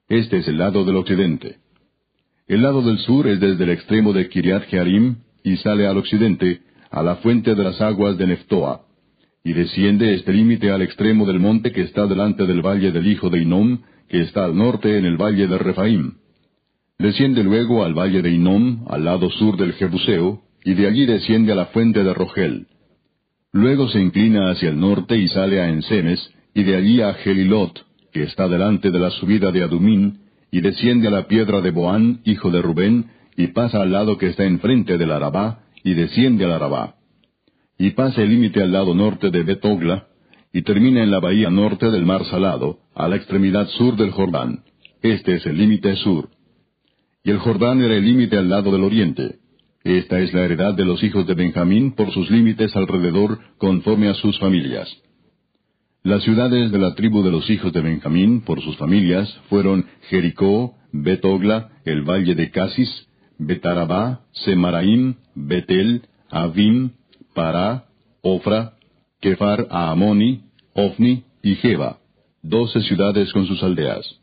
Este 0.10 0.38
es 0.38 0.48
el 0.48 0.58
lado 0.58 0.86
del 0.86 0.96
occidente. 0.96 1.58
El 2.48 2.64
lado 2.64 2.82
del 2.82 2.98
sur 2.98 3.28
es 3.28 3.40
desde 3.40 3.64
el 3.64 3.70
extremo 3.70 4.12
de 4.12 4.28
Kiriat 4.28 4.64
Jearim 4.66 5.18
y 5.44 5.58
sale 5.58 5.88
al 5.88 5.98
occidente, 5.98 6.62
a 6.90 7.04
la 7.04 7.18
fuente 7.18 7.56
de 7.56 7.64
las 7.64 7.80
aguas 7.80 8.18
de 8.18 8.28
Neftoa, 8.28 8.82
y 9.44 9.54
desciende 9.54 10.14
este 10.16 10.34
límite 10.34 10.72
al 10.72 10.82
extremo 10.82 11.26
del 11.26 11.40
monte 11.40 11.72
que 11.72 11.82
está 11.82 12.08
delante 12.08 12.46
del 12.46 12.62
valle 12.62 12.92
del 12.92 13.08
hijo 13.08 13.30
de 13.30 13.42
Inom, 13.42 13.82
que 14.10 14.22
está 14.22 14.46
al 14.46 14.56
norte 14.56 14.98
en 14.98 15.06
el 15.06 15.18
valle 15.18 15.48
de 15.48 15.58
Refaim. 15.58 16.21
Desciende 17.02 17.44
luego 17.44 17.84
al 17.84 17.94
valle 17.94 18.22
de 18.22 18.32
Inom, 18.32 18.86
al 18.88 19.06
lado 19.06 19.30
sur 19.32 19.58
del 19.58 19.74
Jebuseo, 19.74 20.42
y 20.64 20.74
de 20.74 20.88
allí 20.88 21.06
desciende 21.06 21.52
a 21.52 21.56
la 21.56 21.66
fuente 21.68 22.04
de 22.04 22.14
Rogel. 22.14 22.68
Luego 23.52 23.90
se 23.90 24.00
inclina 24.00 24.52
hacia 24.52 24.70
el 24.70 24.80
norte 24.80 25.18
y 25.18 25.28
sale 25.28 25.60
a 25.62 25.70
Ensemes, 25.70 26.32
y 26.54 26.64
de 26.64 26.76
allí 26.76 27.02
a 27.02 27.14
Gelilot, 27.16 27.86
que 28.14 28.24
está 28.24 28.48
delante 28.48 28.92
de 28.92 29.00
la 29.00 29.10
subida 29.12 29.52
de 29.52 29.64
Adumín, 29.64 30.20
y 30.52 30.62
desciende 30.62 31.08
a 31.08 31.12
la 31.12 31.28
piedra 31.28 31.62
de 31.62 31.72
Boán, 31.72 32.22
hijo 32.24 32.52
de 32.52 32.62
Rubén, 32.62 33.08
y 33.36 33.48
pasa 33.48 33.82
al 33.82 33.92
lado 33.92 34.18
que 34.18 34.28
está 34.28 34.44
enfrente 34.44 34.98
del 34.98 35.12
Arabá, 35.12 35.64
y 35.84 35.94
desciende 35.94 36.46
al 36.46 36.52
Arabá 36.52 36.96
y 37.82 37.90
pasa 37.92 38.22
el 38.22 38.30
límite 38.30 38.62
al 38.62 38.72
lado 38.72 38.94
norte 38.94 39.32
de 39.32 39.42
Betogla, 39.42 40.08
y 40.54 40.62
termina 40.62 41.02
en 41.02 41.10
la 41.10 41.20
bahía 41.20 41.50
norte 41.50 41.90
del 41.90 42.06
mar 42.06 42.24
Salado, 42.26 42.78
a 42.94 43.08
la 43.08 43.16
extremidad 43.16 43.68
sur 43.70 43.96
del 43.96 44.12
Jordán. 44.12 44.60
Este 45.02 45.38
es 45.38 45.48
el 45.48 45.58
límite 45.58 45.96
sur. 45.96 46.30
Y 47.24 47.32
el 47.32 47.40
Jordán 47.40 47.82
era 47.82 47.96
el 47.96 48.06
límite 48.06 48.38
al 48.38 48.50
lado 48.50 48.72
del 48.72 48.84
oriente. 48.84 49.40
Esta 49.84 50.20
es 50.20 50.34
la 50.34 50.42
heredad 50.42 50.74
de 50.74 50.86
los 50.86 51.04
hijos 51.04 51.26
de 51.28 51.34
Benjamín 51.34 51.94
por 51.94 52.12
sus 52.12 52.30
límites 52.30 52.76
alrededor, 52.76 53.40
conforme 53.58 54.10
a 54.10 54.14
sus 54.16 54.40
familias. 54.40 54.90
Las 56.04 56.24
ciudades 56.24 56.72
de 56.72 56.80
la 56.80 56.96
tribu 56.96 57.24
de 57.24 57.32
los 57.32 57.50
hijos 57.50 57.72
de 57.74 57.82
Benjamín, 57.82 58.42
por 58.42 58.62
sus 58.62 58.76
familias, 58.78 59.32
fueron 59.50 59.86
Jericó, 60.10 60.76
Betogla, 60.92 61.70
el 61.86 62.02
valle 62.02 62.36
de 62.36 62.50
Casis, 62.50 63.08
Betarabá, 63.38 64.22
Semaraim, 64.32 65.16
Betel, 65.36 66.04
Avim, 66.30 66.92
Pará, 67.34 67.86
Ofra, 68.22 68.74
Kefar 69.20 69.68
Aamoni, 69.70 70.46
Ofni 70.74 71.24
y 71.44 71.56
Jeba, 71.56 72.00
doce 72.42 72.82
ciudades 72.82 73.32
con 73.34 73.46
sus 73.46 73.62
aldeas. 73.62 74.20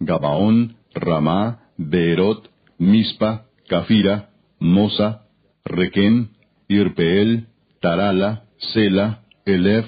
Gabaón, 0.00 0.76
Ramá, 0.94 1.63
Beerot, 1.76 2.50
Mispa, 2.78 3.46
Cafira, 3.68 4.30
Mosa, 4.58 5.26
Requem, 5.64 6.28
Irpeel, 6.68 7.48
Tarala, 7.80 8.44
Sela, 8.72 9.24
Elef, 9.44 9.86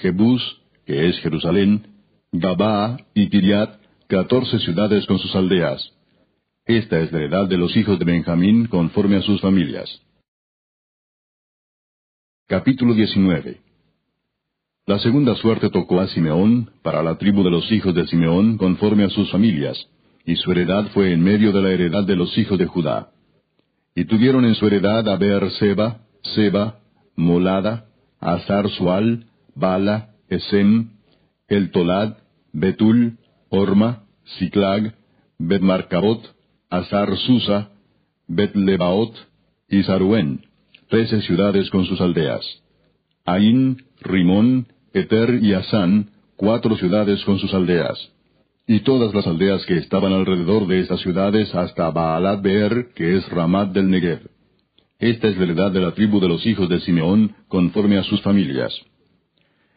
Jebús, 0.00 0.42
que 0.84 1.08
es 1.08 1.18
Jerusalén, 1.20 1.86
Gabaa 2.32 2.98
y 3.14 3.28
Kiriat, 3.28 3.80
catorce 4.08 4.58
ciudades 4.60 5.06
con 5.06 5.18
sus 5.18 5.34
aldeas. 5.34 5.92
Esta 6.64 7.00
es 7.00 7.12
la 7.12 7.22
edad 7.22 7.48
de 7.48 7.56
los 7.56 7.76
hijos 7.76 7.98
de 7.98 8.04
Benjamín 8.04 8.66
conforme 8.66 9.16
a 9.16 9.22
sus 9.22 9.40
familias. 9.40 10.02
Capítulo 12.48 12.94
19 12.94 13.60
La 14.86 14.98
segunda 14.98 15.34
suerte 15.36 15.70
tocó 15.70 16.00
a 16.00 16.08
Simeón, 16.08 16.70
para 16.82 17.02
la 17.02 17.18
tribu 17.18 17.42
de 17.42 17.50
los 17.50 17.70
hijos 17.72 17.94
de 17.94 18.06
Simeón, 18.06 18.56
conforme 18.56 19.04
a 19.04 19.10
sus 19.10 19.30
familias, 19.30 19.88
y 20.26 20.36
su 20.36 20.50
heredad 20.52 20.88
fue 20.92 21.12
en 21.12 21.22
medio 21.22 21.52
de 21.52 21.62
la 21.62 21.70
heredad 21.70 22.04
de 22.04 22.16
los 22.16 22.36
hijos 22.36 22.58
de 22.58 22.66
Judá. 22.66 23.10
Y 23.94 24.04
tuvieron 24.04 24.44
en 24.44 24.54
su 24.54 24.66
heredad 24.66 25.08
a 25.08 25.16
Beer-seba, 25.16 26.02
Seba, 26.34 26.80
Molada, 27.14 27.86
Azar 28.20 28.68
Sual, 28.70 29.26
Bala, 29.54 30.10
Esem, 30.28 30.90
El 31.48 31.70
Tolad, 31.70 32.18
Betul, 32.52 33.18
Orma, 33.48 34.04
Siclag, 34.38 34.94
Betmarcabot, 35.38 36.34
Azar 36.68 37.16
Susa, 37.16 37.70
Betlebaot 38.26 39.14
y 39.68 39.82
Saruen 39.84 40.46
trece 40.88 41.20
ciudades 41.22 41.70
con 41.70 41.84
sus 41.84 42.00
aldeas. 42.00 42.44
Ain, 43.24 43.84
Rimón, 44.00 44.68
Eter 44.92 45.42
y 45.42 45.52
Asán, 45.52 46.10
cuatro 46.36 46.76
ciudades 46.76 47.24
con 47.24 47.38
sus 47.38 47.52
aldeas. 47.54 48.12
Y 48.66 48.80
todas 48.80 49.14
las 49.14 49.26
aldeas 49.26 49.64
que 49.66 49.78
estaban 49.78 50.12
alrededor 50.12 50.66
de 50.66 50.80
estas 50.80 51.00
ciudades 51.00 51.54
hasta 51.54 51.90
Baalat 51.90 52.42
Beer, 52.42 52.88
que 52.94 53.16
es 53.16 53.28
Ramat 53.28 53.72
del 53.72 53.88
Negev. 53.88 54.28
Esta 54.98 55.28
es 55.28 55.36
la 55.36 55.44
heredad 55.44 55.70
de 55.70 55.80
la 55.80 55.92
tribu 55.92 56.20
de 56.20 56.28
los 56.28 56.44
hijos 56.46 56.68
de 56.68 56.80
Simeón, 56.80 57.34
conforme 57.48 57.98
a 57.98 58.02
sus 58.02 58.20
familias. 58.22 58.74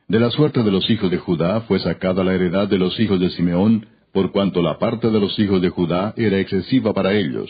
De 0.08 0.20
la 0.20 0.32
suerte 0.32 0.64
de 0.64 0.72
los 0.72 0.90
hijos 0.90 1.12
de 1.12 1.18
Judá 1.18 1.62
fue 1.62 1.80
sacada 1.80 2.24
la 2.24 2.34
heredad 2.34 2.68
de 2.68 2.80
los 2.80 3.00
hijos 3.00 3.20
de 3.20 3.30
Simeón, 3.30 3.86
por 4.12 4.32
cuanto 4.32 4.62
la 4.62 4.80
parte 4.80 5.12
de 5.12 5.20
los 5.20 5.38
hijos 5.38 5.62
de 5.62 5.70
Judá 5.70 6.14
era 6.18 6.40
excesiva 6.40 6.94
para 6.94 7.14
ellos 7.14 7.50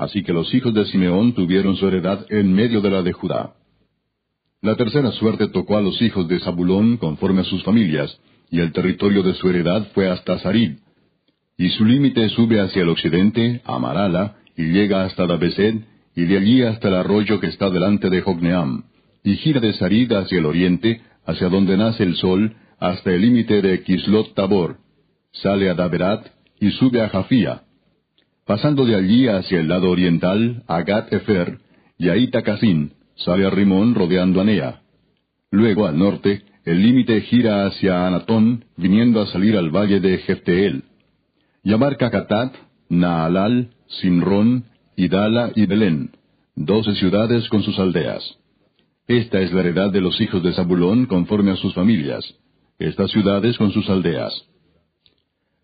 Así 0.00 0.22
que 0.22 0.32
los 0.32 0.54
hijos 0.54 0.72
de 0.72 0.86
Simeón 0.86 1.34
tuvieron 1.34 1.76
su 1.76 1.86
heredad 1.86 2.24
en 2.30 2.54
medio 2.54 2.80
de 2.80 2.90
la 2.90 3.02
de 3.02 3.12
Judá. 3.12 3.52
La 4.62 4.74
tercera 4.74 5.12
suerte 5.12 5.48
tocó 5.48 5.76
a 5.76 5.82
los 5.82 6.00
hijos 6.00 6.26
de 6.26 6.40
Zabulón 6.40 6.96
conforme 6.96 7.42
a 7.42 7.44
sus 7.44 7.62
familias, 7.64 8.18
y 8.50 8.60
el 8.60 8.72
territorio 8.72 9.22
de 9.22 9.34
su 9.34 9.48
heredad 9.48 9.88
fue 9.94 10.08
hasta 10.10 10.38
Sarid. 10.38 10.78
Y 11.56 11.68
su 11.70 11.84
límite 11.84 12.28
sube 12.30 12.60
hacia 12.60 12.82
el 12.82 12.88
occidente, 12.88 13.60
a 13.64 13.78
Marala, 13.78 14.36
y 14.56 14.64
llega 14.72 15.04
hasta 15.04 15.26
Dabesed, 15.26 15.76
y 16.16 16.24
de 16.24 16.36
allí 16.36 16.62
hasta 16.62 16.88
el 16.88 16.94
arroyo 16.94 17.38
que 17.38 17.46
está 17.46 17.70
delante 17.70 18.10
de 18.10 18.22
Jogneam, 18.22 18.84
y 19.22 19.36
gira 19.36 19.60
de 19.60 19.72
Sarid 19.74 20.10
hacia 20.12 20.38
el 20.38 20.46
oriente, 20.46 21.02
hacia 21.24 21.48
donde 21.48 21.76
nace 21.76 22.02
el 22.02 22.16
sol, 22.16 22.56
hasta 22.78 23.12
el 23.12 23.20
límite 23.20 23.62
de 23.62 23.82
Kislot 23.82 24.34
Tabor. 24.34 24.78
Sale 25.32 25.70
a 25.70 25.74
Daberat, 25.74 26.26
y 26.60 26.70
sube 26.72 27.00
a 27.02 27.08
Jafía, 27.08 27.62
Pasando 28.50 28.84
de 28.84 28.96
allí 28.96 29.28
hacia 29.28 29.60
el 29.60 29.68
lado 29.68 29.90
oriental, 29.90 30.64
a 30.66 30.82
Gat 30.82 31.12
Efer, 31.12 31.58
y 31.96 32.08
a 32.08 32.16
Itacasín, 32.16 32.94
sale 33.14 33.46
a 33.46 33.50
Rimón 33.50 33.94
rodeando 33.94 34.40
a 34.40 34.44
Nea. 34.44 34.80
Luego, 35.52 35.86
al 35.86 35.96
norte, 35.96 36.42
el 36.64 36.82
límite 36.82 37.20
gira 37.22 37.66
hacia 37.66 38.06
Anatón, 38.06 38.64
viniendo 38.76 39.20
a 39.20 39.26
salir 39.26 39.56
al 39.56 39.70
valle 39.70 40.00
de 40.00 40.18
Jefteel. 40.18 40.84
Y 41.62 41.72
abarca 41.72 42.10
Catat, 42.10 42.54
Naalal, 42.88 43.70
Simrón, 43.88 44.64
Idala 44.96 45.52
y 45.54 45.66
Belén, 45.66 46.10
doce 46.54 46.94
ciudades 46.94 47.48
con 47.48 47.62
sus 47.62 47.78
aldeas. 47.78 48.22
Esta 49.06 49.40
es 49.40 49.52
la 49.52 49.60
heredad 49.60 49.90
de 49.90 50.00
los 50.00 50.20
hijos 50.20 50.42
de 50.42 50.52
Zabulón 50.52 51.06
conforme 51.06 51.50
a 51.50 51.56
sus 51.56 51.74
familias, 51.74 52.24
estas 52.78 53.10
ciudades 53.10 53.56
con 53.58 53.72
sus 53.72 53.88
aldeas. 53.88 54.32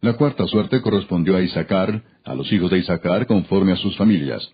La 0.00 0.14
cuarta 0.14 0.46
suerte 0.46 0.80
correspondió 0.80 1.36
a 1.36 1.42
Isaacar, 1.42 2.02
a 2.24 2.34
los 2.34 2.52
hijos 2.52 2.70
de 2.70 2.78
Isaacar 2.78 3.26
conforme 3.26 3.72
a 3.72 3.76
sus 3.76 3.96
familias. 3.96 4.48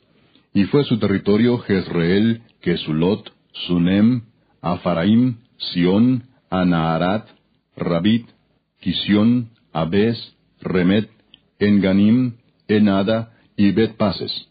Y 0.55 0.65
fue 0.65 0.85
su 0.85 0.99
territorio 0.99 1.59
Jezreel, 1.59 2.43
Kesulot, 2.61 3.33
Sunem, 3.67 4.23
Afaraim, 4.61 5.39
Sión, 5.57 6.25
Anaharat, 6.53 7.29
Rabit, 7.77 8.27
Abes, 9.73 10.37
Remet, 10.61 11.09
Enganim, 11.59 12.35
Enada 12.69 13.33
y 13.57 13.73
Bet-Pases. 13.73 14.49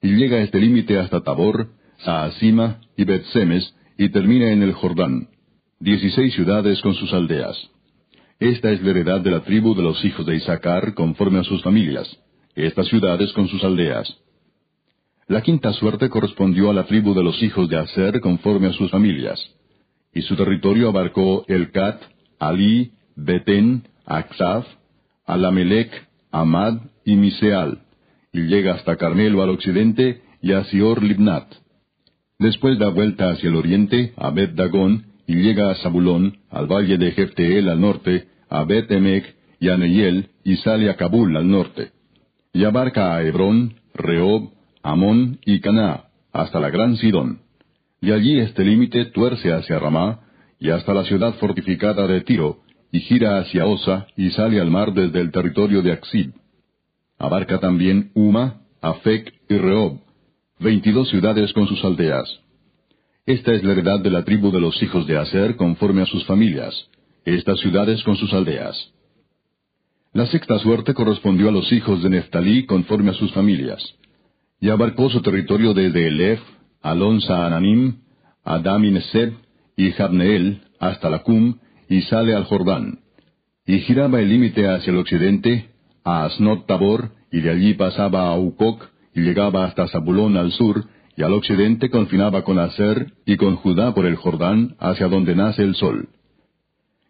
Y 0.00 0.16
llega 0.16 0.38
a 0.38 0.40
este 0.40 0.58
límite 0.58 0.98
hasta 0.98 1.20
Tabor, 1.20 1.68
Saasima 1.98 2.80
y 2.96 3.04
Bet-Semes, 3.04 3.74
y 3.98 4.08
termina 4.08 4.50
en 4.52 4.62
el 4.62 4.72
Jordán. 4.72 5.28
Dieciséis 5.78 6.32
ciudades 6.34 6.80
con 6.80 6.94
sus 6.94 7.12
aldeas. 7.12 7.56
Esta 8.40 8.70
es 8.70 8.80
la 8.82 8.90
heredad 8.90 9.20
de 9.20 9.32
la 9.32 9.40
tribu 9.40 9.74
de 9.74 9.82
los 9.82 10.02
hijos 10.06 10.24
de 10.24 10.36
Isaacar 10.36 10.94
conforme 10.94 11.40
a 11.40 11.44
sus 11.44 11.62
familias, 11.62 12.08
estas 12.54 12.86
ciudades 12.86 13.32
con 13.34 13.48
sus 13.48 13.62
aldeas. 13.64 14.08
La 15.26 15.42
quinta 15.42 15.74
suerte 15.74 16.08
correspondió 16.08 16.70
a 16.70 16.74
la 16.74 16.84
tribu 16.84 17.12
de 17.12 17.22
los 17.22 17.42
hijos 17.42 17.68
de 17.68 17.76
Aser 17.76 18.20
conforme 18.20 18.68
a 18.68 18.72
sus 18.72 18.90
familias. 18.90 19.38
Y 20.12 20.22
su 20.22 20.36
territorio 20.36 20.88
abarcó 20.88 21.44
Elcat, 21.48 22.00
Ali, 22.38 22.92
Betén, 23.16 23.84
Aksaf, 24.06 24.66
Alamelec, 25.26 25.90
Amad 26.30 26.80
y 27.04 27.16
Miseal, 27.16 27.82
y 28.32 28.42
llega 28.42 28.74
hasta 28.74 28.96
Carmelo 28.96 29.42
al 29.42 29.50
occidente 29.50 30.22
y 30.40 30.52
a 30.52 30.64
Sior 30.64 31.02
Libnat. 31.02 31.52
Después 32.38 32.78
da 32.78 32.88
vuelta 32.90 33.30
hacia 33.30 33.48
el 33.48 33.56
oriente 33.56 34.12
a 34.16 34.30
Bet 34.30 34.52
Dagón 34.52 35.06
y 35.26 35.36
llega 35.36 35.70
a 35.70 35.74
Zabulón, 35.76 36.38
al 36.50 36.66
valle 36.66 36.96
de 36.96 37.10
Jefteel 37.12 37.68
al 37.68 37.80
norte, 37.80 38.28
a 38.48 38.64
Bet 38.64 38.90
Emek 38.90 39.36
y 39.60 39.68
a 39.68 39.76
Neyel, 39.76 40.30
y 40.44 40.56
sale 40.56 40.88
a 40.88 40.96
Kabul 40.96 41.36
al 41.36 41.50
norte. 41.50 41.90
Y 42.52 42.64
abarca 42.64 43.14
a 43.14 43.22
Hebrón, 43.22 43.74
Rehob, 43.94 44.52
Amón 44.82 45.38
y 45.44 45.60
Caná, 45.60 46.04
hasta 46.32 46.60
la 46.60 46.70
gran 46.70 46.96
Sidón. 46.96 47.40
Y 48.00 48.12
allí 48.12 48.38
este 48.38 48.64
límite 48.64 49.06
tuerce 49.06 49.52
hacia 49.52 49.78
Ramá, 49.78 50.20
y 50.60 50.70
hasta 50.70 50.94
la 50.94 51.04
ciudad 51.04 51.34
fortificada 51.34 52.06
de 52.06 52.20
Tiro, 52.22 52.58
y 52.92 53.00
gira 53.00 53.38
hacia 53.38 53.66
Osa, 53.66 54.06
y 54.16 54.30
sale 54.30 54.60
al 54.60 54.70
mar 54.70 54.92
desde 54.92 55.20
el 55.20 55.30
territorio 55.30 55.82
de 55.82 55.92
Axid. 55.92 56.30
Abarca 57.18 57.58
también 57.58 58.10
Uma, 58.14 58.62
Afec 58.80 59.34
y 59.48 59.56
Rehob, 59.56 60.00
veintidós 60.60 61.08
ciudades 61.08 61.52
con 61.52 61.66
sus 61.66 61.84
aldeas. 61.84 62.28
Esta 63.26 63.52
es 63.52 63.62
la 63.62 63.72
heredad 63.72 64.00
de 64.00 64.10
la 64.10 64.24
tribu 64.24 64.50
de 64.50 64.60
los 64.60 64.80
hijos 64.82 65.06
de 65.06 65.18
Aser 65.18 65.56
conforme 65.56 66.02
a 66.02 66.06
sus 66.06 66.24
familias, 66.24 66.88
estas 67.24 67.58
ciudades 67.60 68.02
con 68.04 68.16
sus 68.16 68.32
aldeas. 68.32 68.76
La 70.14 70.26
sexta 70.26 70.58
suerte 70.60 70.94
correspondió 70.94 71.48
a 71.48 71.52
los 71.52 71.70
hijos 71.72 72.02
de 72.02 72.10
Neftalí 72.10 72.64
conforme 72.64 73.10
a 73.10 73.14
sus 73.14 73.32
familias, 73.32 73.82
y 74.60 74.70
abarcó 74.70 75.10
su 75.10 75.20
territorio 75.20 75.74
desde 75.74 76.06
Elef, 76.06 76.40
Alonsa 76.90 77.46
Ananim, 77.46 77.98
Adam 78.44 78.84
y 78.84 78.94
y 79.76 79.92
Jabneel, 79.92 80.62
hasta 80.80 81.10
la 81.10 81.20
Cum, 81.20 81.58
y 81.88 82.02
sale 82.02 82.34
al 82.34 82.44
Jordán. 82.44 83.00
Y 83.66 83.80
giraba 83.80 84.20
el 84.20 84.28
límite 84.28 84.68
hacia 84.68 84.90
el 84.90 84.98
occidente, 84.98 85.70
a 86.04 86.24
Asnot 86.24 86.66
Tabor, 86.66 87.12
y 87.30 87.40
de 87.40 87.50
allí 87.50 87.74
pasaba 87.74 88.28
a 88.28 88.38
Ucoc, 88.38 88.88
y 89.14 89.20
llegaba 89.20 89.64
hasta 89.64 89.88
Zabulón 89.88 90.36
al 90.36 90.52
sur, 90.52 90.86
y 91.16 91.22
al 91.22 91.34
occidente 91.34 91.90
confinaba 91.90 92.42
con 92.42 92.58
Aser 92.58 93.12
y 93.26 93.36
con 93.36 93.56
Judá 93.56 93.92
por 93.94 94.06
el 94.06 94.16
Jordán, 94.16 94.76
hacia 94.78 95.08
donde 95.08 95.34
nace 95.34 95.62
el 95.62 95.74
sol. 95.74 96.08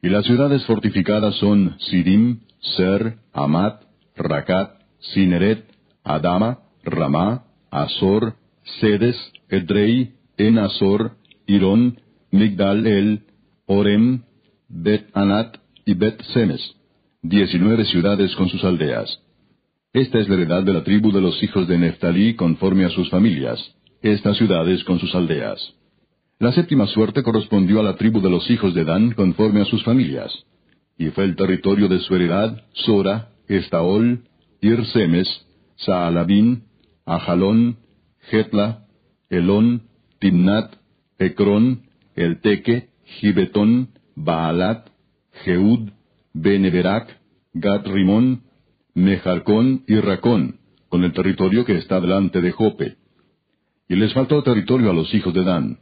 Y 0.02 0.08
las 0.08 0.24
ciudades 0.24 0.64
fortificadas 0.64 1.34
son 1.36 1.76
Sidim, 1.78 2.40
Ser, 2.76 3.18
Amat, 3.32 3.82
Rakat, 4.16 4.70
Sineret, 5.12 5.64
Adama, 6.04 6.60
Ramá, 6.82 7.44
Azor, 7.70 8.34
Sedes, 8.80 9.16
Edrei, 9.48 10.12
Enazor, 10.36 11.16
Irón, 11.46 12.00
Migdal 12.30 12.86
El, 12.86 13.22
Orem, 13.66 14.22
Bet 14.68 15.08
Anat 15.14 15.56
y 15.86 15.94
Bet 15.94 16.20
Semes, 16.34 16.76
diecinueve 17.22 17.84
ciudades 17.86 18.34
con 18.36 18.48
sus 18.48 18.62
aldeas. 18.64 19.20
Esta 19.92 20.18
es 20.18 20.28
la 20.28 20.34
heredad 20.34 20.62
de 20.62 20.74
la 20.74 20.84
tribu 20.84 21.10
de 21.12 21.20
los 21.20 21.42
hijos 21.42 21.66
de 21.66 21.78
Neftalí 21.78 22.34
conforme 22.34 22.84
a 22.84 22.90
sus 22.90 23.08
familias, 23.08 23.58
estas 24.02 24.36
ciudades 24.36 24.84
con 24.84 24.98
sus 24.98 25.14
aldeas. 25.14 25.74
La 26.38 26.52
séptima 26.52 26.86
suerte 26.86 27.22
correspondió 27.22 27.80
a 27.80 27.82
la 27.82 27.96
tribu 27.96 28.20
de 28.20 28.30
los 28.30 28.48
hijos 28.50 28.74
de 28.74 28.84
Dan 28.84 29.12
conforme 29.12 29.62
a 29.62 29.64
sus 29.64 29.82
familias, 29.82 30.32
y 30.98 31.08
fue 31.08 31.24
el 31.24 31.36
territorio 31.36 31.88
de 31.88 32.00
su 32.00 32.14
heredad 32.14 32.62
Sora, 32.74 33.30
Estaol, 33.48 34.24
Irsemes, 34.60 35.28
Saalabín, 35.76 36.64
Ajalón, 37.06 37.78
Jetla, 38.30 38.84
Elón, 39.30 39.82
Timnat, 40.18 40.74
Ecrón, 41.18 41.82
Elteque, 42.16 42.88
Gibetón, 43.04 43.90
Baalat, 44.16 44.88
Jeud, 45.44 45.90
Beneverac, 46.34 47.20
Gat 47.54 47.86
Rimón, 47.86 48.42
Mejarcón 48.94 49.84
y 49.86 49.96
Racón, 49.96 50.58
con 50.88 51.04
el 51.04 51.12
territorio 51.12 51.64
que 51.64 51.76
está 51.76 52.00
delante 52.00 52.40
de 52.40 52.52
Jope. 52.52 52.96
Y 53.88 53.96
les 53.96 54.12
faltó 54.12 54.42
territorio 54.42 54.90
a 54.90 54.94
los 54.94 55.12
hijos 55.14 55.32
de 55.32 55.44
Dan. 55.44 55.78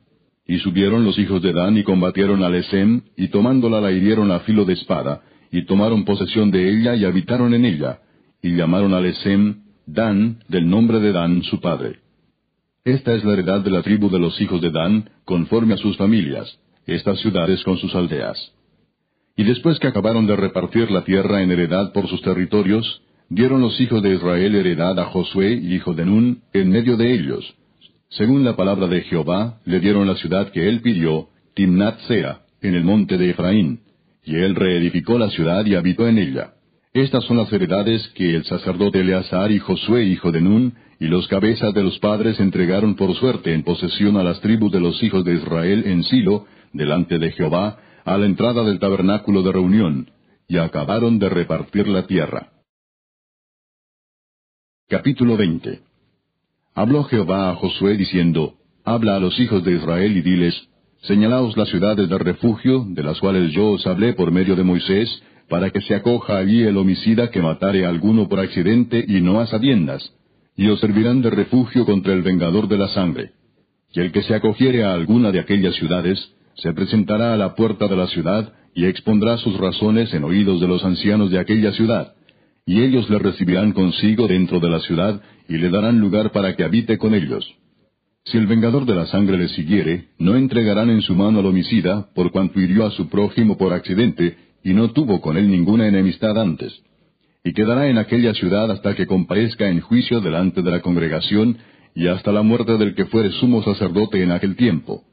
Y 0.46 0.58
subieron 0.58 1.04
los 1.04 1.18
hijos 1.18 1.42
de 1.42 1.52
Dan 1.52 1.76
y 1.76 1.82
combatieron 1.82 2.42
a 2.44 2.48
Lesem, 2.48 3.02
y 3.16 3.28
tomándola 3.28 3.80
la 3.80 3.90
hirieron 3.90 4.30
a 4.30 4.40
filo 4.40 4.64
de 4.64 4.74
espada, 4.74 5.22
y 5.50 5.64
tomaron 5.64 6.04
posesión 6.04 6.50
de 6.50 6.70
ella 6.70 6.94
y 6.94 7.04
habitaron 7.04 7.54
en 7.54 7.64
ella, 7.64 8.00
y 8.42 8.54
llamaron 8.54 8.94
a 8.94 9.00
Lesem 9.00 9.62
Dan 9.86 10.40
del 10.48 10.68
nombre 10.68 11.00
de 11.00 11.12
Dan 11.12 11.42
su 11.42 11.60
padre. 11.60 12.05
Esta 12.86 13.14
es 13.14 13.24
la 13.24 13.32
heredad 13.32 13.62
de 13.62 13.70
la 13.72 13.82
tribu 13.82 14.08
de 14.08 14.20
los 14.20 14.40
hijos 14.40 14.60
de 14.60 14.70
Dan, 14.70 15.10
conforme 15.24 15.74
a 15.74 15.76
sus 15.76 15.96
familias, 15.96 16.56
estas 16.86 17.18
ciudades 17.18 17.64
con 17.64 17.76
sus 17.78 17.92
aldeas. 17.96 18.38
Y 19.36 19.42
después 19.42 19.80
que 19.80 19.88
acabaron 19.88 20.28
de 20.28 20.36
repartir 20.36 20.92
la 20.92 21.02
tierra 21.02 21.42
en 21.42 21.50
heredad 21.50 21.92
por 21.92 22.06
sus 22.06 22.22
territorios, 22.22 23.02
dieron 23.28 23.60
los 23.60 23.80
hijos 23.80 24.04
de 24.04 24.14
Israel 24.14 24.54
heredad 24.54 24.96
a 25.00 25.06
Josué, 25.06 25.54
hijo 25.54 25.94
de 25.94 26.06
Nun, 26.06 26.42
en 26.52 26.70
medio 26.70 26.96
de 26.96 27.12
ellos, 27.12 27.56
según 28.08 28.44
la 28.44 28.54
palabra 28.54 28.86
de 28.86 29.00
Jehová, 29.00 29.58
le 29.64 29.80
dieron 29.80 30.06
la 30.06 30.14
ciudad 30.14 30.52
que 30.52 30.68
él 30.68 30.80
pidió, 30.80 31.26
Timnat 31.54 31.98
Sea, 32.02 32.42
en 32.62 32.76
el 32.76 32.84
monte 32.84 33.18
de 33.18 33.30
Efraín, 33.30 33.80
y 34.24 34.36
él 34.36 34.54
reedificó 34.54 35.18
la 35.18 35.30
ciudad 35.30 35.66
y 35.66 35.74
habitó 35.74 36.06
en 36.06 36.18
ella. 36.18 36.52
Estas 36.96 37.24
son 37.24 37.36
las 37.36 37.52
heredades 37.52 38.08
que 38.14 38.36
el 38.36 38.46
sacerdote 38.46 39.00
Eleazar 39.00 39.52
y 39.52 39.58
Josué, 39.58 40.04
hijo 40.04 40.32
de 40.32 40.40
Nun, 40.40 40.72
y 40.98 41.08
los 41.08 41.28
cabezas 41.28 41.74
de 41.74 41.82
los 41.82 41.98
padres 41.98 42.40
entregaron 42.40 42.96
por 42.96 43.14
suerte 43.16 43.52
en 43.52 43.64
posesión 43.64 44.16
a 44.16 44.22
las 44.22 44.40
tribus 44.40 44.72
de 44.72 44.80
los 44.80 45.02
hijos 45.02 45.22
de 45.22 45.34
Israel 45.34 45.82
en 45.84 46.04
Silo, 46.04 46.46
delante 46.72 47.18
de 47.18 47.32
Jehová, 47.32 47.78
a 48.02 48.16
la 48.16 48.24
entrada 48.24 48.64
del 48.64 48.78
tabernáculo 48.78 49.42
de 49.42 49.52
reunión, 49.52 50.10
y 50.48 50.56
acabaron 50.56 51.18
de 51.18 51.28
repartir 51.28 51.86
la 51.86 52.06
tierra. 52.06 52.52
Capítulo 54.88 55.36
20 55.36 55.82
Habló 56.74 57.04
Jehová 57.04 57.50
a 57.50 57.56
Josué 57.56 57.98
diciendo, 57.98 58.54
Habla 58.86 59.16
a 59.16 59.20
los 59.20 59.38
hijos 59.38 59.62
de 59.64 59.72
Israel 59.72 60.16
y 60.16 60.22
diles, 60.22 60.54
Señalaos 61.02 61.58
las 61.58 61.68
ciudades 61.68 62.08
de 62.08 62.16
refugio, 62.16 62.86
de 62.88 63.02
las 63.02 63.20
cuales 63.20 63.52
yo 63.52 63.72
os 63.72 63.86
hablé 63.86 64.14
por 64.14 64.32
medio 64.32 64.56
de 64.56 64.64
Moisés, 64.64 65.22
para 65.48 65.70
que 65.70 65.80
se 65.82 65.94
acoja 65.94 66.38
allí 66.38 66.62
el 66.62 66.76
homicida 66.76 67.30
que 67.30 67.40
matare 67.40 67.86
a 67.86 67.88
alguno 67.88 68.28
por 68.28 68.40
accidente 68.40 69.04
y 69.06 69.20
no 69.20 69.40
a 69.40 69.46
sabiendas, 69.46 70.12
y 70.56 70.68
os 70.68 70.80
servirán 70.80 71.22
de 71.22 71.30
refugio 71.30 71.84
contra 71.84 72.12
el 72.12 72.22
vengador 72.22 72.68
de 72.68 72.78
la 72.78 72.88
sangre. 72.88 73.32
Y 73.92 74.00
el 74.00 74.12
que 74.12 74.22
se 74.22 74.34
acogiere 74.34 74.84
a 74.84 74.94
alguna 74.94 75.30
de 75.30 75.40
aquellas 75.40 75.74
ciudades, 75.74 76.18
se 76.54 76.72
presentará 76.72 77.34
a 77.34 77.36
la 77.36 77.54
puerta 77.54 77.86
de 77.86 77.96
la 77.96 78.06
ciudad, 78.08 78.52
y 78.74 78.84
expondrá 78.84 79.38
sus 79.38 79.56
razones 79.56 80.12
en 80.12 80.24
oídos 80.24 80.60
de 80.60 80.68
los 80.68 80.84
ancianos 80.84 81.30
de 81.30 81.38
aquella 81.38 81.72
ciudad, 81.72 82.14
y 82.66 82.82
ellos 82.82 83.08
le 83.08 83.18
recibirán 83.18 83.72
consigo 83.72 84.26
dentro 84.26 84.60
de 84.60 84.68
la 84.68 84.80
ciudad, 84.80 85.22
y 85.48 85.56
le 85.56 85.70
darán 85.70 86.00
lugar 86.00 86.32
para 86.32 86.56
que 86.56 86.64
habite 86.64 86.98
con 86.98 87.14
ellos. 87.14 87.46
Si 88.24 88.36
el 88.36 88.48
vengador 88.48 88.86
de 88.86 88.94
la 88.96 89.06
sangre 89.06 89.38
le 89.38 89.48
siguiere, 89.48 90.08
no 90.18 90.34
entregarán 90.34 90.90
en 90.90 91.00
su 91.00 91.14
mano 91.14 91.38
al 91.38 91.46
homicida, 91.46 92.08
por 92.12 92.32
cuanto 92.32 92.60
hirió 92.60 92.84
a 92.84 92.90
su 92.90 93.08
prójimo 93.08 93.56
por 93.56 93.72
accidente, 93.72 94.36
y 94.66 94.74
no 94.74 94.90
tuvo 94.90 95.20
con 95.20 95.36
él 95.36 95.48
ninguna 95.48 95.86
enemistad 95.86 96.36
antes. 96.36 96.82
Y 97.44 97.52
quedará 97.52 97.86
en 97.86 97.98
aquella 97.98 98.34
ciudad 98.34 98.68
hasta 98.68 98.96
que 98.96 99.06
comparezca 99.06 99.68
en 99.68 99.80
juicio 99.80 100.20
delante 100.20 100.60
de 100.60 100.72
la 100.72 100.80
congregación, 100.80 101.58
y 101.94 102.08
hasta 102.08 102.32
la 102.32 102.42
muerte 102.42 102.76
del 102.76 102.96
que 102.96 103.04
fuere 103.04 103.30
sumo 103.30 103.62
sacerdote 103.62 104.20
en 104.24 104.32
aquel 104.32 104.56
tiempo. 104.56 105.04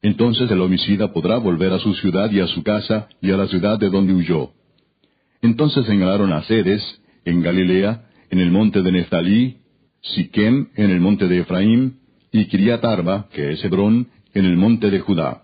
Entonces 0.00 0.48
el 0.48 0.60
homicida 0.60 1.12
podrá 1.12 1.38
volver 1.38 1.72
a 1.72 1.80
su 1.80 1.92
ciudad 1.94 2.30
y 2.30 2.38
a 2.38 2.46
su 2.46 2.62
casa, 2.62 3.08
y 3.20 3.32
a 3.32 3.36
la 3.36 3.48
ciudad 3.48 3.80
de 3.80 3.90
donde 3.90 4.14
huyó. 4.14 4.52
Entonces 5.42 5.86
señalaron 5.86 6.32
a 6.32 6.42
Cedes, 6.42 6.80
en 7.24 7.42
Galilea, 7.42 8.04
en 8.30 8.38
el 8.38 8.52
monte 8.52 8.80
de 8.80 8.92
Neftalí, 8.92 9.56
Siquem 10.02 10.68
en 10.76 10.88
el 10.88 11.00
monte 11.00 11.26
de 11.26 11.40
Efraín, 11.40 11.98
y 12.30 12.44
Kiriat 12.44 12.84
Arba, 12.84 13.26
que 13.32 13.54
es 13.54 13.64
Hebrón, 13.64 14.06
en 14.34 14.44
el 14.44 14.56
monte 14.56 14.88
de 14.88 15.00
Judá. 15.00 15.42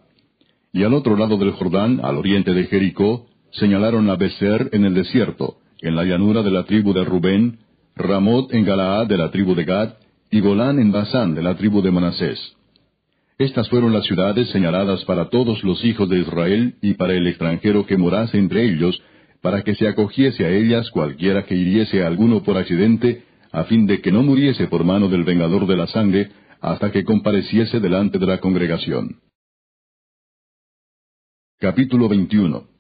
Y 0.73 0.85
al 0.85 0.95
otro 0.95 1.17
lado 1.17 1.37
del 1.37 1.51
Jordán, 1.51 1.99
al 2.05 2.17
oriente 2.17 2.55
de 2.55 2.67
Jericó, 2.67 3.27
señalaron 3.59 4.09
a 4.11 4.17
Becer 4.17 4.71
en 4.73 4.85
el 4.85 4.95
desierto, 4.95 5.57
en 5.81 5.97
la 5.97 6.05
llanura 6.05 6.43
de 6.43 6.51
la 6.51 6.65
tribu 6.65 6.93
de 6.93 7.05
Rubén, 7.05 7.59
Ramot 7.95 8.53
en 8.53 8.65
Galaad 8.65 9.07
de 9.07 9.17
la 9.17 9.31
tribu 9.31 9.55
de 9.55 9.65
Gad, 9.65 9.95
y 10.31 10.41
Golán 10.41 10.79
en 10.79 10.93
Basán 10.93 11.35
de 11.35 11.43
la 11.43 11.55
tribu 11.57 11.83
de 11.83 11.91
Manasés. 11.91 12.57
Estas 13.39 13.69
fueron 13.69 13.93
las 13.93 14.05
ciudades 14.05 14.49
señaladas 14.51 15.05
para 15.05 15.29
todos 15.29 15.63
los 15.63 15.85
hijos 15.85 16.09
de 16.09 16.19
Israel 16.19 16.75
y 16.81 16.95
para 16.95 17.15
el 17.15 17.27
extranjero 17.27 17.87
que 17.87 17.97
morase 17.97 18.39
entre 18.39 18.65
ellos, 18.65 19.01
para 19.43 19.63
que 19.63 19.75
se 19.75 19.87
acogiese 19.87 20.45
a 20.45 20.51
ellas 20.51 20.91
cualquiera 20.91 21.45
que 21.45 21.55
hiriese 21.55 22.03
a 22.03 22.07
alguno 22.07 22.43
por 22.43 22.57
accidente, 22.57 23.25
a 23.53 23.65
fin 23.65 23.87
de 23.87 24.01
que 24.01 24.11
no 24.11 24.23
muriese 24.23 24.67
por 24.69 24.85
mano 24.85 25.09
del 25.09 25.25
vengador 25.25 25.67
de 25.67 25.77
la 25.77 25.87
sangre, 25.87 26.31
hasta 26.61 26.91
que 26.91 27.05
compareciese 27.05 27.79
delante 27.79 28.19
de 28.19 28.27
la 28.27 28.39
congregación. 28.39 29.21
Capítulo 31.59 32.09
21 32.09 32.76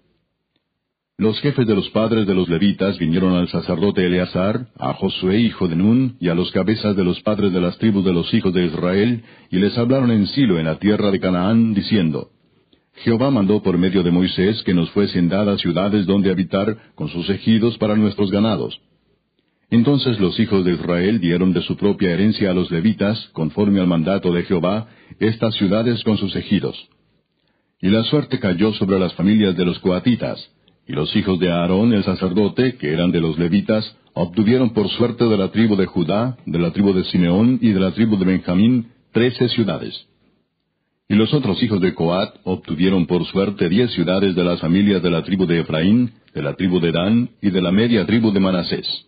Los 1.19 1.41
jefes 1.41 1.67
de 1.67 1.75
los 1.75 1.89
padres 1.91 2.27
de 2.27 2.35
los 2.35 2.47
levitas 2.47 2.99
vinieron 2.99 3.33
al 3.33 3.49
sacerdote 3.49 4.05
Eleazar, 4.05 4.67
a 4.79 4.93
Josué 4.93 5.41
hijo 5.41 5.67
de 5.67 5.75
Nun, 5.75 6.19
y 6.21 6.29
a 6.29 6.35
los 6.35 6.51
cabezas 6.53 6.95
de 6.95 7.05
los 7.05 7.23
padres 7.23 7.55
de 7.55 7.61
las 7.63 7.79
tribus 7.79 8.05
de 8.05 8.13
los 8.13 8.35
hijos 8.35 8.53
de 8.53 8.67
Israel, 8.67 9.23
y 9.51 9.57
les 9.57 9.79
hablaron 9.79 10.11
en 10.11 10.27
Silo 10.27 10.59
en 10.59 10.67
la 10.67 10.79
tierra 10.79 11.11
de 11.11 11.19
Canaán, 11.19 11.73
diciendo, 11.73 12.29
Jehová 12.97 13.31
mandó 13.31 13.63
por 13.63 13.79
medio 13.79 14.03
de 14.03 14.11
Moisés 14.11 14.63
que 14.65 14.75
nos 14.75 14.91
fuesen 14.91 15.31
dadas 15.31 15.63
ciudades 15.63 16.05
donde 16.05 16.31
habitar 16.31 16.77
con 16.95 17.09
sus 17.09 17.31
ejidos 17.31 17.79
para 17.79 17.97
nuestros 17.97 18.31
ganados. 18.31 18.79
Entonces 19.71 20.21
los 20.21 20.39
hijos 20.39 20.67
de 20.67 20.75
Israel 20.75 21.19
dieron 21.19 21.55
de 21.55 21.63
su 21.63 21.79
propia 21.79 22.11
herencia 22.11 22.51
a 22.51 22.55
los 22.55 22.71
levitas, 22.71 23.31
conforme 23.33 23.81
al 23.81 23.87
mandato 23.87 24.33
de 24.33 24.43
Jehová, 24.43 24.89
estas 25.19 25.55
ciudades 25.55 26.05
con 26.05 26.19
sus 26.19 26.37
ejidos. 26.37 26.77
Y 27.81 27.89
la 27.89 28.05
suerte 28.05 28.39
cayó 28.39 28.75
sobre 28.75 28.99
las 28.99 29.15
familias 29.15 29.57
de 29.57 29.65
los 29.65 29.79
coatitas, 29.79 30.51
y 30.89 30.93
los 30.93 31.15
hijos 31.17 31.39
de 31.41 31.51
Aarón 31.51 31.93
el 31.93 32.05
sacerdote, 32.05 32.77
que 32.77 32.93
eran 32.93 33.11
de 33.11 33.21
los 33.21 33.39
levitas, 33.39 33.97
obtuvieron 34.15 34.71
por 34.71 34.89
suerte 34.89 35.25
de 35.25 35.37
la 35.37 35.51
tribu 35.51 35.77
de 35.77 35.87
Judá, 35.87 36.37
de 36.47 36.59
la 36.59 36.73
tribu 36.73 36.93
de 36.93 37.05
Simeón 37.05 37.59
y 37.61 37.71
de 37.71 37.81
la 37.81 37.93
tribu 37.93 38.17
de 38.17 38.25
Benjamín 38.25 38.89
trece 39.13 39.49
ciudades. 39.49 40.07
Y 41.09 41.15
los 41.15 41.33
otros 41.33 41.63
hijos 41.63 41.81
de 41.81 41.95
Coat 41.95 42.35
obtuvieron 42.45 43.07
por 43.07 43.25
suerte 43.27 43.69
diez 43.69 43.93
ciudades 43.93 44.35
de 44.35 44.45
las 44.45 44.61
familias 44.61 45.03
de 45.03 45.11
la 45.11 45.23
tribu 45.23 45.47
de 45.47 45.61
Efraín, 45.61 46.13
de 46.35 46.43
la 46.43 46.55
tribu 46.55 46.81
de 46.81 46.93
Dan 46.93 47.31
y 47.41 47.51
de 47.51 47.63
la 47.63 47.73
media 47.73 48.07
tribu 48.07 48.33
de 48.33 48.41
Manasés. 48.41 49.07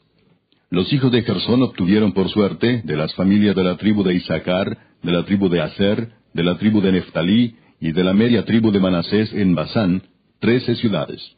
Los 0.70 0.92
hijos 0.92 1.10
de 1.10 1.22
Gersón 1.22 1.62
obtuvieron 1.62 2.12
por 2.12 2.28
suerte 2.28 2.82
de 2.84 2.96
las 2.96 3.14
familias 3.14 3.56
de 3.56 3.64
la 3.64 3.76
tribu 3.76 4.02
de 4.02 4.14
Isaacar, 4.14 4.78
de 5.02 5.12
la 5.12 5.24
tribu 5.24 5.48
de 5.48 5.60
Aser, 5.60 6.10
de 6.34 6.42
la 6.42 6.58
tribu 6.58 6.80
de 6.80 6.92
Neftalí 6.92 7.56
y 7.80 7.92
de 7.92 8.04
la 8.04 8.12
media 8.12 8.44
tribu 8.44 8.70
de 8.70 8.80
Manasés 8.80 9.32
en 9.32 9.54
Basán, 9.54 10.02
trece 10.40 10.74
ciudades. 10.76 11.37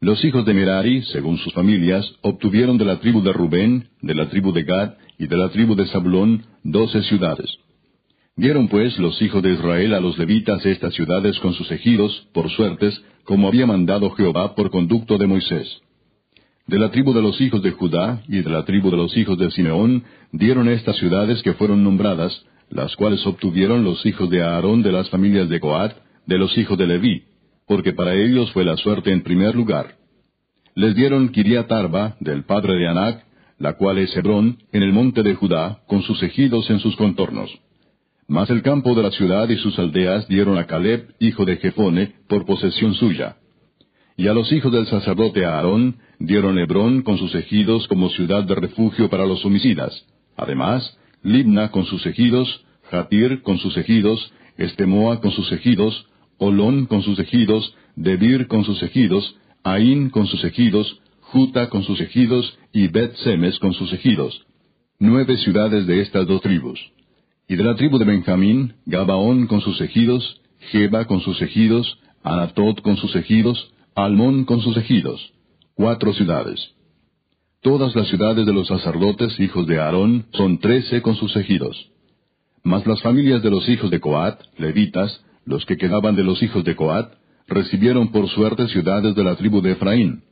Los 0.00 0.24
hijos 0.24 0.44
de 0.44 0.54
Merari, 0.54 1.02
según 1.06 1.38
sus 1.38 1.52
familias, 1.52 2.08
obtuvieron 2.22 2.78
de 2.78 2.84
la 2.84 3.00
tribu 3.00 3.20
de 3.20 3.32
Rubén, 3.32 3.88
de 4.00 4.14
la 4.14 4.28
tribu 4.28 4.52
de 4.52 4.62
Gad 4.62 4.94
y 5.18 5.26
de 5.26 5.36
la 5.36 5.48
tribu 5.48 5.74
de 5.74 5.86
Zabulón 5.86 6.44
doce 6.62 7.02
ciudades. 7.02 7.50
Dieron 8.36 8.68
pues 8.68 8.96
los 9.00 9.20
hijos 9.20 9.42
de 9.42 9.54
Israel 9.54 9.94
a 9.94 10.00
los 10.00 10.16
levitas 10.16 10.64
estas 10.64 10.94
ciudades 10.94 11.36
con 11.40 11.52
sus 11.54 11.68
ejidos, 11.72 12.28
por 12.32 12.48
suertes, 12.50 13.02
como 13.24 13.48
había 13.48 13.66
mandado 13.66 14.10
Jehová 14.10 14.54
por 14.54 14.70
conducto 14.70 15.18
de 15.18 15.26
Moisés. 15.26 15.80
De 16.68 16.78
la 16.78 16.92
tribu 16.92 17.12
de 17.12 17.22
los 17.22 17.40
hijos 17.40 17.60
de 17.64 17.72
Judá 17.72 18.22
y 18.28 18.42
de 18.42 18.50
la 18.50 18.64
tribu 18.64 18.92
de 18.92 18.98
los 18.98 19.16
hijos 19.16 19.36
de 19.36 19.50
Simeón 19.50 20.04
dieron 20.30 20.68
estas 20.68 20.96
ciudades 20.98 21.42
que 21.42 21.54
fueron 21.54 21.82
nombradas, 21.82 22.46
las 22.70 22.94
cuales 22.94 23.26
obtuvieron 23.26 23.82
los 23.82 24.06
hijos 24.06 24.30
de 24.30 24.44
Aarón 24.44 24.84
de 24.84 24.92
las 24.92 25.10
familias 25.10 25.48
de 25.48 25.58
Coat, 25.58 25.92
de 26.26 26.38
los 26.38 26.56
hijos 26.56 26.78
de 26.78 26.86
Leví, 26.86 27.24
porque 27.68 27.92
para 27.92 28.14
ellos 28.14 28.50
fue 28.52 28.64
la 28.64 28.76
suerte 28.76 29.12
en 29.12 29.22
primer 29.22 29.54
lugar. 29.54 29.96
Les 30.74 30.94
dieron 30.94 31.28
Kiriat 31.28 31.70
Arba, 31.70 32.16
del 32.20 32.44
padre 32.44 32.74
de 32.74 32.88
Anac, 32.88 33.24
la 33.58 33.74
cual 33.74 33.98
es 33.98 34.16
Hebrón, 34.16 34.58
en 34.72 34.82
el 34.82 34.92
monte 34.92 35.22
de 35.22 35.34
Judá, 35.34 35.80
con 35.86 36.02
sus 36.02 36.22
ejidos 36.22 36.70
en 36.70 36.80
sus 36.80 36.96
contornos. 36.96 37.50
Mas 38.26 38.50
el 38.50 38.62
campo 38.62 38.94
de 38.94 39.02
la 39.02 39.10
ciudad 39.10 39.48
y 39.48 39.56
sus 39.56 39.78
aldeas 39.78 40.28
dieron 40.28 40.58
a 40.58 40.66
Caleb, 40.66 41.14
hijo 41.18 41.44
de 41.44 41.56
Jefone, 41.56 42.14
por 42.28 42.46
posesión 42.46 42.94
suya. 42.94 43.36
Y 44.16 44.28
a 44.28 44.34
los 44.34 44.52
hijos 44.52 44.72
del 44.72 44.86
sacerdote 44.86 45.44
Aarón 45.44 45.96
dieron 46.18 46.58
Hebrón 46.58 47.02
con 47.02 47.18
sus 47.18 47.34
ejidos 47.34 47.86
como 47.88 48.08
ciudad 48.10 48.44
de 48.44 48.54
refugio 48.54 49.08
para 49.08 49.26
los 49.26 49.44
homicidas. 49.44 50.06
Además, 50.36 50.98
Libna 51.22 51.70
con 51.70 51.84
sus 51.84 52.04
ejidos, 52.06 52.64
Jatir 52.90 53.42
con 53.42 53.58
sus 53.58 53.76
ejidos, 53.76 54.32
Estemoa 54.56 55.20
con 55.20 55.30
sus 55.32 55.50
ejidos, 55.52 56.07
Olón 56.38 56.86
con 56.86 57.02
sus 57.02 57.18
ejidos, 57.18 57.74
Debir 57.96 58.46
con 58.46 58.64
sus 58.64 58.82
ejidos, 58.82 59.36
Ain 59.64 60.10
con 60.10 60.26
sus 60.26 60.42
ejidos, 60.44 61.00
Juta 61.20 61.68
con 61.68 61.82
sus 61.82 62.00
ejidos 62.00 62.58
y 62.72 62.88
Bet 62.88 63.14
Semes 63.16 63.58
con 63.58 63.74
sus 63.74 63.92
ejidos. 63.92 64.46
Nueve 64.98 65.36
ciudades 65.38 65.86
de 65.86 66.00
estas 66.00 66.26
dos 66.26 66.40
tribus. 66.40 66.80
Y 67.48 67.56
de 67.56 67.64
la 67.64 67.74
tribu 67.76 67.98
de 67.98 68.04
Benjamín, 68.04 68.74
Gabaón 68.86 69.46
con 69.46 69.60
sus 69.60 69.80
ejidos, 69.80 70.40
Jeba 70.70 71.06
con 71.06 71.20
sus 71.20 71.40
ejidos, 71.42 71.98
Anatot 72.22 72.80
con 72.82 72.96
sus 72.96 73.14
ejidos, 73.14 73.72
Almón 73.94 74.44
con 74.44 74.60
sus 74.60 74.76
ejidos. 74.76 75.32
Cuatro 75.74 76.12
ciudades. 76.12 76.74
Todas 77.60 77.94
las 77.96 78.08
ciudades 78.08 78.46
de 78.46 78.52
los 78.52 78.68
sacerdotes, 78.68 79.38
hijos 79.40 79.66
de 79.66 79.80
Aarón, 79.80 80.26
son 80.32 80.58
trece 80.58 81.02
con 81.02 81.16
sus 81.16 81.34
ejidos. 81.36 81.90
Mas 82.62 82.86
las 82.86 83.02
familias 83.02 83.42
de 83.42 83.50
los 83.50 83.68
hijos 83.68 83.90
de 83.90 84.00
Coat, 84.00 84.40
levitas, 84.58 85.24
los 85.48 85.64
que 85.64 85.78
quedaban 85.78 86.14
de 86.14 86.22
los 86.22 86.42
hijos 86.42 86.62
de 86.62 86.76
Coat, 86.76 87.14
recibieron 87.46 88.12
por 88.12 88.28
suerte 88.28 88.68
ciudades 88.68 89.14
de 89.14 89.24
la 89.24 89.34
tribu 89.36 89.62
de 89.62 89.72
Efraín. 89.72 90.22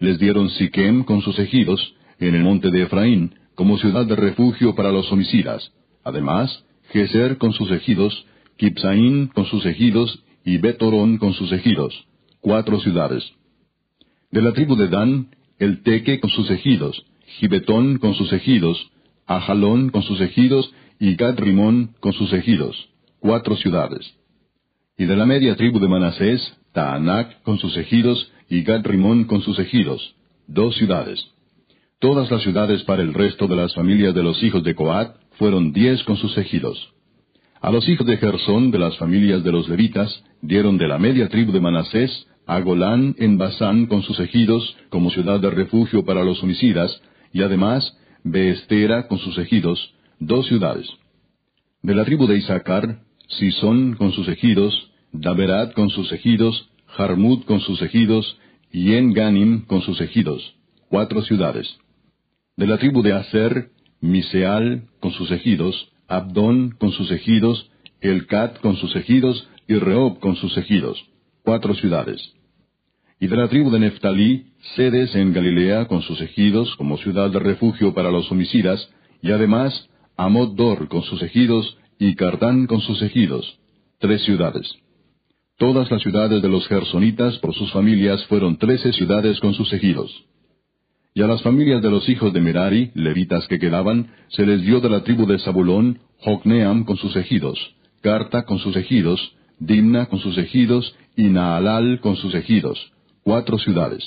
Les 0.00 0.18
dieron 0.18 0.50
Siquem 0.50 1.04
con 1.04 1.22
sus 1.22 1.38
ejidos, 1.38 1.94
en 2.18 2.34
el 2.34 2.42
monte 2.42 2.70
de 2.70 2.82
Efraín, 2.82 3.34
como 3.54 3.78
ciudad 3.78 4.04
de 4.04 4.16
refugio 4.16 4.74
para 4.74 4.90
los 4.90 5.10
homicidas. 5.12 5.72
Además, 6.04 6.64
Geser 6.90 7.38
con 7.38 7.52
sus 7.52 7.70
ejidos, 7.70 8.26
Kipsaín 8.56 9.28
con 9.28 9.46
sus 9.46 9.64
ejidos, 9.64 10.24
y 10.44 10.58
Betorón 10.58 11.18
con 11.18 11.34
sus 11.34 11.52
ejidos. 11.52 11.94
Cuatro 12.40 12.80
ciudades. 12.80 13.24
De 14.32 14.42
la 14.42 14.52
tribu 14.52 14.74
de 14.74 14.88
Dan, 14.88 15.28
el 15.58 15.82
Teque 15.82 16.18
con 16.18 16.30
sus 16.30 16.50
ejidos, 16.50 17.04
Gibetón 17.38 17.98
con 17.98 18.14
sus 18.14 18.32
ejidos, 18.32 18.90
Ajalón 19.26 19.90
con 19.90 20.02
sus 20.02 20.20
ejidos 20.20 20.72
y 20.98 21.14
Gad 21.14 21.38
Rimón 21.38 21.94
con 22.00 22.12
sus 22.12 22.32
ejidos, 22.32 22.88
cuatro 23.20 23.56
ciudades. 23.56 24.18
Y 25.00 25.06
de 25.06 25.14
la 25.14 25.26
media 25.26 25.54
tribu 25.54 25.78
de 25.78 25.86
Manasés, 25.86 26.58
Taanac 26.72 27.42
con 27.42 27.58
sus 27.58 27.76
ejidos 27.76 28.32
y 28.50 28.62
Gad 28.62 28.84
Rimón 28.84 29.24
con 29.26 29.42
sus 29.42 29.56
ejidos, 29.60 30.16
dos 30.48 30.74
ciudades. 30.74 31.24
Todas 32.00 32.28
las 32.32 32.42
ciudades 32.42 32.82
para 32.82 33.02
el 33.02 33.14
resto 33.14 33.46
de 33.46 33.54
las 33.54 33.72
familias 33.74 34.12
de 34.12 34.24
los 34.24 34.42
hijos 34.42 34.64
de 34.64 34.74
Coat 34.74 35.14
fueron 35.38 35.72
diez 35.72 36.02
con 36.02 36.16
sus 36.16 36.36
ejidos. 36.36 36.92
A 37.60 37.70
los 37.70 37.88
hijos 37.88 38.08
de 38.08 38.16
Gersón 38.16 38.72
de 38.72 38.80
las 38.80 38.96
familias 38.98 39.44
de 39.44 39.52
los 39.52 39.68
levitas 39.68 40.24
dieron 40.42 40.78
de 40.78 40.88
la 40.88 40.98
media 40.98 41.28
tribu 41.28 41.52
de 41.52 41.60
Manasés 41.60 42.26
a 42.46 42.58
Golán 42.58 43.14
en 43.18 43.38
Basán 43.38 43.86
con 43.86 44.02
sus 44.02 44.18
ejidos 44.18 44.76
como 44.90 45.10
ciudad 45.10 45.38
de 45.38 45.50
refugio 45.50 46.04
para 46.04 46.24
los 46.24 46.42
homicidas, 46.42 47.00
y 47.32 47.42
además 47.42 47.96
Beestera 48.24 49.06
con 49.06 49.18
sus 49.18 49.38
ejidos, 49.38 49.94
dos 50.18 50.48
ciudades. 50.48 50.88
De 51.82 51.94
la 51.94 52.04
tribu 52.04 52.26
de 52.26 52.38
Isaacar, 52.38 53.02
Sison 53.28 53.94
con 53.94 54.12
sus 54.12 54.26
ejidos, 54.28 54.87
Daberat 55.12 55.72
con 55.74 55.90
sus 55.90 56.12
ejidos, 56.12 56.70
Jarmut 56.86 57.44
con 57.44 57.60
sus 57.60 57.80
ejidos, 57.82 58.38
y 58.70 58.94
En 58.94 59.14
con 59.66 59.82
sus 59.82 60.00
ejidos, 60.00 60.54
cuatro 60.88 61.22
ciudades. 61.22 61.68
De 62.56 62.66
la 62.66 62.78
tribu 62.78 63.02
de 63.02 63.12
Aser, 63.12 63.70
Miseal 64.00 64.84
con 65.00 65.12
sus 65.12 65.30
ejidos, 65.30 65.92
Abdón 66.06 66.76
con 66.78 66.92
sus 66.92 67.10
ejidos, 67.10 67.70
Elcat 68.00 68.60
con 68.60 68.76
sus 68.76 68.94
ejidos, 68.96 69.48
y 69.66 69.74
Rehob 69.74 70.20
con 70.20 70.36
sus 70.36 70.56
ejidos, 70.56 71.02
cuatro 71.42 71.74
ciudades 71.74 72.34
y 73.20 73.26
de 73.26 73.36
la 73.36 73.48
tribu 73.48 73.70
de 73.70 73.80
Neftalí, 73.80 74.52
sedes 74.76 75.14
en 75.14 75.32
Galilea 75.32 75.86
con 75.86 76.02
sus 76.02 76.20
ejidos 76.20 76.74
como 76.76 76.98
ciudad 76.98 77.30
de 77.30 77.40
refugio 77.40 77.92
para 77.92 78.10
los 78.10 78.30
homicidas, 78.30 78.88
y 79.22 79.32
además 79.32 79.88
Amod 80.16 80.54
Dor 80.54 80.88
con 80.88 81.02
sus 81.02 81.22
ejidos 81.22 81.76
y 81.98 82.14
Cardán 82.14 82.66
con 82.66 82.80
sus 82.80 83.02
ejidos, 83.02 83.58
tres 83.98 84.22
ciudades. 84.22 84.72
Todas 85.58 85.90
las 85.90 86.00
ciudades 86.02 86.40
de 86.40 86.48
los 86.48 86.68
gersonitas 86.68 87.36
por 87.38 87.52
sus 87.52 87.72
familias 87.72 88.24
fueron 88.26 88.58
trece 88.58 88.92
ciudades 88.92 89.40
con 89.40 89.54
sus 89.54 89.72
ejidos. 89.72 90.08
Y 91.14 91.22
a 91.22 91.26
las 91.26 91.42
familias 91.42 91.82
de 91.82 91.90
los 91.90 92.08
hijos 92.08 92.32
de 92.32 92.40
Merari, 92.40 92.92
levitas 92.94 93.48
que 93.48 93.58
quedaban, 93.58 94.06
se 94.28 94.46
les 94.46 94.62
dio 94.62 94.78
de 94.78 94.88
la 94.88 95.02
tribu 95.02 95.26
de 95.26 95.40
Zabulón, 95.40 95.98
Jocneam 96.18 96.84
con 96.84 96.96
sus 96.96 97.16
ejidos, 97.16 97.58
Carta 98.02 98.44
con 98.44 98.60
sus 98.60 98.76
ejidos, 98.76 99.34
Dimna 99.58 100.06
con 100.06 100.20
sus 100.20 100.38
ejidos, 100.38 100.94
y 101.16 101.24
Naalal 101.24 101.98
con 102.00 102.14
sus 102.14 102.36
ejidos, 102.36 102.78
cuatro 103.24 103.58
ciudades. 103.58 104.04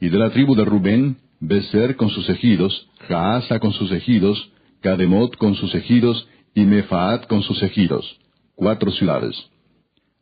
Y 0.00 0.10
de 0.10 0.18
la 0.18 0.30
tribu 0.30 0.54
de 0.54 0.64
Rubén, 0.64 1.16
Beser 1.40 1.96
con 1.96 2.10
sus 2.10 2.28
ejidos, 2.28 2.88
Jaasa 3.08 3.58
con 3.58 3.72
sus 3.72 3.90
ejidos, 3.90 4.52
Kademot 4.80 5.36
con 5.38 5.56
sus 5.56 5.74
ejidos, 5.74 6.28
y 6.54 6.60
Mefaat 6.60 7.26
con 7.26 7.42
sus 7.42 7.60
ejidos, 7.64 8.16
cuatro 8.54 8.92
ciudades. 8.92 9.51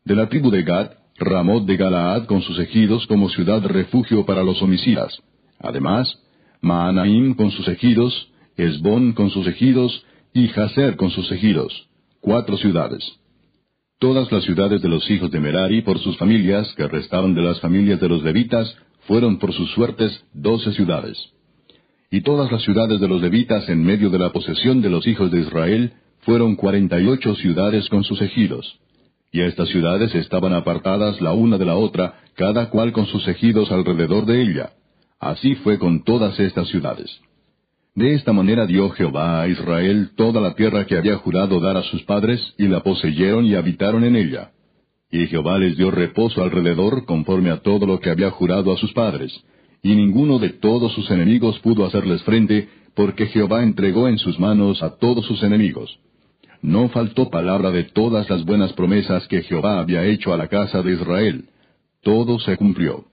De 0.05 0.15
la 0.15 0.29
tribu 0.29 0.51
de 0.51 0.63
Gad, 0.63 0.93
Ramot 1.19 1.67
de 1.67 1.77
Galaad 1.77 2.25
con 2.25 2.41
sus 2.43 2.59
ejidos 2.59 3.07
como 3.07 3.29
ciudad 3.29 3.63
refugio 3.67 4.25
para 4.25 4.43
los 4.43 4.63
homicidas. 4.63 5.19
Además, 5.59 6.19
Maanaim 6.63 7.35
con 7.35 7.51
sus 7.51 7.69
ejidos, 7.69 8.29
Esbón 8.57 9.13
con 9.13 9.31
sus 9.31 9.47
ejidos, 9.47 10.05
y 10.33 10.49
Jazer 10.49 10.97
con 10.97 11.11
sus 11.11 11.31
ejidos, 11.33 11.89
cuatro 12.21 12.57
ciudades. 12.57 13.05
Todas 13.99 14.33
las 14.33 14.45
ciudades 14.45 14.81
de 14.81 14.89
los 14.89 15.11
hijos 15.11 15.31
de 15.31 15.41
Merari 15.41 15.83
por 15.83 15.99
sus 15.99 16.17
familias, 16.17 16.73
que 16.75 16.89
restaban 16.89 17.35
de 17.35 17.43
las 17.43 17.61
familias 17.61 18.01
de 18.01 18.09
los 18.09 18.23
levitas, 18.23 18.75
fueron 19.01 19.39
por 19.39 19.53
sus 19.53 19.71
suertes 19.73 20.25
doce 20.33 20.73
ciudades. 20.73 21.19
Y 22.11 22.23
todas 22.23 22.51
las 22.51 22.63
ciudades 22.63 23.01
de 23.01 23.09
los 23.09 23.21
levitas 23.21 23.69
en 23.69 23.85
medio 23.85 24.09
de 24.09 24.19
la 24.19 24.33
posesión 24.33 24.81
de 24.81 24.89
los 24.89 25.07
hijos 25.07 25.31
de 25.31 25.41
Israel 25.41 25.93
fueron 26.21 26.57
cuarenta 26.57 26.99
y 27.01 27.07
ocho 27.07 27.35
ciudades 27.35 27.89
con 27.89 28.05
sus 28.05 28.23
ejidos. 28.23 28.79
Y 29.33 29.43
estas 29.43 29.69
ciudades 29.69 30.15
estaban 30.15 30.53
apartadas 30.53 31.21
la 31.21 31.33
una 31.33 31.57
de 31.57 31.65
la 31.65 31.77
otra, 31.77 32.15
cada 32.35 32.71
cual 32.71 32.93
con 32.93 33.07
sus 33.07 33.27
ejidos 33.29 33.71
alrededor 33.71 34.27
de 34.27 34.43
ella. 34.43 34.71
Así 35.21 35.55
fue 35.57 35.79
con 35.79 36.03
todas 36.03 36.39
estas 36.41 36.69
ciudades. 36.69 37.21
De 37.95 38.15
esta 38.15 38.33
manera 38.33 38.67
dio 38.67 38.91
Jehová 38.91 39.43
a 39.43 39.49
Israel 39.49 40.11
toda 40.17 40.41
la 40.41 40.55
tierra 40.55 40.87
que 40.87 40.97
había 40.97 41.17
jurado 41.17 41.61
dar 41.61 41.77
a 41.77 41.83
sus 41.83 42.03
padres, 42.05 42.41
y 42.57 42.67
la 42.67 42.81
poseyeron 42.81 43.45
y 43.45 43.55
habitaron 43.55 44.05
en 44.05 44.17
ella. 44.17 44.53
Y 45.11 45.27
Jehová 45.27 45.59
les 45.59 45.77
dio 45.77 45.91
reposo 45.91 46.43
alrededor 46.43 47.05
conforme 47.05 47.51
a 47.51 47.59
todo 47.59 47.87
lo 47.87 48.01
que 48.01 48.11
había 48.11 48.31
jurado 48.31 48.73
a 48.73 48.79
sus 48.79 48.93
padres, 48.93 49.33
y 49.83 49.95
ninguno 49.95 50.39
de 50.39 50.51
todos 50.51 50.93
sus 50.93 51.11
enemigos 51.11 51.59
pudo 51.61 51.85
hacerles 51.85 52.23
frente, 52.23 52.69
porque 52.95 53.27
Jehová 53.27 53.63
entregó 53.63 54.09
en 54.09 54.19
sus 54.19 54.39
manos 54.39 54.83
a 54.83 54.97
todos 54.97 55.27
sus 55.27 55.43
enemigos. 55.43 55.99
No 56.63 56.89
faltó 56.91 57.31
palabra 57.31 57.71
de 57.71 57.85
todas 57.85 58.29
las 58.29 58.45
buenas 58.45 58.73
promesas 58.75 59.27
que 59.29 59.43
Jehová 59.43 59.81
había 59.81 60.05
hecho 60.05 60.33
a 60.33 60.37
la 60.37 60.49
casa 60.49 60.83
de 60.83 60.93
Israel. 60.93 61.49
Todo 62.03 62.39
se 62.39 62.57
cumplió. 62.57 63.07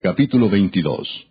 Capítulo 0.00 0.48
22 0.48 1.28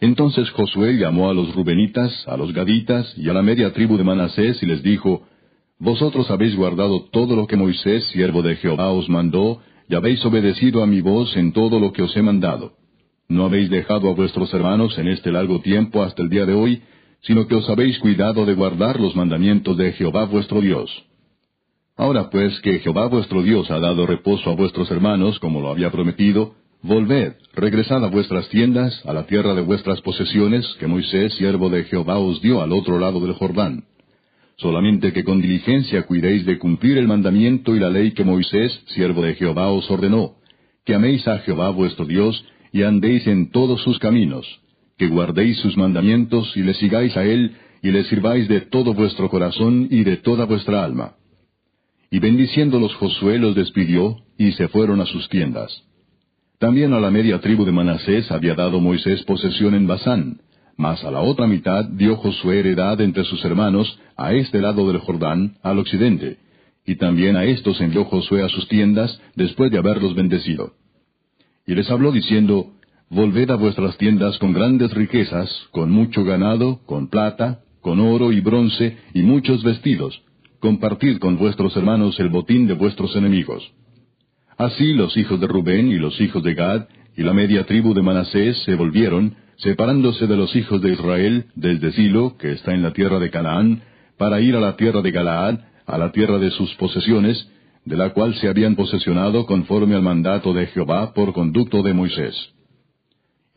entonces 0.00 0.50
Josué 0.50 0.96
llamó 0.96 1.28
a 1.28 1.34
los 1.34 1.54
Rubenitas, 1.54 2.26
a 2.26 2.36
los 2.38 2.54
Gaditas 2.54 3.12
y 3.18 3.28
a 3.28 3.34
la 3.34 3.42
media 3.42 3.72
tribu 3.74 3.98
de 3.98 4.04
Manasés 4.04 4.62
y 4.62 4.66
les 4.66 4.82
dijo, 4.82 5.26
Vosotros 5.78 6.30
habéis 6.30 6.56
guardado 6.56 7.04
todo 7.12 7.36
lo 7.36 7.46
que 7.46 7.56
Moisés, 7.56 8.04
siervo 8.08 8.42
de 8.42 8.56
Jehová, 8.56 8.90
os 8.92 9.10
mandó, 9.10 9.60
y 9.88 9.94
habéis 9.94 10.24
obedecido 10.24 10.82
a 10.82 10.86
mi 10.86 11.02
voz 11.02 11.36
en 11.36 11.52
todo 11.52 11.78
lo 11.78 11.92
que 11.92 12.02
os 12.02 12.16
he 12.16 12.22
mandado. 12.22 12.72
No 13.28 13.44
habéis 13.44 13.68
dejado 13.68 14.08
a 14.08 14.14
vuestros 14.14 14.52
hermanos 14.54 14.96
en 14.98 15.08
este 15.08 15.30
largo 15.30 15.60
tiempo 15.60 16.02
hasta 16.02 16.22
el 16.22 16.30
día 16.30 16.46
de 16.46 16.54
hoy, 16.54 16.82
sino 17.22 17.46
que 17.46 17.54
os 17.54 17.68
habéis 17.68 17.98
cuidado 17.98 18.46
de 18.46 18.54
guardar 18.54 18.98
los 19.00 19.14
mandamientos 19.14 19.76
de 19.76 19.92
Jehová 19.92 20.24
vuestro 20.24 20.60
Dios. 20.60 20.90
Ahora 21.96 22.30
pues 22.30 22.58
que 22.60 22.78
Jehová 22.78 23.08
vuestro 23.08 23.42
Dios 23.42 23.70
ha 23.70 23.78
dado 23.78 24.06
reposo 24.06 24.50
a 24.50 24.54
vuestros 24.54 24.90
hermanos, 24.90 25.38
como 25.38 25.60
lo 25.60 25.70
había 25.70 25.90
prometido, 25.90 26.54
Volved, 26.82 27.34
regresad 27.52 28.02
a 28.02 28.08
vuestras 28.08 28.48
tiendas, 28.48 29.04
a 29.04 29.12
la 29.12 29.26
tierra 29.26 29.52
de 29.54 29.60
vuestras 29.60 30.00
posesiones, 30.00 30.66
que 30.78 30.86
Moisés, 30.86 31.34
siervo 31.34 31.68
de 31.68 31.84
Jehová, 31.84 32.18
os 32.18 32.40
dio 32.40 32.62
al 32.62 32.72
otro 32.72 32.98
lado 32.98 33.20
del 33.20 33.34
Jordán. 33.34 33.84
Solamente 34.56 35.12
que 35.12 35.22
con 35.22 35.42
diligencia 35.42 36.06
cuidéis 36.06 36.46
de 36.46 36.58
cumplir 36.58 36.96
el 36.96 37.06
mandamiento 37.06 37.76
y 37.76 37.80
la 37.80 37.90
ley 37.90 38.12
que 38.12 38.24
Moisés, 38.24 38.72
siervo 38.86 39.20
de 39.20 39.34
Jehová, 39.34 39.70
os 39.70 39.90
ordenó, 39.90 40.36
que 40.86 40.94
améis 40.94 41.28
a 41.28 41.40
Jehová 41.40 41.68
vuestro 41.68 42.06
Dios, 42.06 42.42
y 42.72 42.82
andéis 42.82 43.26
en 43.26 43.50
todos 43.50 43.82
sus 43.82 43.98
caminos, 43.98 44.46
que 45.00 45.08
guardéis 45.08 45.56
sus 45.60 45.78
mandamientos 45.78 46.54
y 46.58 46.62
le 46.62 46.74
sigáis 46.74 47.16
a 47.16 47.24
él, 47.24 47.56
y 47.80 47.90
le 47.90 48.04
sirváis 48.04 48.46
de 48.48 48.60
todo 48.60 48.92
vuestro 48.92 49.30
corazón 49.30 49.88
y 49.90 50.04
de 50.04 50.18
toda 50.18 50.44
vuestra 50.44 50.84
alma. 50.84 51.14
Y 52.10 52.18
bendiciéndolos 52.18 52.94
Josué 52.96 53.38
los 53.38 53.54
despidió, 53.54 54.18
y 54.36 54.52
se 54.52 54.68
fueron 54.68 55.00
a 55.00 55.06
sus 55.06 55.26
tiendas. 55.30 55.72
También 56.58 56.92
a 56.92 57.00
la 57.00 57.10
media 57.10 57.40
tribu 57.40 57.64
de 57.64 57.72
Manasés 57.72 58.30
había 58.30 58.54
dado 58.54 58.78
Moisés 58.78 59.22
posesión 59.22 59.74
en 59.74 59.86
Basán, 59.86 60.42
mas 60.76 61.02
a 61.02 61.10
la 61.10 61.22
otra 61.22 61.46
mitad 61.46 61.86
dio 61.86 62.16
Josué 62.16 62.58
heredad 62.58 63.00
entre 63.00 63.24
sus 63.24 63.42
hermanos, 63.42 63.98
a 64.18 64.34
este 64.34 64.60
lado 64.60 64.86
del 64.86 64.98
Jordán, 64.98 65.56
al 65.62 65.78
occidente, 65.78 66.36
y 66.84 66.96
también 66.96 67.38
a 67.38 67.44
estos 67.44 67.80
envió 67.80 68.04
Josué 68.04 68.42
a 68.42 68.50
sus 68.50 68.68
tiendas, 68.68 69.18
después 69.34 69.70
de 69.70 69.78
haberlos 69.78 70.14
bendecido. 70.14 70.74
Y 71.66 71.74
les 71.74 71.90
habló 71.90 72.12
diciendo, 72.12 72.74
Volved 73.12 73.50
a 73.50 73.56
vuestras 73.56 73.98
tiendas 73.98 74.38
con 74.38 74.52
grandes 74.52 74.94
riquezas, 74.94 75.50
con 75.72 75.90
mucho 75.90 76.22
ganado, 76.22 76.78
con 76.86 77.08
plata, 77.08 77.58
con 77.80 77.98
oro 77.98 78.30
y 78.30 78.40
bronce, 78.40 78.98
y 79.12 79.22
muchos 79.22 79.64
vestidos. 79.64 80.22
Compartid 80.60 81.18
con 81.18 81.36
vuestros 81.36 81.76
hermanos 81.76 82.20
el 82.20 82.28
botín 82.28 82.68
de 82.68 82.74
vuestros 82.74 83.16
enemigos. 83.16 83.68
Así 84.56 84.92
los 84.92 85.16
hijos 85.16 85.40
de 85.40 85.48
Rubén 85.48 85.88
y 85.88 85.96
los 85.96 86.20
hijos 86.20 86.44
de 86.44 86.54
Gad 86.54 86.86
y 87.16 87.24
la 87.24 87.32
media 87.32 87.66
tribu 87.66 87.94
de 87.94 88.02
Manasés 88.02 88.62
se 88.62 88.76
volvieron, 88.76 89.34
separándose 89.56 90.28
de 90.28 90.36
los 90.36 90.54
hijos 90.54 90.80
de 90.80 90.92
Israel 90.92 91.46
desde 91.56 91.90
Silo, 91.90 92.36
que 92.38 92.52
está 92.52 92.74
en 92.74 92.82
la 92.82 92.92
tierra 92.92 93.18
de 93.18 93.30
Canaán, 93.30 93.82
para 94.18 94.40
ir 94.40 94.54
a 94.54 94.60
la 94.60 94.76
tierra 94.76 95.02
de 95.02 95.10
Galaad, 95.10 95.58
a 95.84 95.98
la 95.98 96.12
tierra 96.12 96.38
de 96.38 96.52
sus 96.52 96.72
posesiones, 96.76 97.44
de 97.84 97.96
la 97.96 98.10
cual 98.10 98.36
se 98.36 98.46
habían 98.46 98.76
posesionado 98.76 99.46
conforme 99.46 99.96
al 99.96 100.02
mandato 100.02 100.52
de 100.52 100.66
Jehová 100.68 101.12
por 101.12 101.32
conducto 101.32 101.82
de 101.82 101.92
Moisés. 101.92 102.52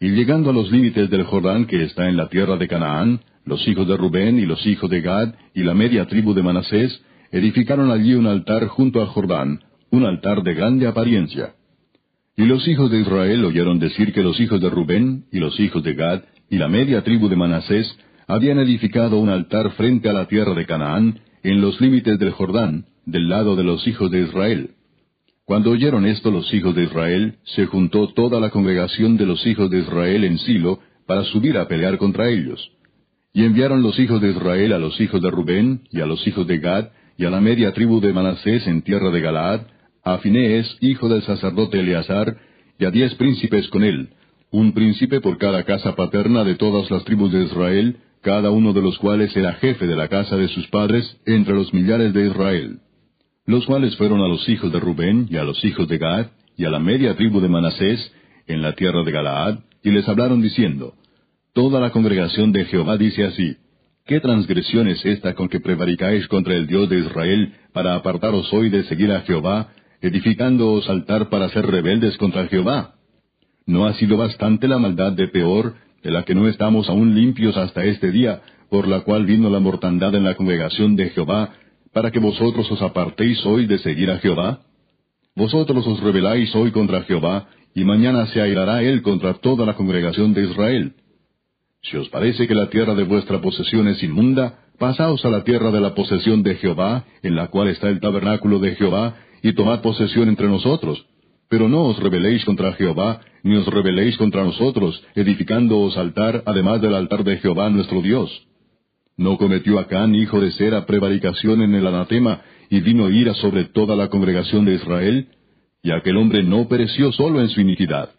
Y 0.03 0.09
llegando 0.09 0.49
a 0.49 0.53
los 0.53 0.69
límites 0.69 1.09
del 1.09 1.23
Jordán 1.23 1.65
que 1.65 1.81
está 1.81 2.09
en 2.09 2.17
la 2.17 2.27
tierra 2.27 2.57
de 2.57 2.67
Canaán, 2.67 3.21
los 3.45 3.65
hijos 3.69 3.87
de 3.87 3.95
Rubén 3.95 4.37
y 4.37 4.45
los 4.45 4.67
hijos 4.67 4.89
de 4.89 4.99
Gad 4.99 5.33
y 5.53 5.63
la 5.63 5.73
media 5.73 6.07
tribu 6.07 6.33
de 6.33 6.43
Manasés 6.43 7.01
edificaron 7.31 7.89
allí 7.89 8.13
un 8.13 8.27
altar 8.27 8.67
junto 8.67 8.99
al 8.99 9.07
Jordán, 9.07 9.61
un 9.91 10.03
altar 10.03 10.43
de 10.43 10.55
grande 10.55 10.87
apariencia. 10.87 11.53
Y 12.35 12.43
los 12.43 12.67
hijos 12.67 12.91
de 12.91 12.99
Israel 12.99 13.45
oyeron 13.45 13.79
decir 13.79 14.11
que 14.11 14.23
los 14.23 14.37
hijos 14.41 14.59
de 14.59 14.69
Rubén 14.69 15.23
y 15.31 15.39
los 15.39 15.57
hijos 15.57 15.81
de 15.81 15.93
Gad 15.93 16.23
y 16.49 16.57
la 16.57 16.67
media 16.67 17.01
tribu 17.05 17.29
de 17.29 17.37
Manasés 17.37 17.97
habían 18.27 18.59
edificado 18.59 19.19
un 19.19 19.29
altar 19.29 19.71
frente 19.77 20.09
a 20.09 20.13
la 20.13 20.27
tierra 20.27 20.53
de 20.53 20.65
Canaán, 20.65 21.21
en 21.43 21.61
los 21.61 21.79
límites 21.79 22.19
del 22.19 22.31
Jordán, 22.31 22.87
del 23.05 23.29
lado 23.29 23.55
de 23.55 23.63
los 23.63 23.87
hijos 23.87 24.11
de 24.11 24.23
Israel. 24.23 24.71
Cuando 25.45 25.71
oyeron 25.71 26.05
esto 26.05 26.31
los 26.31 26.53
hijos 26.53 26.73
de 26.73 26.83
Israel, 26.83 27.35
se 27.43 27.65
juntó 27.65 28.07
toda 28.13 28.39
la 28.39 28.49
congregación 28.49 29.17
de 29.17 29.25
los 29.25 29.45
hijos 29.45 29.69
de 29.69 29.79
Israel 29.79 30.23
en 30.23 30.37
Silo 30.39 30.79
para 31.05 31.25
subir 31.25 31.57
a 31.57 31.67
pelear 31.67 31.97
contra 31.97 32.29
ellos. 32.29 32.71
Y 33.33 33.43
enviaron 33.43 33.81
los 33.81 33.99
hijos 33.99 34.21
de 34.21 34.31
Israel 34.31 34.71
a 34.71 34.79
los 34.79 34.99
hijos 35.01 35.21
de 35.21 35.29
Rubén 35.29 35.81
y 35.91 35.99
a 35.99 36.05
los 36.05 36.25
hijos 36.27 36.47
de 36.47 36.59
Gad 36.59 36.89
y 37.17 37.25
a 37.25 37.29
la 37.29 37.41
media 37.41 37.73
tribu 37.73 37.99
de 37.99 38.13
Manasés 38.13 38.65
en 38.67 38.83
tierra 38.83 39.11
de 39.11 39.19
Galaad, 39.19 39.61
a 40.03 40.17
Finés, 40.19 40.77
hijo 40.79 41.09
del 41.09 41.23
sacerdote 41.23 41.79
Eleazar, 41.79 42.37
y 42.79 42.85
a 42.85 42.91
diez 42.91 43.13
príncipes 43.15 43.67
con 43.67 43.83
él, 43.83 44.09
un 44.49 44.71
príncipe 44.73 45.19
por 45.19 45.37
cada 45.37 45.63
casa 45.63 45.95
paterna 45.95 46.43
de 46.45 46.55
todas 46.55 46.89
las 46.89 47.03
tribus 47.03 47.33
de 47.33 47.43
Israel, 47.43 47.97
cada 48.21 48.49
uno 48.51 48.71
de 48.71 48.81
los 48.81 48.97
cuales 48.97 49.35
era 49.35 49.53
jefe 49.53 49.87
de 49.87 49.95
la 49.95 50.07
casa 50.07 50.37
de 50.37 50.47
sus 50.47 50.67
padres 50.67 51.19
entre 51.25 51.53
los 51.53 51.73
millares 51.73 52.13
de 52.13 52.27
Israel. 52.27 52.79
Los 53.45 53.65
cuales 53.65 53.95
fueron 53.97 54.21
a 54.21 54.27
los 54.27 54.47
hijos 54.47 54.71
de 54.71 54.79
Rubén 54.79 55.27
y 55.29 55.37
a 55.37 55.43
los 55.43 55.63
hijos 55.65 55.87
de 55.87 55.97
Gad 55.97 56.27
y 56.57 56.65
a 56.65 56.69
la 56.69 56.79
media 56.79 57.15
tribu 57.15 57.41
de 57.41 57.49
Manasés 57.49 58.13
en 58.47 58.61
la 58.61 58.73
tierra 58.73 59.03
de 59.03 59.11
Galaad, 59.11 59.59
y 59.83 59.91
les 59.91 60.07
hablaron 60.07 60.41
diciendo, 60.41 60.93
Toda 61.53 61.79
la 61.79 61.91
congregación 61.91 62.51
de 62.51 62.65
Jehová 62.65 62.97
dice 62.97 63.25
así, 63.25 63.57
¿Qué 64.05 64.19
transgresión 64.19 64.87
es 64.87 65.05
esta 65.05 65.33
con 65.33 65.49
que 65.49 65.59
prevaricáis 65.59 66.27
contra 66.27 66.55
el 66.55 66.67
Dios 66.67 66.89
de 66.89 66.99
Israel 66.99 67.53
para 67.73 67.95
apartaros 67.95 68.51
hoy 68.53 68.69
de 68.69 68.83
seguir 68.83 69.11
a 69.11 69.21
Jehová 69.21 69.69
edificándoos 70.03 70.89
altar 70.89 71.29
para 71.29 71.49
ser 71.49 71.65
rebeldes 71.65 72.17
contra 72.17 72.47
Jehová. 72.47 72.95
¿No 73.65 73.85
ha 73.85 73.93
sido 73.93 74.17
bastante 74.17 74.67
la 74.67 74.77
maldad 74.77 75.13
de 75.13 75.29
peor, 75.29 75.75
de 76.03 76.11
la 76.11 76.23
que 76.23 76.35
no 76.35 76.49
estamos 76.49 76.89
aún 76.89 77.15
limpios 77.15 77.55
hasta 77.55 77.85
este 77.85 78.11
día, 78.11 78.41
por 78.69 78.89
la 78.89 78.99
cual 79.01 79.25
vino 79.25 79.49
la 79.49 79.59
mortandad 79.59 80.13
en 80.13 80.25
la 80.25 80.35
congregación 80.35 80.97
de 80.97 81.09
Jehová, 81.11 81.53
para 81.93 82.11
que 82.11 82.19
vosotros 82.19 82.69
os 82.71 82.81
apartéis 82.81 83.45
hoy 83.45 83.67
de 83.67 83.77
seguir 83.79 84.09
a 84.09 84.17
Jehová? 84.17 84.59
Vosotros 85.35 85.85
os 85.87 85.99
rebeláis 85.99 86.53
hoy 86.55 86.71
contra 86.71 87.03
Jehová, 87.03 87.47
y 87.75 87.83
mañana 87.83 88.27
se 88.27 88.41
airará 88.41 88.83
él 88.83 89.01
contra 89.01 89.35
toda 89.35 89.65
la 89.65 89.75
congregación 89.75 90.33
de 90.33 90.43
Israel. 90.43 90.93
Si 91.81 91.97
os 91.97 92.09
parece 92.09 92.47
que 92.47 92.55
la 92.55 92.69
tierra 92.69 92.95
de 92.95 93.03
vuestra 93.03 93.41
posesión 93.41 93.87
es 93.87 94.01
inmunda, 94.03 94.59
pasaos 94.79 95.23
a 95.25 95.29
la 95.29 95.43
tierra 95.43 95.71
de 95.71 95.81
la 95.81 95.95
posesión 95.95 96.43
de 96.43 96.55
Jehová, 96.55 97.05
en 97.21 97.35
la 97.35 97.47
cual 97.47 97.69
está 97.69 97.89
el 97.89 97.99
tabernáculo 97.99 98.59
de 98.59 98.75
Jehová, 98.75 99.15
y 99.41 99.53
tomad 99.53 99.81
posesión 99.81 100.29
entre 100.29 100.47
nosotros. 100.47 101.05
Pero 101.49 101.67
no 101.67 101.83
os 101.83 101.99
rebeléis 101.99 102.45
contra 102.45 102.73
Jehová, 102.73 103.21
ni 103.43 103.55
os 103.55 103.65
rebeléis 103.67 104.17
contra 104.17 104.43
nosotros, 104.43 105.03
edificándoos 105.15 105.97
altar, 105.97 106.43
además 106.45 106.81
del 106.81 106.95
altar 106.95 107.23
de 107.23 107.37
Jehová 107.37 107.69
nuestro 107.69 108.01
Dios. 108.01 108.31
¿No 109.17 109.37
cometió 109.37 109.79
Acán, 109.79 110.15
hijo 110.15 110.39
de 110.39 110.51
Sera, 110.51 110.85
prevaricación 110.85 111.61
en 111.61 111.75
el 111.75 111.85
anatema, 111.85 112.41
y 112.69 112.81
vino 112.81 113.09
ira 113.09 113.33
sobre 113.35 113.65
toda 113.65 113.95
la 113.95 114.09
congregación 114.09 114.65
de 114.65 114.75
Israel? 114.75 115.27
Y 115.83 115.91
aquel 115.91 116.17
hombre 116.17 116.43
no 116.43 116.67
pereció 116.67 117.11
solo 117.11 117.41
en 117.41 117.49
su 117.49 117.61
iniquidad. 117.61 118.09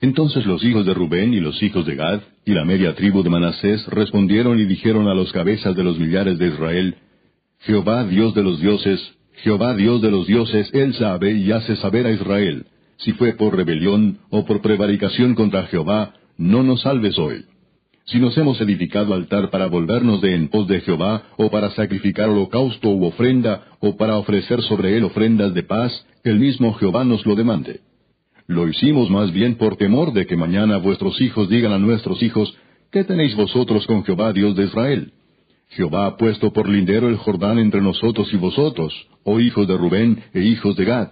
Entonces 0.00 0.46
los 0.46 0.62
hijos 0.64 0.86
de 0.86 0.94
Rubén 0.94 1.34
y 1.34 1.40
los 1.40 1.60
hijos 1.62 1.84
de 1.86 1.96
Gad 1.96 2.20
y 2.44 2.52
la 2.52 2.64
media 2.64 2.94
tribu 2.94 3.22
de 3.22 3.30
Manasés 3.30 3.84
respondieron 3.88 4.60
y 4.60 4.64
dijeron 4.64 5.08
a 5.08 5.14
los 5.14 5.32
cabezas 5.32 5.74
de 5.74 5.82
los 5.82 5.98
millares 5.98 6.38
de 6.38 6.48
Israel, 6.48 6.94
Jehová 7.60 8.04
Dios 8.04 8.34
de 8.34 8.44
los 8.44 8.60
dioses, 8.60 9.00
Jehová 9.42 9.74
Dios 9.74 10.00
de 10.00 10.10
los 10.10 10.26
dioses, 10.26 10.70
Él 10.72 10.94
sabe 10.94 11.32
y 11.32 11.50
hace 11.50 11.74
saber 11.76 12.06
a 12.06 12.12
Israel, 12.12 12.66
si 12.98 13.12
fue 13.12 13.32
por 13.32 13.56
rebelión 13.56 14.18
o 14.30 14.44
por 14.44 14.60
prevaricación 14.60 15.34
contra 15.34 15.64
Jehová, 15.64 16.14
no 16.36 16.62
nos 16.62 16.82
salves 16.82 17.18
hoy. 17.18 17.44
Si 18.10 18.18
nos 18.18 18.36
hemos 18.38 18.58
edificado 18.62 19.12
altar 19.12 19.50
para 19.50 19.66
volvernos 19.66 20.22
de 20.22 20.34
en 20.34 20.48
pos 20.48 20.66
de 20.66 20.80
Jehová, 20.80 21.24
o 21.36 21.50
para 21.50 21.70
sacrificar 21.72 22.30
holocausto 22.30 22.88
u 22.88 23.04
ofrenda, 23.04 23.64
o 23.80 23.98
para 23.98 24.16
ofrecer 24.16 24.62
sobre 24.62 24.96
él 24.96 25.04
ofrendas 25.04 25.52
de 25.52 25.62
paz, 25.62 25.92
el 26.24 26.38
mismo 26.38 26.72
Jehová 26.74 27.04
nos 27.04 27.26
lo 27.26 27.34
demande. 27.34 27.80
Lo 28.46 28.66
hicimos 28.66 29.10
más 29.10 29.30
bien 29.30 29.56
por 29.56 29.76
temor 29.76 30.14
de 30.14 30.26
que 30.26 30.38
mañana 30.38 30.78
vuestros 30.78 31.20
hijos 31.20 31.50
digan 31.50 31.72
a 31.72 31.78
nuestros 31.78 32.22
hijos, 32.22 32.56
¿qué 32.90 33.04
tenéis 33.04 33.36
vosotros 33.36 33.86
con 33.86 34.02
Jehová 34.04 34.32
Dios 34.32 34.56
de 34.56 34.64
Israel? 34.64 35.12
Jehová 35.68 36.06
ha 36.06 36.16
puesto 36.16 36.50
por 36.50 36.66
lindero 36.66 37.10
el 37.10 37.16
Jordán 37.16 37.58
entre 37.58 37.82
nosotros 37.82 38.32
y 38.32 38.38
vosotros, 38.38 38.94
oh 39.24 39.38
hijos 39.38 39.68
de 39.68 39.76
Rubén 39.76 40.24
e 40.32 40.40
hijos 40.40 40.76
de 40.76 40.86
Gad. 40.86 41.08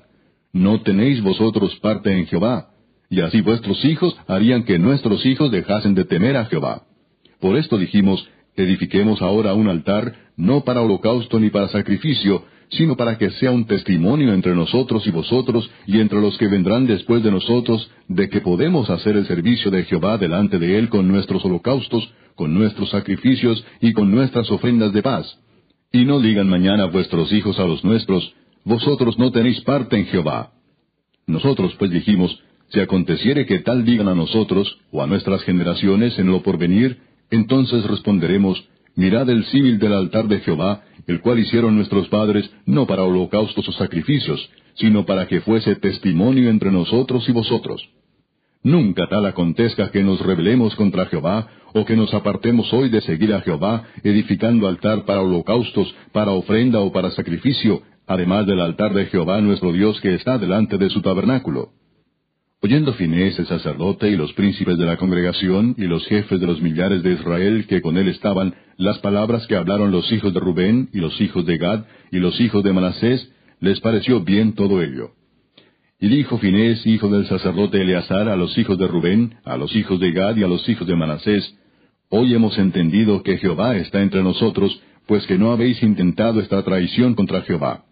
No 0.55 0.81
tenéis 0.81 1.23
vosotros 1.23 1.77
parte 1.81 2.11
en 2.11 2.27
Jehová, 2.27 2.71
y 3.09 3.21
así 3.21 3.41
vuestros 3.41 3.85
hijos 3.85 4.17
harían 4.27 4.65
que 4.65 4.79
nuestros 4.79 5.25
hijos 5.27 5.51
dejasen 5.51 5.95
de 5.95 6.05
temer 6.05 6.37
a 6.37 6.47
Jehová. 6.47 6.83
Por 7.41 7.57
esto 7.57 7.79
dijimos, 7.79 8.29
edifiquemos 8.57 9.23
ahora 9.23 9.55
un 9.55 9.69
altar, 9.69 10.15
no 10.37 10.65
para 10.65 10.83
holocausto 10.83 11.39
ni 11.39 11.51
para 11.51 11.69
sacrificio, 11.69 12.45
sino 12.71 12.97
para 12.97 13.17
que 13.17 13.31
sea 13.31 13.53
un 13.53 13.67
testimonio 13.67 14.33
entre 14.33 14.55
nosotros 14.55 15.07
y 15.07 15.11
vosotros 15.11 15.71
y 15.87 16.01
entre 16.01 16.21
los 16.21 16.37
que 16.37 16.49
vendrán 16.49 16.87
después 16.87 17.23
de 17.23 17.31
nosotros, 17.31 17.91
de 18.09 18.29
que 18.29 18.41
podemos 18.41 18.91
hacer 18.91 19.17
el 19.17 19.27
servicio 19.27 19.71
de 19.71 19.85
Jehová 19.85 20.19
delante 20.19 20.59
de 20.59 20.79
Él 20.79 20.89
con 20.89 21.07
nuestros 21.07 21.45
holocaustos, 21.45 22.13
con 22.35 22.55
nuestros 22.55 22.91
sacrificios 22.91 23.65
y 23.81 23.93
con 23.93 24.11
nuestras 24.11 24.51
ofrendas 24.51 24.93
de 24.93 25.03
paz. 25.03 25.39
Y 25.93 26.05
no 26.05 26.21
digan 26.21 26.49
mañana 26.49 26.87
vuestros 26.87 27.33
hijos 27.33 27.59
a 27.61 27.67
los 27.67 27.85
nuestros, 27.85 28.35
vosotros 28.65 29.19
no 29.19 29.31
tenéis 29.31 29.61
parte 29.61 29.97
en 29.97 30.07
Jehová. 30.07 30.51
Nosotros 31.27 31.75
pues 31.79 31.91
dijimos, 31.91 32.41
si 32.69 32.81
aconteciere 32.81 33.47
que 33.47 33.61
tal 33.61 33.85
digan 33.85 34.09
a 34.09 34.15
nosotros, 34.15 34.79
o 34.91 35.03
a 35.03 35.07
nuestras 35.07 35.43
generaciones 35.43 36.19
en 36.19 36.27
lo 36.27 36.43
porvenir, 36.43 36.99
entonces 37.31 37.85
responderemos, 37.85 38.69
mirad 38.95 39.29
el 39.31 39.45
símil 39.47 39.79
del 39.79 39.93
altar 39.93 40.29
de 40.29 40.41
Jehová, 40.41 40.83
el 41.07 41.21
cual 41.21 41.39
hicieron 41.39 41.77
nuestros 41.77 42.09
padres, 42.09 42.51
no 42.65 42.87
para 42.87 43.05
holocaustos 43.05 43.69
o 43.69 43.73
sacrificios, 43.73 44.51
sino 44.75 45.07
para 45.07 45.27
que 45.27 45.41
fuese 45.41 45.77
testimonio 45.77 46.51
entre 46.51 46.71
nosotros 46.71 47.29
y 47.29 47.33
vosotros. 47.33 47.83
Nunca 48.63 49.07
tal 49.09 49.27
acontezca 49.27 49.93
que 49.93 50.03
nos 50.03 50.21
rebelemos 50.21 50.75
contra 50.75 51.07
Jehová, 51.07 51.49
o 51.73 51.85
que 51.85 51.95
nos 51.95 52.13
apartemos 52.15 52.73
hoy 52.73 52.89
de 52.89 53.01
seguir 53.03 53.33
a 53.33 53.41
Jehová, 53.43 53.85
edificando 54.03 54.67
altar 54.67 55.05
para 55.05 55.21
holocaustos, 55.21 55.95
para 56.13 56.33
ofrenda 56.33 56.81
o 56.81 56.91
para 56.91 57.13
sacrificio, 57.13 57.83
además 58.09 58.47
del 58.47 58.61
altar 58.61 58.93
de 58.93 59.07
Jehová 59.07 59.41
nuestro 59.41 59.73
Dios 59.73 60.01
que 60.01 60.15
está 60.15 60.39
delante 60.39 60.79
de 60.79 60.91
su 60.91 61.01
tabernáculo. 61.01 61.71
Oyendo 62.63 62.95
Finés 62.95 63.39
el 63.39 63.47
sacerdote 63.47 64.09
y 64.09 64.17
los 64.17 64.33
príncipes 64.33 64.79
de 64.79 64.87
la 64.87 64.97
congregación 64.97 65.75
y 65.77 65.85
los 65.85 66.07
jefes 66.07 66.41
de 66.41 66.47
los 66.47 66.61
millares 66.63 67.03
de 67.03 67.13
Israel 67.13 67.67
que 67.69 67.83
con 67.83 67.99
él 67.99 68.09
estaban, 68.09 68.55
las 68.79 68.99
palabras 68.99 69.47
que 69.47 69.57
hablaron 69.57 69.91
los 69.91 70.11
hijos 70.11 70.33
de 70.33 70.41
Rubén 70.41 70.89
y 70.93 70.99
los 70.99 71.21
hijos 71.21 71.45
de 71.45 71.59
Gad 71.59 71.85
y 72.11 72.19
los 72.19 72.41
hijos 72.41 72.65
de 72.65 72.73
Manasés, 72.73 73.31
les 73.61 73.81
pareció 73.81 74.21
bien 74.21 74.55
todo 74.55 74.83
ello. 74.83 75.11
Y 76.01 76.09
dijo 76.09 76.39
Finés, 76.39 76.87
hijo 76.87 77.09
del 77.09 77.27
sacerdote 77.27 77.81
Eleazar, 77.81 78.29
a 78.29 78.37
los 78.37 78.57
hijos 78.57 78.79
de 78.79 78.87
Rubén, 78.87 79.35
a 79.45 79.57
los 79.57 79.75
hijos 79.77 80.01
de 80.01 80.13
Gad 80.13 80.37
y 80.37 80.43
a 80.43 80.49
los 80.49 80.67
hijos 80.69 80.87
de 80.87 80.97
Manasés, 80.97 81.55
Hoy 82.09 82.33
hemos 82.35 82.57
entendido 82.57 83.23
que 83.25 83.37
Jehová 83.39 83.77
está 83.77 84.01
entre 84.01 84.23
nosotros, 84.23 84.81
pues 85.07 85.27
que 85.27 85.39
no 85.39 85.51
habéis 85.51 85.83
intentado 85.83 86.41
esta 86.41 86.63
traición 86.63 87.15
contra 87.15 87.43
Jehová. 87.43 87.85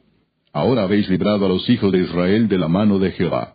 Ahora 0.52 0.84
habéis 0.84 1.08
librado 1.08 1.46
a 1.46 1.48
los 1.48 1.68
hijos 1.68 1.90
de 1.90 1.98
Israel 1.98 2.46
de 2.48 2.58
la 2.58 2.68
mano 2.68 3.00
de 3.00 3.10
Jehová. 3.10 3.53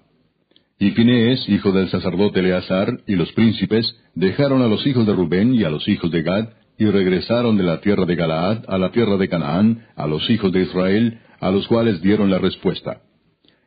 Y 0.81 0.91
Finees, 0.91 1.47
hijo 1.49 1.73
del 1.73 1.89
sacerdote 1.89 2.39
Eleazar, 2.39 3.01
y 3.05 3.15
los 3.17 3.29
príncipes, 3.33 3.85
dejaron 4.15 4.61
a 4.61 4.67
los 4.67 4.87
hijos 4.87 5.05
de 5.05 5.13
Rubén 5.13 5.53
y 5.53 5.65
a 5.65 5.69
los 5.69 5.85
hijos 5.89 6.09
de 6.09 6.21
Gad, 6.21 6.49
y 6.77 6.85
regresaron 6.85 7.57
de 7.57 7.63
la 7.63 7.81
tierra 7.81 8.05
de 8.05 8.15
Galaad 8.15 8.63
a 8.69 8.77
la 8.77 8.89
tierra 8.91 9.17
de 9.17 9.27
Canaán, 9.27 9.85
a 9.97 10.07
los 10.07 10.29
hijos 10.29 10.53
de 10.53 10.61
Israel, 10.61 11.19
a 11.41 11.51
los 11.51 11.67
cuales 11.67 12.01
dieron 12.01 12.31
la 12.31 12.39
respuesta. 12.39 13.01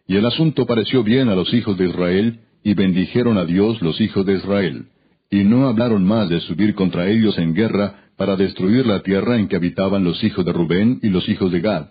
Y 0.08 0.16
el 0.16 0.24
asunto 0.24 0.64
pareció 0.64 1.04
bien 1.04 1.28
a 1.28 1.34
los 1.34 1.52
hijos 1.52 1.76
de 1.76 1.90
Israel, 1.90 2.40
y 2.64 2.72
bendijeron 2.72 3.36
a 3.36 3.44
Dios 3.44 3.82
los 3.82 4.00
hijos 4.00 4.24
de 4.24 4.34
Israel. 4.36 4.86
Y 5.30 5.44
no 5.44 5.68
hablaron 5.68 6.06
más 6.06 6.30
de 6.30 6.40
subir 6.40 6.74
contra 6.74 7.08
ellos 7.08 7.36
en 7.36 7.52
guerra 7.52 8.06
para 8.16 8.36
destruir 8.36 8.86
la 8.86 9.02
tierra 9.02 9.36
en 9.36 9.48
que 9.48 9.56
habitaban 9.56 10.02
los 10.02 10.24
hijos 10.24 10.46
de 10.46 10.52
Rubén 10.52 10.98
y 11.02 11.10
los 11.10 11.28
hijos 11.28 11.52
de 11.52 11.60
Gad. 11.60 11.88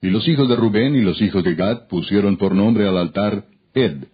Y 0.00 0.08
los 0.08 0.26
hijos 0.26 0.48
de 0.48 0.56
Rubén 0.56 0.94
y 0.94 1.02
los 1.02 1.20
hijos 1.20 1.44
de 1.44 1.54
Gad 1.54 1.88
pusieron 1.88 2.38
por 2.38 2.54
nombre 2.54 2.88
al 2.88 2.96
altar 2.96 3.44
Ed, 3.74 4.04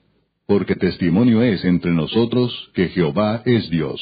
porque 0.53 0.77
testimonio 0.77 1.41
es 1.41 1.65
entre 1.65 1.93
nosotros 1.93 2.53
que 2.75 2.89
Jehová 2.89 3.41
es 3.47 3.71
Dios. 3.71 3.99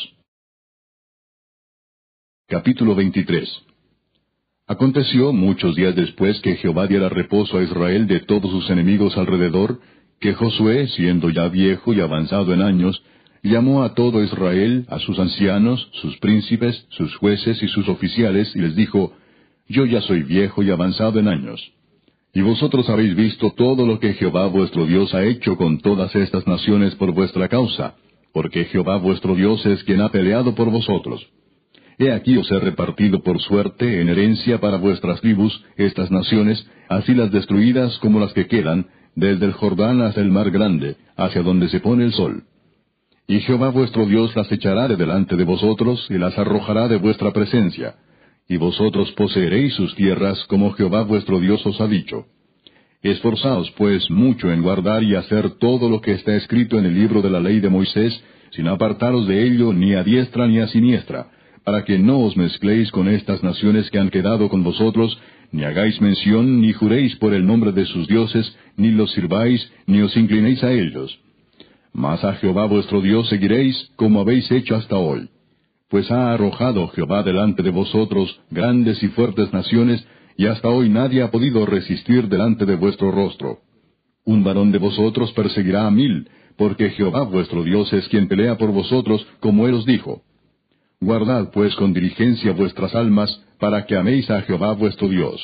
Capítulo 2.48 2.96
23 2.96 3.48
Aconteció 4.66 5.32
muchos 5.32 5.76
días 5.76 5.94
después 5.94 6.40
que 6.40 6.56
Jehová 6.56 6.88
diera 6.88 7.08
reposo 7.08 7.56
a 7.56 7.62
Israel 7.62 8.08
de 8.08 8.18
todos 8.18 8.50
sus 8.50 8.68
enemigos 8.68 9.16
alrededor, 9.16 9.78
que 10.18 10.34
Josué, 10.34 10.88
siendo 10.88 11.30
ya 11.30 11.46
viejo 11.46 11.92
y 11.92 12.00
avanzado 12.00 12.52
en 12.52 12.62
años, 12.62 13.00
llamó 13.44 13.84
a 13.84 13.94
todo 13.94 14.20
Israel, 14.20 14.86
a 14.88 14.98
sus 14.98 15.20
ancianos, 15.20 15.88
sus 16.02 16.18
príncipes, 16.18 16.84
sus 16.88 17.14
jueces 17.14 17.62
y 17.62 17.68
sus 17.68 17.88
oficiales, 17.88 18.56
y 18.56 18.58
les 18.58 18.74
dijo, 18.74 19.12
Yo 19.68 19.86
ya 19.86 20.00
soy 20.00 20.24
viejo 20.24 20.64
y 20.64 20.72
avanzado 20.72 21.20
en 21.20 21.28
años. 21.28 21.60
Y 22.32 22.42
vosotros 22.42 22.88
habéis 22.88 23.16
visto 23.16 23.50
todo 23.56 23.84
lo 23.84 23.98
que 23.98 24.14
Jehová 24.14 24.46
vuestro 24.46 24.86
Dios 24.86 25.12
ha 25.14 25.24
hecho 25.24 25.56
con 25.56 25.80
todas 25.80 26.14
estas 26.14 26.46
naciones 26.46 26.94
por 26.94 27.12
vuestra 27.12 27.48
causa, 27.48 27.94
porque 28.32 28.66
Jehová 28.66 28.98
vuestro 28.98 29.34
Dios 29.34 29.66
es 29.66 29.82
quien 29.82 30.00
ha 30.00 30.10
peleado 30.10 30.54
por 30.54 30.70
vosotros. 30.70 31.26
He 31.98 32.12
aquí 32.12 32.36
os 32.36 32.50
he 32.50 32.58
repartido 32.60 33.22
por 33.22 33.40
suerte 33.40 34.00
en 34.00 34.08
herencia 34.08 34.60
para 34.60 34.76
vuestras 34.76 35.20
tribus 35.20 35.64
estas 35.76 36.10
naciones, 36.10 36.64
así 36.88 37.14
las 37.14 37.32
destruidas 37.32 37.98
como 37.98 38.20
las 38.20 38.32
que 38.32 38.46
quedan, 38.46 38.86
desde 39.16 39.46
el 39.46 39.52
Jordán 39.52 40.00
hasta 40.00 40.20
el 40.20 40.30
mar 40.30 40.52
grande, 40.52 40.96
hacia 41.16 41.42
donde 41.42 41.68
se 41.68 41.80
pone 41.80 42.04
el 42.04 42.12
sol. 42.12 42.44
Y 43.26 43.40
Jehová 43.40 43.70
vuestro 43.70 44.06
Dios 44.06 44.34
las 44.36 44.50
echará 44.52 44.86
de 44.86 44.96
delante 44.96 45.36
de 45.36 45.44
vosotros 45.44 46.06
y 46.08 46.14
las 46.16 46.38
arrojará 46.38 46.86
de 46.86 46.96
vuestra 46.96 47.32
presencia 47.32 47.96
y 48.50 48.56
vosotros 48.56 49.12
poseeréis 49.12 49.74
sus 49.74 49.94
tierras 49.94 50.44
como 50.48 50.72
Jehová 50.72 51.04
vuestro 51.04 51.38
Dios 51.38 51.64
os 51.64 51.80
ha 51.80 51.86
dicho. 51.86 52.26
Esforzaos 53.00 53.70
pues 53.78 54.10
mucho 54.10 54.50
en 54.50 54.60
guardar 54.60 55.04
y 55.04 55.14
hacer 55.14 55.50
todo 55.58 55.88
lo 55.88 56.00
que 56.00 56.14
está 56.14 56.34
escrito 56.34 56.76
en 56.76 56.84
el 56.84 56.94
libro 56.96 57.22
de 57.22 57.30
la 57.30 57.38
ley 57.38 57.60
de 57.60 57.70
Moisés, 57.70 58.12
sin 58.50 58.66
apartaros 58.66 59.28
de 59.28 59.44
ello 59.44 59.72
ni 59.72 59.94
a 59.94 60.02
diestra 60.02 60.48
ni 60.48 60.58
a 60.58 60.66
siniestra, 60.66 61.28
para 61.64 61.84
que 61.84 61.96
no 61.96 62.18
os 62.18 62.36
mezcléis 62.36 62.90
con 62.90 63.08
estas 63.08 63.40
naciones 63.44 63.88
que 63.88 64.00
han 64.00 64.10
quedado 64.10 64.48
con 64.48 64.64
vosotros, 64.64 65.16
ni 65.52 65.62
hagáis 65.62 66.00
mención, 66.00 66.60
ni 66.60 66.72
juréis 66.72 67.14
por 67.16 67.32
el 67.32 67.46
nombre 67.46 67.70
de 67.70 67.84
sus 67.84 68.08
dioses, 68.08 68.52
ni 68.76 68.90
los 68.90 69.12
sirváis, 69.12 69.72
ni 69.86 70.00
os 70.00 70.16
inclinéis 70.16 70.64
a 70.64 70.72
ellos. 70.72 71.20
Mas 71.92 72.24
a 72.24 72.34
Jehová 72.34 72.66
vuestro 72.66 73.00
Dios 73.00 73.28
seguiréis, 73.28 73.92
como 73.94 74.20
habéis 74.20 74.50
hecho 74.50 74.74
hasta 74.74 74.96
hoy 74.96 75.28
pues 75.90 76.10
ha 76.10 76.32
arrojado 76.32 76.88
Jehová 76.88 77.24
delante 77.24 77.62
de 77.62 77.70
vosotros 77.70 78.40
grandes 78.50 79.02
y 79.02 79.08
fuertes 79.08 79.52
naciones, 79.52 80.06
y 80.36 80.46
hasta 80.46 80.68
hoy 80.68 80.88
nadie 80.88 81.22
ha 81.22 81.32
podido 81.32 81.66
resistir 81.66 82.28
delante 82.28 82.64
de 82.64 82.76
vuestro 82.76 83.10
rostro. 83.10 83.58
Un 84.24 84.44
varón 84.44 84.70
de 84.70 84.78
vosotros 84.78 85.32
perseguirá 85.32 85.88
a 85.88 85.90
mil, 85.90 86.28
porque 86.56 86.90
Jehová 86.90 87.24
vuestro 87.24 87.64
Dios 87.64 87.92
es 87.92 88.08
quien 88.08 88.28
pelea 88.28 88.56
por 88.56 88.70
vosotros, 88.70 89.26
como 89.40 89.66
él 89.66 89.74
os 89.74 89.84
dijo. 89.84 90.22
Guardad 91.00 91.50
pues 91.52 91.74
con 91.74 91.92
diligencia 91.92 92.52
vuestras 92.52 92.94
almas, 92.94 93.44
para 93.58 93.84
que 93.84 93.96
améis 93.96 94.30
a 94.30 94.42
Jehová 94.42 94.72
vuestro 94.74 95.08
Dios. 95.08 95.40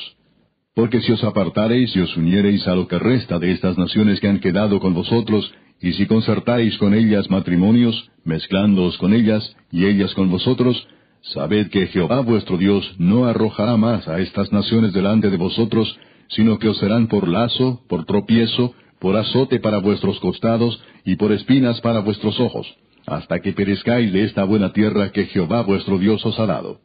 Porque 0.73 1.01
si 1.01 1.11
os 1.11 1.23
apartareis 1.23 1.93
y 1.95 1.99
os 1.99 2.15
uniereis 2.15 2.67
a 2.67 2.75
lo 2.75 2.87
que 2.87 2.99
resta 2.99 3.37
de 3.37 3.51
estas 3.51 3.77
naciones 3.77 4.21
que 4.21 4.29
han 4.29 4.39
quedado 4.39 4.79
con 4.79 4.93
vosotros, 4.93 5.51
y 5.81 5.93
si 5.93 6.05
concertáis 6.07 6.77
con 6.77 6.93
ellas 6.93 7.29
matrimonios, 7.29 8.09
mezclándoos 8.23 8.97
con 8.97 9.13
ellas, 9.13 9.55
y 9.71 9.85
ellas 9.85 10.13
con 10.15 10.29
vosotros, 10.29 10.87
sabed 11.21 11.69
que 11.69 11.87
Jehová 11.87 12.21
vuestro 12.21 12.57
Dios 12.57 12.95
no 12.97 13.25
arrojará 13.25 13.77
más 13.77 14.07
a 14.07 14.19
estas 14.19 14.51
naciones 14.51 14.93
delante 14.93 15.29
de 15.29 15.37
vosotros, 15.37 15.97
sino 16.29 16.57
que 16.59 16.69
os 16.69 16.77
serán 16.77 17.07
por 17.07 17.27
lazo, 17.27 17.81
por 17.87 18.05
tropiezo, 18.05 18.73
por 18.99 19.15
azote 19.15 19.59
para 19.59 19.77
vuestros 19.77 20.19
costados, 20.19 20.81
y 21.05 21.15
por 21.15 21.31
espinas 21.31 21.79
para 21.81 21.99
vuestros 21.99 22.39
ojos, 22.39 22.67
hasta 23.05 23.39
que 23.39 23.53
perezcáis 23.53 24.11
de 24.11 24.23
esta 24.23 24.43
buena 24.43 24.73
tierra 24.73 25.11
que 25.11 25.25
Jehová 25.27 25.61
vuestro 25.61 25.99
Dios 25.99 26.25
os 26.25 26.39
ha 26.39 26.45
dado. 26.45 26.81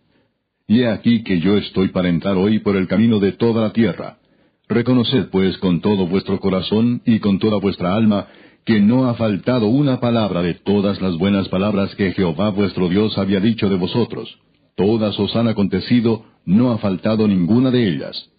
Y 0.68 0.82
he 0.82 0.88
aquí 0.88 1.24
que 1.24 1.40
yo 1.40 1.56
estoy 1.56 1.88
para 1.88 2.08
entrar 2.08 2.36
hoy 2.36 2.60
por 2.60 2.76
el 2.76 2.86
camino 2.86 3.18
de 3.18 3.32
toda 3.32 3.62
la 3.62 3.72
tierra. 3.72 4.18
Reconoced 4.68 5.28
pues 5.30 5.58
con 5.58 5.80
todo 5.80 6.06
vuestro 6.06 6.38
corazón 6.38 7.02
y 7.04 7.18
con 7.18 7.38
toda 7.38 7.58
vuestra 7.58 7.94
alma 7.96 8.28
que 8.64 8.80
no 8.80 9.08
ha 9.08 9.14
faltado 9.14 9.66
una 9.66 9.98
palabra 10.00 10.42
de 10.42 10.54
todas 10.54 11.00
las 11.00 11.16
buenas 11.18 11.48
palabras 11.48 11.94
que 11.96 12.12
Jehová 12.12 12.50
vuestro 12.50 12.88
Dios 12.88 13.18
había 13.18 13.40
dicho 13.40 13.68
de 13.68 13.76
vosotros. 13.76 14.38
Todas 14.76 15.18
os 15.18 15.34
han 15.34 15.48
acontecido, 15.48 16.24
no 16.44 16.72
ha 16.72 16.78
faltado 16.78 17.26
ninguna 17.26 17.70
de 17.70 17.88
ellas. 17.88 18.30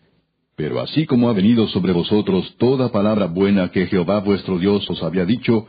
Pero 0.56 0.80
así 0.80 1.06
como 1.06 1.30
ha 1.30 1.34
venido 1.34 1.68
sobre 1.68 1.94
vosotros 1.94 2.56
toda 2.58 2.92
palabra 2.92 3.26
buena 3.26 3.70
que 3.70 3.88
Jehová 3.88 4.20
vuestro 4.20 4.60
Dios 4.60 4.90
os 4.90 5.02
había 5.04 5.26
dicho, 5.26 5.68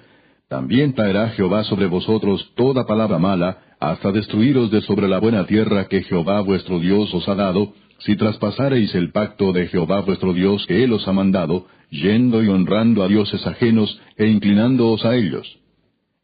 también 0.49 0.95
traerá 0.95 1.31
Jehová 1.31 1.65
sobre 1.65 1.87
vosotros 1.87 2.53
toda 2.55 2.87
palabra 2.87 3.19
mala, 3.19 3.59
hasta 3.81 4.13
destruiros 4.13 4.71
de 4.71 4.83
sobre 4.83 5.09
la 5.09 5.19
buena 5.19 5.47
tierra 5.47 5.89
que 5.89 6.03
Jehová 6.03 6.41
vuestro 6.43 6.79
Dios 6.79 7.13
os 7.13 7.29
ha 7.29 7.35
dado, 7.35 7.73
si 7.99 8.17
traspasareis 8.17 8.95
el 8.95 9.13
pacto 9.13 9.53
de 9.53 9.69
Jehová 9.69 10.01
vuestro 10.01 10.33
Dios 10.33 10.67
que 10.67 10.85
Él 10.85 10.93
os 10.93 11.07
ha 11.09 11.13
mandado, 11.13 11.67
yendo 11.91 12.43
y 12.43 12.49
honrando 12.49 13.03
a 13.03 13.09
dioses 13.09 13.47
ajenos 13.47 14.01
e 14.17 14.27
inclinándoos 14.27 15.05
a 15.05 15.15
ellos. 15.15 15.59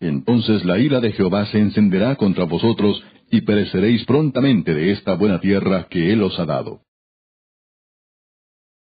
Entonces 0.01 0.64
la 0.64 0.78
ira 0.78 1.01
de 1.01 1.12
Jehová 1.12 1.47
se 1.47 1.59
encenderá 1.59 2.16
contra 2.16 2.44
vosotros, 2.44 3.02
y 3.30 3.42
pereceréis 3.42 4.05
prontamente 4.06 4.74
de 4.74 4.90
esta 4.90 5.14
buena 5.14 5.40
tierra 5.40 5.86
que 5.88 6.12
Él 6.12 6.22
os 6.22 6.38
ha 6.40 6.47
dado. 6.47 6.80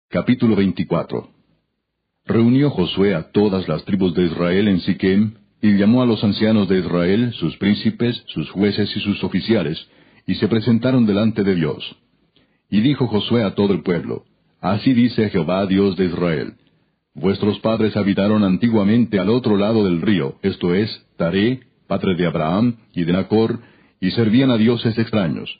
Capítulo 0.08 0.56
24 0.56 1.30
Reunió 2.26 2.70
Josué 2.70 3.14
a 3.14 3.30
todas 3.30 3.68
las 3.68 3.84
tribus 3.84 4.14
de 4.14 4.24
Israel 4.24 4.68
en 4.68 4.80
Siquem, 4.80 5.34
y 5.60 5.76
llamó 5.76 6.02
a 6.02 6.06
los 6.06 6.22
ancianos 6.24 6.68
de 6.68 6.78
Israel, 6.80 7.32
sus 7.34 7.56
príncipes, 7.58 8.24
sus 8.28 8.50
jueces 8.50 8.94
y 8.96 9.00
sus 9.00 9.22
oficiales, 9.22 9.78
y 10.26 10.34
se 10.34 10.48
presentaron 10.48 11.06
delante 11.06 11.42
de 11.42 11.54
Dios. 11.54 11.96
Y 12.74 12.80
dijo 12.80 13.06
Josué 13.06 13.44
a 13.44 13.54
todo 13.54 13.72
el 13.72 13.84
pueblo, 13.84 14.24
Así 14.60 14.94
dice 14.94 15.30
Jehová 15.30 15.64
Dios 15.66 15.96
de 15.96 16.06
Israel, 16.06 16.54
Vuestros 17.14 17.60
padres 17.60 17.96
habitaron 17.96 18.42
antiguamente 18.42 19.20
al 19.20 19.28
otro 19.28 19.56
lado 19.56 19.84
del 19.84 20.02
río, 20.02 20.38
esto 20.42 20.74
es, 20.74 20.90
Taré, 21.16 21.60
padre 21.86 22.16
de 22.16 22.26
Abraham 22.26 22.78
y 22.92 23.04
de 23.04 23.12
Nacor, 23.12 23.60
y 24.00 24.10
servían 24.10 24.50
a 24.50 24.56
dioses 24.56 24.98
extraños. 24.98 25.56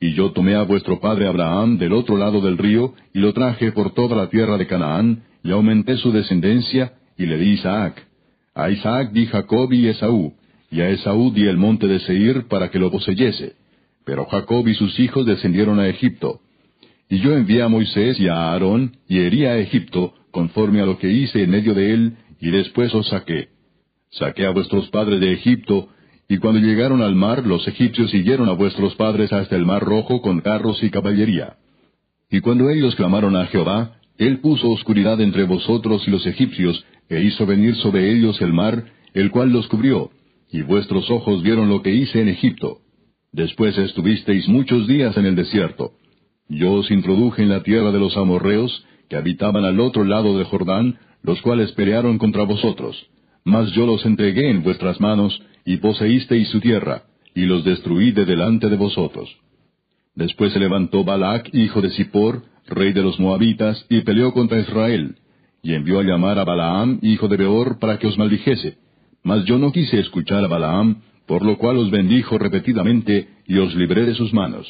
Y 0.00 0.14
yo 0.14 0.32
tomé 0.32 0.56
a 0.56 0.64
vuestro 0.64 0.98
padre 0.98 1.28
Abraham 1.28 1.78
del 1.78 1.92
otro 1.92 2.16
lado 2.16 2.40
del 2.40 2.58
río, 2.58 2.92
y 3.14 3.20
lo 3.20 3.32
traje 3.32 3.70
por 3.70 3.94
toda 3.94 4.16
la 4.16 4.28
tierra 4.28 4.58
de 4.58 4.66
Canaán, 4.66 5.22
y 5.44 5.52
aumenté 5.52 5.96
su 5.96 6.10
descendencia, 6.10 6.94
y 7.16 7.26
le 7.26 7.38
di 7.38 7.52
Isaac. 7.52 8.04
A 8.56 8.68
Isaac 8.68 9.12
di 9.12 9.26
Jacob 9.26 9.72
y 9.72 9.86
Esaú, 9.86 10.34
y 10.72 10.80
a 10.80 10.88
Esaú 10.88 11.30
di 11.32 11.46
el 11.46 11.56
monte 11.56 11.86
de 11.86 12.00
Seir 12.00 12.48
para 12.48 12.68
que 12.72 12.80
lo 12.80 12.90
poseyese. 12.90 13.54
Pero 14.04 14.26
Jacob 14.26 14.66
y 14.66 14.74
sus 14.74 14.98
hijos 14.98 15.24
descendieron 15.24 15.78
a 15.78 15.86
Egipto. 15.86 16.40
Y 17.08 17.20
yo 17.20 17.34
envié 17.34 17.62
a 17.62 17.68
Moisés 17.68 18.20
y 18.20 18.28
a 18.28 18.52
Aarón, 18.52 18.96
y 19.08 19.18
herí 19.18 19.44
a 19.44 19.58
Egipto, 19.58 20.14
conforme 20.30 20.80
a 20.80 20.86
lo 20.86 20.98
que 20.98 21.10
hice 21.10 21.42
en 21.42 21.50
medio 21.50 21.74
de 21.74 21.92
él, 21.92 22.16
y 22.40 22.50
después 22.50 22.94
os 22.94 23.08
saqué. 23.08 23.48
Saqué 24.10 24.46
a 24.46 24.50
vuestros 24.50 24.88
padres 24.90 25.20
de 25.20 25.32
Egipto, 25.32 25.88
y 26.28 26.38
cuando 26.38 26.60
llegaron 26.60 27.00
al 27.00 27.14
mar, 27.14 27.46
los 27.46 27.66
egipcios 27.66 28.10
siguieron 28.10 28.48
a 28.48 28.52
vuestros 28.52 28.94
padres 28.96 29.32
hasta 29.32 29.56
el 29.56 29.64
mar 29.64 29.82
rojo 29.82 30.20
con 30.20 30.40
carros 30.40 30.82
y 30.82 30.90
caballería. 30.90 31.56
Y 32.30 32.40
cuando 32.40 32.68
ellos 32.68 32.94
clamaron 32.96 33.34
a 33.36 33.46
Jehová, 33.46 33.96
él 34.18 34.40
puso 34.40 34.70
oscuridad 34.70 35.20
entre 35.20 35.44
vosotros 35.44 36.06
y 36.06 36.10
los 36.10 36.26
egipcios, 36.26 36.84
e 37.08 37.22
hizo 37.22 37.46
venir 37.46 37.74
sobre 37.76 38.12
ellos 38.12 38.40
el 38.42 38.52
mar, 38.52 38.84
el 39.14 39.30
cual 39.30 39.50
los 39.50 39.66
cubrió, 39.68 40.10
y 40.52 40.60
vuestros 40.60 41.10
ojos 41.10 41.42
vieron 41.42 41.70
lo 41.70 41.80
que 41.80 41.90
hice 41.90 42.20
en 42.20 42.28
Egipto. 42.28 42.78
Después 43.32 43.78
estuvisteis 43.78 44.46
muchos 44.48 44.86
días 44.86 45.16
en 45.16 45.24
el 45.24 45.36
desierto. 45.36 45.92
Yo 46.48 46.72
os 46.72 46.90
introduje 46.90 47.42
en 47.42 47.50
la 47.50 47.62
tierra 47.62 47.92
de 47.92 47.98
los 47.98 48.16
amorreos, 48.16 48.84
que 49.08 49.16
habitaban 49.16 49.64
al 49.64 49.80
otro 49.80 50.04
lado 50.04 50.38
de 50.38 50.44
Jordán, 50.44 50.98
los 51.22 51.40
cuales 51.42 51.72
pelearon 51.72 52.18
contra 52.18 52.44
vosotros. 52.44 52.96
Mas 53.44 53.70
yo 53.72 53.86
los 53.86 54.04
entregué 54.06 54.50
en 54.50 54.62
vuestras 54.62 55.00
manos, 55.00 55.40
y 55.64 55.78
poseísteis 55.78 56.48
su 56.48 56.60
tierra, 56.60 57.02
y 57.34 57.42
los 57.42 57.64
destruí 57.64 58.12
de 58.12 58.24
delante 58.24 58.68
de 58.68 58.76
vosotros. 58.76 59.28
Después 60.14 60.52
se 60.52 60.58
levantó 60.58 61.04
Balac, 61.04 61.54
hijo 61.54 61.80
de 61.80 61.90
Zippor, 61.90 62.42
rey 62.66 62.92
de 62.92 63.02
los 63.02 63.20
Moabitas, 63.20 63.84
y 63.88 64.00
peleó 64.00 64.32
contra 64.32 64.60
Israel, 64.60 65.16
y 65.62 65.74
envió 65.74 66.00
a 66.00 66.02
llamar 66.02 66.38
a 66.38 66.44
Balaam, 66.44 66.98
hijo 67.02 67.28
de 67.28 67.36
Beor, 67.36 67.78
para 67.78 67.98
que 67.98 68.06
os 68.06 68.18
maldijese. 68.18 68.78
Mas 69.22 69.44
yo 69.44 69.58
no 69.58 69.72
quise 69.72 69.98
escuchar 69.98 70.44
a 70.44 70.48
Balaam, 70.48 71.02
por 71.26 71.44
lo 71.44 71.58
cual 71.58 71.76
os 71.76 71.90
bendijo 71.90 72.38
repetidamente, 72.38 73.28
y 73.46 73.58
os 73.58 73.74
libré 73.74 74.06
de 74.06 74.14
sus 74.14 74.32
manos. 74.32 74.66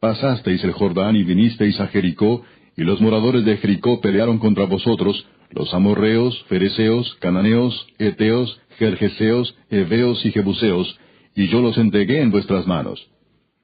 Pasasteis 0.00 0.64
el 0.64 0.72
Jordán 0.72 1.14
y 1.14 1.24
vinisteis 1.24 1.78
a 1.78 1.88
Jericó, 1.88 2.42
y 2.74 2.84
los 2.84 3.02
moradores 3.02 3.44
de 3.44 3.58
Jericó 3.58 4.00
pelearon 4.00 4.38
contra 4.38 4.64
vosotros, 4.64 5.26
los 5.50 5.74
amorreos, 5.74 6.42
fereceos, 6.48 7.14
cananeos, 7.20 7.86
eteos, 7.98 8.58
jerjeseos, 8.78 9.54
heveos 9.68 10.24
y 10.24 10.32
jebuseos, 10.32 10.98
y 11.36 11.48
yo 11.48 11.60
los 11.60 11.76
entregué 11.76 12.22
en 12.22 12.30
vuestras 12.30 12.66
manos. 12.66 12.98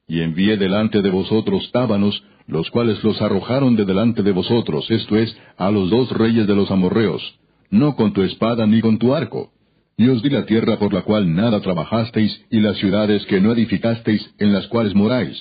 Y 0.07 0.21
envié 0.21 0.59
delante 0.59 1.01
de 1.01 1.09
vosotros 1.09 1.71
tábanos, 1.73 2.23
los 2.47 2.71
cuales 2.71 3.03
los 3.03 3.21
arrojaron 3.23 3.75
de 3.75 3.87
delante 3.87 4.23
de 4.23 4.33
vosotros, 4.33 4.91
esto 4.91 5.17
es, 5.17 5.35
a 5.57 5.71
los 5.71 5.89
dos 5.89 6.11
reyes 6.11 6.47
de 6.47 6.55
los 6.55 6.71
amorreos, 6.71 7.23
no 7.71 7.97
con 7.97 8.13
tu 8.13 8.21
espada 8.21 8.67
ni 8.67 8.83
con 8.83 8.99
tu 8.99 9.15
arco. 9.15 9.53
Y 9.97 10.09
os 10.09 10.23
di 10.23 10.29
la 10.29 10.45
tierra 10.45 10.79
por 10.79 10.93
la 10.93 11.01
cual 11.01 11.35
nada 11.35 11.63
trabajasteis, 11.63 12.45
y 12.51 12.61
las 12.61 12.77
ciudades 12.77 13.25
que 13.25 13.41
no 13.41 13.53
edificasteis, 13.53 14.35
en 14.39 14.53
las 14.53 14.67
cuales 14.67 14.95
moráis, 14.95 15.35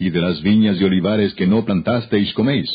y 0.00 0.10
de 0.10 0.20
las 0.20 0.42
viñas 0.42 0.80
y 0.80 0.84
olivares 0.84 1.34
que 1.34 1.46
no 1.46 1.64
plantasteis 1.64 2.32
coméis. 2.32 2.68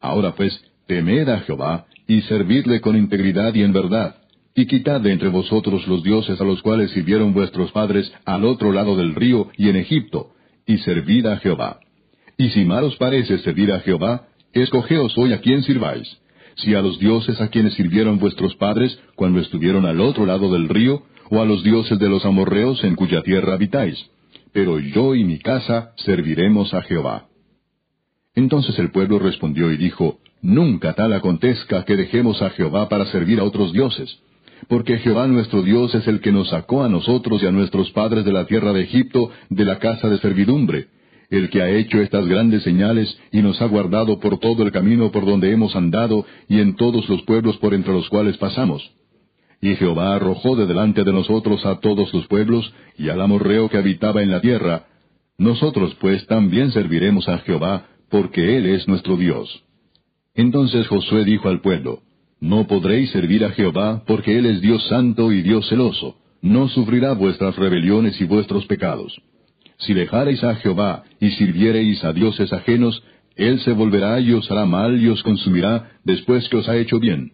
Ahora 0.00 0.34
pues, 0.34 0.58
temed 0.86 1.28
a 1.28 1.40
Jehová, 1.40 1.86
y 2.06 2.22
servidle 2.22 2.80
con 2.80 2.96
integridad 2.96 3.52
y 3.54 3.62
en 3.62 3.72
verdad, 3.72 4.16
y 4.54 4.66
quitad 4.66 5.00
de 5.00 5.12
entre 5.12 5.28
vosotros 5.28 5.86
los 5.88 6.02
dioses 6.04 6.40
a 6.40 6.44
los 6.44 6.62
cuales 6.62 6.92
sirvieron 6.92 7.34
vuestros 7.34 7.72
padres 7.72 8.12
al 8.24 8.44
otro 8.44 8.72
lado 8.72 8.96
del 8.96 9.14
río 9.14 9.48
y 9.56 9.68
en 9.68 9.76
Egipto, 9.76 10.30
y 10.64 10.78
servid 10.78 11.26
a 11.26 11.38
Jehová. 11.38 11.80
Y 12.38 12.50
si 12.50 12.64
mal 12.64 12.84
os 12.84 12.96
parece 12.96 13.38
servir 13.38 13.72
a 13.72 13.80
Jehová, 13.80 14.28
escogeos 14.52 15.18
hoy 15.18 15.32
a 15.32 15.40
quién 15.40 15.64
sirváis, 15.64 16.08
si 16.56 16.74
a 16.74 16.82
los 16.82 16.98
dioses 17.00 17.40
a 17.40 17.48
quienes 17.48 17.74
sirvieron 17.74 18.18
vuestros 18.18 18.54
padres 18.54 18.96
cuando 19.16 19.40
estuvieron 19.40 19.84
al 19.84 20.00
otro 20.00 20.26
lado 20.26 20.52
del 20.52 20.68
río, 20.68 21.02
o 21.28 21.40
a 21.40 21.44
los 21.44 21.64
dioses 21.64 21.98
de 21.98 22.08
los 22.08 22.24
amorreos 22.24 22.84
en 22.84 22.94
cuya 22.94 23.22
tierra 23.22 23.54
habitáis. 23.54 23.98
Pero 24.52 24.78
yo 24.78 25.14
y 25.14 25.24
mi 25.24 25.38
casa 25.38 25.92
serviremos 25.96 26.74
a 26.74 26.82
Jehová. 26.82 27.28
Entonces 28.34 28.78
el 28.78 28.90
pueblo 28.90 29.18
respondió 29.18 29.70
y 29.70 29.76
dijo, 29.76 30.18
Nunca 30.42 30.94
tal 30.94 31.12
acontezca 31.12 31.84
que 31.84 31.96
dejemos 31.96 32.42
a 32.42 32.50
Jehová 32.50 32.88
para 32.88 33.06
servir 33.06 33.38
a 33.38 33.44
otros 33.44 33.72
dioses. 33.72 34.18
Porque 34.68 34.98
Jehová 34.98 35.26
nuestro 35.28 35.62
Dios 35.62 35.94
es 35.94 36.06
el 36.08 36.20
que 36.20 36.32
nos 36.32 36.48
sacó 36.50 36.82
a 36.82 36.88
nosotros 36.88 37.42
y 37.42 37.46
a 37.46 37.52
nuestros 37.52 37.90
padres 37.92 38.24
de 38.24 38.32
la 38.32 38.46
tierra 38.46 38.72
de 38.72 38.82
Egipto, 38.82 39.30
de 39.50 39.64
la 39.64 39.78
casa 39.78 40.08
de 40.08 40.18
servidumbre, 40.18 40.88
el 41.30 41.48
que 41.50 41.62
ha 41.62 41.70
hecho 41.70 42.00
estas 42.00 42.26
grandes 42.26 42.62
señales 42.62 43.16
y 43.30 43.40
nos 43.40 43.60
ha 43.62 43.66
guardado 43.66 44.18
por 44.18 44.38
todo 44.38 44.64
el 44.64 44.72
camino 44.72 45.10
por 45.10 45.26
donde 45.26 45.50
hemos 45.50 45.74
andado 45.76 46.26
y 46.48 46.60
en 46.60 46.76
todos 46.76 47.08
los 47.08 47.22
pueblos 47.22 47.56
por 47.58 47.74
entre 47.74 47.92
los 47.92 48.08
cuales 48.08 48.36
pasamos. 48.36 48.82
Y 49.62 49.76
Jehová 49.76 50.16
arrojó 50.16 50.56
de 50.56 50.66
delante 50.66 51.04
de 51.04 51.12
nosotros 51.12 51.64
a 51.64 51.78
todos 51.78 52.12
los 52.12 52.26
pueblos 52.26 52.74
y 52.98 53.08
al 53.08 53.20
amorreo 53.20 53.68
que 53.68 53.78
habitaba 53.78 54.20
en 54.20 54.32
la 54.32 54.40
tierra. 54.40 54.86
Nosotros 55.38 55.96
pues 56.00 56.26
también 56.26 56.72
serviremos 56.72 57.28
a 57.28 57.38
Jehová, 57.38 57.86
porque 58.10 58.56
Él 58.56 58.66
es 58.66 58.88
nuestro 58.88 59.16
Dios. 59.16 59.62
Entonces 60.34 60.88
Josué 60.88 61.24
dijo 61.24 61.48
al 61.48 61.60
pueblo, 61.60 62.00
No 62.40 62.66
podréis 62.66 63.10
servir 63.12 63.44
a 63.44 63.50
Jehová, 63.50 64.02
porque 64.04 64.36
Él 64.36 64.46
es 64.46 64.60
Dios 64.60 64.84
santo 64.88 65.30
y 65.30 65.42
Dios 65.42 65.68
celoso, 65.68 66.16
no 66.42 66.68
sufrirá 66.68 67.12
vuestras 67.12 67.54
rebeliones 67.54 68.20
y 68.20 68.24
vuestros 68.24 68.66
pecados. 68.66 69.16
Si 69.78 69.94
dejareis 69.94 70.42
a 70.42 70.56
Jehová 70.56 71.04
y 71.20 71.30
sirviereis 71.30 72.02
a 72.02 72.12
dioses 72.12 72.52
ajenos, 72.52 73.00
Él 73.36 73.60
se 73.60 73.72
volverá 73.72 74.18
y 74.18 74.32
os 74.32 74.50
hará 74.50 74.66
mal 74.66 75.00
y 75.00 75.06
os 75.06 75.22
consumirá 75.22 75.92
después 76.04 76.48
que 76.48 76.56
os 76.56 76.68
ha 76.68 76.76
hecho 76.76 76.98
bien. 76.98 77.30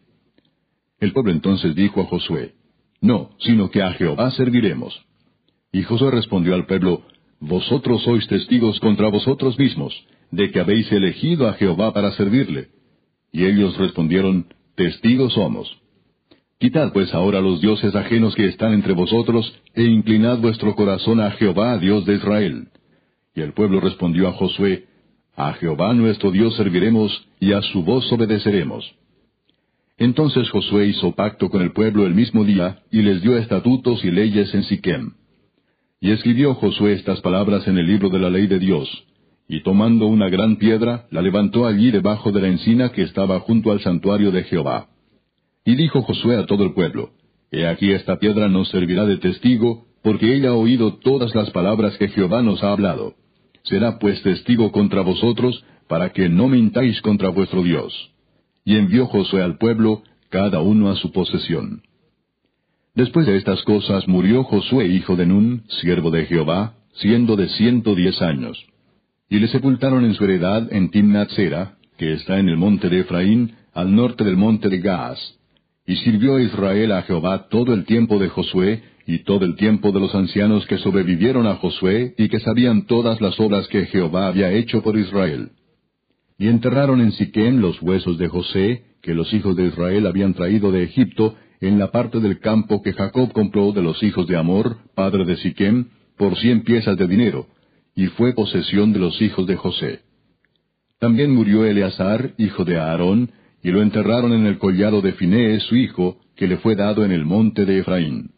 El 1.00 1.12
pueblo 1.12 1.32
entonces 1.32 1.74
dijo 1.74 2.00
a 2.00 2.06
Josué, 2.06 2.54
No, 3.00 3.30
sino 3.40 3.70
que 3.70 3.82
a 3.82 3.92
Jehová 3.92 4.30
serviremos. 4.32 5.00
Y 5.72 5.82
Josué 5.82 6.10
respondió 6.10 6.54
al 6.54 6.66
pueblo, 6.66 7.02
Vosotros 7.40 8.02
sois 8.02 8.26
testigos 8.26 8.80
contra 8.80 9.08
vosotros 9.08 9.58
mismos, 9.58 9.94
de 10.32 10.50
que 10.50 10.58
habéis 10.58 10.90
elegido 10.90 11.48
a 11.48 11.54
Jehová 11.54 11.92
para 11.92 12.12
servirle. 12.12 12.68
Y 13.32 13.44
ellos 13.44 13.76
respondieron, 13.78 14.46
Testigos 14.74 15.34
somos. 15.34 15.68
Quitad 16.58 16.92
pues 16.92 17.14
ahora 17.14 17.40
los 17.40 17.60
dioses 17.60 17.94
ajenos 17.94 18.34
que 18.34 18.46
están 18.46 18.72
entre 18.72 18.92
vosotros, 18.92 19.52
e 19.74 19.84
inclinad 19.84 20.38
vuestro 20.38 20.74
corazón 20.74 21.20
a 21.20 21.30
Jehová, 21.32 21.78
Dios 21.78 22.04
de 22.04 22.14
Israel. 22.14 22.68
Y 23.36 23.42
el 23.42 23.52
pueblo 23.52 23.78
respondió 23.80 24.26
a 24.26 24.32
Josué, 24.32 24.86
A 25.36 25.52
Jehová 25.52 25.94
nuestro 25.94 26.32
Dios 26.32 26.56
serviremos, 26.56 27.28
y 27.38 27.52
a 27.52 27.62
su 27.62 27.84
voz 27.84 28.10
obedeceremos. 28.12 28.84
Entonces 29.98 30.48
Josué 30.50 30.86
hizo 30.86 31.12
pacto 31.12 31.50
con 31.50 31.60
el 31.60 31.72
pueblo 31.72 32.06
el 32.06 32.14
mismo 32.14 32.44
día, 32.44 32.78
y 32.90 33.02
les 33.02 33.20
dio 33.20 33.36
estatutos 33.36 34.04
y 34.04 34.12
leyes 34.12 34.54
en 34.54 34.62
Siquem. 34.62 35.14
Y 36.00 36.12
escribió 36.12 36.54
Josué 36.54 36.92
estas 36.92 37.20
palabras 37.20 37.66
en 37.66 37.76
el 37.76 37.86
libro 37.86 38.08
de 38.08 38.20
la 38.20 38.30
ley 38.30 38.46
de 38.46 38.60
Dios, 38.60 38.88
y 39.48 39.62
tomando 39.62 40.06
una 40.06 40.28
gran 40.28 40.56
piedra, 40.56 41.06
la 41.10 41.20
levantó 41.20 41.66
allí 41.66 41.90
debajo 41.90 42.30
de 42.30 42.40
la 42.40 42.48
encina 42.48 42.90
que 42.90 43.02
estaba 43.02 43.40
junto 43.40 43.72
al 43.72 43.80
santuario 43.80 44.30
de 44.30 44.44
Jehová. 44.44 44.88
Y 45.64 45.74
dijo 45.74 46.02
Josué 46.02 46.36
a 46.36 46.46
todo 46.46 46.62
el 46.64 46.74
pueblo, 46.74 47.10
He 47.50 47.66
aquí 47.66 47.90
esta 47.90 48.18
piedra 48.18 48.48
nos 48.48 48.68
servirá 48.68 49.04
de 49.04 49.16
testigo, 49.16 49.86
porque 50.02 50.36
ella 50.36 50.50
ha 50.50 50.54
oído 50.54 50.98
todas 50.98 51.34
las 51.34 51.50
palabras 51.50 51.96
que 51.96 52.08
Jehová 52.08 52.42
nos 52.42 52.62
ha 52.62 52.70
hablado. 52.70 53.14
será 53.64 53.98
pues 53.98 54.22
testigo 54.22 54.70
contra 54.70 55.02
vosotros, 55.02 55.64
para 55.88 56.12
que 56.12 56.28
no 56.28 56.48
mintáis 56.48 57.00
contra 57.02 57.30
vuestro 57.30 57.62
Dios. 57.62 57.92
Y 58.68 58.76
envió 58.76 59.06
Josué 59.06 59.42
al 59.42 59.56
pueblo, 59.56 60.02
cada 60.28 60.60
uno 60.60 60.90
a 60.90 60.96
su 60.96 61.10
posesión. 61.10 61.80
Después 62.94 63.26
de 63.26 63.38
estas 63.38 63.62
cosas 63.62 64.06
murió 64.06 64.44
Josué 64.44 64.88
hijo 64.88 65.16
de 65.16 65.24
Nun, 65.24 65.62
siervo 65.80 66.10
de 66.10 66.26
Jehová, 66.26 66.74
siendo 66.92 67.34
de 67.34 67.48
ciento 67.48 67.94
diez 67.94 68.20
años. 68.20 68.62
Y 69.30 69.38
le 69.38 69.48
sepultaron 69.48 70.04
en 70.04 70.12
su 70.12 70.24
heredad 70.24 70.70
en 70.70 70.90
Timnat 70.90 71.30
Sera, 71.30 71.78
que 71.96 72.12
está 72.12 72.38
en 72.38 72.50
el 72.50 72.58
monte 72.58 72.90
de 72.90 73.00
Efraín, 73.00 73.54
al 73.72 73.96
norte 73.96 74.22
del 74.22 74.36
monte 74.36 74.68
de 74.68 74.80
Gaas. 74.80 75.18
Y 75.86 75.96
sirvió 75.96 76.38
Israel 76.38 76.92
a 76.92 77.04
Jehová 77.04 77.48
todo 77.48 77.72
el 77.72 77.86
tiempo 77.86 78.18
de 78.18 78.28
Josué, 78.28 78.82
y 79.06 79.20
todo 79.20 79.46
el 79.46 79.56
tiempo 79.56 79.92
de 79.92 80.00
los 80.00 80.14
ancianos 80.14 80.66
que 80.66 80.76
sobrevivieron 80.76 81.46
a 81.46 81.54
Josué, 81.54 82.14
y 82.18 82.28
que 82.28 82.38
sabían 82.40 82.84
todas 82.84 83.18
las 83.22 83.40
obras 83.40 83.66
que 83.68 83.86
Jehová 83.86 84.26
había 84.26 84.52
hecho 84.52 84.82
por 84.82 84.98
Israel. 84.98 85.52
Y 86.38 86.46
enterraron 86.46 87.00
en 87.00 87.10
Siquem 87.12 87.58
los 87.60 87.82
huesos 87.82 88.16
de 88.16 88.28
José, 88.28 88.84
que 89.02 89.12
los 89.12 89.32
hijos 89.34 89.56
de 89.56 89.66
Israel 89.66 90.06
habían 90.06 90.34
traído 90.34 90.70
de 90.70 90.84
Egipto, 90.84 91.34
en 91.60 91.78
la 91.78 91.90
parte 91.90 92.20
del 92.20 92.38
campo 92.38 92.80
que 92.80 92.92
Jacob 92.92 93.32
compró 93.32 93.72
de 93.72 93.82
los 93.82 94.00
hijos 94.04 94.28
de 94.28 94.36
Amor, 94.36 94.78
padre 94.94 95.24
de 95.24 95.36
Siquem, 95.36 95.86
por 96.16 96.36
cien 96.38 96.62
piezas 96.62 96.96
de 96.96 97.08
dinero, 97.08 97.48
y 97.96 98.06
fue 98.06 98.32
posesión 98.34 98.92
de 98.92 99.00
los 99.00 99.20
hijos 99.20 99.46
de 99.48 99.56
José. 99.56 100.00
También 101.00 101.34
murió 101.34 101.64
Eleazar, 101.64 102.34
hijo 102.38 102.64
de 102.64 102.78
Aarón, 102.78 103.32
y 103.62 103.70
lo 103.70 103.82
enterraron 103.82 104.32
en 104.32 104.46
el 104.46 104.58
collado 104.58 105.00
de 105.00 105.12
Finés, 105.14 105.64
su 105.64 105.74
hijo, 105.74 106.20
que 106.36 106.46
le 106.46 106.58
fue 106.58 106.76
dado 106.76 107.04
en 107.04 107.10
el 107.10 107.24
monte 107.24 107.64
de 107.64 107.80
Efraín. 107.80 108.30